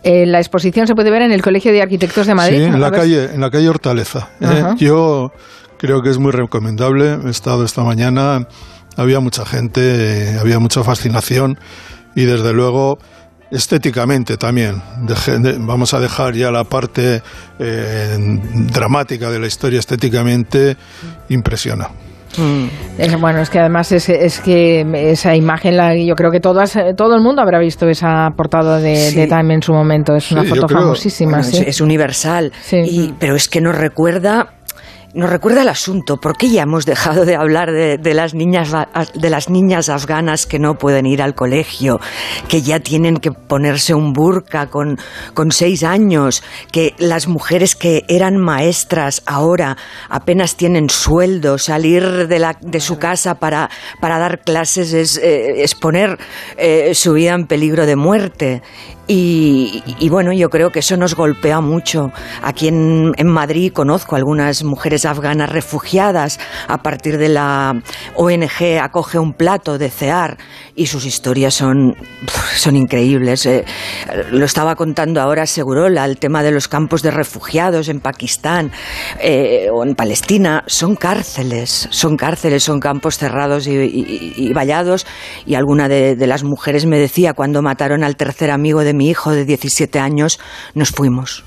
la 0.03 0.39
exposición 0.39 0.87
se 0.87 0.93
puede 0.93 1.09
ver 1.09 1.21
en 1.21 1.31
el 1.31 1.41
Colegio 1.41 1.71
de 1.71 1.81
Arquitectos 1.81 2.27
de 2.27 2.35
Madrid. 2.35 2.57
Sí, 2.57 2.63
en 2.63 2.81
la, 2.81 2.91
calle, 2.91 3.29
en 3.33 3.39
la 3.39 3.49
calle 3.49 3.69
Hortaleza. 3.69 4.27
yo 4.77 5.31
creo 5.77 6.01
que 6.01 6.09
es 6.09 6.17
muy 6.17 6.33
recomendable. 6.33 7.17
He 7.25 7.29
estado 7.29 7.63
esta 7.63 7.83
mañana 7.83 8.45
había 8.97 9.21
mucha 9.21 9.45
gente, 9.45 10.37
había 10.37 10.59
mucha 10.59 10.83
fascinación 10.83 11.57
y 12.13 12.25
desde 12.25 12.51
luego 12.51 12.99
estéticamente 13.49 14.35
también. 14.35 14.81
vamos 15.59 15.93
a 15.93 16.01
dejar 16.01 16.33
ya 16.33 16.51
la 16.51 16.65
parte 16.65 17.21
eh, 17.57 18.17
dramática 18.73 19.29
de 19.29 19.39
la 19.39 19.47
historia, 19.47 19.79
estéticamente 19.79 20.75
impresiona. 21.29 21.87
Mm. 22.37 23.19
bueno, 23.19 23.39
es 23.39 23.49
que 23.49 23.59
además 23.59 23.91
es, 23.91 24.09
es, 24.09 24.39
que 24.39 24.85
esa 25.11 25.35
imagen, 25.35 25.77
la, 25.77 25.95
yo 25.95 26.15
creo 26.15 26.31
que 26.31 26.39
todas, 26.39 26.77
todo 26.95 27.15
el 27.15 27.21
mundo 27.21 27.41
habrá 27.41 27.59
visto 27.59 27.87
esa 27.87 28.29
portada 28.35 28.79
de, 28.79 29.27
Time 29.27 29.55
en 29.55 29.61
su 29.61 29.73
momento. 29.73 30.15
Es 30.15 30.31
una 30.31 30.43
foto 30.43 30.67
famosísima. 30.67 31.39
es, 31.39 31.81
universal, 31.81 32.51
pero 33.19 33.35
es 33.35 33.47
que 33.47 33.61
nos 33.61 33.75
recuerda 33.75 34.49
nos 35.15 35.29
recuerda 35.29 35.61
el 35.61 35.69
asunto. 35.69 36.17
¿Por 36.17 36.37
qué 36.37 36.49
ya 36.49 36.63
hemos 36.63 36.85
dejado 36.85 37.25
de 37.25 37.35
hablar 37.35 37.71
de, 37.71 38.13
las 38.13 38.33
niñas, 38.33 38.71
de 39.13 39.29
las 39.29 39.49
niñas 39.49 39.87
afganas 39.87 40.45
que 40.45 40.59
no 40.59 40.75
pueden 40.75 41.05
ir 41.05 41.21
al 41.21 41.33
colegio, 41.33 41.99
que 42.49 42.61
ya 42.61 42.81
tienen 42.81 43.17
que 43.17 43.31
ponerse 43.31 43.93
un 43.93 44.11
burka 44.11 44.67
con, 44.67 44.99
con 45.33 45.51
seis 45.51 45.83
años, 45.83 46.43
que 46.71 46.93
las 46.97 47.27
mujeres 47.27 47.75
que 47.75 48.03
eran 48.09 48.37
maestras 48.37 49.23
ahora 49.25 49.77
apenas 50.09 50.57
tienen 50.57 50.89
sueldo, 50.89 51.57
salir 51.57 52.27
de, 52.27 52.39
la, 52.39 52.57
de 52.59 52.81
su 52.81 52.97
casa 52.97 53.35
para, 53.35 53.69
para 54.01 54.19
dar 54.19 54.41
clases 54.41 54.93
es, 54.93 55.17
eh, 55.23 55.65
poner 55.79 56.19
eh, 56.57 56.93
su 56.93 57.13
vida 57.13 57.33
en 57.33 57.47
peligro 57.47 57.85
de 57.85 57.95
muerte? 57.95 58.61
Y, 59.07 60.09
bueno, 60.09 60.33
yo 60.33 60.49
creo 60.49 60.71
que 60.71 60.79
eso 60.79 60.97
nos 60.97 61.15
golpea 61.15 61.61
mucho. 61.61 62.11
Aquí 62.41 62.67
en, 62.67 63.11
en, 63.17 63.27
Madrid 63.27 63.71
conozco 63.71 64.15
algunas 64.15 64.63
mujeres 64.63 65.05
afganas 65.05 65.49
refugiadas. 65.49 66.39
A 66.67 66.79
partir 66.79 67.19
de 67.19 67.29
la 67.29 67.83
ONG 68.15 68.79
acoge 68.81 69.19
un 69.19 69.33
plato 69.33 69.77
de 69.77 69.91
CEAR 69.91 70.37
y 70.75 70.87
sus 70.87 71.05
historias 71.05 71.53
son, 71.53 71.95
son 72.55 72.75
increíbles. 72.75 73.45
Eh, 73.45 73.63
lo 74.31 74.45
estaba 74.45 74.75
contando 74.75 75.21
ahora 75.21 75.45
Segurola, 75.45 76.05
el 76.05 76.17
tema 76.17 76.41
de 76.41 76.51
los 76.51 76.67
campos 76.67 77.03
de 77.03 77.11
refugiados 77.11 77.89
en 77.89 77.99
Pakistán 77.99 78.71
eh, 79.19 79.69
o 79.71 79.83
en 79.83 79.93
Palestina. 79.93 80.63
Son 80.65 80.95
cárceles, 80.95 81.87
son 81.91 82.17
cárceles, 82.17 82.63
son 82.63 82.79
campos 82.79 83.19
cerrados 83.19 83.67
y, 83.67 84.51
vallados. 84.53 85.05
Y 85.45 85.53
alguna 85.53 85.87
de, 85.87 86.15
de 86.15 86.27
las 86.27 86.43
mujeres 86.43 86.87
me 86.87 86.97
decía 86.97 87.33
cuando 87.33 87.61
mataron 87.61 88.03
al 88.03 88.15
tercer 88.15 88.49
amigo 88.49 88.83
de 88.83 88.94
mi 88.95 89.09
hijo 89.09 89.31
de 89.31 89.45
17 89.45 89.99
años, 89.99 90.39
nos 90.73 90.89
fuimos. 90.89 91.43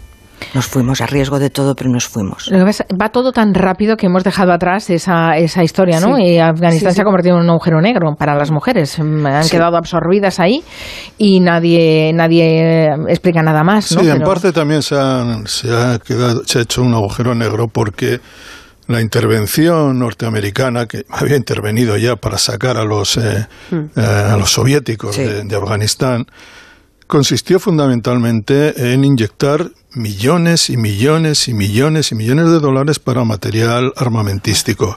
Nos 0.54 0.66
fuimos 0.66 1.00
a 1.00 1.06
riesgo 1.06 1.38
de 1.38 1.50
todo, 1.50 1.74
pero 1.74 1.90
nos 1.90 2.06
fuimos. 2.06 2.50
Va 2.50 3.08
todo 3.10 3.32
tan 3.32 3.54
rápido 3.54 3.96
que 3.96 4.06
hemos 4.06 4.24
dejado 4.24 4.52
atrás 4.52 4.88
esa, 4.88 5.36
esa 5.36 5.62
historia, 5.62 6.00
¿no? 6.00 6.18
Y 6.18 6.38
Afganistán 6.38 6.94
se 6.94 7.02
ha 7.02 7.04
convertido 7.04 7.36
en 7.36 7.42
un 7.42 7.50
agujero 7.50 7.80
negro 7.80 8.14
para 8.16 8.34
las 8.34 8.50
mujeres. 8.50 8.98
Mm, 8.98 9.26
han 9.26 9.48
quedado 9.48 9.76
absorbidas 9.76 10.40
ahí 10.40 10.62
y 11.18 11.40
nadie, 11.40 12.12
nadie 12.14 12.86
explica 13.08 13.42
nada 13.42 13.62
más, 13.62 13.92
¿no? 13.92 14.00
Sí, 14.00 14.08
en 14.08 14.20
parte 14.20 14.52
también 14.52 14.82
se, 14.82 14.96
se, 15.46 15.74
ha 15.74 15.98
quedado, 15.98 16.42
se 16.44 16.60
ha 16.60 16.62
hecho 16.62 16.82
un 16.82 16.94
agujero 16.94 17.34
negro 17.34 17.68
porque 17.68 18.20
la 18.86 19.02
intervención 19.02 19.98
norteamericana, 19.98 20.86
que 20.86 21.04
había 21.10 21.36
intervenido 21.36 21.96
ya 21.98 22.16
para 22.16 22.38
sacar 22.38 22.78
a 22.78 22.84
los, 22.84 23.18
eh, 23.18 23.46
hmm. 23.70 23.76
eh, 23.96 24.00
a 24.00 24.36
los 24.36 24.50
soviéticos 24.50 25.16
de 25.16 25.56
Afganistán, 25.56 26.26
consistió 27.08 27.58
fundamentalmente 27.58 28.92
en 28.92 29.02
inyectar 29.02 29.70
millones 29.94 30.70
y 30.70 30.76
millones 30.76 31.48
y 31.48 31.54
millones 31.54 32.12
y 32.12 32.14
millones 32.14 32.50
de 32.50 32.60
dólares 32.60 33.00
para 33.00 33.24
material 33.24 33.92
armamentístico. 33.96 34.96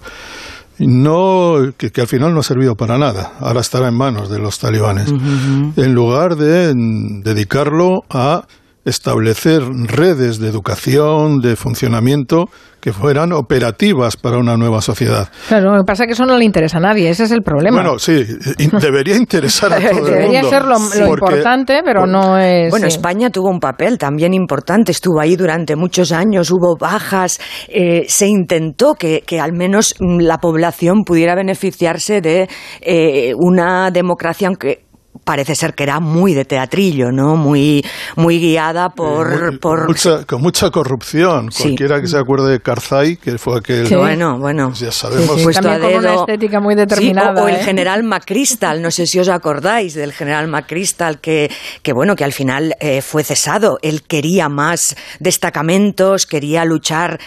No, 0.78 1.74
que, 1.78 1.92
al 2.02 2.08
final 2.08 2.34
no 2.34 2.42
ha 2.42 2.44
servido 2.44 2.76
para 2.76 2.98
nada. 2.98 3.34
Ahora 3.40 3.62
estará 3.62 3.88
en 3.88 3.96
manos 3.96 4.30
de 4.30 4.40
los 4.40 4.60
talibanes. 4.60 5.10
En 5.10 5.94
lugar 5.94 6.36
de 6.36 6.74
dedicarlo 6.76 8.04
a 8.10 8.46
establecer 8.86 9.62
redes 9.64 10.40
de 10.40 10.50
educación, 10.50 11.40
de 11.40 11.56
funcionamiento 11.56 12.50
que 12.82 12.92
fueran 12.92 13.32
operativas 13.32 14.18
para 14.18 14.40
una 14.40 14.58
nueva 14.58 14.82
sociedad. 14.82 15.30
Claro, 15.48 15.76
lo 15.76 15.82
que 15.82 15.86
pasa 15.86 16.04
es 16.04 16.08
que 16.08 16.14
eso 16.14 16.26
no 16.26 16.36
le 16.36 16.46
interesa 16.46 16.78
a 16.78 16.82
nadie, 16.82 17.10
ese 17.10 17.26
es 17.26 17.32
el 17.32 17.44
problema. 17.44 17.82
Bueno, 17.82 18.00
sí, 18.00 18.26
debería 18.82 19.16
interesar 19.16 19.72
a 19.72 19.76
todo 19.76 19.88
el 19.88 19.96
mundo. 19.96 20.10
Debería 20.10 20.44
ser 20.44 20.66
lo, 20.66 20.78
importante, 21.06 21.82
pero 21.86 22.08
no 22.08 22.40
es... 22.40 22.72
Bueno, 22.72 22.88
España 22.88 23.30
tuvo 23.30 23.50
un 23.50 23.60
papel 23.60 24.00
también 24.00 24.34
importante, 24.34 24.92
estuvo 24.92 25.20
ahí 25.20 25.36
durante 25.36 25.76
muchos 25.76 26.12
años, 26.12 26.50
hubo 26.50 26.76
bajas, 26.76 27.40
eh, 27.68 28.06
se 28.08 28.28
intentó 28.28 28.96
que, 28.96 29.22
que, 29.26 29.40
al 29.40 29.54
menos 29.54 29.94
la 30.00 30.40
población 30.40 31.04
pudiera 31.06 31.36
beneficiarse 31.36 32.20
de 32.20 32.50
eh, 32.82 33.34
una 33.38 33.92
democracia, 33.92 34.48
aunque 34.48 34.86
parece 35.24 35.56
ser 35.56 35.74
que 35.74 35.84
era 35.84 36.00
muy 36.00 36.34
de 36.34 36.46
teatrillo, 36.46 37.12
¿no? 37.12 37.36
Muy, 37.36 37.86
muy 38.16 38.40
guiada 38.40 38.90
por... 38.90 39.60
por... 39.60 39.88
Mucha, 39.88 40.26
con 40.26 40.42
mucha 40.42 40.70
corrupción. 40.72 41.50
Cualquiera 41.50 42.02
que 42.02 42.08
se 42.08 42.18
acuerde 42.18 42.52
de 42.52 42.60
Karzai, 42.60 43.18
que 43.18 43.38
fue 43.38 43.60
aquel... 43.60 43.88
Bueno, 43.96 44.40
bueno. 44.40 44.68
Pues 44.70 44.80
ya 44.80 44.92
sabemos. 44.92 45.40
Sí, 45.40 45.48
También 45.54 45.82
con 45.82 45.96
una 45.96 46.16
estética 46.16 46.60
muy 46.60 46.76
determinada. 46.76 47.44
o, 47.44 47.48
el 47.48 47.56
¿eh? 47.56 47.64
general 47.64 48.04
McChrystal, 48.04 48.82
no 48.82 48.90
sé 48.92 49.06
si 49.06 49.20
os 49.20 49.30
acordáis 49.30 49.94
del 49.94 50.14
general 50.14 50.48
McChrystal, 50.48 51.20
que, 51.20 51.52
que 51.84 51.94
bueno, 51.94 52.16
que 52.16 52.24
al 52.24 52.34
final 52.34 52.76
eh, 52.80 53.02
fue 53.02 53.24
cesado. 53.24 53.78
Él 53.82 54.04
quería 54.04 54.50
más 54.50 54.96
destacamentos, 55.20 56.26
quería 56.26 56.66
luchar 56.66 57.20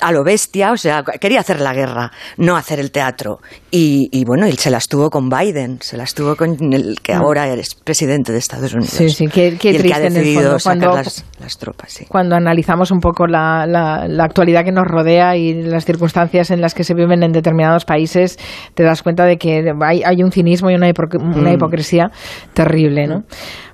a 0.00 0.12
lo 0.12 0.24
bestia, 0.24 0.72
o 0.72 0.76
sea, 0.76 1.02
quería 1.20 1.40
hacer 1.40 1.60
la 1.60 1.72
guerra, 1.72 2.12
no 2.36 2.56
hacer 2.56 2.78
el 2.80 2.90
teatro. 2.90 3.38
Y, 3.70 4.08
y 4.12 4.24
bueno, 4.24 4.46
él 4.46 4.58
se 4.58 4.70
las 4.70 4.88
tuvo 4.88 5.08
con 5.08 5.28
Biden, 5.28 5.78
se 5.80 5.96
las 5.96 6.14
tuvo 6.14 6.36
con 6.36 6.72
el 6.72 7.00
que 7.02 7.11
ahora 7.12 7.48
eres 7.48 7.74
presidente 7.74 8.32
de 8.32 8.38
Estados 8.38 8.74
Unidos. 8.74 8.90
Sí, 8.90 9.10
sí, 9.10 9.26
qué, 9.28 9.52
triste 9.52 10.06
en 10.06 10.16
el 10.16 10.34
fondo, 10.34 10.56
cuando, 10.62 10.94
las, 10.96 11.58
tropas. 11.58 12.04
Cuando 12.08 12.36
analizamos 12.36 12.90
un 12.90 13.00
poco 13.00 13.26
la, 13.26 13.66
la, 13.66 14.24
actualidad 14.24 14.64
que 14.64 14.72
nos 14.72 14.86
rodea 14.86 15.36
y 15.36 15.62
las 15.62 15.84
circunstancias 15.84 16.50
en 16.50 16.60
las 16.60 16.74
que 16.74 16.84
se 16.84 16.94
viven 16.94 17.22
en 17.22 17.32
determinados 17.32 17.84
países, 17.84 18.38
te 18.74 18.82
das 18.82 19.02
cuenta 19.02 19.24
de 19.24 19.36
que 19.36 19.72
hay, 19.82 20.02
hay 20.04 20.22
un 20.22 20.32
cinismo 20.32 20.70
y 20.70 20.74
una, 20.74 20.90
una 21.14 21.50
mm. 21.50 21.54
hipocresía 21.54 22.10
terrible, 22.54 23.06
¿no? 23.06 23.24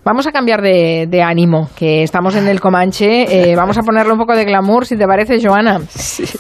Vamos 0.09 0.27
a 0.27 0.33
cambiar 0.33 0.63
de, 0.63 1.23
ánimo, 1.23 1.69
que 1.77 2.03
estamos 2.03 2.35
en 2.35 2.49
el 2.49 2.63
Comanche. 2.63 3.27
Eh, 3.51 3.55
vamos 3.57 3.77
a 3.77 3.83
ponerle 3.83 4.11
un 4.15 4.19
poco 4.19 4.35
de 4.35 4.47
glamour, 4.47 4.87
si 4.87 4.97
te 4.97 5.05
parece, 5.07 5.39
Joana. 5.39 5.83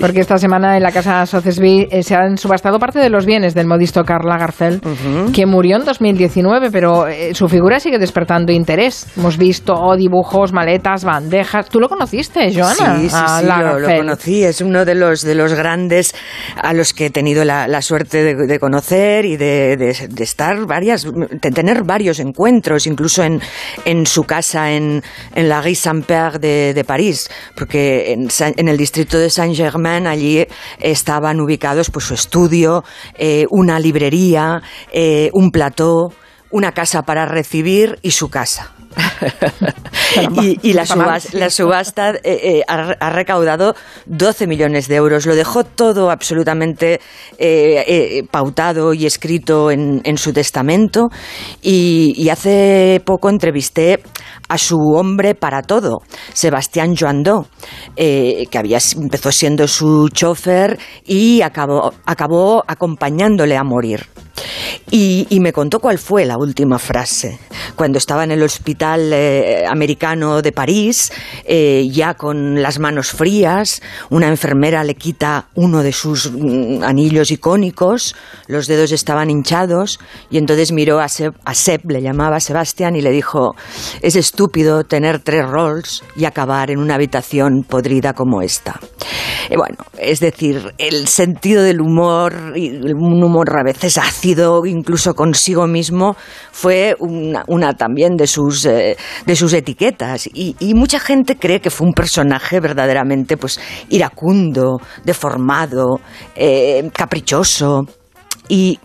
Porque 0.00 0.20
esta 0.20 0.38
semana 0.38 0.78
en 0.78 0.82
la 0.82 0.90
casa 0.90 1.26
Sotheby 1.26 1.86
eh, 1.90 2.02
se 2.02 2.14
han 2.14 2.38
subastado 2.38 2.78
parte 2.78 2.98
de 2.98 3.10
los 3.10 3.26
bienes 3.26 3.54
del 3.54 3.66
modisto 3.66 4.04
Karl 4.04 4.26
Lagerfeld, 4.26 5.34
que 5.34 5.44
murió 5.44 5.76
en 5.76 5.84
2019, 5.84 6.70
pero 6.70 7.08
eh, 7.08 7.34
su 7.34 7.46
figura 7.46 7.78
sigue 7.78 7.98
despertando 7.98 8.52
interés. 8.52 9.06
Hemos 9.18 9.36
visto 9.36 9.74
dibujos, 9.98 10.50
maletas, 10.50 11.04
bandejas. 11.04 11.68
¿Tú 11.68 11.78
lo 11.78 11.90
conociste, 11.90 12.50
Joana? 12.54 12.96
Sí, 12.96 13.10
sí, 13.10 13.16
sí 13.40 13.46
lo, 13.46 13.96
conocí. 13.98 14.44
Es 14.44 14.62
uno 14.62 14.86
de 14.86 14.94
los, 14.94 15.20
de 15.20 15.34
los 15.34 15.52
grandes 15.52 16.14
a 16.56 16.72
los 16.72 16.94
que 16.94 17.06
he 17.06 17.10
tenido 17.10 17.44
la, 17.44 17.82
suerte 17.82 18.34
de, 18.34 18.58
conocer 18.58 19.26
y 19.26 19.36
de, 19.36 19.76
de, 19.76 20.24
estar 20.24 20.56
varias, 20.66 21.04
de 21.04 21.50
tener 21.50 21.82
varios 21.84 22.18
encuentros, 22.18 22.86
incluso 22.86 23.22
en, 23.22 23.42
en 23.84 24.06
su 24.06 24.24
casa 24.24 24.72
en, 24.72 25.02
en 25.34 25.48
la 25.48 25.60
Rue 25.60 25.74
Saint-Père 25.74 26.38
de, 26.38 26.74
de, 26.74 26.84
París, 26.84 27.30
porque 27.54 28.12
en, 28.12 28.28
en, 28.56 28.68
el 28.68 28.76
distrito 28.76 29.18
de 29.18 29.30
Saint-Germain 29.30 30.06
allí 30.06 30.46
estaban 30.78 31.40
ubicados 31.40 31.90
pues 31.90 32.04
su 32.04 32.14
estudio, 32.14 32.84
eh, 33.14 33.46
una 33.50 33.78
librería, 33.78 34.62
eh, 34.92 35.30
un 35.32 35.50
plató, 35.50 36.12
una 36.50 36.72
casa 36.72 37.02
para 37.02 37.26
recibir 37.26 37.98
y 38.02 38.12
su 38.12 38.28
casa 38.30 38.77
y, 40.62 40.72
la, 40.72 40.86
subasta, 40.86 42.10
eh, 42.10 42.20
eh, 42.24 42.62
ha, 42.66 43.10
recaudado 43.10 43.74
12 44.06 44.46
millones 44.46 44.88
de 44.88 44.96
euros. 44.96 45.26
Lo 45.26 45.34
dejó 45.34 45.64
todo 45.64 46.10
absolutamente 46.10 47.00
eh, 47.38 48.22
pautado 48.30 48.94
y 48.94 49.06
escrito 49.06 49.70
en, 49.70 50.18
su 50.18 50.32
testamento. 50.32 51.08
Y, 51.62 52.28
hace 52.28 53.00
poco 53.04 53.30
entrevisté 53.30 54.02
a 54.48 54.58
su 54.58 54.76
hombre 54.94 55.34
para 55.34 55.62
todo, 55.62 56.02
Sebastián 56.34 56.94
Joandó, 56.94 57.46
que 57.96 58.48
había, 58.54 58.78
empezó 58.96 59.32
siendo 59.32 59.66
su 59.66 60.08
chofer 60.10 60.78
y 61.06 61.40
acabó, 61.42 61.92
acabó 62.04 62.62
acompañándole 62.66 63.56
a 63.56 63.64
morir. 63.64 64.06
Y, 64.90 65.26
me 65.40 65.52
contó 65.52 65.78
cuál 65.78 65.98
fue 65.98 66.24
la 66.24 66.36
última 66.36 66.78
frase. 66.78 67.38
Cuando 67.76 67.98
estaba 67.98 68.24
en 68.24 68.32
el 68.32 68.42
hospital 68.42 69.12
eh, 69.12 69.64
americano 69.68 70.42
de 70.42 70.50
París, 70.50 71.12
eh, 71.44 71.88
ya 71.92 72.14
con 72.14 72.60
las 72.60 72.80
manos 72.80 73.10
frías, 73.10 73.80
una 74.10 74.26
enfermera 74.28 74.82
le 74.82 74.96
quita 74.96 75.46
uno 75.54 75.82
de 75.82 75.92
sus 75.92 76.32
mm, 76.32 76.82
anillos 76.82 77.30
icónicos, 77.30 78.16
los 78.48 78.66
dedos 78.66 78.90
estaban 78.90 79.30
hinchados, 79.30 80.00
y 80.30 80.38
entonces 80.38 80.72
miró 80.72 80.98
a 80.98 81.08
Seb, 81.08 81.34
Seb 81.52 81.90
le 81.90 82.02
llamaba 82.02 82.40
Sebastián, 82.40 82.96
y 82.96 83.00
le 83.00 83.10
dijo, 83.10 83.54
es 84.02 84.16
estúpido 84.16 84.84
tener 84.84 85.20
tres 85.20 85.46
roles 85.46 86.02
y 86.16 86.24
acabar 86.24 86.70
en 86.70 86.78
una 86.78 86.94
habitación 86.94 87.64
podrida 87.68 88.14
como 88.14 88.42
esta. 88.42 88.80
Y 89.50 89.56
bueno, 89.56 89.76
es 89.98 90.20
decir, 90.20 90.74
el 90.78 91.08
sentido 91.08 91.62
del 91.62 91.80
humor, 91.80 92.52
un 92.54 93.22
humor 93.22 93.48
a 93.58 93.64
veces 93.64 93.98
ácido, 93.98 94.27
incluso 94.66 95.14
consigo 95.14 95.66
mismo, 95.66 96.16
fue 96.52 96.96
una, 96.98 97.74
también 97.74 98.16
de 98.16 98.26
sus, 98.26 98.64
eh, 98.66 98.96
de 99.26 99.36
sus 99.36 99.52
etiquetas. 99.52 100.28
Y, 100.32 100.54
mucha 100.78 101.00
gente 101.00 101.36
cree 101.36 101.60
que 101.60 101.70
fue 101.70 101.88
un 101.88 101.92
personaje 101.92 102.60
verdaderamente 102.60 103.36
pues, 103.36 103.60
iracundo, 103.88 104.80
deformado, 105.04 106.00
eh, 106.36 106.88
caprichoso. 106.94 107.84
Y 108.48 108.78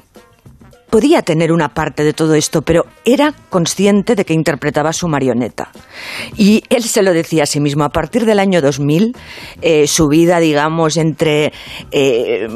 podía 0.94 1.24
tener 1.24 1.52
una 1.52 1.70
parte 1.70 2.04
de 2.04 2.14
todo 2.14 2.36
esto, 2.36 2.62
pero 2.62 2.86
era 3.04 3.34
consciente 3.50 4.14
de 4.14 4.26
que 4.26 4.34
interpretaba 4.36 4.94
su 4.94 5.08
marioneta. 5.08 5.72
Y 6.38 6.62
él 6.70 6.84
se 6.84 7.02
lo 7.02 7.14
decía 7.14 7.44
a 7.44 7.46
sí 7.48 7.60
mismo. 7.60 7.84
A 7.84 7.90
partir 7.90 8.28
del 8.28 8.38
año 8.38 8.62
2000, 8.62 9.18
eh, 9.64 9.88
su 9.88 10.08
vida, 10.08 10.40
digamos, 10.40 10.98
entre, 10.98 11.52
eh, 11.90 12.48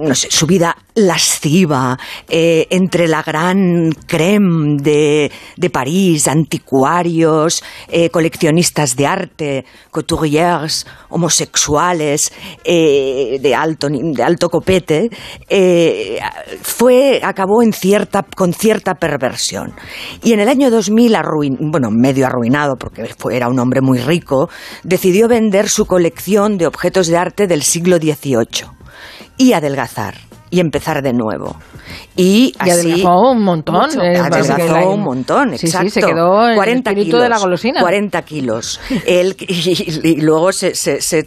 no 0.00 0.14
sé, 0.14 0.28
su 0.30 0.46
vida 0.46 0.78
lasciva, 0.96 1.98
entre 2.28 3.06
la 3.06 3.22
gran 3.22 3.92
creme 4.06 4.76
de, 4.82 5.30
de 5.56 5.70
París, 5.70 6.26
anticuarios, 6.26 7.62
coleccionistas 8.10 8.96
de 8.96 9.06
arte, 9.06 9.64
couturiers, 9.90 10.86
homosexuales, 11.10 12.32
de, 12.64 13.54
alto, 13.56 13.88
de 13.90 14.22
alto 14.22 14.48
copete, 14.48 15.10
fue 16.62 17.20
acabó 17.22 17.62
en 17.62 17.72
cierta, 17.72 18.22
con 18.22 18.52
cierta 18.52 18.94
perversión. 18.94 19.74
Y 20.22 20.32
en 20.32 20.40
el 20.40 20.48
año 20.48 20.70
2000, 20.70 21.14
arruin, 21.14 21.56
bueno, 21.70 21.90
medio 21.90 22.26
arruinado, 22.26 22.76
porque 22.76 23.08
era 23.30 23.48
un 23.48 23.58
hombre 23.58 23.80
muy 23.80 23.98
rico, 23.98 24.48
decidió 24.82 25.28
vender 25.28 25.68
su 25.68 25.86
colección 25.86 26.58
de 26.58 26.66
objetos 26.66 27.06
de 27.08 27.16
arte 27.16 27.46
del 27.46 27.62
siglo 27.62 27.96
XVIII 27.98 28.66
y 29.36 29.52
adelgazar 29.52 30.25
y 30.50 30.60
empezar 30.60 31.02
de 31.02 31.12
nuevo. 31.12 31.56
Y, 32.16 32.54
así, 32.58 33.04
un 33.04 33.42
montón. 33.42 33.90
Eh, 34.00 34.16
adelgazó 34.16 34.90
un 34.90 35.02
montón, 35.02 35.52
exacto. 35.52 35.90
se 35.90 36.00
quedó 36.00 36.54
40 36.54 36.94
kilos, 36.94 37.22
de 37.22 37.28
la 37.28 37.38
golosina. 37.38 37.80
40 37.80 38.22
kilos. 38.22 38.80
Él, 39.06 39.36
y, 39.38 40.20
luego 40.20 40.52
se, 40.52 40.74
se, 40.74 41.26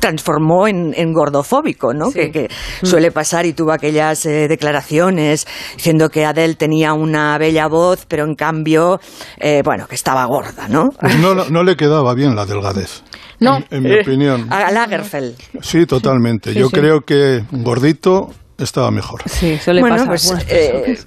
transformó 0.00 0.68
en, 0.68 1.12
gordofóbico, 1.12 1.92
¿no? 1.92 2.10
Que, 2.10 2.48
mm. 2.82 2.86
suele 2.86 3.10
pasar 3.10 3.46
y 3.46 3.52
tuvo 3.52 3.72
aquellas 3.72 4.24
eh, 4.26 4.48
declaraciones 4.48 5.46
diciendo 5.76 6.08
que 6.08 6.24
Adele 6.24 6.54
tenía 6.54 6.94
una 6.94 7.36
bella 7.38 7.66
voz, 7.66 8.06
pero 8.06 8.24
en 8.24 8.34
cambio, 8.34 9.00
eh, 9.38 9.62
bueno, 9.64 9.86
que 9.86 9.94
estaba 9.94 10.24
gorda, 10.24 10.68
¿no? 10.68 10.90
Pues 10.98 11.18
no, 11.18 11.34
no, 11.34 11.62
le 11.62 11.76
quedaba 11.76 12.14
bien 12.14 12.34
la 12.34 12.46
delgadez. 12.46 13.02
No. 13.40 13.58
En, 13.70 13.82
mi 13.82 14.00
opinión. 14.00 14.46
A 14.50 14.70
Lagerfeld. 14.70 15.36
Sí, 15.60 15.84
totalmente. 15.84 16.54
Yo 16.54 16.70
creo 16.70 17.00
que 17.00 17.44
gordito 17.50 18.30
estaba 18.64 18.90
mejor. 18.90 19.22
Sí, 19.26 19.58
suele 19.58 19.80
bueno, 19.80 20.04
Pues, 20.06 20.32
eh, 20.48 20.98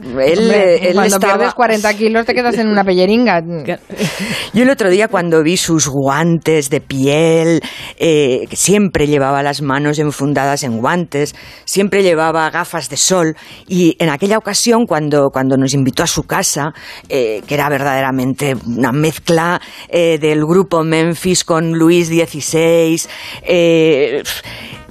él, 0.82 0.94
cuando 0.94 1.20
pierdes 1.20 1.54
40 1.54 1.94
kilos 1.96 2.26
te 2.26 2.34
quedas 2.34 2.58
en 2.58 2.68
una 2.68 2.84
pelleringa. 2.84 3.42
Yo 4.54 4.64
el 4.64 4.70
otro 4.70 4.90
día 4.90 5.08
cuando 5.08 5.44
vi 5.44 5.58
sus 5.58 5.88
guantes 5.88 6.70
de 6.70 6.82
piel, 6.82 7.62
eh, 7.98 8.46
que 8.50 8.56
siempre 8.56 9.08
llevaba 9.08 9.44
las 9.44 9.62
manos 9.62 10.00
enfundadas 10.00 10.64
en 10.64 10.78
guantes, 10.78 11.36
siempre 11.66 12.04
llevaba 12.04 12.50
gafas 12.50 12.90
de 12.90 12.98
sol 12.98 13.36
y 13.68 13.96
en 14.00 14.10
aquella 14.10 14.38
ocasión 14.38 14.86
cuando, 14.86 15.30
cuando 15.32 15.58
nos 15.58 15.74
invitó 15.74 16.04
a 16.04 16.08
su 16.08 16.24
casa, 16.24 16.74
eh, 17.10 17.42
que 17.48 17.54
era 17.54 17.70
verdaderamente 17.70 18.56
una 18.66 18.92
mezcla 18.92 19.62
del 19.92 20.46
grupo 20.46 20.84
Memphis 20.84 21.44
con 21.44 21.74
Luis 21.74 22.08
XVI, 22.08 23.02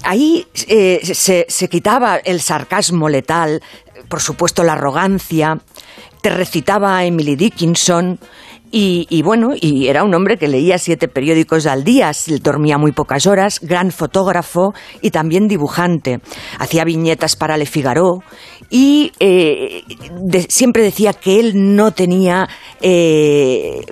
ahí 0.05 0.47
eh, 0.69 1.01
se, 1.03 1.69
quitaba 1.69 2.17
el 2.17 2.41
sarcasmo 2.41 3.09
letal, 3.09 3.63
por 4.09 4.21
supuesto 4.21 4.63
la 4.63 4.75
arrogancia, 4.75 5.59
te 6.23 6.31
recitaba 6.31 6.97
a 6.97 7.05
Emily 7.05 7.37
Dickinson. 7.37 8.19
Y, 8.77 9.23
bueno, 9.23 9.51
y 9.55 9.87
era 9.87 10.03
un 10.03 10.13
hombre 10.17 10.37
que 10.37 10.49
leía 10.49 10.79
siete 10.79 11.07
periódicos 11.07 11.65
al 11.67 11.85
día, 11.85 12.11
dormía 12.43 12.77
muy 12.77 12.91
pocas 12.91 13.25
horas, 13.29 13.61
gran 13.63 13.93
fotógrafo 13.93 14.75
y 15.01 15.13
también 15.13 15.47
dibujante. 15.47 16.19
Hacía 16.59 16.83
viñetas 16.83 17.37
para 17.37 17.57
Le 17.57 17.67
Figaro 17.67 18.25
y 18.71 19.13
eh, 19.21 19.85
siempre 20.49 20.83
decía 20.83 21.13
que 21.13 21.39
él 21.39 21.53
no 21.77 21.93
tenía 21.93 22.49
eh, 22.81 23.83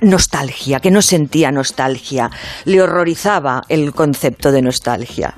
nostalgia, 0.00 0.80
que 0.80 0.90
no 0.90 1.02
sentía 1.02 1.50
nostalgia. 1.52 2.30
Le 2.64 2.82
horrorizaba 2.82 3.62
el 3.68 3.92
concepto 3.92 4.52
de 4.52 4.62
nostalgia. 4.62 5.34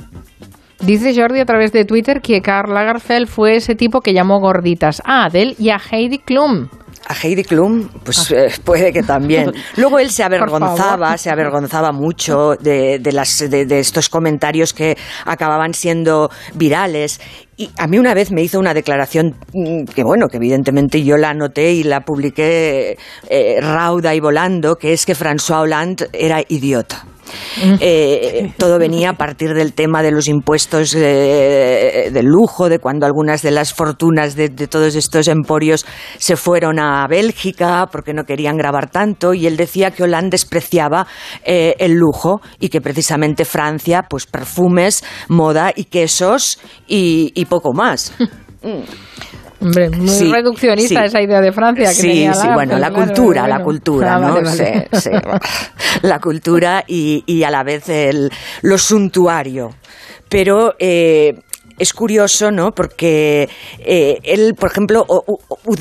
Dice 0.81 1.15
Jordi 1.15 1.41
a 1.41 1.45
través 1.45 1.73
de 1.73 1.85
Twitter 1.85 2.23
que 2.23 2.41
Karl 2.41 2.73
Lagerfeld 2.73 3.29
fue 3.29 3.57
ese 3.57 3.75
tipo 3.75 4.01
que 4.01 4.15
llamó 4.15 4.41
gorditas 4.41 5.03
a 5.05 5.27
Adele 5.27 5.55
y 5.59 5.69
a 5.69 5.79
Heidi 5.79 6.19
Klum. 6.19 6.69
A 7.07 7.15
Heidi 7.15 7.45
Klum, 7.45 7.89
pues 8.03 8.33
ah. 8.33 8.47
eh, 8.47 8.53
puede 8.65 8.91
que 8.91 9.03
también. 9.03 9.53
Luego 9.77 9.99
él 9.99 10.11
se 10.11 10.23
avergonzaba, 10.23 11.19
se 11.19 11.29
avergonzaba 11.29 11.93
mucho 11.93 12.55
de, 12.55 13.01
las, 13.13 13.39
de, 13.51 13.79
estos 13.79 14.09
comentarios 14.09 14.73
que 14.73 14.97
acababan 15.27 15.75
siendo 15.75 16.31
virales. 16.55 17.21
Y 17.59 17.71
a 17.77 17.87
mí 17.87 17.99
una 17.99 18.15
vez 18.15 18.33
me 18.33 18.43
hizo 18.43 18.59
una 18.59 18.73
declaración 18.73 19.37
mm, 19.53 19.85
que, 19.85 20.03
bueno, 20.03 20.29
que 20.29 20.39
evidentemente 20.39 21.05
yo 21.05 21.19
la 21.19 21.31
anoté 21.31 21.73
y 21.73 21.83
la 21.83 22.01
publiqué 22.07 22.97
eh, 23.29 23.61
rauda 23.61 24.15
y 24.15 24.21
volando, 24.21 24.77
que 24.77 24.95
es 24.95 25.05
que 25.05 25.15
François 25.15 25.61
Hollande 25.61 26.09
era 26.15 26.41
idiota. 26.49 27.05
Eh, 27.83 28.53
todo 28.59 28.79
venía 28.79 29.11
a 29.11 29.13
partir 29.15 29.55
del 29.55 29.73
tema 29.73 30.03
de 30.03 30.11
los 30.11 30.29
impuestos 30.29 30.95
eh, 30.95 32.11
del 32.13 32.27
lujo, 32.27 32.69
de 32.69 32.79
cuando 32.79 33.07
algunas 33.07 33.43
de 33.43 33.51
las 33.51 33.73
fortunas 33.73 34.35
de, 34.35 34.49
todos 34.49 34.95
estos 34.95 35.29
emporios 35.29 35.87
se 36.19 36.37
fueron 36.37 36.79
a 36.79 37.07
Bélgica 37.09 37.89
porque 37.91 38.13
no 38.13 38.25
querían 38.25 38.57
grabar 38.57 38.91
tanto 38.91 39.35
y 39.35 39.47
él 39.47 39.57
decía 39.57 39.91
que 39.91 40.03
Hollande 40.03 40.31
despreciaba 40.31 41.07
eh, 41.45 41.75
el 41.79 41.93
lujo 41.93 42.41
y 42.59 42.69
que 42.69 42.81
precisamente 42.81 43.45
Francia, 43.45 44.07
pues 44.09 44.27
perfumes, 44.27 45.05
moda 45.29 45.73
y 45.75 45.85
quesos 45.85 46.59
y, 46.87 47.45
poco 47.47 47.73
más. 47.73 48.13
Hombre, 49.61 49.91
muy 49.91 50.33
reduccionista 50.33 51.05
esa 51.05 51.21
idea 51.21 51.41
de 51.41 51.53
Francia. 51.53 51.89
Que 51.89 51.95
sí, 51.95 52.29
sí, 52.33 52.49
bueno, 52.55 52.79
la 52.79 52.91
cultura, 52.91 53.47
la 53.47 53.63
cultura, 53.63 54.19
¿no? 54.19 54.45
Sí, 54.47 55.11
la 56.03 56.19
cultura 56.19 56.85
y, 56.87 57.43
a 57.43 57.51
la 57.51 57.63
vez 57.63 57.89
el, 57.89 58.31
lo 58.63 58.79
suntuario. 58.79 59.71
Pero 60.29 60.75
eh, 60.79 61.35
es 61.81 61.93
curioso, 61.93 62.51
¿no? 62.51 62.73
Porque 62.73 63.49
eh, 63.81 64.19
él, 64.23 64.55
por 64.55 64.71
ejemplo, 64.71 65.05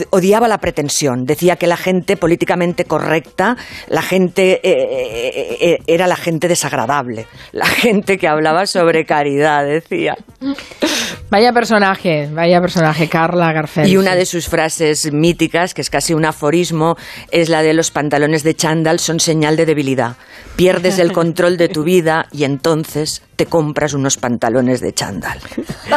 odiaba 0.10 0.48
la 0.48 0.58
pretensión. 0.58 1.26
Decía 1.26 1.58
que 1.58 1.68
la 1.68 1.78
gente 1.78 2.18
políticamente 2.18 2.86
correcta, 2.86 3.58
la 3.88 4.02
gente 4.02 4.60
eh, 4.64 5.78
era 5.86 6.08
la 6.08 6.16
gente 6.16 6.48
desagradable, 6.48 7.28
la 7.52 7.66
gente 7.66 8.18
que 8.18 8.28
hablaba 8.28 8.66
sobre 8.66 9.06
caridad, 9.06 9.66
decía. 9.66 10.16
Vaya 11.30 11.54
personaje, 11.54 12.28
vaya 12.32 12.60
personaje, 12.60 13.08
Carla 13.08 13.54
García. 13.54 13.86
Y 13.86 13.98
una 13.98 14.16
de 14.16 14.26
sus 14.26 14.48
frases 14.48 15.12
míticas, 15.14 15.74
que 15.74 15.82
es 15.82 15.90
casi 15.90 16.14
un 16.14 16.26
aforismo, 16.26 16.96
es 17.30 17.50
la 17.50 17.62
de 17.62 17.74
los 17.74 17.92
pantalones 17.92 18.44
de 18.44 18.56
chándal 18.56 19.00
son 19.00 19.20
señal 19.20 19.56
de 19.56 19.66
debilidad. 19.66 20.16
Pierdes 20.56 20.98
el 20.98 21.12
control 21.12 21.58
de 21.58 21.70
tu 21.70 21.84
vida 21.84 22.26
y 22.32 22.46
entonces 22.46 23.22
te 23.40 23.46
compras 23.46 23.94
unos 23.94 24.18
pantalones 24.18 24.82
de 24.82 24.92
chándal. 24.92 25.40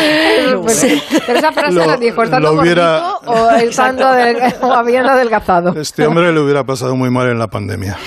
Pero 0.00 0.66
esa 0.66 1.52
frase 1.52 1.72
Lo- 1.74 1.86
la 1.86 1.98
dijo 1.98 2.22
estando 2.22 2.54
lo 2.54 2.60
hubiera- 2.62 3.16
o, 3.16 3.50
estando 3.56 4.10
del- 4.14 4.38
o 4.62 4.72
habiendo 4.72 5.10
adelgazado. 5.10 5.78
Este 5.78 6.06
hombre 6.06 6.32
le 6.32 6.40
hubiera 6.40 6.64
pasado 6.64 6.96
muy 6.96 7.10
mal 7.10 7.28
en 7.28 7.38
la 7.38 7.48
pandemia. 7.48 7.98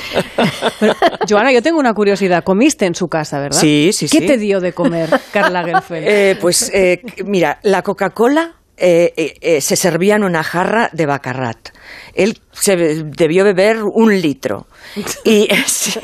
Joana, 1.30 1.52
yo 1.52 1.62
tengo 1.62 1.78
una 1.80 1.94
curiosidad. 1.94 2.44
Comiste 2.44 2.88
en 2.88 2.96
su 2.96 3.08
casa, 3.10 3.40
¿verdad? 3.40 3.60
Sí, 3.60 3.92
sí, 3.94 4.10
¿Qué 4.10 4.22
sí. 4.22 4.26
te 4.26 4.38
dio 4.38 4.60
de 4.60 4.74
comer 4.74 5.08
Carla 5.32 5.64
Gelfeld? 5.64 6.08
Eh, 6.08 6.38
pues 6.42 6.72
eh, 6.74 7.04
mira, 7.26 7.60
la 7.62 7.84
Coca-Cola 7.84 8.54
eh, 8.76 9.14
eh, 9.18 9.34
eh, 9.42 9.62
se 9.62 9.76
servía 9.76 10.16
en 10.16 10.24
una 10.24 10.42
jarra 10.44 10.90
de 10.94 11.06
bacarrat. 11.06 11.70
Él 12.18 12.40
se 12.52 12.76
debió 12.76 13.44
beber 13.44 13.78
un 13.84 14.20
litro. 14.22 14.68
Y, 15.24 15.48
sí. 15.68 16.00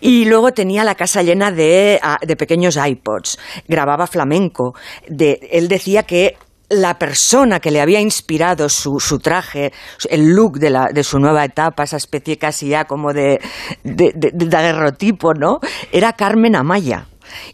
y 0.00 0.24
luego 0.26 0.52
tenía 0.52 0.84
la 0.84 0.94
casa 0.94 1.22
llena 1.22 1.50
de, 1.50 1.98
ah, 2.02 2.18
de 2.20 2.36
pequeños 2.36 2.76
iPods. 2.76 3.38
Grababa 3.68 4.06
flamenco. 4.06 4.74
De, 5.08 5.38
él 5.52 5.68
decía 5.68 6.02
que 6.02 6.36
la 6.70 6.98
persona 6.98 7.60
que 7.60 7.70
le 7.70 7.80
había 7.80 8.00
inspirado 8.00 8.68
su, 8.68 8.98
su 8.98 9.18
traje, 9.18 9.72
el 10.08 10.34
look 10.34 10.58
de, 10.58 10.70
la, 10.70 10.88
de 10.92 11.04
su 11.04 11.18
nueva 11.18 11.44
etapa, 11.44 11.84
esa 11.84 11.98
especie 11.98 12.36
casi 12.38 12.68
ya 12.68 12.84
como 12.86 13.12
de, 13.12 13.38
de, 13.84 14.12
de- 14.16 14.30
de 14.32 14.46
daguerrotipo, 14.46 15.34
¿no? 15.34 15.60
Era 15.92 16.14
Carmen 16.14 16.56
Amaya. 16.56 17.06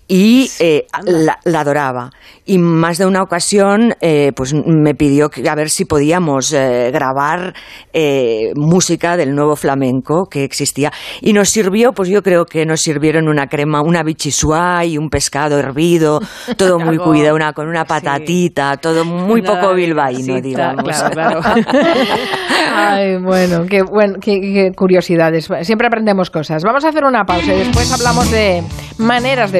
Y 0.09 0.51
eh, 0.61 0.87
la, 1.05 1.39
la 1.45 1.61
adoraba. 1.61 2.11
Y 2.45 2.59
más 2.59 2.99
de 2.99 3.07
una 3.07 3.23
ocasión, 3.23 3.95
eh, 4.01 4.33
pues 4.35 4.55
me 4.55 4.95
pidió 4.95 5.29
que, 5.29 5.49
a 5.49 5.55
ver 5.55 5.71
si 5.71 5.85
podíamos 5.85 6.53
eh, 6.53 6.91
grabar 6.93 7.55
eh, 7.93 8.51
música 8.57 9.17
del 9.17 9.35
nuevo 9.35 9.55
flamenco 9.55 10.25
que 10.29 10.43
existía. 10.45 10.91
Y 11.21 11.33
nos 11.33 11.49
sirvió, 11.51 11.93
pues 11.93 12.09
yo 12.09 12.23
creo 12.23 12.45
que 12.47 12.67
nos 12.67 12.81
sirvieron 12.81 13.29
una 13.29 13.47
crema, 13.47 13.83
una 13.83 14.03
bichisua 14.03 14.85
y 14.85 14.99
un 14.99 15.09
pescado 15.11 15.59
hervido, 15.59 16.21
todo 16.57 16.79
muy 16.81 16.99
cuidado, 16.99 17.37
una, 17.37 17.53
con 17.53 17.69
una 17.69 17.85
patatita, 17.85 18.77
todo 18.79 19.05
muy 19.05 19.41
Una 19.43 19.61
poco 19.61 19.75
bilbaíno, 19.75 20.41
digamos. 20.41 20.85
claro, 20.85 21.41
claro. 21.41 21.61
Ay, 22.75 23.17
bueno, 23.19 23.65
qué, 23.69 23.83
buen- 23.83 24.21
qué- 24.21 24.41
qué 24.41 24.73
curiosidades. 24.75 25.49
Siempre 25.63 25.87
aprendemos 25.87 26.31
cosas. 26.31 26.63
Vamos 26.65 26.85
a 26.85 26.89
hacer 26.89 27.05
una 27.05 27.25
pausa 27.25 27.55
y 27.55 27.59
después 27.59 27.93
hablamos 27.93 28.31
de 28.31 28.63
maneras 28.99 29.53
de 29.53 29.60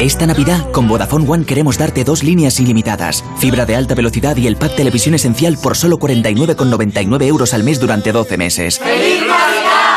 Esta 0.00 0.26
Navidad, 0.26 0.70
con 0.70 0.86
Vodafone 0.86 1.28
One 1.28 1.44
queremos 1.44 1.76
darte 1.76 2.04
dos 2.04 2.22
líneas 2.22 2.60
ilimitadas, 2.60 3.24
fibra 3.38 3.66
de 3.66 3.74
alta 3.74 3.96
velocidad 3.96 4.36
y 4.36 4.46
el 4.46 4.54
pack 4.54 4.76
televisión 4.76 5.16
esencial 5.16 5.58
por 5.60 5.76
solo 5.76 5.98
49,99 5.98 7.24
euros 7.24 7.52
al 7.52 7.64
mes 7.64 7.80
durante 7.80 8.12
12 8.12 8.36
meses. 8.36 8.80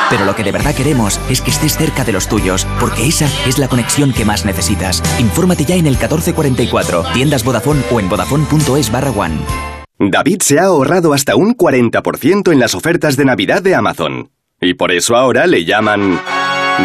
Pero 0.09 0.25
lo 0.25 0.35
que 0.35 0.43
de 0.43 0.51
verdad 0.51 0.73
queremos 0.73 1.19
es 1.29 1.41
que 1.41 1.51
estés 1.51 1.77
cerca 1.77 2.03
de 2.03 2.13
los 2.13 2.27
tuyos, 2.27 2.65
porque 2.79 3.05
esa 3.05 3.29
es 3.47 3.59
la 3.59 3.67
conexión 3.67 4.11
que 4.11 4.25
más 4.25 4.43
necesitas. 4.43 5.03
Infórmate 5.19 5.65
ya 5.65 5.75
en 5.75 5.85
el 5.85 5.93
1444, 5.93 7.03
tiendas 7.13 7.43
Vodafone 7.43 7.83
o 7.91 7.99
en 7.99 8.09
vodafone.es 8.09 8.91
barra 8.91 9.11
one. 9.11 9.37
David 9.99 10.41
se 10.41 10.59
ha 10.59 10.63
ahorrado 10.63 11.13
hasta 11.13 11.35
un 11.35 11.55
40% 11.55 12.51
en 12.51 12.59
las 12.59 12.73
ofertas 12.73 13.17
de 13.17 13.25
Navidad 13.25 13.61
de 13.61 13.75
Amazon. 13.75 14.31
Y 14.59 14.73
por 14.73 14.91
eso 14.91 15.15
ahora 15.15 15.45
le 15.45 15.63
llaman 15.63 16.19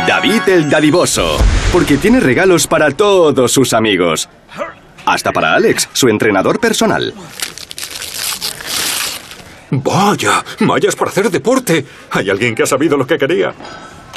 David 0.06 0.42
el 0.48 0.68
Dadivoso, 0.68 1.38
porque 1.72 1.96
tiene 1.96 2.20
regalos 2.20 2.66
para 2.66 2.90
todos 2.90 3.52
sus 3.52 3.72
amigos. 3.72 4.28
Hasta 5.04 5.32
para 5.32 5.54
Alex, 5.54 5.88
su 5.92 6.08
entrenador 6.08 6.60
personal. 6.60 7.14
Vaya, 9.70 10.44
mallas 10.60 10.96
para 10.96 11.10
hacer 11.10 11.30
deporte. 11.30 11.84
Hay 12.10 12.30
alguien 12.30 12.54
que 12.54 12.62
ha 12.62 12.66
sabido 12.66 12.96
lo 12.96 13.06
que 13.06 13.18
quería. 13.18 13.54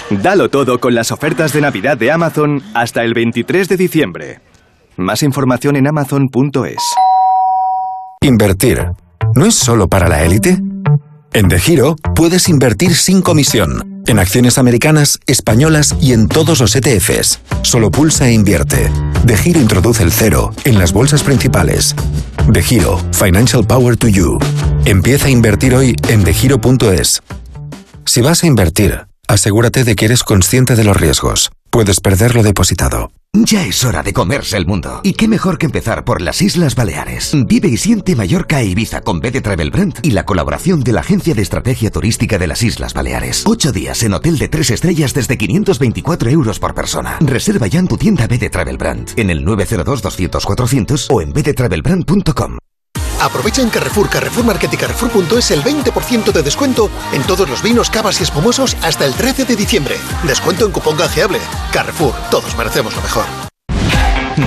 Dalo 0.10 0.49
todo 0.49 0.80
con 0.80 0.95
las 0.95 1.11
ofertas 1.11 1.53
de 1.53 1.61
Navidad 1.61 1.97
de 1.97 2.11
Amazon 2.11 2.64
hasta 2.73 3.03
el 3.03 3.14
23 3.14 3.69
de 3.69 3.77
diciembre. 3.77 4.39
Más 4.97 5.23
información 5.23 5.76
en 5.76 5.88
amazon.es. 5.88 6.81
Invertir. 8.22 8.88
¿No 9.35 9.45
es 9.45 9.56
solo 9.56 9.88
para 9.88 10.10
la 10.10 10.23
élite? 10.23 10.60
En 11.31 11.47
De 11.47 11.60
Giro 11.60 11.95
puedes 12.15 12.49
invertir 12.49 12.95
sin 12.95 13.22
comisión. 13.22 13.99
En 14.08 14.20
acciones 14.20 14.58
americanas, 14.58 15.20
españolas 15.28 15.96
y 16.02 16.14
en 16.14 16.28
todos 16.28 16.60
los 16.60 16.76
ETFs. 16.76 17.40
Solo 17.62 17.92
pulsa 17.92 18.28
e 18.28 18.34
invierte. 18.34 18.92
De 19.24 19.38
Giro 19.38 19.60
introduce 19.60 20.04
el 20.04 20.12
cero 20.12 20.54
en 20.64 20.78
las 20.80 20.94
bolsas 20.94 21.24
principales. 21.24 21.96
De 22.48 22.64
Giro, 22.64 23.00
Financial 23.12 23.66
Power 23.66 23.98
to 23.98 24.08
You. 24.08 24.40
Empieza 24.86 25.28
a 25.28 25.30
invertir 25.30 25.76
hoy 25.76 25.96
en 26.08 26.24
degiro.es. 26.24 27.22
Si 28.06 28.22
vas 28.22 28.44
a 28.44 28.48
invertir, 28.48 29.06
asegúrate 29.28 29.84
de 29.84 29.96
que 29.96 30.06
eres 30.06 30.24
consciente 30.24 30.76
de 30.76 30.84
los 30.84 30.98
riesgos. 30.98 31.52
Puedes 31.72 32.02
perder 32.02 32.36
lo 32.36 32.44
depositado. 32.44 33.12
Ya 33.34 33.64
es 33.64 33.86
hora 33.86 34.02
de 34.02 34.12
comerse 34.12 34.58
el 34.58 34.66
mundo. 34.66 35.02
Y 35.04 35.14
qué 35.14 35.28
mejor 35.28 35.60
que 35.60 35.68
empezar 35.68 36.04
por 36.04 36.20
las 36.20 36.41
Islas 36.41 36.74
Baleares. 36.74 37.32
Vive 37.46 37.68
y 37.68 37.78
siente 37.78 38.16
Mallorca 38.16 38.60
e 38.60 38.66
Ibiza 38.66 39.02
con 39.02 39.20
B 39.20 39.30
de 39.30 39.41
Travel 39.41 39.70
Brand 39.70 40.00
y 40.02 40.12
la 40.12 40.26
colaboración 40.26 40.82
de 40.82 40.94
la 40.94 41.02
Agencia 41.02 41.36
de 41.36 41.44
Estrategia 41.44 41.91
Turística 41.91 42.40
de 42.40 42.48
las 42.48 42.64
Islas 42.64 42.96
Baleares. 42.96 43.44
Ocho 43.46 43.72
días 43.72 44.02
en 44.02 44.14
hotel 44.14 44.40
de 44.40 44.48
tres 44.48 44.72
estrellas 44.72 45.14
desde 45.14 45.38
524 45.38 46.32
euros 46.32 46.58
por 46.58 46.74
persona. 46.74 47.18
Reserva 47.22 47.68
ya 47.68 47.80
en 47.80 47.88
tu 47.88 47.98
tienda 47.98 48.26
B 48.26 48.40
de 48.40 48.50
Travel 48.50 48.78
Brand 48.78 49.12
en 49.16 49.30
el 49.30 49.46
902-200-400 49.46 51.08
o 51.12 51.22
en 51.22 51.34
bdetravelbrand.com. 51.34 52.58
Aprovecha 53.20 53.62
en 53.62 53.70
Carrefour, 53.70 54.10
Carrefour 54.10 54.46
Market 54.46 54.74
y 54.74 54.78
Carrefour.es 54.78 55.52
el 55.52 55.62
20% 55.62 56.32
de 56.32 56.41
descuento 56.44 56.90
en 57.14 57.24
todos 57.24 57.50
los 57.50 57.62
vinos, 57.62 57.90
cavas 57.90 58.20
y 58.20 58.24
espumosos 58.24 58.78
hasta 58.82 59.06
el 59.06 59.14
13 59.14 59.46
de 59.46 59.56
diciembre. 59.56 59.96
Descuento 60.24 60.66
en 60.66 60.72
cupón 60.72 60.96
canjeable. 60.96 61.40
Carrefour, 61.72 62.14
todos 62.32 62.56
merecemos 62.58 62.96
lo 62.96 63.02
mejor. 63.02 63.26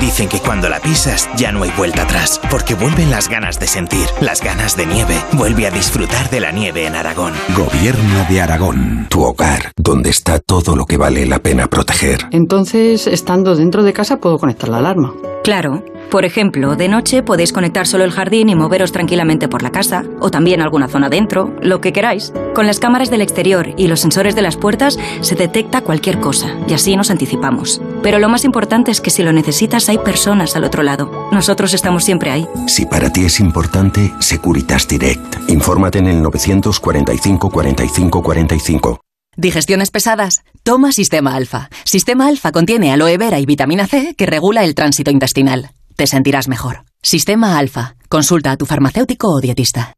Dicen 0.01 0.28
que 0.28 0.40
cuando 0.40 0.70
la 0.70 0.81
pisas 0.81 1.28
ya 1.36 1.53
no 1.53 1.65
hay 1.65 1.70
vuelta 1.77 2.05
atrás, 2.05 2.40
porque 2.51 2.74
vuelven 2.74 3.11
las 3.11 3.28
ganas 3.28 3.61
de 3.61 3.66
sentir, 3.66 4.07
las 4.23 4.40
ganas 4.43 4.74
de 4.74 4.86
nieve. 4.86 5.20
Vuelve 5.32 5.66
a 5.66 5.70
disfrutar 5.70 6.31
de 6.31 6.40
la 6.40 6.51
nieve 6.51 6.86
en 6.86 6.94
Aragón. 6.94 7.35
Gobierno 7.55 8.24
de 8.31 8.40
Aragón, 8.40 9.07
tu 9.11 9.23
hogar, 9.23 9.73
donde 9.77 10.09
está 10.09 10.39
todo 10.39 10.77
lo 10.77 10.86
que 10.86 10.97
vale 10.97 11.27
la 11.27 11.40
pena 11.40 11.66
proteger. 11.66 12.27
Entonces, 12.31 13.07
estando 13.07 13.55
dentro 13.55 13.82
de 13.82 13.93
casa, 13.93 14.16
puedo 14.16 14.39
conectar 14.39 14.70
la 14.70 14.78
alarma. 14.78 15.12
Claro. 15.44 15.85
Por 16.12 16.26
ejemplo, 16.26 16.76
de 16.76 16.89
noche 16.89 17.22
podéis 17.22 17.55
conectar 17.55 17.86
solo 17.86 18.05
el 18.05 18.10
jardín 18.10 18.51
y 18.51 18.55
moveros 18.55 18.93
tranquilamente 18.93 19.48
por 19.48 19.62
la 19.62 19.72
casa, 19.72 20.05
o 20.20 20.30
también 20.30 20.60
alguna 20.60 20.86
zona 20.86 21.09
dentro, 21.09 21.56
lo 21.62 21.80
que 21.80 21.94
queráis. 21.94 22.34
Con 22.55 22.66
las 22.66 22.80
cámaras 22.80 23.09
del 23.09 23.22
exterior 23.22 23.72
y 23.78 23.89
los 23.89 24.01
sensores 24.01 24.34
de 24.34 24.43
las 24.43 24.59
puertas 24.59 24.98
se 25.22 25.36
detecta 25.36 25.80
cualquier 25.80 26.20
cosa, 26.20 26.55
y 26.68 26.74
así 26.74 26.97
nos 26.97 27.10
anticipamos. 27.10 27.80
Pero 28.02 28.18
lo 28.18 28.28
más 28.28 28.44
importante 28.44 28.90
es 28.90 29.01
que 29.01 29.09
si 29.09 29.22
lo 29.22 29.32
necesitas 29.32 29.89
hay 29.89 29.97
personas 29.97 30.55
al 30.55 30.64
otro 30.64 30.82
lado. 30.82 31.30
Nosotros 31.32 31.72
estamos 31.72 32.05
siempre 32.05 32.30
ahí. 32.30 32.47
Si 32.66 32.84
para 32.84 33.10
ti 33.10 33.24
es 33.24 33.40
importante, 33.40 34.12
Securitas 34.18 34.86
Direct. 34.86 35.48
Infórmate 35.48 36.01
en 36.01 36.09
el 36.09 36.20
945 36.20 37.48
45 37.48 38.22
45. 38.22 39.01
¿Digestiones 39.39 39.90
pesadas? 39.90 40.43
Toma 40.62 40.93
Sistema 40.93 41.34
Alfa. 41.34 41.70
Sistema 41.84 42.26
Alfa 42.26 42.52
contiene 42.52 42.93
aloe 42.93 43.16
vera 43.16 43.40
y 43.40 43.47
vitamina 43.47 43.86
C 43.86 44.14
que 44.14 44.26
regula 44.26 44.62
el 44.62 44.74
tránsito 44.74 45.10
intestinal. 45.10 45.70
Te 45.97 46.06
sentirás 46.06 46.48
mejor. 46.48 46.85
Sistema 47.02 47.59
Alfa. 47.59 47.97
Consulta 48.09 48.52
a 48.52 48.56
tu 48.56 48.66
farmacéutico 48.66 49.28
o 49.28 49.40
dietista. 49.40 49.94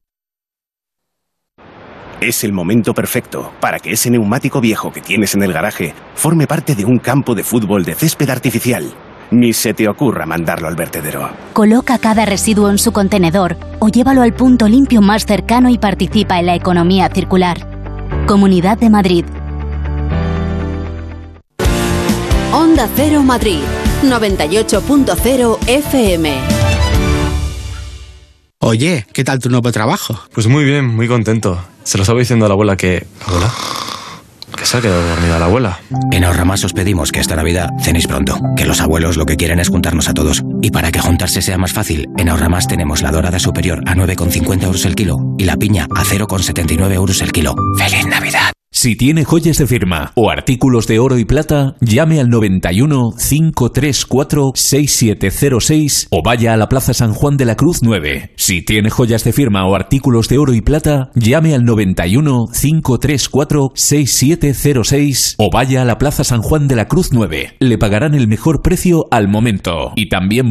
Es 2.21 2.43
el 2.45 2.53
momento 2.53 2.95
perfecto 2.95 3.53
para 3.61 3.79
que 3.79 3.93
ese 3.93 4.11
neumático 4.11 4.61
viejo 4.61 4.93
que 4.93 5.01
tienes 5.01 5.35
en 5.35 5.43
el 5.43 5.53
garaje 5.53 5.95
forme 6.15 6.47
parte 6.47 6.75
de 6.75 6.85
un 6.85 6.99
campo 6.99 7.35
de 7.35 7.43
fútbol 7.43 7.85
de 7.85 7.95
césped 7.95 8.31
artificial. 8.31 8.95
Ni 9.31 9.53
se 9.53 9.75
te 9.75 9.89
ocurra 9.89 10.27
mandarlo 10.27 10.69
al 10.69 10.77
vertedero. 10.77 11.31
Coloca 11.53 11.99
cada 11.99 12.25
residuo 12.25 12.71
en 12.71 12.79
su 12.79 12.93
contenedor 12.93 13.57
o 13.79 13.89
llévalo 13.89 14.23
al 14.23 14.33
punto 14.33 14.69
limpio 14.69 15.03
más 15.03 15.27
cercano 15.27 15.69
y 15.69 15.79
participa 15.79 16.39
en 16.39 16.47
la 16.47 16.55
economía 16.55 17.11
circular. 17.13 17.69
Comunidad 18.27 18.79
de 18.79 18.91
Madrid. 18.91 19.25
Onda 22.53 22.89
Cero 22.95 23.23
Madrid, 23.23 23.61
98.0 24.11 25.59
FM. 25.67 26.35
Oye, 28.61 29.07
¿qué 29.13 29.25
tal 29.25 29.41
tu 29.41 29.51
nuevo 29.51 29.71
trabajo? 29.73 30.19
Pues 30.33 30.47
muy 30.47 30.65
bien, 30.65 30.87
muy 30.87 31.07
contento. 31.07 31.63
Se 31.83 31.99
lo 31.99 32.03
estaba 32.03 32.19
diciendo 32.19 32.47
a 32.47 32.49
la 32.49 32.55
abuela 32.55 32.77
que... 32.77 33.07
¿Abuela? 33.27 33.53
Que 34.57 34.65
se 34.65 34.79
ha 34.79 34.81
quedado 34.81 35.07
dormida 35.07 35.39
la 35.39 35.47
abuela. 35.47 35.81
En 36.13 36.25
Ahorramás 36.25 36.65
os 36.65 36.73
pedimos 36.73 37.13
que 37.13 37.21
esta 37.21 37.37
Navidad 37.37 37.69
cenéis 37.83 38.07
pronto, 38.07 38.39
que 38.57 38.65
los 38.65 38.81
abuelos 38.81 39.17
lo 39.17 39.27
que 39.27 39.37
quieren 39.37 39.59
es 39.61 39.69
juntarnos 39.69 40.09
a 40.09 40.15
todos. 40.15 40.43
Y 40.65 40.71
para 40.71 40.91
que 40.91 40.99
juntarse 40.99 41.43
sea 41.43 41.59
más 41.59 41.75
fácil, 41.75 42.09
en 42.17 42.31
Ahorramás 42.31 42.67
tenemos 42.67 43.03
la 43.03 43.11
dorada 43.11 43.39
superior 43.39 43.83
a 43.85 43.95
9,50 43.95 44.63
euros 44.63 44.87
el 44.87 44.95
kilo 44.95 45.19
y 45.37 45.45
la 45.45 45.59
piña 45.59 45.87
a 45.95 46.05
0,79 46.05 46.95
euros 46.95 47.21
el 47.21 47.33
kilo. 47.33 47.55
¡Feliz 47.77 48.07
Navidad! 48.07 48.55
Si 48.77 48.97
tiene 48.97 49.25
joyas 49.25 49.57
de 49.59 49.69
firma 49.69 50.11
o 50.17 50.31
artículos 50.31 50.89
de 50.89 50.99
oro 50.99 51.17
y 51.17 51.25
plata, 51.25 51.77
llame 51.81 52.19
al 52.19 52.29
91 52.29 53.13
534 53.17 54.51
6706 54.53 56.09
o 56.11 56.23
vaya 56.25 56.53
a 56.53 56.57
la 56.57 56.69
Plaza 56.69 56.93
San 56.93 57.13
Juan 57.13 57.37
de 57.37 57.45
la 57.45 57.55
Cruz 57.55 57.83
9. 57.83 58.33
Si 58.35 58.63
tiene 58.63 58.91
joyas 58.91 59.23
de 59.23 59.33
firma 59.33 59.65
o 59.65 59.77
artículos 59.77 60.29
de 60.29 60.39
oro 60.39 60.55
y 60.55 60.61
plata, 60.61 61.13
llame 61.15 61.55
al 61.55 61.65
91 61.65 62.49
534 62.49 63.71
6706 63.75 65.37
o 65.39 65.51
vaya 65.53 65.83
a 65.83 65.85
la 65.85 65.97
Plaza 65.97 66.25
San 66.25 66.43
Juan 66.43 66.67
de 66.67 66.75
la 66.75 66.89
Cruz 66.89 67.13
9. 67.13 67.55
Le 67.61 67.79
pagarán 67.79 68.15
el 68.15 68.27
mejor 68.27 68.61
precio 68.61 69.07
al 69.13 69.29
momento. 69.29 69.93
Y 69.95 70.09
también 70.09 70.51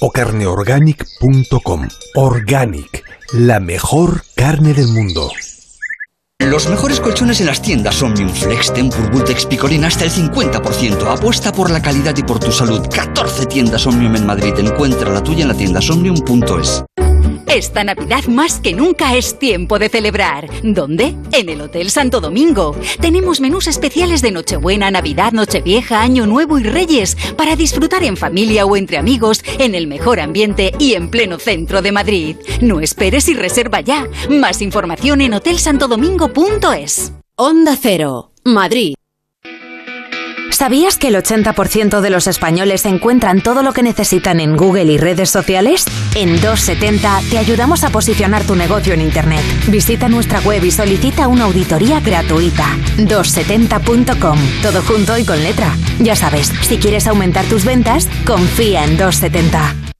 o 0.00 0.10
carneorganic.com. 0.10 1.88
Organic, 2.16 3.04
la 3.32 3.60
mejor 3.60 4.22
carne 4.34 4.74
del 4.74 4.88
mundo. 4.88 5.30
Los 6.40 6.68
mejores 6.68 7.00
colchones 7.00 7.40
en 7.40 7.46
las 7.46 7.60
tiendas 7.60 8.02
Omnium 8.02 8.30
Flex, 8.30 8.72
Tempur, 8.72 9.10
Bultex, 9.10 9.44
Picolina 9.44 9.88
hasta 9.88 10.04
el 10.04 10.10
50%. 10.10 11.06
Apuesta 11.06 11.52
por 11.52 11.70
la 11.70 11.82
calidad 11.82 12.16
y 12.16 12.22
por 12.22 12.40
tu 12.40 12.50
salud. 12.50 12.80
14 12.88 13.46
tiendas 13.46 13.86
Omnium 13.86 14.16
en 14.16 14.26
Madrid. 14.26 14.54
Encuentra 14.58 15.12
la 15.12 15.22
tuya 15.22 15.42
en 15.42 15.48
la 15.48 15.54
tienda. 15.54 15.80
Esta 17.52 17.82
Navidad 17.82 18.26
más 18.26 18.60
que 18.60 18.72
nunca 18.74 19.16
es 19.16 19.36
tiempo 19.36 19.80
de 19.80 19.88
celebrar. 19.88 20.48
¿Dónde? 20.62 21.16
En 21.32 21.48
el 21.48 21.60
Hotel 21.60 21.90
Santo 21.90 22.20
Domingo. 22.20 22.76
Tenemos 23.00 23.40
menús 23.40 23.66
especiales 23.66 24.22
de 24.22 24.30
Nochebuena, 24.30 24.88
Navidad, 24.92 25.32
Nochevieja, 25.32 26.00
Año 26.00 26.28
Nuevo 26.28 26.60
y 26.60 26.62
Reyes 26.62 27.16
para 27.36 27.56
disfrutar 27.56 28.04
en 28.04 28.16
familia 28.16 28.66
o 28.66 28.76
entre 28.76 28.98
amigos 28.98 29.42
en 29.58 29.74
el 29.74 29.88
mejor 29.88 30.20
ambiente 30.20 30.72
y 30.78 30.94
en 30.94 31.10
pleno 31.10 31.40
centro 31.40 31.82
de 31.82 31.90
Madrid. 31.90 32.36
No 32.60 32.78
esperes 32.78 33.28
y 33.28 33.34
reserva 33.34 33.80
ya. 33.80 34.06
Más 34.28 34.62
información 34.62 35.20
en 35.20 35.34
hotelsantodomingo.es. 35.34 37.12
Onda 37.34 37.76
Cero, 37.76 38.30
Madrid. 38.44 38.94
¿Sabías 40.60 40.98
que 40.98 41.08
el 41.08 41.14
80% 41.14 42.02
de 42.02 42.10
los 42.10 42.26
españoles 42.26 42.84
encuentran 42.84 43.40
todo 43.40 43.62
lo 43.62 43.72
que 43.72 43.82
necesitan 43.82 44.40
en 44.40 44.58
Google 44.58 44.92
y 44.92 44.98
redes 44.98 45.30
sociales? 45.30 45.86
En 46.14 46.32
270 46.32 47.22
te 47.30 47.38
ayudamos 47.38 47.82
a 47.82 47.88
posicionar 47.88 48.44
tu 48.44 48.54
negocio 48.54 48.92
en 48.92 49.00
Internet. 49.00 49.40
Visita 49.68 50.10
nuestra 50.10 50.38
web 50.40 50.62
y 50.62 50.70
solicita 50.70 51.28
una 51.28 51.44
auditoría 51.44 52.00
gratuita. 52.00 52.76
270.com. 52.98 54.38
Todo 54.60 54.82
junto 54.82 55.16
y 55.16 55.24
con 55.24 55.42
letra. 55.42 55.74
Ya 55.98 56.14
sabes, 56.14 56.52
si 56.60 56.76
quieres 56.76 57.06
aumentar 57.06 57.46
tus 57.46 57.64
ventas, 57.64 58.06
confía 58.26 58.84
en 58.84 58.98
270. 58.98 59.99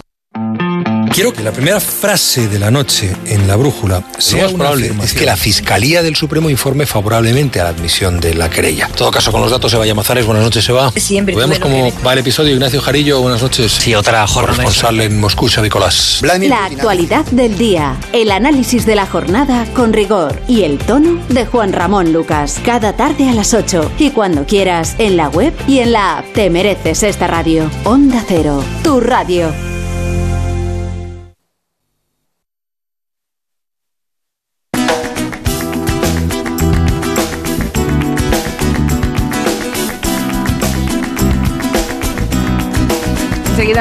Quiero 1.13 1.33
que 1.33 1.43
la 1.43 1.51
primera 1.51 1.79
frase 1.81 2.47
de 2.47 2.57
la 2.57 2.71
noche 2.71 3.13
en 3.25 3.45
la 3.45 3.57
brújula 3.57 4.01
sea 4.17 4.45
más 4.45 4.53
probable 4.53 4.93
es 5.03 5.13
que 5.13 5.25
la 5.25 5.35
Fiscalía 5.35 6.01
del 6.03 6.15
Supremo 6.15 6.49
informe 6.49 6.85
favorablemente 6.85 7.59
a 7.59 7.65
la 7.65 7.69
admisión 7.71 8.21
de 8.21 8.33
la 8.33 8.49
querella. 8.49 8.85
En 8.85 8.93
todo 8.93 9.11
caso, 9.11 9.31
con 9.31 9.41
los 9.41 9.51
datos, 9.51 9.73
Eva 9.73 9.85
Llamazares, 9.85 10.25
buenas 10.25 10.43
noches, 10.43 10.67
Eva. 10.69 10.91
Siempre. 10.95 11.35
Vemos 11.35 11.59
cómo 11.59 11.91
va 12.05 12.13
el 12.13 12.19
episodio. 12.19 12.53
Ignacio 12.53 12.81
Jarillo, 12.81 13.21
buenas 13.21 13.41
noches. 13.41 13.73
Sí, 13.73 13.93
otra 13.93 14.25
jornada. 14.25 14.57
Responsable 14.57 15.05
en 15.05 15.19
Moscú, 15.19 15.49
Nicolás. 15.61 16.21
La 16.21 16.65
actualidad 16.65 17.25
del 17.25 17.57
día, 17.57 17.97
el 18.13 18.31
análisis 18.31 18.85
de 18.85 18.95
la 18.95 19.05
jornada 19.05 19.65
con 19.73 19.91
rigor 19.91 20.39
y 20.47 20.63
el 20.63 20.77
tono 20.77 21.21
de 21.27 21.45
Juan 21.45 21.73
Ramón 21.73 22.13
Lucas. 22.13 22.59
Cada 22.63 22.93
tarde 22.93 23.29
a 23.29 23.33
las 23.33 23.53
8 23.53 23.91
y 23.99 24.11
cuando 24.11 24.45
quieras 24.45 24.95
en 24.97 25.17
la 25.17 25.27
web 25.27 25.53
y 25.67 25.79
en 25.79 25.91
la 25.91 26.19
app. 26.19 26.25
Te 26.33 26.49
mereces 26.49 27.03
esta 27.03 27.27
radio. 27.27 27.69
Onda 27.83 28.23
Cero, 28.27 28.63
tu 28.83 29.01
radio. 29.01 29.70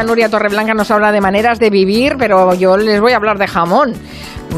Enseguida 0.00 0.14
Nuria 0.14 0.30
Torreblanca 0.30 0.72
nos 0.72 0.90
habla 0.90 1.12
de 1.12 1.20
maneras 1.20 1.58
de 1.58 1.68
vivir, 1.68 2.16
pero 2.18 2.54
yo 2.54 2.78
les 2.78 3.02
voy 3.02 3.12
a 3.12 3.16
hablar 3.16 3.36
de 3.36 3.46
jamón. 3.46 3.92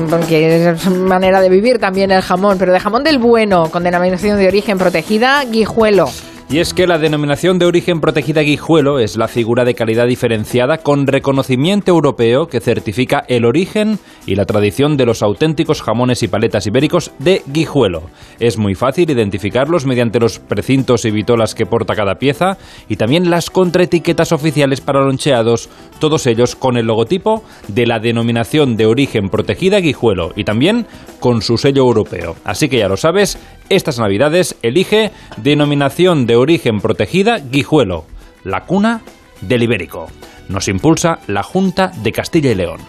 Porque 0.09 0.71
es 0.71 0.87
manera 0.89 1.41
de 1.41 1.49
vivir 1.49 1.81
también 1.81 2.13
el 2.13 2.23
jamón, 2.23 2.59
pero 2.59 2.73
de 2.73 2.79
jamón 2.79 3.03
del 3.03 3.19
bueno, 3.19 3.69
con 3.69 3.83
denominación 3.83 4.39
de 4.39 4.47
origen 4.47 4.79
protegida, 4.79 5.43
guijuelo. 5.45 6.09
Y 6.53 6.59
es 6.59 6.75
que 6.75 6.87
la 6.87 6.99
denominación 6.99 7.59
de 7.59 7.65
origen 7.65 8.03
protegida 8.03 8.43
guijuelo 8.43 8.99
es 8.99 9.17
la 9.17 9.27
figura 9.27 9.65
de 9.65 9.75
calidad 9.75 10.07
diferenciada 10.07 10.77
con 10.77 11.07
reconocimiento 11.07 11.93
europeo 11.93 12.47
que 12.47 12.61
certifica 12.61 13.25
el 13.27 13.47
origen 13.47 13.99
y 14.27 14.35
la 14.35 14.45
tradición 14.45 14.99
de 14.99 15.07
los 15.07 15.23
auténticos 15.23 15.81
jamones 15.81 16.23
y 16.23 16.29
paletas 16.29 16.67
ibéricos 16.67 17.11
de 17.19 17.41
guijuelo. 17.47 18.03
Es 18.39 18.59
muy 18.59 18.75
fácil 18.75 19.11
identificarlos 19.11 19.87
mediante 19.87 20.21
los 20.21 20.41
precintos 20.41 21.07
y 21.07 21.11
vitolas 21.11 21.55
que 21.55 21.65
porta 21.65 21.95
cada 21.95 22.17
pieza 22.17 22.59
y 22.87 22.97
también 22.97 23.31
las 23.31 23.49
contraetiquetas 23.49 24.33
oficiales 24.33 24.83
para 24.83 25.01
loncheados, 25.01 25.71
todos 26.01 26.27
ellos 26.27 26.55
con 26.55 26.77
el 26.77 26.85
logotipo 26.85 27.45
de 27.69 27.87
la 27.87 27.99
denominación 27.99 28.77
de 28.77 28.85
origen 28.85 29.31
protegida 29.31 29.81
guijuelo 29.81 30.33
y 30.37 30.45
también 30.45 30.87
con 31.19 31.41
su 31.41 31.57
sello 31.57 31.81
europeo. 31.81 32.37
Así 32.45 32.69
que 32.69 32.77
ya 32.77 32.89
lo 32.89 32.99
sabes, 32.99 33.39
estas 33.71 33.99
navidades 33.99 34.57
elige 34.61 35.13
denominación 35.39 36.27
de 36.27 36.37
origen 36.43 36.81
protegida 36.81 37.39
Guijuelo, 37.39 38.05
la 38.45 38.65
cuna 38.65 39.01
del 39.41 39.63
ibérico. 39.63 40.09
Nos 40.49 40.69
impulsa 40.69 41.21
la 41.29 41.43
Junta 41.43 41.93
de 42.03 42.13
Castilla 42.13 42.51
y 42.51 42.55
León. 42.55 42.81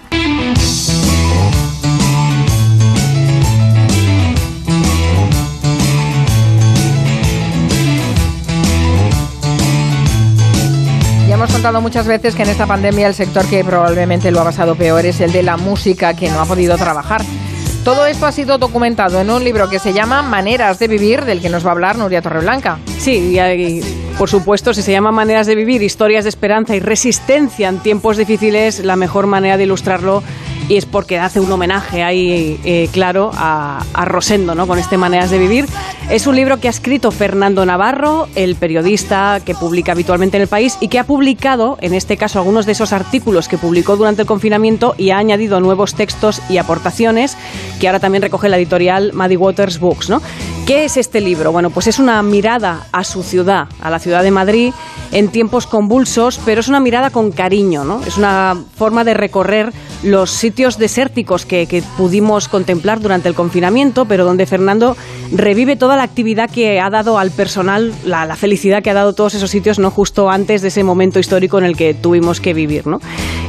Ya 11.27 11.35
hemos 11.35 11.51
contado 11.51 11.81
muchas 11.81 12.07
veces 12.07 12.35
que 12.35 12.43
en 12.43 12.49
esta 12.49 12.67
pandemia 12.67 13.07
el 13.07 13.13
sector 13.13 13.45
que 13.47 13.63
probablemente 13.63 14.31
lo 14.31 14.41
ha 14.41 14.43
pasado 14.43 14.75
peor 14.75 15.05
es 15.05 15.21
el 15.21 15.31
de 15.31 15.43
la 15.43 15.57
música, 15.57 16.15
que 16.15 16.29
no 16.29 16.39
ha 16.41 16.45
podido 16.45 16.75
trabajar. 16.77 17.21
Todo 17.83 18.05
esto 18.05 18.25
ha 18.25 18.31
sido 18.31 18.57
documentado 18.57 19.19
en 19.19 19.29
un 19.29 19.43
libro 19.43 19.69
que 19.69 19.77
se 19.77 19.91
llama 19.91 20.21
Maneras 20.21 20.79
de 20.79 20.87
Vivir, 20.87 21.25
del 21.25 21.41
que 21.41 21.49
nos 21.49 21.65
va 21.65 21.69
a 21.69 21.71
hablar 21.73 21.97
Nuria 21.97 22.21
Torreblanca. 22.21 22.79
Sí, 22.97 23.37
y, 23.37 23.81
por 24.17 24.29
supuesto, 24.29 24.73
si 24.73 24.81
se 24.81 24.93
llama 24.93 25.11
Maneras 25.11 25.47
de 25.47 25.55
Vivir, 25.55 25.83
historias 25.83 26.23
de 26.23 26.29
esperanza 26.29 26.77
y 26.77 26.79
resistencia 26.79 27.67
en 27.67 27.79
tiempos 27.79 28.15
difíciles, 28.15 28.79
la 28.79 28.95
mejor 28.95 29.27
manera 29.27 29.57
de 29.57 29.65
ilustrarlo 29.65 30.23
y 30.69 30.77
es 30.77 30.85
porque 30.85 31.19
hace 31.19 31.39
un 31.39 31.51
homenaje 31.51 32.03
ahí 32.03 32.59
eh, 32.63 32.89
claro 32.91 33.31
a, 33.33 33.83
a 33.93 34.05
Rosendo, 34.05 34.55
¿no? 34.55 34.67
Con 34.67 34.79
este 34.79 34.97
Maneras 34.97 35.29
de 35.29 35.39
Vivir. 35.39 35.65
Es 36.09 36.27
un 36.27 36.35
libro 36.35 36.59
que 36.59 36.67
ha 36.67 36.71
escrito 36.71 37.11
Fernando 37.11 37.65
Navarro, 37.65 38.27
el 38.35 38.55
periodista 38.55 39.41
que 39.43 39.55
publica 39.55 39.93
habitualmente 39.93 40.37
en 40.37 40.43
el 40.43 40.47
país 40.47 40.77
y 40.81 40.87
que 40.87 40.99
ha 40.99 41.05
publicado, 41.05 41.77
en 41.81 41.93
este 41.93 42.17
caso, 42.17 42.39
algunos 42.39 42.65
de 42.65 42.73
esos 42.73 42.93
artículos 42.93 43.47
que 43.47 43.57
publicó 43.57 43.95
durante 43.95 44.23
el 44.23 44.27
confinamiento 44.27 44.95
y 44.97 45.11
ha 45.11 45.17
añadido 45.17 45.59
nuevos 45.59 45.95
textos 45.95 46.41
y 46.49 46.57
aportaciones 46.57 47.37
que 47.79 47.87
ahora 47.87 47.99
también 47.99 48.21
recoge 48.21 48.49
la 48.49 48.57
editorial 48.57 49.13
Maddie 49.13 49.37
Waters 49.37 49.79
Books, 49.79 50.09
¿no? 50.09 50.21
¿Qué 50.65 50.85
es 50.85 50.95
este 50.95 51.19
libro? 51.19 51.51
Bueno, 51.51 51.71
pues 51.71 51.87
es 51.87 51.99
una 51.99 52.23
mirada 52.23 52.87
a 52.93 53.03
su 53.03 53.21
ciudad, 53.21 53.67
a 53.81 53.89
la 53.89 53.99
ciudad 53.99 54.23
de 54.23 54.31
Madrid, 54.31 54.73
en 55.11 55.27
tiempos 55.27 55.67
convulsos, 55.67 56.39
pero 56.45 56.61
es 56.61 56.69
una 56.69 56.79
mirada 56.79 57.09
con 57.09 57.33
cariño, 57.33 57.83
¿no? 57.83 58.01
Es 58.05 58.17
una 58.17 58.55
forma 58.77 59.03
de 59.03 59.13
recorrer 59.13 59.73
los 60.03 60.31
sitios 60.31 60.77
desérticos 60.77 61.45
que, 61.45 61.83
pudimos 61.97 62.47
contemplar 62.47 63.01
durante 63.01 63.27
el 63.27 63.35
confinamiento, 63.35 64.05
pero 64.05 64.23
donde 64.23 64.45
Fernando 64.45 64.95
revive 65.33 65.75
toda 65.75 65.97
la 65.97 66.03
actividad 66.03 66.49
que 66.49 66.79
ha 66.79 66.89
dado 66.89 67.17
al 67.19 67.31
personal, 67.31 67.93
la, 68.05 68.25
la 68.25 68.37
felicidad 68.37 68.81
que 68.81 68.89
ha 68.89 68.93
dado 68.93 69.11
todos 69.11 69.35
esos 69.35 69.51
sitios, 69.51 69.79
¿no? 69.79 69.91
Justo 69.91 70.29
antes 70.29 70.61
de 70.61 70.69
ese 70.69 70.85
momento 70.85 71.19
histórico 71.19 71.57
en 71.57 71.65
el 71.65 71.75
que 71.75 71.93
tuvimos 71.93 72.39
que 72.39 72.53
vivir, 72.53 72.87
¿no? 72.87 73.01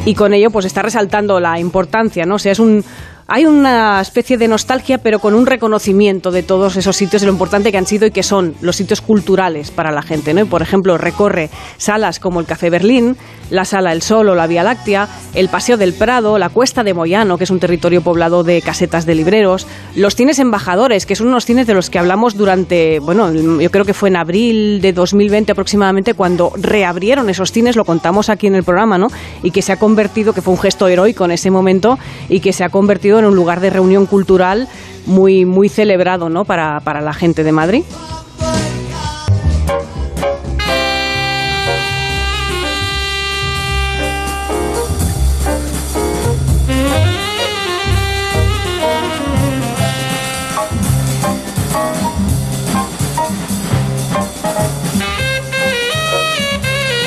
Y 0.05 0.15
con 0.15 0.35
ello, 0.35 0.51
pues 0.51 0.67
está 0.67 0.83
resaltando 0.83 1.39
la 1.39 1.61
importancia, 1.61 2.27
¿no? 2.27 2.35
O 2.35 2.39
sea, 2.41 2.51
es 2.51 2.59
un 2.59 2.85
hay 3.27 3.47
una 3.47 4.01
especie 4.01 4.37
de 4.37 4.49
nostalgia, 4.49 4.99
pero 4.99 5.19
con 5.19 5.35
un 5.35 5.47
reconocimiento 5.47 6.31
de 6.31 6.43
todos 6.43 6.77
esos 6.77 6.97
sitios 6.97 7.23
y 7.23 7.27
lo 7.27 7.33
importante 7.33 7.73
que 7.73 7.79
han 7.79 7.87
sido 7.87 8.07
y 8.07 8.11
que 8.11 8.23
son 8.23 8.55
los 8.61 8.77
sitios 8.77 9.01
culturales 9.01 9.71
para 9.71 9.91
la 9.91 10.03
gente. 10.03 10.35
¿no? 10.35 10.43
Y 10.43 10.45
por 10.45 10.61
ejemplo, 10.61 10.99
recorre 10.99 11.49
salas 11.79 12.19
como 12.19 12.41
el 12.41 12.47
Café 12.47 12.69
Berlín, 12.69 13.17
la 13.51 13.65
Sala 13.65 13.93
El 13.93 14.03
Sol 14.03 14.29
o 14.29 14.35
la 14.35 14.47
Vía 14.47 14.63
Láctea, 14.63 15.09
el 15.35 15.49
Paseo 15.49 15.77
del 15.77 15.95
Prado, 15.95 16.39
la 16.39 16.51
Cuesta 16.51 16.85
de 16.85 16.93
Moyano, 16.93 17.39
que 17.39 17.45
es 17.45 17.51
un 17.51 17.61
territorio 17.61 18.03
poblado 18.03 18.43
de 18.43 18.61
casetas 18.61 19.07
de 19.07 19.15
libreros, 19.15 19.67
los 19.95 20.17
cines 20.17 20.39
embajadores, 20.39 21.07
que 21.07 21.17
son 21.17 21.29
unos 21.29 21.45
cines 21.47 21.67
de 21.67 21.75
los 21.75 21.91
que 21.91 21.99
hablamos 21.99 22.37
durante, 22.37 22.99
bueno, 23.01 23.33
yo 23.33 23.71
creo 23.71 23.85
que 23.85 23.95
fue 23.95 24.09
en 24.11 24.17
abril 24.17 24.81
de 24.81 24.93
2020 24.93 25.53
aproximadamente 25.53 26.15
cuando 26.15 26.53
reabrieron 26.57 27.31
esos 27.31 27.53
cines, 27.53 27.77
lo 27.77 27.85
contamos 27.85 28.29
aquí 28.29 28.47
en 28.47 28.55
el 28.55 28.65
programa, 28.65 28.99
¿no? 28.99 29.09
Y 29.43 29.51
que 29.51 29.63
se 29.63 29.73
ha 29.73 29.79
convertido, 29.79 30.33
que 30.33 30.43
fue 30.43 30.53
un 30.53 30.61
gesto 30.61 30.89
heroico 30.89 31.25
en 31.25 31.31
ese 31.31 31.51
momento 31.51 31.99
y 32.29 32.41
que 32.41 32.53
se 32.53 32.65
ha 32.65 32.69
convertido 32.69 33.14
en 33.19 33.27
un 33.27 33.37
lugar 33.37 33.61
de 33.61 33.71
reunión 33.71 34.07
cultural 34.07 34.69
muy, 35.07 35.45
muy 35.45 35.69
celebrado, 35.69 36.29
¿no? 36.29 36.45
Para, 36.45 36.81
para 36.81 37.01
la 37.01 37.13
gente 37.13 37.45
de 37.45 37.53
Madrid. 37.53 37.85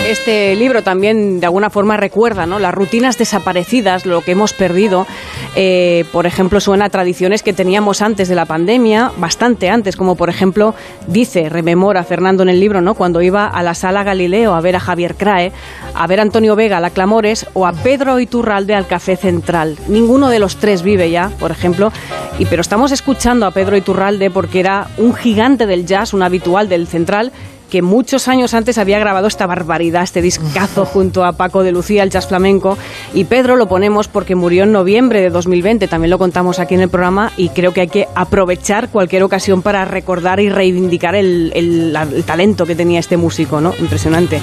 Este 0.08 0.56
libro 0.56 0.84
también 0.84 1.42
de 1.42 1.48
alguna 1.48 1.70
forma 1.70 1.98
recuerda 1.98 2.46
¿no? 2.46 2.60
las 2.60 2.74
rutinas 2.74 3.18
desaparecidas, 3.18 4.06
lo 4.06 4.22
que 4.22 4.32
hemos 4.32 4.54
perdido. 4.54 5.06
Eh, 5.54 6.06
por 6.14 6.26
ejemplo, 6.26 6.62
suena 6.62 6.86
a 6.86 6.90
tradiciones 6.90 7.44
que 7.44 7.52
teníamos 7.52 8.02
antes 8.02 8.30
de 8.30 8.36
la 8.36 8.46
pandemia, 8.46 9.12
bastante 9.18 9.70
antes, 9.70 9.98
como 9.98 10.16
por 10.16 10.30
ejemplo 10.30 10.74
dice, 11.08 11.50
rememora 11.50 12.06
Fernando 12.06 12.42
en 12.42 12.48
el 12.48 12.62
libro, 12.62 12.80
¿no? 12.80 12.94
cuando 12.94 13.22
iba 13.22 13.48
a 13.48 13.62
la 13.64 13.74
sala 13.74 14.06
Galileo 14.06 14.56
a 14.56 14.62
ver 14.62 14.78
a 14.78 14.80
Javier 14.80 15.16
Crae, 15.16 15.52
a 15.94 16.08
ver 16.08 16.20
a 16.20 16.22
Antonio 16.24 16.56
Vega 16.56 16.78
a 16.78 16.82
la 16.82 16.92
Clamores 16.92 17.46
o 17.52 17.68
a 17.68 17.74
Pedro 17.74 18.18
Iturralde 18.22 18.76
al 18.76 18.88
Café 18.88 19.18
Central. 19.18 19.78
Ninguno 19.90 20.30
de 20.30 20.40
los 20.40 20.56
tres 20.56 20.84
vive 20.84 21.12
ya, 21.12 21.32
por 21.38 21.52
ejemplo, 21.52 21.92
y, 22.40 22.46
pero 22.46 22.62
estamos 22.62 22.94
escuchando 22.94 23.46
a 23.46 23.52
Pedro 23.52 23.76
Iturralde 23.76 24.32
porque 24.32 24.62
era 24.62 24.88
un 24.98 25.14
gigante 25.14 25.66
del 25.66 25.86
jazz, 25.86 26.14
un 26.14 26.24
habitual 26.24 26.70
del 26.70 26.88
Central 26.88 27.34
que 27.70 27.82
muchos 27.82 28.28
años 28.28 28.54
antes 28.54 28.78
había 28.78 29.00
grabado 29.00 29.28
esta 29.28 29.46
barbaridad, 29.46 30.04
este 30.04 30.22
discazo 30.22 30.86
junto 30.86 31.26
a 31.26 31.34
Paco 31.34 31.64
de 31.64 31.72
Lucía, 31.72 32.04
el 32.04 32.10
jazz 32.10 32.28
flamenco. 32.28 32.78
Y 33.14 33.26
Pedro 33.26 33.56
lo 33.56 33.68
ponemos 33.68 34.08
porque 34.08 34.36
murió 34.36 34.64
en 34.64 34.72
noviembre 34.72 35.22
de 35.22 35.30
2020, 35.30 35.88
también 35.88 36.10
lo 36.10 36.18
contamos 36.18 36.60
aquí 36.60 36.76
en 36.76 36.82
el 36.82 36.90
programa 36.90 37.32
y 37.38 37.50
creo 37.50 37.74
que 37.74 37.82
hay 37.82 37.88
que 37.88 38.08
aprovechar 38.16 38.90
cualquier 38.90 39.24
ocasión 39.24 39.62
para 39.62 39.86
recordar 39.86 40.40
y 40.40 40.50
reivindicar 40.50 41.16
el, 41.16 41.52
el, 41.56 41.96
el 41.96 42.24
talento 42.24 42.66
que 42.66 42.76
tenía 42.76 43.00
este 43.00 43.18
músico, 43.18 43.62
¿no? 43.62 43.74
Impresionante. 43.80 44.42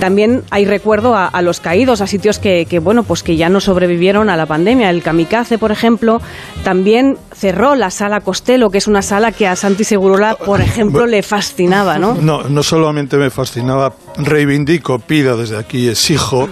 También 0.00 0.42
hay 0.50 0.64
recuerdo 0.64 1.14
a, 1.14 1.26
a 1.26 1.42
los 1.42 1.60
caídos, 1.60 2.00
a 2.00 2.06
sitios 2.06 2.38
que, 2.38 2.66
que, 2.66 2.78
bueno, 2.78 3.02
pues 3.02 3.22
que 3.22 3.36
ya 3.36 3.48
no 3.48 3.60
sobrevivieron 3.60 4.28
a 4.30 4.36
la 4.36 4.46
pandemia. 4.46 4.90
El 4.90 5.02
Kamikaze, 5.02 5.58
por 5.58 5.72
ejemplo, 5.72 6.20
también 6.64 7.16
cerró 7.34 7.74
la 7.74 7.90
sala 7.90 8.20
Costello, 8.20 8.70
que 8.70 8.78
es 8.78 8.86
una 8.86 9.02
sala 9.02 9.32
que 9.32 9.46
a 9.46 9.56
Santi 9.56 9.84
Segurola, 9.84 10.36
por 10.36 10.60
ejemplo, 10.60 11.06
le 11.06 11.22
fascinaba, 11.22 11.98
¿no? 11.98 12.14
No, 12.14 12.55
no 12.56 12.62
solamente 12.62 13.18
me 13.18 13.28
fascinaba, 13.28 13.94
reivindico, 14.16 14.98
pido 14.98 15.36
desde 15.36 15.58
aquí, 15.58 15.88
exijo 15.90 16.48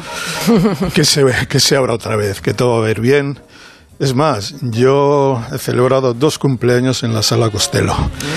que 0.95 1.03
se, 1.05 1.25
que 1.49 1.59
se 1.61 1.77
abra 1.77 1.95
otra 1.95 2.15
vez, 2.17 2.43
que 2.43 2.53
todo 2.53 2.81
va 2.83 2.89
a 2.89 2.91
ir 2.91 3.01
bien. 3.01 3.41
Es 4.01 4.13
más, 4.13 4.57
yo 4.61 5.41
he 5.53 5.57
celebrado 5.57 6.15
dos 6.15 6.37
cumpleaños 6.39 7.05
en 7.05 7.15
la 7.15 7.23
sala 7.23 7.49
Costello. 7.49 7.95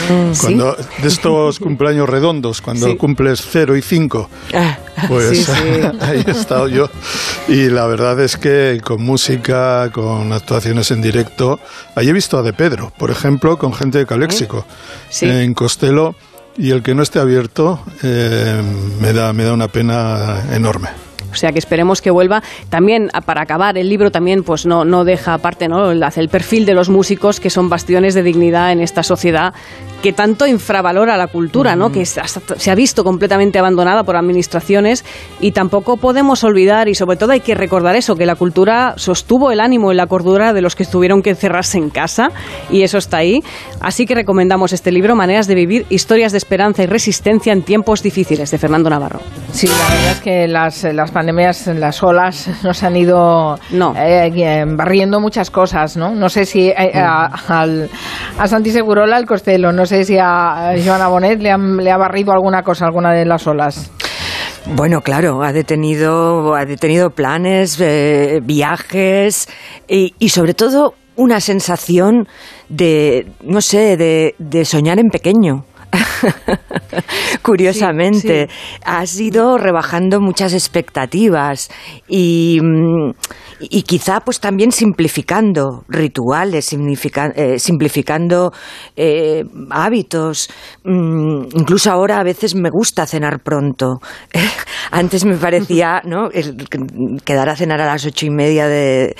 Mm, 0.07 0.37
Cuando, 0.39 0.77
De 1.01 1.07
estos 1.07 1.57
cumpleaños 1.67 2.07
redondos, 2.07 2.61
cuando 2.61 2.87
sí. 2.87 2.95
cumples 2.95 3.43
0 3.51 3.75
y 3.75 3.81
5, 3.81 4.29
Ah, 4.53 4.77
pues 5.09 5.45
sí, 5.45 5.51
ahí 6.01 6.23
he 6.25 6.31
estado 6.31 6.67
yo. 6.67 6.89
Y 7.49 7.69
la 7.69 7.87
verdad 7.87 8.19
es 8.21 8.37
que 8.37 8.79
con 8.83 9.01
música, 9.03 9.89
con 9.91 10.31
actuaciones 10.31 10.91
en 10.91 11.01
directo, 11.01 11.59
ahí 11.95 12.07
he 12.07 12.13
visto 12.13 12.37
a 12.37 12.43
De 12.43 12.53
Pedro, 12.53 12.93
por 12.97 13.09
ejemplo, 13.09 13.57
con 13.57 13.73
gente 13.73 13.97
de 13.97 14.05
Caléxico, 14.05 14.63
Sí. 15.09 15.25
en 15.27 15.55
Costello, 15.55 16.15
y 16.57 16.71
el 16.71 16.83
que 16.83 16.95
no 16.95 17.03
esté 17.03 17.19
abierto 17.19 17.79
eh, 18.03 18.61
me, 18.99 19.13
da, 19.13 19.31
me 19.33 19.43
da 19.43 19.53
una 19.53 19.67
pena 19.67 20.43
enorme. 20.51 20.89
O 21.31 21.35
sea 21.35 21.51
que 21.51 21.59
esperemos 21.59 22.01
que 22.01 22.09
vuelva. 22.11 22.41
También, 22.69 23.09
a- 23.13 23.21
para 23.21 23.41
acabar, 23.41 23.77
el 23.77 23.89
libro 23.89 24.11
también 24.11 24.43
pues 24.43 24.65
no, 24.65 24.85
no 24.85 25.03
deja 25.03 25.33
aparte, 25.33 25.67
¿no? 25.67 25.89
Hace 26.05 26.21
el 26.21 26.29
perfil 26.29 26.65
de 26.65 26.73
los 26.73 26.89
músicos 26.89 27.39
que 27.39 27.49
son 27.49 27.69
bastiones 27.69 28.13
de 28.13 28.23
dignidad 28.23 28.71
en 28.71 28.81
esta 28.81 29.03
sociedad 29.03 29.53
que 30.01 30.13
tanto 30.13 30.45
infravalora 30.45 31.17
la 31.17 31.25
cultura, 31.27 31.75
¿no? 31.75 31.91
Que 31.91 32.05
se 32.05 32.21
ha, 32.21 32.27
se 32.27 32.69
ha 32.71 32.75
visto 32.75 33.03
completamente 33.03 33.57
abandonada 33.57 34.03
por 34.03 34.15
administraciones 34.15 35.03
y 35.39 35.51
tampoco 35.53 35.97
podemos 35.97 36.43
olvidar 36.43 36.87
y 36.87 36.93
sobre 36.93 37.17
todo 37.17 37.31
hay 37.31 37.39
que 37.39 37.55
recordar 37.55 37.95
eso, 37.95 38.15
que 38.15 38.27
la 38.27 38.35
cultura 38.35 38.93
sostuvo 38.97 39.51
el 39.51 39.59
ánimo 39.59 39.91
y 39.91 39.95
la 39.95 40.05
cordura 40.05 40.53
de 40.53 40.61
los 40.61 40.75
que 40.75 40.85
tuvieron 40.85 41.23
que 41.23 41.31
encerrarse 41.31 41.79
en 41.79 41.89
casa 41.89 42.29
y 42.69 42.83
eso 42.83 42.99
está 42.99 43.17
ahí. 43.17 43.39
Así 43.81 44.05
que 44.05 44.13
recomendamos 44.13 44.71
este 44.71 44.91
libro, 44.91 45.15
Maneras 45.15 45.47
de 45.47 45.55
vivir, 45.55 45.85
historias 45.89 46.31
de 46.31 46.37
esperanza 46.37 46.83
y 46.83 46.85
resistencia 46.85 47.51
en 47.51 47.63
tiempos 47.63 48.03
difíciles, 48.03 48.51
de 48.51 48.57
Fernando 48.59 48.89
Navarro. 48.91 49.19
Sí, 49.51 49.65
la 49.67 49.73
verdad 49.95 50.11
es 50.11 50.19
que 50.21 50.47
las, 50.47 50.83
las 50.83 51.09
pandemias, 51.17 51.65
las 51.67 52.03
olas 52.03 52.47
nos 52.63 52.83
han 52.83 52.95
ido 52.95 53.57
eh, 53.95 54.31
eh, 54.35 54.65
barriendo 54.67 55.19
muchas 55.19 55.49
cosas, 55.49 55.97
¿no? 55.97 56.13
No 56.13 56.29
sé 56.29 56.45
si 56.45 56.69
eh, 56.69 56.91
a, 56.95 57.25
al- 57.47 57.89
a 58.37 58.47
Santi 58.47 58.69
Segurola, 58.69 59.15
al 59.17 59.25
Costello, 59.25 59.71
no 59.71 59.85
sé 59.87 60.03
si 60.05 60.15
a 60.19 60.73
Joana 60.85 61.07
Bonet 61.07 61.41
le, 61.41 61.49
han- 61.49 61.77
le 61.77 61.91
ha 61.91 61.97
barrido 61.97 62.31
alguna 62.33 62.61
cosa, 62.61 62.85
alguna 62.85 63.13
de 63.13 63.25
las 63.25 63.47
olas. 63.47 63.91
Bueno, 64.75 65.01
claro, 65.01 65.41
ha 65.43 65.53
detenido, 65.53 66.53
ha 66.53 66.65
detenido 66.65 67.09
planes, 67.09 67.79
eh, 67.81 68.39
viajes 68.43 69.47
y, 69.87 70.13
y 70.19 70.29
sobre 70.29 70.53
todo 70.53 70.93
una 71.15 71.39
sensación 71.39 72.27
de, 72.69 73.25
no 73.41 73.61
sé, 73.61 73.97
de, 73.97 74.35
de 74.37 74.65
soñar 74.65 74.99
en 74.99 75.09
pequeño. 75.09 75.63
Curiosamente, 77.41 78.49
has 78.83 79.19
ido 79.19 79.57
rebajando 79.57 80.19
muchas 80.19 80.53
expectativas 80.53 81.69
y, 82.07 82.59
mm, 82.61 83.11
y 83.59 83.83
quizá 83.83 84.19
pues 84.21 84.39
también 84.39 84.71
simplificando 84.71 85.83
rituales, 85.87 86.73
eh, 86.73 87.59
simplificando 87.59 88.51
eh, 88.95 89.43
hábitos. 89.69 90.49
Mm, 90.83 91.45
incluso 91.53 91.91
ahora 91.91 92.19
a 92.19 92.23
veces 92.23 92.55
me 92.55 92.69
gusta 92.69 93.05
cenar 93.05 93.41
pronto. 93.41 93.99
Antes 94.91 95.25
me 95.25 95.35
parecía, 95.35 96.01
¿no? 96.05 96.29
El 96.31 96.67
quedar 97.23 97.49
a 97.49 97.55
cenar 97.55 97.81
a 97.81 97.87
las 97.87 98.05
ocho 98.05 98.25
y 98.25 98.29
media 98.29 98.67
de, 98.67 99.15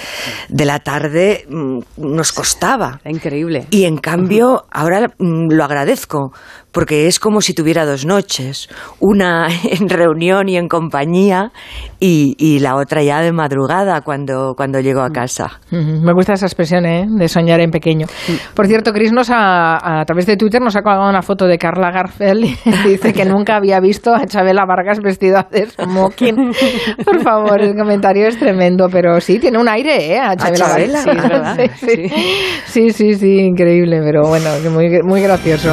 de 0.50 0.66
la 0.66 0.80
tarde 0.80 1.46
mm, 1.50 1.80
nos 1.98 2.32
costaba. 2.32 3.00
Increíble. 3.06 3.68
Y 3.72 3.86
en 3.86 3.98
cambio, 3.98 4.66
ahora 4.72 5.14
lo 5.18 5.64
agradezco, 5.64 6.32
porque 6.78 7.08
es 7.08 7.20
como 7.20 7.42
si 7.42 7.56
tuviera 7.56 7.88
dos 7.88 8.06
noches, 8.06 8.70
una 9.00 9.48
en 9.64 9.90
reunión 9.90 10.48
y 10.48 10.58
en 10.58 10.68
compañía 10.68 11.52
y, 12.00 12.60
la 12.60 12.76
otra 12.76 13.02
ya 13.02 13.20
de 13.22 13.32
madrugada 13.32 14.02
cuando, 14.02 14.54
cuando 14.56 14.80
llego 14.80 15.02
a 15.02 15.10
casa. 15.10 15.60
Me 15.72 16.14
gusta 16.14 16.34
esa 16.34 16.46
expresión, 16.46 16.86
¿eh? 16.86 17.08
de 17.10 17.28
soñar 17.28 17.62
en 17.62 17.72
pequeño. 17.72 18.06
Por 18.54 18.68
cierto, 18.68 18.94
Chris 18.94 19.12
nos 19.12 19.32
ha, 19.32 20.02
a 20.02 20.06
través 20.06 20.28
de 20.28 20.38
Twitter 20.38 20.62
nos 20.62 20.76
ha 20.76 20.84
colgado 20.84 21.10
una 21.10 21.24
foto 21.24 21.48
de 21.48 21.58
Carla 21.58 21.90
Garfel 21.90 22.46
y 22.46 22.56
dice 22.88 23.12
que 23.12 23.26
nunca 23.26 23.56
había 23.56 23.80
visto 23.80 24.14
a 24.14 24.28
Chabela 24.28 24.66
Vargas 24.68 25.00
vestida 25.00 25.48
de 25.50 25.66
smoking. 25.66 26.36
Por 27.04 27.24
favor, 27.24 27.60
el 27.60 27.76
comentario 27.76 28.28
es 28.28 28.38
tremendo, 28.38 28.88
pero 28.92 29.20
sí, 29.20 29.40
tiene 29.40 29.58
un 29.58 29.68
aire, 29.68 30.14
¿eh? 30.14 30.20
A 30.20 30.36
Chabela, 30.36 31.56
Sí, 31.76 32.12
sí, 32.68 32.90
sí, 32.92 33.14
sí, 33.16 33.38
increíble, 33.40 34.00
pero 34.04 34.28
bueno, 34.28 34.52
muy, 34.70 35.02
muy 35.02 35.24
gracioso. 35.24 35.72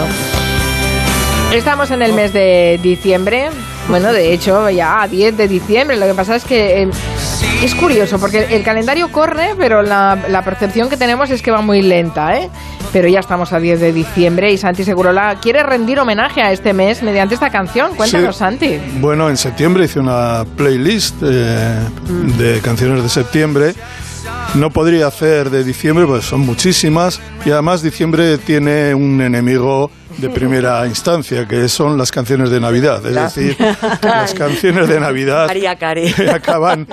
Estamos 1.55 1.93
en 1.93 2.03
el 2.03 2.15
mes 2.15 2.33
de 2.33 2.81
diciembre. 2.83 3.49
Bueno, 3.89 4.13
de 4.13 4.35
hecho, 4.35 4.69
ya 4.71 5.03
a 5.03 5.07
10 5.07 5.37
de 5.37 5.47
diciembre. 5.47 5.97
Lo 5.97 6.05
que 6.05 6.13
pasa 6.13 6.35
es 6.35 6.45
que 6.45 6.83
eh, 6.83 6.91
es 7.63 7.75
curioso, 7.77 8.19
porque 8.19 8.49
el, 8.51 8.65
calendario 8.65 9.13
corre, 9.13 9.55
pero 9.57 9.81
la, 9.81 10.43
percepción 10.45 10.89
que 10.89 10.97
tenemos 10.97 11.31
es 11.31 11.43
que 11.43 11.53
va 11.53 11.63
muy 11.63 11.81
lenta, 11.81 12.37
¿eh? 12.37 12.51
Pero 12.93 13.07
ya 13.07 13.21
estamos 13.21 13.53
a 13.53 13.61
10 13.61 13.81
de 13.81 13.93
diciembre 13.93 14.53
y 14.53 14.59
Santi 14.59 14.83
Segurola 14.83 15.39
quiere 15.41 15.63
rendir 15.63 16.01
homenaje 16.01 16.43
a 16.43 16.51
este 16.51 16.73
mes 16.73 17.05
mediante 17.05 17.35
esta 17.35 17.51
canción. 17.51 17.95
Cuéntanos, 17.95 18.37
Santi. 18.37 18.81
Bueno, 19.01 19.31
en 19.31 19.37
septiembre 19.37 19.85
hice 19.85 20.01
una 20.01 20.45
playlist 20.57 21.23
eh, 21.23 21.79
de 22.37 22.61
canciones 22.63 23.01
de 23.01 23.09
septiembre 23.09 23.75
no 24.55 24.71
podría 24.71 25.09
hacer 25.09 25.51
de 25.51 25.65
diciembre, 25.65 26.07
pues 26.07 26.25
son 26.25 26.41
muchísimas. 26.41 27.21
Y 27.45 27.51
además 27.51 27.83
diciembre 27.83 28.39
tiene 28.39 28.95
un 28.95 29.21
enemigo 29.21 29.91
de 30.19 30.31
primera 30.31 30.87
instancia, 30.87 31.47
que 31.47 31.69
son 31.69 31.99
las 31.99 32.11
canciones 32.11 32.51
de 32.51 32.61
Navidad. 32.61 33.05
Es 33.07 33.15
decir, 33.15 33.57
las 34.03 34.35
canciones 34.35 34.89
de 34.89 35.01
Navidad 35.01 35.51
acaban, 36.35 36.87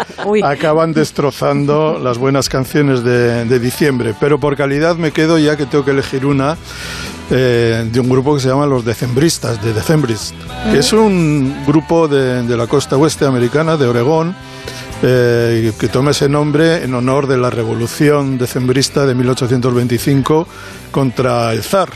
acaban 0.43 0.93
destrozando 0.93 1.99
las 1.99 2.17
buenas 2.17 2.49
canciones 2.49 3.03
de, 3.03 3.59
diciembre. 3.59 4.15
Pero 4.19 4.39
por 4.39 4.55
calidad 4.55 4.95
me 4.95 5.11
quedo 5.11 5.37
ya 5.37 5.55
que 5.55 5.65
tengo 5.65 5.85
que 5.85 5.91
elegir 5.91 6.25
una. 6.25 6.57
Eh, 7.33 7.87
de 7.89 7.99
un 8.01 8.09
grupo 8.09 8.35
que 8.35 8.41
se 8.41 8.49
llama 8.49 8.65
Los 8.65 8.83
Decembristas, 8.83 9.63
de 9.63 9.71
Decembrist, 9.71 10.35
que 10.69 10.79
es 10.79 10.91
un 10.91 11.63
grupo 11.65 12.09
de, 12.09 12.43
de 12.43 12.57
la 12.57 12.67
costa 12.67 12.97
oeste 12.97 13.25
americana, 13.25 13.77
de 13.77 13.87
Oregón, 13.87 14.35
eh, 15.03 15.73
que 15.79 15.87
toma 15.87 16.11
ese 16.11 16.29
nombre 16.29 16.83
en 16.83 16.93
honor 16.93 17.25
de 17.25 17.35
la 17.35 17.49
revolución 17.49 18.37
decembrista 18.37 19.03
de 19.07 19.15
1825 19.15 20.47
contra 20.91 21.51
el 21.53 21.63
zar. 21.63 21.89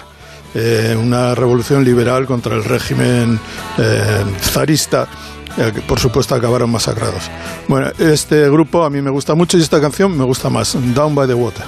Eh, 0.56 0.98
una 0.98 1.36
revolución 1.36 1.84
liberal 1.84 2.26
contra 2.26 2.56
el 2.56 2.64
régimen 2.64 3.40
eh, 3.78 4.24
zarista, 4.42 5.08
que 5.56 5.82
por 5.82 6.00
supuesto 6.00 6.34
acabaron 6.34 6.70
masacrados. 6.70 7.30
Bueno, 7.68 7.92
este 8.00 8.50
grupo 8.50 8.84
a 8.84 8.90
mí 8.90 9.02
me 9.02 9.10
gusta 9.10 9.36
mucho 9.36 9.58
y 9.58 9.62
esta 9.62 9.80
canción 9.80 10.18
me 10.18 10.24
gusta 10.24 10.50
más, 10.50 10.78
Down 10.94 11.14
by 11.14 11.28
the 11.28 11.34
Water. 11.34 11.66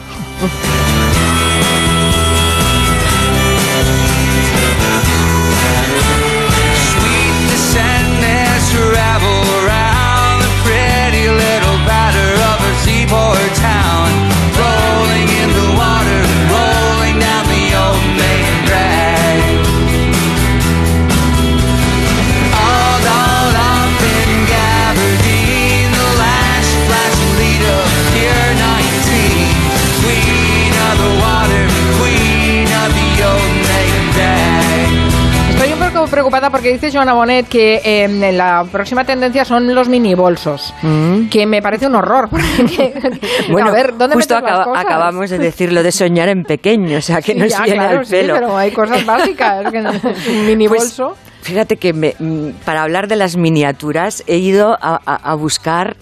Preocupada 36.17 36.49
porque 36.49 36.71
dice 36.71 36.91
Joana 36.91 37.13
Bonet 37.13 37.47
que 37.47 37.79
eh, 37.83 38.31
la 38.31 38.65
próxima 38.71 39.05
tendencia 39.05 39.45
son 39.45 39.75
los 39.75 39.87
mini 39.87 40.15
bolsos, 40.15 40.73
mm. 40.81 41.29
que 41.29 41.45
me 41.45 41.61
parece 41.61 41.85
un 41.85 41.93
horror. 41.93 42.27
bueno, 43.51 43.69
a 43.69 43.71
ver, 43.71 43.95
¿dónde 43.95 44.15
justo 44.15 44.35
acabamos 44.35 45.29
de 45.29 45.37
decir 45.37 45.71
lo 45.71 45.83
de 45.83 45.91
soñar 45.91 46.29
en 46.29 46.43
pequeño, 46.43 46.97
o 46.97 47.01
sea, 47.01 47.21
que 47.21 47.35
no 47.35 47.45
es 47.45 47.55
viene 47.61 47.85
al 47.85 48.03
pelo. 48.03 48.33
pero 48.33 48.57
hay 48.57 48.71
cosas 48.71 49.05
básicas, 49.05 49.71
un 50.29 50.45
mini 50.47 50.67
pues, 50.67 50.81
bolso. 50.81 51.15
Fíjate 51.41 51.77
que 51.77 51.93
mm, 51.93 52.63
para 52.65 52.81
hablar 52.81 53.07
de 53.07 53.15
las 53.15 53.37
miniaturas 53.37 54.23
he 54.25 54.37
ido 54.37 54.75
a, 54.81 55.35
buscar 55.35 55.97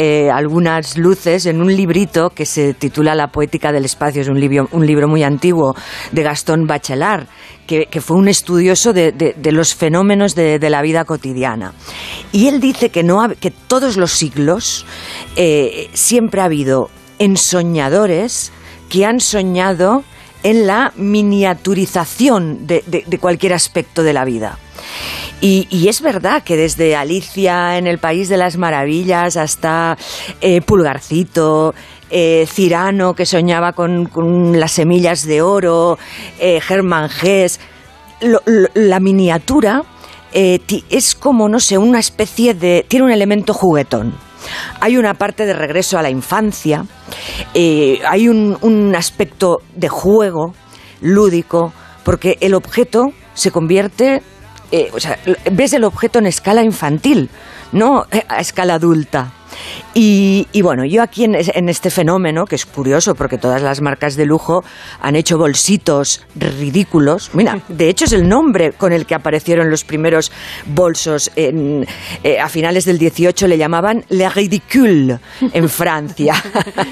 eh, 0.00 0.30
algunas 0.30 0.96
luces 0.96 1.46
en 1.46 1.60
un 1.60 1.74
librito 1.74 2.30
que 2.30 2.46
se 2.46 2.72
titula 2.72 3.16
La 3.16 3.32
poética 3.32 3.72
del 3.72 3.84
espacio. 3.84 4.22
Es 4.22 4.28
un 4.28 4.38
libro, 4.38 4.68
un 4.70 4.86
libro 4.86 5.08
muy 5.08 5.24
antiguo 5.24 5.74
de 6.12 6.22
Gastón 6.22 6.68
Bachelard, 6.68 7.26
que, 7.66 7.88
fue 8.00 8.16
un 8.16 8.28
estudioso 8.28 8.92
de, 8.92 9.34
los 9.50 9.74
fenómenos 9.74 10.36
de, 10.36 10.70
la 10.70 10.82
vida 10.82 11.04
cotidiana. 11.04 11.72
Y 12.30 12.46
él 12.46 12.60
dice 12.60 12.90
que, 12.90 13.02
no 13.02 13.28
que 13.40 13.50
todos 13.50 13.96
los 13.96 14.12
siglos 14.12 14.86
eh, 15.34 15.90
siempre 15.94 16.42
ha 16.42 16.44
habido 16.44 16.90
ensoñadores 17.18 18.52
que 18.88 19.04
han 19.04 19.18
soñado 19.18 20.04
en 20.44 20.68
la 20.68 20.92
miniaturización 20.94 22.68
de, 22.68 23.18
cualquier 23.20 23.52
aspecto 23.52 24.04
de 24.04 24.12
la 24.12 24.24
vida. 24.24 24.58
Y, 25.40 25.86
es 25.88 26.00
verdad 26.00 26.42
que 26.42 26.56
desde 26.56 26.96
Alicia 26.96 27.78
en 27.78 27.86
el 27.86 27.98
País 27.98 28.28
de 28.28 28.36
las 28.36 28.56
Maravillas 28.56 29.36
hasta 29.36 29.96
eh, 30.40 30.60
Pulgarcito, 30.60 31.74
eh, 32.10 32.46
Cirano 32.50 33.14
que 33.14 33.24
soñaba 33.24 33.72
con, 33.72 34.58
las 34.58 34.72
semillas 34.72 35.24
de 35.26 35.40
oro, 35.42 35.96
eh, 36.40 36.60
Germán 36.60 37.08
Gess, 37.08 37.60
la 38.74 38.98
miniatura 38.98 39.82
es 40.32 41.14
como, 41.14 41.48
no 41.48 41.60
sé, 41.60 41.78
una 41.78 42.00
especie 42.00 42.52
de... 42.52 42.84
tiene 42.86 43.06
un 43.06 43.12
elemento 43.12 43.54
juguetón. 43.54 44.14
Hay 44.80 44.96
una 44.96 45.14
parte 45.14 45.46
de 45.46 45.52
regreso 45.52 45.98
a 45.98 46.02
la 46.02 46.10
infancia, 46.10 46.84
hay 47.54 48.28
un 48.28 48.94
aspecto 48.96 49.62
de 49.74 49.88
juego 49.88 50.52
lúdico, 51.00 51.72
porque 52.04 52.38
el 52.40 52.54
objeto 52.54 53.12
se 53.34 53.50
convierte 53.52 54.22
eh, 54.70 54.90
o 54.92 55.00
sea, 55.00 55.18
ves 55.50 55.72
el 55.72 55.84
objeto 55.84 56.18
en 56.18 56.26
escala 56.26 56.62
infantil, 56.62 57.30
no 57.72 58.06
a 58.28 58.40
escala 58.40 58.74
adulta. 58.74 59.32
Y, 59.94 60.46
bueno, 60.62 60.84
yo 60.84 61.02
aquí 61.02 61.24
en, 61.24 61.34
este 61.68 61.90
fenómeno, 61.90 62.44
que 62.44 62.54
es 62.54 62.66
curioso 62.66 63.14
porque 63.14 63.38
todas 63.38 63.62
las 63.62 63.80
marcas 63.80 64.16
de 64.16 64.26
lujo 64.26 64.62
han 65.00 65.16
hecho 65.16 65.38
bolsitos 65.38 66.24
ridículos. 66.36 67.30
Mira, 67.34 67.60
de 67.68 67.88
hecho 67.88 68.04
es 68.04 68.12
el 68.12 68.28
nombre 68.28 68.72
con 68.72 68.92
el 68.92 69.06
que 69.06 69.14
aparecieron 69.14 69.70
los 69.70 69.84
primeros 69.84 70.30
bolsos. 70.66 71.30
En, 71.34 71.86
eh, 72.22 72.38
a 72.38 72.48
finales 72.48 72.84
del 72.84 72.98
18 72.98 73.48
le 73.48 73.58
llamaban 73.58 74.04
Le 74.08 74.28
Ridicule 74.28 75.18
en 75.52 75.68
Francia. 75.68 76.34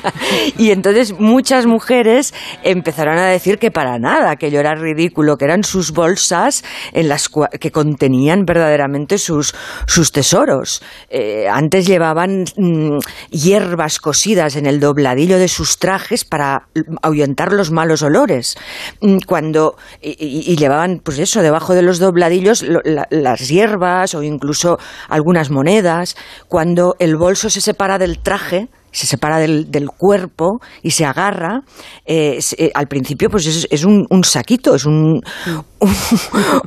y 0.58 0.70
entonces 0.70 1.14
muchas 1.18 1.66
mujeres 1.66 2.34
empezaron 2.62 3.18
a 3.18 3.26
decir 3.26 3.58
que 3.58 3.70
para 3.70 3.98
nada 3.98 4.30
aquello 4.30 4.58
era 4.58 4.74
ridículo, 4.74 5.36
que 5.36 5.44
eran 5.44 5.62
sus 5.62 5.92
bolsas 5.92 6.64
en 6.92 7.08
las 7.08 7.28
que 7.28 7.70
contenían 7.70 8.44
verdaderamente 8.44 9.18
sus, 9.18 9.54
sus 9.86 10.10
tesoros. 10.10 10.82
Eh, 11.08 11.46
antes 11.48 11.86
llevaban 11.86 12.45
Mm, 12.56 12.98
hierbas 13.30 13.98
cosidas 13.98 14.56
en 14.56 14.66
el 14.66 14.80
dobladillo 14.80 15.38
de 15.38 15.48
sus 15.48 15.78
trajes 15.78 16.24
para 16.24 16.68
ahuyentar 17.02 17.52
los 17.52 17.70
malos 17.70 18.02
olores. 18.02 18.56
Mm, 19.00 19.18
cuando 19.26 19.76
y, 20.00 20.56
llevaban, 20.56 21.00
pues 21.02 21.18
eso, 21.18 21.42
debajo 21.42 21.74
de 21.74 21.82
los 21.82 21.98
dobladillos 21.98 22.64
las 23.10 23.48
hierbas 23.48 24.14
o 24.14 24.22
incluso 24.22 24.78
algunas 25.08 25.50
monedas. 25.50 26.16
Cuando 26.48 26.96
el 26.98 27.16
bolso 27.16 27.50
se 27.50 27.60
separa 27.60 27.98
del 27.98 28.18
traje, 28.18 28.68
se 28.96 29.06
separa 29.06 29.36
del, 29.38 29.90
cuerpo 29.94 30.58
y 30.82 30.92
se 30.92 31.04
agarra, 31.04 31.60
eh, 32.06 32.38
eh, 32.56 32.70
al 32.72 32.86
principio 32.86 33.28
pues 33.28 33.46
es, 33.46 33.84
un, 33.84 34.06
saquito, 34.24 34.74
es 34.74 34.86
un, 34.86 35.20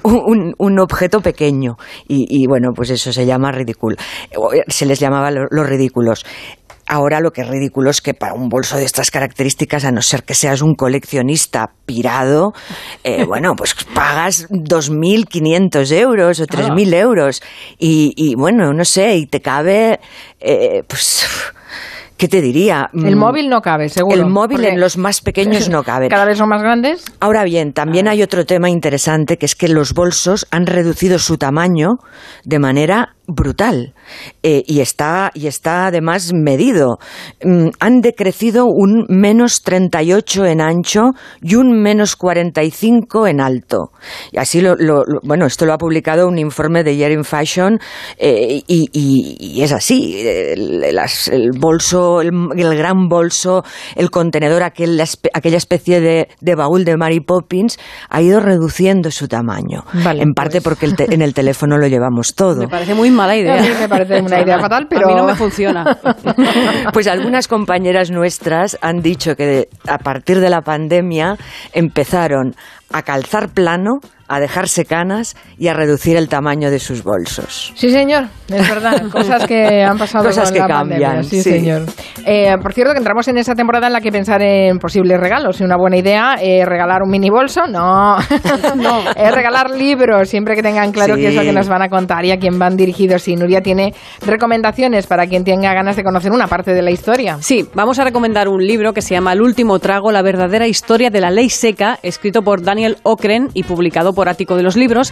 un, 0.04 0.80
objeto 0.80 1.22
pequeño. 1.22 1.78
Y, 2.08 2.46
bueno, 2.46 2.70
pues 2.76 2.92
eso 2.92 3.12
se 3.12 3.26
llama 3.26 3.52
ridículo. 3.52 3.96
Se 4.68 4.86
les 4.86 5.00
llamaba 5.00 5.32
los 5.32 5.68
ridículos. 5.68 6.24
Ahora 6.86 7.20
lo 7.20 7.32
que 7.32 7.42
es 7.42 7.48
ridículo 7.48 7.90
es 7.90 8.00
que 8.00 8.14
para 8.14 8.36
un 8.36 8.48
bolso 8.48 8.78
de 8.78 8.84
estas 8.84 9.10
características, 9.10 9.86
a 9.86 9.92
no 9.92 10.04
ser 10.04 10.24
que 10.24 10.36
seas 10.36 10.62
un 10.62 10.76
coleccionista 10.76 11.72
pirado, 11.88 12.54
eh, 13.04 13.24
bueno, 13.28 13.56
pues 13.56 13.74
pagas 13.96 14.48
2.500 14.50 15.92
euros 15.94 16.40
o 16.40 16.46
3.000 16.46 16.94
euros. 16.94 17.42
Y, 17.80 18.14
y, 18.16 18.36
bueno, 18.36 18.72
no 18.72 18.86
sé, 18.86 19.16
y 19.18 19.26
te 19.26 19.42
cabe, 19.42 20.00
pues 20.88 21.28
¿qué 22.20 22.28
te 22.28 22.42
diría? 22.42 22.90
El 22.94 23.16
Mm, 23.16 23.20
móvil 23.20 23.50
no 23.50 23.62
cabe, 23.62 23.88
seguro. 23.90 24.16
El 24.16 24.26
móvil 24.26 24.66
en 24.66 24.80
los 24.80 24.98
más 24.98 25.22
pequeños 25.22 25.70
no 25.70 25.84
cabe. 25.84 26.10
Cada 26.10 26.26
vez 26.26 26.38
son 26.38 26.50
más 26.50 26.62
grandes. 26.62 27.06
Ahora 27.22 27.46
bien, 27.46 27.72
también 27.74 28.08
hay 28.10 28.22
otro 28.22 28.46
tema 28.46 28.70
interesante 28.70 29.38
que 29.38 29.46
es 29.46 29.56
que 29.56 29.70
los 29.70 29.94
bolsos 29.94 30.46
han 30.52 30.68
reducido 30.68 31.18
su 31.18 31.38
tamaño 31.38 32.00
de 32.44 32.60
manera 32.60 33.16
brutal 33.34 33.94
eh, 34.44 34.64
y 34.68 34.80
está 34.82 35.32
y 35.34 35.48
está 35.48 35.88
además 35.88 36.32
medido. 36.34 36.98
Mm, 37.44 37.70
han 37.80 38.02
decrecido 38.02 38.66
un 38.66 39.06
menos 39.10 39.62
38 39.64 40.46
en 40.46 40.62
ancho 40.62 41.12
y 41.42 41.56
un 41.56 41.82
menos 41.82 42.16
45 42.16 43.28
en 43.28 43.42
alto. 43.42 43.92
Y 44.32 44.38
así 44.40 44.62
lo, 44.62 44.76
lo- 44.76 45.04
lo- 45.06 45.20
bueno, 45.24 45.46
esto 45.46 45.66
lo 45.66 45.74
ha 45.74 45.78
publicado 45.78 46.28
un 46.28 46.38
informe 46.38 46.84
de 46.84 46.96
Year 46.96 47.12
in 47.12 47.24
Fashion 47.24 47.80
eh, 48.18 48.62
y, 48.68 48.86
y- 48.92 49.38
y 49.58 49.62
es 49.64 49.72
así. 49.72 50.16
El, 50.28 51.52
bolso, 51.60 52.22
el, 52.22 52.32
el 52.58 52.76
gran 52.78 53.08
bolso, 53.08 53.64
el 53.96 54.10
contenedor, 54.10 54.64
aquel, 54.64 55.02
aquella 55.34 55.58
especie 55.58 56.02
de, 56.02 56.28
de 56.42 56.56
baúl 56.56 56.86
de 56.86 56.98
Mary 56.98 57.20
Poppins 57.20 57.78
ha 58.10 58.22
ido 58.22 58.40
reduciendo 58.40 59.12
su 59.12 59.28
tamaño. 59.28 59.84
Vale, 60.04 60.22
en 60.24 60.34
parte 60.34 60.62
porque 60.62 60.86
el 60.86 60.96
te- 60.96 61.14
en 61.14 61.22
el 61.22 61.34
teléfono 61.34 61.78
lo 61.78 61.88
llevamos 61.88 62.34
todo. 62.36 62.58
Me 62.62 62.68
parece 62.68 62.94
muy 62.96 63.12
mala 63.20 63.36
idea. 63.36 63.60
A 63.60 63.62
mí 63.62 63.70
me 63.80 63.90
parece 63.90 64.22
una 64.22 64.42
idea 64.42 64.60
fatal, 64.60 64.88
pero... 64.90 65.08
A 65.08 65.10
mí 65.10 65.16
no 65.16 65.26
me 65.26 65.36
funciona. 65.36 65.86
Pues 66.94 67.08
algunas 67.08 67.48
compañeras 67.48 68.10
nuestras 68.12 68.78
han 68.82 69.02
dicho 69.02 69.36
que 69.36 69.68
a 69.88 69.98
partir 69.98 70.40
de 70.40 70.50
la 70.50 70.62
pandemia 70.62 71.36
empezaron 71.74 72.56
a 72.92 73.04
calzar 73.04 73.50
plano, 73.50 74.00
a 74.28 74.40
dejarse 74.40 74.86
canas 74.86 75.36
y 75.58 75.68
a 75.68 75.74
reducir 75.74 76.18
el 76.18 76.30
tamaño 76.30 76.72
de 76.72 76.80
sus 76.80 77.04
bolsos. 77.04 77.74
Sí, 77.76 77.90
señor, 77.90 78.26
es 78.48 78.70
verdad. 78.70 79.04
Cosas 79.12 79.46
que 79.46 79.84
han 79.84 79.98
pasado 79.98 80.26
Cosas 80.26 80.46
con 80.46 80.54
que 80.54 80.60
la 80.60 80.68
cambian, 80.68 81.02
pandemia. 81.02 81.24
Sí, 81.30 81.44
sí. 81.44 81.50
señor. 81.52 81.86
Eh, 82.32 82.56
por 82.62 82.74
cierto, 82.74 82.94
que 82.94 83.00
entramos 83.00 83.28
en 83.28 83.40
esa 83.40 83.56
temporada 83.56 83.88
en 83.88 83.94
la 83.94 84.02
que 84.02 84.12
pensar 84.12 84.40
en 84.44 84.78
posibles 84.78 85.20
regalos. 85.20 85.60
Y 85.60 85.64
una 85.64 85.78
buena 85.78 85.98
idea 85.98 86.36
es 86.40 86.64
regalar 86.64 87.02
un 87.02 87.10
mini 87.10 87.32
bolso. 87.32 87.62
No, 87.68 88.18
no. 88.76 89.00
es 89.16 89.32
regalar 89.34 89.72
libros, 89.72 90.30
siempre 90.30 90.56
que 90.56 90.62
tengan 90.62 90.92
claro 90.92 91.16
Sí. 91.16 91.22
qué 91.22 91.28
es 91.30 91.36
lo 91.36 91.42
que 91.42 91.52
nos 91.52 91.68
van 91.68 91.82
a 91.82 91.90
contar 91.90 92.24
y 92.26 92.32
a 92.32 92.38
quién 92.38 92.60
van 92.60 92.78
dirigidos. 92.78 93.28
Y 93.28 93.36
Nuria 93.36 93.62
tiene 93.62 93.96
recomendaciones 94.24 95.08
para 95.08 95.26
quien 95.26 95.44
tenga 95.44 95.74
ganas 95.74 95.96
de 95.96 96.04
conocer 96.04 96.32
una 96.32 96.46
parte 96.48 96.76
de 96.76 96.84
la 96.84 96.92
historia. 96.92 97.38
Sí, 97.42 97.68
vamos 97.74 97.98
a 97.98 98.04
recomendar 98.04 98.48
un 98.48 98.64
libro 98.64 98.94
que 98.94 99.02
se 99.02 99.16
llama 99.16 99.34
El 99.34 99.42
último 99.42 99.80
trago, 99.80 100.12
la 100.12 100.22
verdadera 100.22 100.68
historia 100.68 101.10
de 101.10 101.22
la 101.22 101.32
ley 101.32 101.50
seca, 101.50 101.98
escrito 102.04 102.44
por 102.44 102.62
Daniel 102.62 102.98
Ocren 103.02 103.50
y 103.56 103.64
publicado 103.64 104.14
por 104.14 104.30
Ático 104.30 104.56
de 104.56 104.62
los 104.62 104.78
Libros, 104.78 105.12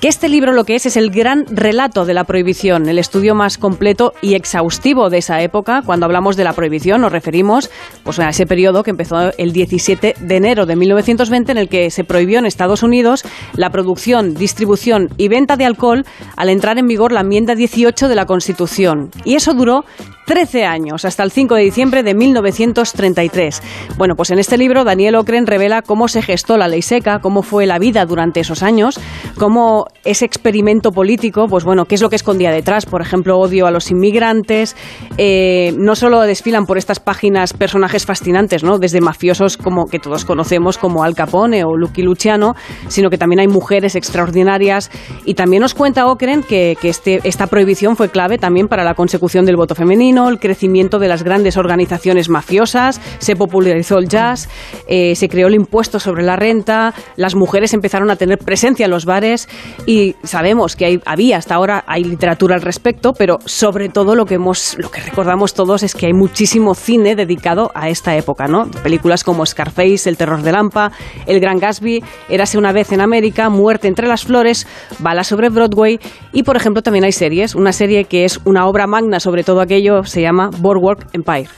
que 0.00 0.08
este 0.08 0.30
libro 0.30 0.52
lo 0.52 0.64
que 0.64 0.76
es 0.76 0.86
es 0.86 0.96
el 0.96 1.10
gran 1.10 1.44
relato 1.50 2.06
de 2.06 2.14
la 2.14 2.24
prohibición, 2.24 2.88
el 2.88 2.98
estudio 2.98 3.34
más 3.34 3.58
completo 3.58 4.14
y 4.22 4.34
exhaustivo 4.34 5.10
de 5.10 5.18
esa 5.18 5.42
época. 5.42 5.82
Cuando 5.84 6.06
hablamos 6.06 6.36
de 6.36 6.44
la 6.44 6.53
prohibición 6.54 7.00
nos 7.00 7.12
referimos 7.12 7.70
pues, 8.02 8.18
a 8.18 8.28
ese 8.28 8.46
periodo 8.46 8.82
que 8.82 8.90
empezó 8.90 9.32
el 9.36 9.52
17 9.52 10.14
de 10.18 10.36
enero 10.36 10.66
de 10.66 10.76
1920 10.76 11.52
en 11.52 11.58
el 11.58 11.68
que 11.68 11.90
se 11.90 12.04
prohibió 12.04 12.38
en 12.38 12.46
Estados 12.46 12.82
Unidos 12.82 13.24
la 13.54 13.70
producción, 13.70 14.34
distribución 14.34 15.08
y 15.16 15.28
venta 15.28 15.56
de 15.56 15.66
alcohol 15.66 16.04
al 16.36 16.48
entrar 16.48 16.78
en 16.78 16.86
vigor 16.86 17.12
la 17.12 17.20
enmienda 17.20 17.54
18 17.54 18.08
de 18.08 18.14
la 18.14 18.26
Constitución. 18.26 19.10
Y 19.24 19.34
eso 19.34 19.54
duró 19.54 19.84
13 20.26 20.64
años, 20.64 21.04
hasta 21.04 21.22
el 21.22 21.30
5 21.30 21.54
de 21.54 21.62
diciembre 21.62 22.02
de 22.02 22.14
1933. 22.14 23.62
Bueno, 23.96 24.14
pues 24.16 24.30
en 24.30 24.38
este 24.38 24.56
libro 24.56 24.84
Daniel 24.84 25.16
Ocren 25.16 25.46
revela 25.46 25.82
cómo 25.82 26.08
se 26.08 26.22
gestó 26.22 26.56
la 26.56 26.68
ley 26.68 26.82
seca, 26.82 27.18
cómo 27.20 27.42
fue 27.42 27.66
la 27.66 27.78
vida 27.78 28.06
durante 28.06 28.40
esos 28.40 28.62
años, 28.62 28.98
cómo 29.38 29.86
ese 30.04 30.24
experimento 30.24 30.92
político, 30.92 31.46
pues 31.48 31.64
bueno, 31.64 31.84
qué 31.84 31.94
es 31.94 32.02
lo 32.02 32.08
que 32.08 32.16
escondía 32.16 32.50
detrás, 32.50 32.86
por 32.86 33.02
ejemplo, 33.02 33.38
odio 33.38 33.66
a 33.66 33.70
los 33.70 33.90
inmigrantes. 33.90 34.76
Eh, 35.18 35.74
no 35.76 35.94
solo 35.94 36.20
desfilan 36.22 36.64
por 36.64 36.78
estas 36.78 37.00
páginas 37.00 37.52
personajes 37.52 38.06
fascinantes, 38.06 38.64
¿no? 38.64 38.78
Desde 38.78 39.00
mafiosos 39.00 39.56
como 39.56 39.86
que 39.86 39.98
todos 39.98 40.24
conocemos 40.24 40.78
como 40.78 41.04
Al 41.04 41.14
Capone 41.14 41.64
o 41.64 41.76
Lucky 41.76 42.02
Luciano, 42.02 42.54
sino 42.88 43.10
que 43.10 43.18
también 43.18 43.40
hay 43.40 43.48
mujeres 43.48 43.94
extraordinarias 43.94 44.90
y 45.24 45.34
también 45.34 45.60
nos 45.60 45.74
cuenta 45.74 46.06
Ocren 46.06 46.42
que, 46.42 46.76
que 46.80 46.88
este, 46.88 47.20
esta 47.24 47.46
prohibición 47.46 47.96
fue 47.96 48.08
clave 48.08 48.38
también 48.38 48.68
para 48.68 48.84
la 48.84 48.94
consecución 48.94 49.44
del 49.44 49.56
voto 49.56 49.74
femenino, 49.74 50.13
el 50.28 50.38
crecimiento 50.38 50.98
de 50.98 51.08
las 51.08 51.22
grandes 51.22 51.56
organizaciones 51.56 52.28
mafiosas, 52.28 53.00
se 53.18 53.36
popularizó 53.36 53.98
el 53.98 54.08
jazz, 54.08 54.48
eh, 54.88 55.14
se 55.16 55.28
creó 55.28 55.48
el 55.48 55.54
impuesto 55.54 55.98
sobre 56.00 56.22
la 56.22 56.36
renta, 56.36 56.94
las 57.16 57.34
mujeres 57.34 57.74
empezaron 57.74 58.10
a 58.10 58.16
tener 58.16 58.38
presencia 58.38 58.84
en 58.84 58.90
los 58.90 59.04
bares 59.04 59.48
y 59.86 60.14
sabemos 60.22 60.76
que 60.76 60.84
hay- 60.86 61.00
había 61.04 61.36
hasta 61.38 61.54
ahora 61.56 61.84
hay 61.86 62.04
literatura 62.04 62.54
al 62.54 62.62
respecto, 62.62 63.12
pero 63.12 63.38
sobre 63.44 63.88
todo 63.88 64.14
lo 64.14 64.24
que 64.24 64.34
hemos 64.34 64.76
lo 64.78 64.90
que 64.90 65.00
recordamos 65.00 65.54
todos 65.54 65.82
es 65.82 65.94
que 65.94 66.06
hay 66.06 66.12
muchísimo 66.12 66.74
cine 66.74 67.16
dedicado 67.16 67.70
a 67.74 67.88
esta 67.88 68.16
época, 68.16 68.46
¿no? 68.46 68.70
Películas 68.82 69.24
como 69.24 69.44
Scarface, 69.44 70.08
El 70.08 70.16
terror 70.16 70.42
de 70.42 70.52
Lampa, 70.52 70.92
El 71.26 71.40
Gran 71.40 71.58
Gatsby, 71.58 72.02
Érase 72.28 72.56
una 72.58 72.72
vez 72.72 72.92
en 72.92 73.00
América, 73.00 73.48
Muerte 73.50 73.88
entre 73.88 74.06
las 74.08 74.24
flores, 74.24 74.66
Bala 75.00 75.24
sobre 75.24 75.48
Broadway 75.48 75.98
y 76.32 76.42
por 76.44 76.56
ejemplo 76.56 76.82
también 76.82 77.04
hay 77.04 77.12
series, 77.12 77.54
una 77.54 77.72
serie 77.72 78.04
que 78.04 78.24
es 78.24 78.40
una 78.44 78.66
obra 78.66 78.86
magna 78.86 79.20
sobre 79.20 79.44
todo 79.44 79.60
aquello 79.60 80.03
se 80.06 80.22
llama 80.22 80.50
Boardwalk 80.58 81.06
Empire. 81.12 81.48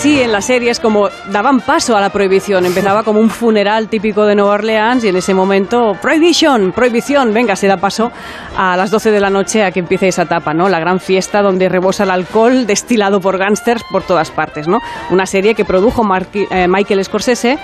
Así 0.00 0.22
en 0.22 0.32
las 0.32 0.46
series 0.46 0.80
como 0.80 1.10
daban 1.30 1.60
paso 1.60 1.94
a 1.94 2.00
la 2.00 2.08
prohibición, 2.08 2.64
empezaba 2.64 3.02
como 3.02 3.20
un 3.20 3.28
funeral 3.28 3.88
típico 3.88 4.24
de 4.24 4.34
Nueva 4.34 4.54
Orleans 4.54 5.04
y 5.04 5.08
en 5.08 5.16
ese 5.16 5.34
momento 5.34 5.94
prohibition, 6.00 6.72
prohibición, 6.72 7.34
venga, 7.34 7.54
se 7.54 7.66
da 7.66 7.76
paso 7.76 8.10
a 8.56 8.78
las 8.78 8.90
12 8.90 9.10
de 9.10 9.20
la 9.20 9.28
noche 9.28 9.62
a 9.62 9.72
que 9.72 9.80
empiece 9.80 10.08
esa 10.08 10.22
etapa, 10.22 10.54
¿no? 10.54 10.70
La 10.70 10.80
gran 10.80 11.00
fiesta 11.00 11.42
donde 11.42 11.68
rebosa 11.68 12.04
el 12.04 12.12
alcohol 12.12 12.66
destilado 12.66 13.20
por 13.20 13.36
gángsters 13.36 13.82
por 13.92 14.02
todas 14.02 14.30
partes, 14.30 14.68
¿no? 14.68 14.80
Una 15.10 15.26
serie 15.26 15.54
que 15.54 15.66
produjo 15.66 16.02
eh, 16.32 16.66
Michael 16.66 17.04
Scorsese 17.04 17.58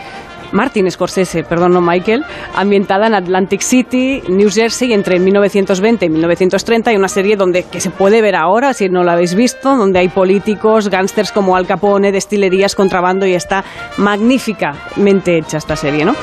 Martin 0.53 0.91
Scorsese, 0.91 1.45
perdón, 1.45 1.73
no 1.73 1.81
Michael, 1.81 2.25
ambientada 2.55 3.07
en 3.07 3.15
Atlantic 3.15 3.61
City, 3.61 4.23
New 4.29 4.51
Jersey, 4.51 4.93
entre 4.93 5.19
1920 5.19 6.07
y 6.07 6.09
1930, 6.09 6.93
y 6.93 6.97
una 6.97 7.09
serie 7.09 7.37
donde 7.37 7.65
que 7.65 7.81
se 7.81 7.91
puede 7.91 8.23
ver 8.23 8.37
ahora, 8.37 8.75
si 8.75 8.89
no 8.89 9.03
la 9.03 9.13
habéis 9.13 9.35
visto, 9.35 9.77
donde 9.77 9.99
hay 9.99 10.09
políticos, 10.09 10.89
gángsters 10.89 11.33
como 11.33 11.57
Al 11.57 11.67
Capone, 11.67 12.13
destilerías, 12.13 12.75
contrabando, 12.75 13.27
y 13.27 13.35
está 13.35 13.65
magníficamente 13.97 15.39
hecha 15.39 15.59
esta 15.59 15.77
serie, 15.77 16.05
¿no? 16.05 16.15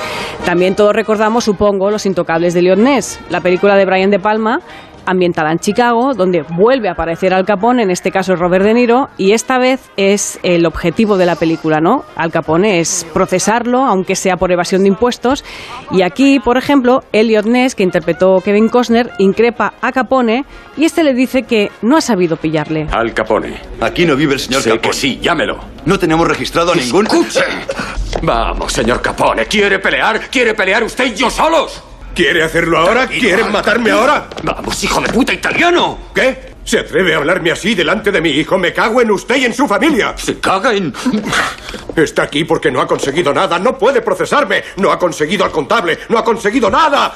También 0.45 0.75
todos 0.75 0.93
recordamos, 0.93 1.43
supongo, 1.43 1.89
Los 1.89 2.05
Intocables 2.05 2.53
de 2.53 2.61
Leon 2.61 2.83
la 3.29 3.41
película 3.41 3.75
de 3.75 3.85
Brian 3.85 4.11
De 4.11 4.19
Palma, 4.19 4.59
ambientada 5.05 5.51
en 5.51 5.59
Chicago, 5.59 6.13
donde 6.13 6.43
vuelve 6.43 6.89
a 6.89 6.93
aparecer 6.93 7.33
Al 7.33 7.45
Capone, 7.45 7.83
en 7.83 7.91
este 7.91 8.11
caso 8.11 8.33
es 8.33 8.39
Robert 8.39 8.65
De 8.65 8.73
Niro, 8.73 9.09
y 9.17 9.31
esta 9.31 9.57
vez 9.57 9.89
es 9.97 10.39
el 10.43 10.65
objetivo 10.65 11.17
de 11.17 11.25
la 11.25 11.35
película, 11.35 11.81
¿no? 11.81 12.03
Al 12.15 12.31
Capone 12.31 12.79
es 12.79 13.05
procesarlo, 13.13 13.83
aunque 13.83 14.15
sea 14.15 14.37
por 14.37 14.51
evasión 14.51 14.83
de 14.83 14.89
impuestos, 14.89 15.43
y 15.91 16.01
aquí, 16.01 16.39
por 16.39 16.57
ejemplo, 16.57 17.03
Elliot 17.11 17.45
Ness, 17.45 17.75
que 17.75 17.83
interpretó 17.83 18.41
Kevin 18.41 18.69
Costner, 18.69 19.11
increpa 19.19 19.73
a 19.81 19.91
Capone 19.91 20.45
y 20.77 20.85
este 20.85 21.03
le 21.03 21.13
dice 21.13 21.43
que 21.43 21.71
no 21.81 21.97
ha 21.97 22.01
sabido 22.01 22.37
pillarle. 22.37 22.87
Al 22.91 23.13
Capone. 23.13 23.57
Aquí 23.81 24.05
no 24.05 24.15
vive 24.15 24.33
el 24.33 24.39
señor 24.39 24.63
Capone. 24.63 24.81
que 24.81 24.93
sí, 24.93 25.19
llámelo. 25.21 25.59
No 25.85 25.99
tenemos 25.99 26.27
registrado 26.27 26.73
ningún... 26.75 27.07
Vamos, 28.21 28.71
señor 28.71 29.01
Capone. 29.01 29.45
¿Quiere 29.45 29.79
pelear? 29.79 30.29
¿Quiere 30.29 30.53
pelear 30.53 30.83
usted 30.83 31.05
y 31.05 31.15
yo 31.15 31.29
solos? 31.29 31.83
¿Quiere 32.15 32.43
hacerlo 32.43 32.77
ahora? 32.77 33.07
¿Quieren 33.07 33.51
matarme 33.51 33.89
ahora? 33.89 34.27
Vamos, 34.43 34.83
hijo 34.83 35.01
de 35.01 35.09
puta 35.09 35.33
italiano. 35.33 35.97
¿Qué? 36.13 36.53
¿Se 36.63 36.79
atreve 36.79 37.13
a 37.13 37.17
hablarme 37.17 37.51
así 37.51 37.73
delante 37.73 38.11
de 38.11 38.21
mi 38.21 38.29
hijo? 38.29 38.57
Me 38.57 38.71
cago 38.71 39.01
en 39.01 39.11
usted 39.11 39.35
y 39.35 39.45
en 39.45 39.53
su 39.53 39.67
familia. 39.67 40.13
Se 40.15 40.39
caga 40.39 40.73
en... 40.73 40.93
Está 41.95 42.23
aquí 42.23 42.43
porque 42.43 42.71
no 42.71 42.81
ha 42.81 42.87
conseguido 42.87 43.33
nada. 43.33 43.59
No 43.59 43.77
puede 43.77 44.01
procesarme. 44.01 44.63
No 44.77 44.91
ha 44.91 44.99
conseguido 44.99 45.43
al 45.43 45.51
contable. 45.51 45.99
No 46.09 46.17
ha 46.17 46.23
conseguido 46.23 46.69
nada. 46.69 47.15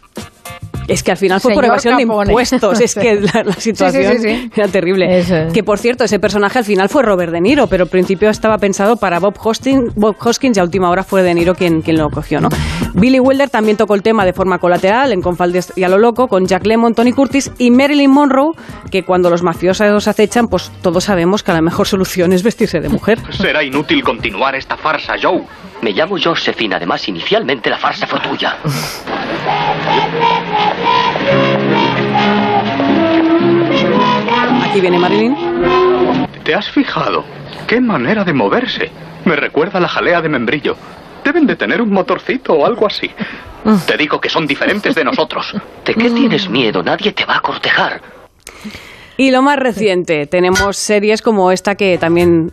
Es 0.87 1.03
que 1.03 1.11
al 1.11 1.17
final 1.17 1.41
fue 1.41 1.53
por 1.53 1.65
evasión 1.65 1.97
Capone. 1.97 2.25
de 2.27 2.31
impuestos. 2.31 2.79
Es 2.79 2.95
que 2.95 3.19
la, 3.33 3.43
la 3.43 3.53
situación 3.53 4.03
Sí, 4.03 4.09
sí, 4.09 4.17
sí, 4.21 4.41
sí. 4.43 4.51
era 4.55 4.67
terrible. 4.69 5.19
Es. 5.19 5.31
Que 5.53 5.63
por 5.63 5.79
cierto, 5.79 6.03
ese 6.03 6.19
personaje 6.19 6.59
al 6.59 6.65
final 6.65 6.89
fue 6.89 7.03
Robert 7.03 7.31
De 7.31 7.41
Niro, 7.41 7.67
pero 7.67 7.83
al 7.83 7.89
principio 7.89 8.29
estaba 8.29 8.57
pensado 8.57 8.95
para 8.97 9.19
Bob 9.19 9.35
Hoskins, 9.43 9.93
Bob 9.95 10.15
Hoskins 10.19 10.57
y 10.57 10.59
a 10.59 10.63
última 10.63 10.89
hora 10.89 11.03
fue 11.03 11.23
De 11.23 11.33
Niro 11.33 11.55
quien, 11.55 11.81
quien 11.81 11.97
lo 11.97 12.09
cogió, 12.09 12.39
¿no? 12.39 12.49
Billy 12.93 13.19
Wilder 13.19 13.49
también 13.49 13.77
tocó 13.77 13.95
el 13.95 14.01
tema 14.01 14.25
de 14.25 14.33
forma 14.33 14.59
colateral 14.59 15.11
en 15.11 15.21
Confaldes 15.21 15.73
y 15.75 15.83
a 15.83 15.89
lo 15.89 15.97
loco 15.97 16.27
con 16.27 16.45
Jack 16.45 16.65
Lemmon, 16.65 16.93
Tony 16.93 17.11
Curtis 17.11 17.51
y 17.57 17.69
Marilyn 17.71 18.09
Monroe, 18.11 18.53
que 18.89 19.03
cuando 19.03 19.29
los 19.29 19.43
mafiosos 19.43 20.07
acechan, 20.07 20.47
pues 20.47 20.71
todos 20.81 21.03
sabemos 21.03 21.43
que 21.43 21.51
la 21.51 21.61
mejor 21.61 21.87
solución 21.87 22.33
es 22.33 22.43
vestirse 22.43 22.79
de 22.79 22.89
mujer. 22.89 23.19
Será 23.31 23.63
inútil 23.63 24.03
continuar 24.03 24.55
esta 24.55 24.77
farsa, 24.77 25.13
Joe. 25.21 25.43
Me 25.81 25.91
llamo 25.91 26.17
Josephine. 26.21 26.75
Además, 26.75 27.07
inicialmente 27.07 27.69
la 27.69 27.77
farsa 27.77 28.07
fue 28.07 28.19
tuya. 28.19 28.57
Aquí 34.63 34.81
viene 34.81 34.99
Marilyn. 34.99 35.35
¿Te 36.43 36.55
has 36.55 36.69
fijado? 36.69 37.25
¡Qué 37.67 37.81
manera 37.81 38.23
de 38.23 38.33
moverse! 38.33 38.89
Me 39.25 39.35
recuerda 39.35 39.79
a 39.79 39.81
la 39.81 39.87
jalea 39.87 40.21
de 40.21 40.29
membrillo. 40.29 40.77
Deben 41.23 41.45
de 41.45 41.55
tener 41.55 41.81
un 41.81 41.91
motorcito 41.91 42.53
o 42.53 42.65
algo 42.65 42.87
así. 42.87 43.11
Te 43.85 43.97
digo 43.97 44.21
que 44.21 44.29
son 44.29 44.47
diferentes 44.47 44.95
de 44.95 45.03
nosotros. 45.03 45.53
¿De 45.85 45.93
qué 45.93 46.09
tienes 46.09 46.49
miedo? 46.49 46.81
Nadie 46.81 47.11
te 47.11 47.25
va 47.25 47.37
a 47.37 47.41
cortejar. 47.41 48.01
Y 49.17 49.31
lo 49.31 49.41
más 49.41 49.57
reciente, 49.57 50.27
tenemos 50.27 50.77
series 50.77 51.21
como 51.21 51.51
esta 51.51 51.75
que 51.75 51.97
también 51.97 52.51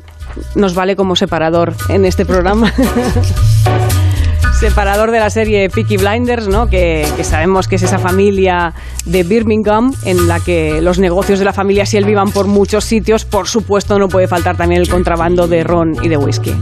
nos 0.55 0.75
vale 0.75 0.97
como 0.97 1.17
separador 1.17 1.75
en 1.89 2.05
este 2.05 2.25
programa. 2.25 2.73
separador 4.59 5.11
de 5.11 5.19
la 5.19 5.31
serie 5.31 5.69
Peaky 5.69 5.97
Blinders, 5.97 6.49
¿no? 6.49 6.69
Que, 6.69 7.07
que, 7.17 7.25
sabemos 7.25 7.69
que 7.69 7.77
es 7.77 7.83
esa 7.83 7.99
familia 7.99 8.73
de 9.05 9.23
Birmingham 9.23 9.93
en 10.05 10.29
la 10.29 10.41
que 10.41 10.81
los 10.81 10.99
negocios 10.99 11.39
de 11.39 11.45
la 11.45 11.53
familia 11.53 11.87
si 11.87 11.97
él 11.97 12.05
vivan 12.05 12.31
por 12.31 12.47
muchos 12.47 12.85
sitios. 12.85 13.25
Por 13.25 13.49
supuesto, 13.49 13.99
no 13.99 14.09
puede 14.09 14.29
faltar 14.29 14.57
también 14.57 14.81
el 14.81 14.89
contrabando 14.89 15.49
de 15.49 15.65
ron 15.65 15.97
y 16.03 16.09
de 16.09 16.17
whisky. 16.17 16.55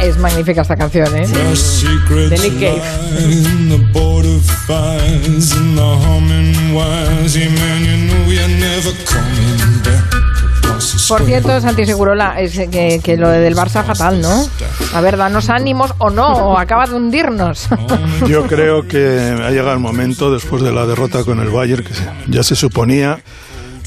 Es 0.00 0.18
magnífica 0.18 0.62
esta 0.62 0.76
canción, 0.76 1.08
¿eh? 1.16 1.26
De 1.26 2.38
Nick 2.38 2.54
Cave. 2.54 2.82
Por 11.08 11.24
cierto, 11.24 11.60
Santi 11.60 11.86
Segurola, 11.86 12.40
es 12.40 12.52
que, 12.70 13.00
que, 13.02 13.16
lo 13.16 13.30
del 13.30 13.56
Barça 13.56 13.82
fatal, 13.84 14.20
¿no? 14.20 14.46
A 14.94 15.00
ver, 15.00 15.16
danos 15.16 15.48
ánimos 15.48 15.94
o 15.98 16.10
no, 16.10 16.28
o 16.28 16.58
acaba 16.58 16.86
de 16.86 16.94
hundirnos. 16.94 17.68
Yo 18.28 18.46
creo 18.46 18.86
que 18.86 19.36
ha 19.42 19.50
llegado 19.50 19.72
el 19.72 19.80
momento, 19.80 20.32
después 20.32 20.62
de 20.62 20.70
la 20.70 20.86
derrota 20.86 21.24
con 21.24 21.40
el 21.40 21.48
Bayern, 21.48 21.82
que 21.82 21.92
ya 22.28 22.42
se 22.42 22.54
suponía 22.54 23.18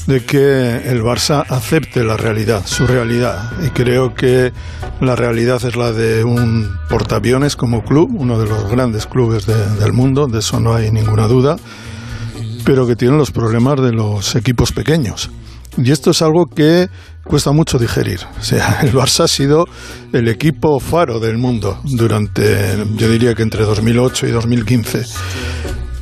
de 0.06 0.24
que 0.24 0.90
el 0.90 1.02
Barça 1.02 1.44
acepte 1.48 2.02
la 2.04 2.16
realidad, 2.16 2.62
su 2.66 2.86
realidad. 2.86 3.52
Y 3.64 3.70
creo 3.70 4.14
que 4.14 4.52
la 5.00 5.16
realidad 5.16 5.64
es 5.64 5.76
la 5.76 5.92
de 5.92 6.24
un 6.24 6.68
portaaviones 6.88 7.56
como 7.56 7.82
club, 7.82 8.10
uno 8.14 8.38
de 8.38 8.48
los 8.48 8.68
grandes 8.70 9.06
clubes 9.06 9.46
de, 9.46 9.54
del 9.76 9.92
mundo, 9.92 10.26
de 10.26 10.40
eso 10.40 10.60
no 10.60 10.74
hay 10.74 10.90
ninguna 10.90 11.26
duda, 11.28 11.56
pero 12.64 12.86
que 12.86 12.96
tiene 12.96 13.16
los 13.16 13.30
problemas 13.30 13.80
de 13.80 13.92
los 13.92 14.34
equipos 14.34 14.72
pequeños. 14.72 15.30
Y 15.78 15.90
esto 15.90 16.10
es 16.10 16.20
algo 16.20 16.46
que 16.46 16.88
cuesta 17.24 17.52
mucho 17.52 17.78
digerir. 17.78 18.20
O 18.38 18.42
sea, 18.42 18.80
el 18.82 18.92
Barça 18.92 19.24
ha 19.24 19.28
sido 19.28 19.66
el 20.12 20.28
equipo 20.28 20.78
faro 20.80 21.18
del 21.18 21.38
mundo 21.38 21.80
durante, 21.84 22.84
yo 22.96 23.08
diría 23.08 23.34
que 23.34 23.42
entre 23.42 23.64
2008 23.64 24.26
y 24.26 24.30
2015. 24.30 25.04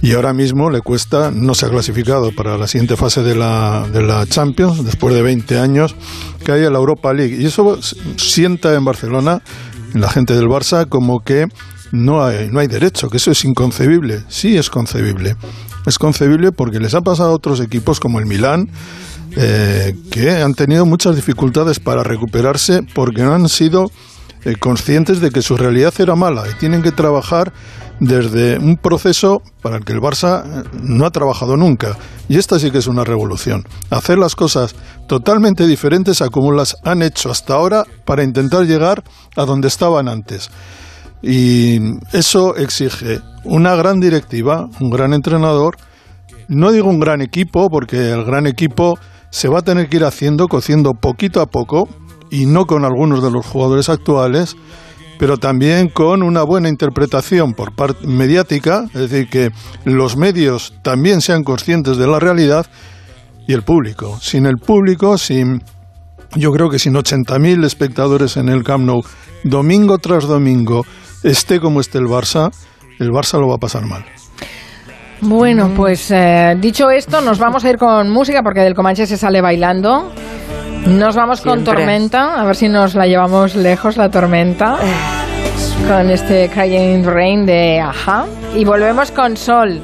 Y 0.03 0.13
ahora 0.15 0.33
mismo 0.33 0.71
le 0.71 0.81
cuesta, 0.81 1.31
no 1.31 1.55
se 1.55 1.67
ha 1.67 1.69
clasificado 1.69 2.33
para 2.33 2.57
la 2.57 2.67
siguiente 2.67 2.97
fase 2.97 3.23
de 3.23 3.35
la, 3.35 3.87
de 3.93 4.03
la 4.03 4.27
Champions, 4.27 4.83
después 4.85 5.15
de 5.15 5.21
20 5.21 5.59
años, 5.59 5.95
que 6.45 6.53
haya 6.53 6.71
la 6.71 6.79
Europa 6.79 7.13
League. 7.13 7.37
Y 7.39 7.47
eso 7.47 7.79
sienta 8.17 8.75
en 8.75 8.85
Barcelona, 8.85 9.43
en 9.95 10.01
la 10.01 10.09
gente 10.09 10.35
del 10.35 10.47
Barça, 10.47 10.89
como 10.89 11.21
que 11.21 11.47
no 11.93 12.25
hay, 12.25 12.49
no 12.51 12.61
hay 12.61 12.67
derecho, 12.67 13.11
que 13.11 13.19
eso 13.19 13.31
es 13.31 13.45
inconcebible. 13.45 14.23
Sí 14.29 14.57
es 14.57 14.71
concebible. 14.71 15.37
Es 15.87 15.99
concebible 15.99 16.53
porque 16.53 16.81
les 16.81 16.95
ha 16.95 17.03
pasado 17.03 17.31
a 17.31 17.35
otros 17.35 17.61
equipos 17.61 18.01
como 18.01 18.21
el 18.21 18.27
Milán, 18.27 18.71
eh, 19.37 19.95
que 20.11 20.31
han 20.31 20.55
tenido 20.55 20.87
muchas 20.87 21.15
dificultades 21.15 21.79
para 21.79 22.03
recuperarse 22.03 22.83
porque 22.95 23.23
no 23.23 23.35
han 23.35 23.49
sido 23.49 23.91
eh, 24.45 24.57
conscientes 24.57 25.21
de 25.21 25.31
que 25.31 25.43
su 25.43 25.57
realidad 25.57 25.93
era 25.99 26.15
mala 26.15 26.45
y 26.49 26.59
tienen 26.59 26.83
que 26.83 26.93
trabajar 26.93 27.53
desde 28.01 28.59
un 28.59 28.77
proceso 28.77 29.43
para 29.61 29.77
el 29.77 29.85
que 29.85 29.93
el 29.93 30.01
Barça 30.01 30.43
eh, 30.45 30.69
no 30.83 31.05
ha 31.05 31.11
trabajado 31.11 31.57
nunca. 31.57 31.97
Y 32.29 32.39
esta 32.39 32.59
sí 32.59 32.71
que 32.71 32.79
es 32.79 32.87
una 32.87 33.05
revolución. 33.05 33.65
Hacer 33.91 34.19
las 34.19 34.35
cosas 34.35 34.75
totalmente 35.07 35.67
diferentes 35.67 36.23
a 36.23 36.29
como 36.29 36.53
las 36.53 36.77
han 36.85 37.03
hecho 37.03 37.31
hasta 37.31 37.55
ahora 37.55 37.85
para 38.05 38.25
intentar 38.25 38.65
llegar 38.65 39.05
a 39.37 39.45
donde 39.45 39.69
estaban 39.69 40.09
antes. 40.09 40.51
Y 41.23 41.79
eso 42.13 42.57
exige 42.57 43.21
una 43.45 43.75
gran 43.75 44.01
directiva, 44.01 44.69
un 44.81 44.91
gran 44.91 45.13
entrenador. 45.13 45.77
No 46.49 46.73
digo 46.73 46.89
un 46.89 46.99
gran 46.99 47.21
equipo, 47.21 47.69
porque 47.69 48.11
el 48.11 48.25
gran 48.25 48.47
equipo 48.47 48.99
se 49.31 49.49
va 49.49 49.59
a 49.59 49.63
tener 49.63 49.89
que 49.89 49.99
ir 49.99 50.05
haciendo, 50.05 50.49
cociendo 50.49 50.95
poquito 50.95 51.41
a 51.41 51.47
poco, 51.47 51.89
y 52.31 52.47
no 52.47 52.67
con 52.67 52.85
algunos 52.85 53.23
de 53.23 53.31
los 53.31 53.47
jugadores 53.47 53.89
actuales, 53.89 54.57
pero 55.19 55.37
también 55.37 55.89
con 55.89 56.23
una 56.23 56.43
buena 56.43 56.69
interpretación 56.69 57.53
por 57.53 57.75
parte 57.75 58.07
mediática, 58.07 58.85
es 58.95 59.11
decir, 59.11 59.29
que 59.29 59.51
los 59.85 60.17
medios 60.17 60.75
también 60.83 61.21
sean 61.21 61.45
conscientes 61.45 61.99
de 61.99 62.07
la 62.07 62.19
realidad 62.19 62.67
y 63.47 63.53
el 63.53 63.63
público. 63.63 64.19
Sin 64.21 64.47
el 64.47 64.57
público, 64.57 65.19
sin 65.19 65.63
yo 66.37 66.53
creo 66.53 66.71
que 66.71 66.79
sin 66.79 66.95
80.000 66.95 67.65
espectadores 67.65 68.37
en 68.37 68.49
el 68.49 68.63
Camp 68.63 68.85
Nou, 68.85 69.03
domingo 69.43 69.99
tras 69.99 70.25
domingo, 70.27 70.87
esté 71.23 71.59
como 71.61 71.81
esté 71.81 71.99
el 71.99 72.07
Barça, 72.07 72.51
el 72.99 73.11
Barça 73.11 73.39
lo 73.41 73.49
va 73.49 73.57
a 73.57 73.59
pasar 73.59 73.85
mal. 73.85 74.05
Bueno, 75.23 75.71
pues 75.77 76.11
eh, 76.11 76.57
dicho 76.59 76.91
esto, 76.91 77.21
nos 77.21 77.39
vamos 77.39 77.65
a 77.65 77.71
ir 77.71 77.77
con 77.77 78.09
música 78.11 78.43
porque 78.43 78.61
del 78.61 78.75
Comanche 78.75 79.07
se 79.07 79.19
sale 79.19 79.41
bailando. 79.43 80.13
Nos 80.87 81.15
vamos 81.15 81.41
con 81.41 81.65
tormenta, 81.65 82.41
a 82.41 82.45
ver 82.45 82.57
si 82.57 82.69
nos 82.69 82.95
la 82.95 83.07
llevamos 83.07 83.55
lejos 83.55 83.97
la 83.97 84.11
tormenta. 84.11 84.79
Con 85.89 86.11
este 86.11 86.49
Crying 86.49 87.05
Rain 87.05 87.47
de 87.47 87.81
Aja. 87.81 88.27
Y 88.55 88.65
volvemos 88.65 89.11
con 89.11 89.37
Sol. 89.37 89.81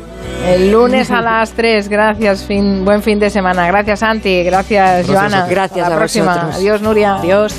El 0.46 0.70
lunes 0.70 1.10
a 1.10 1.20
las 1.20 1.52
3. 1.52 1.88
Gracias, 1.88 2.44
fin, 2.44 2.84
buen 2.84 3.02
fin 3.02 3.18
de 3.18 3.30
semana. 3.30 3.66
Gracias, 3.66 4.00
Santi. 4.00 4.44
Gracias, 4.44 5.06
Joana. 5.06 5.46
Gracias 5.46 5.86
a 5.86 5.88
la 5.88 5.96
a 5.96 5.98
próxima. 5.98 6.34
vosotros. 6.34 6.56
Adiós, 6.56 6.82
Nuria. 6.82 7.16
Adiós. 7.16 7.54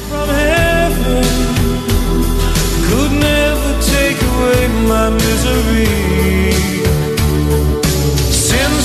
my 4.87 5.09
misery. 5.09 5.87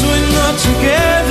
We're 0.02 0.32
not 0.32 0.58
together, 0.58 1.21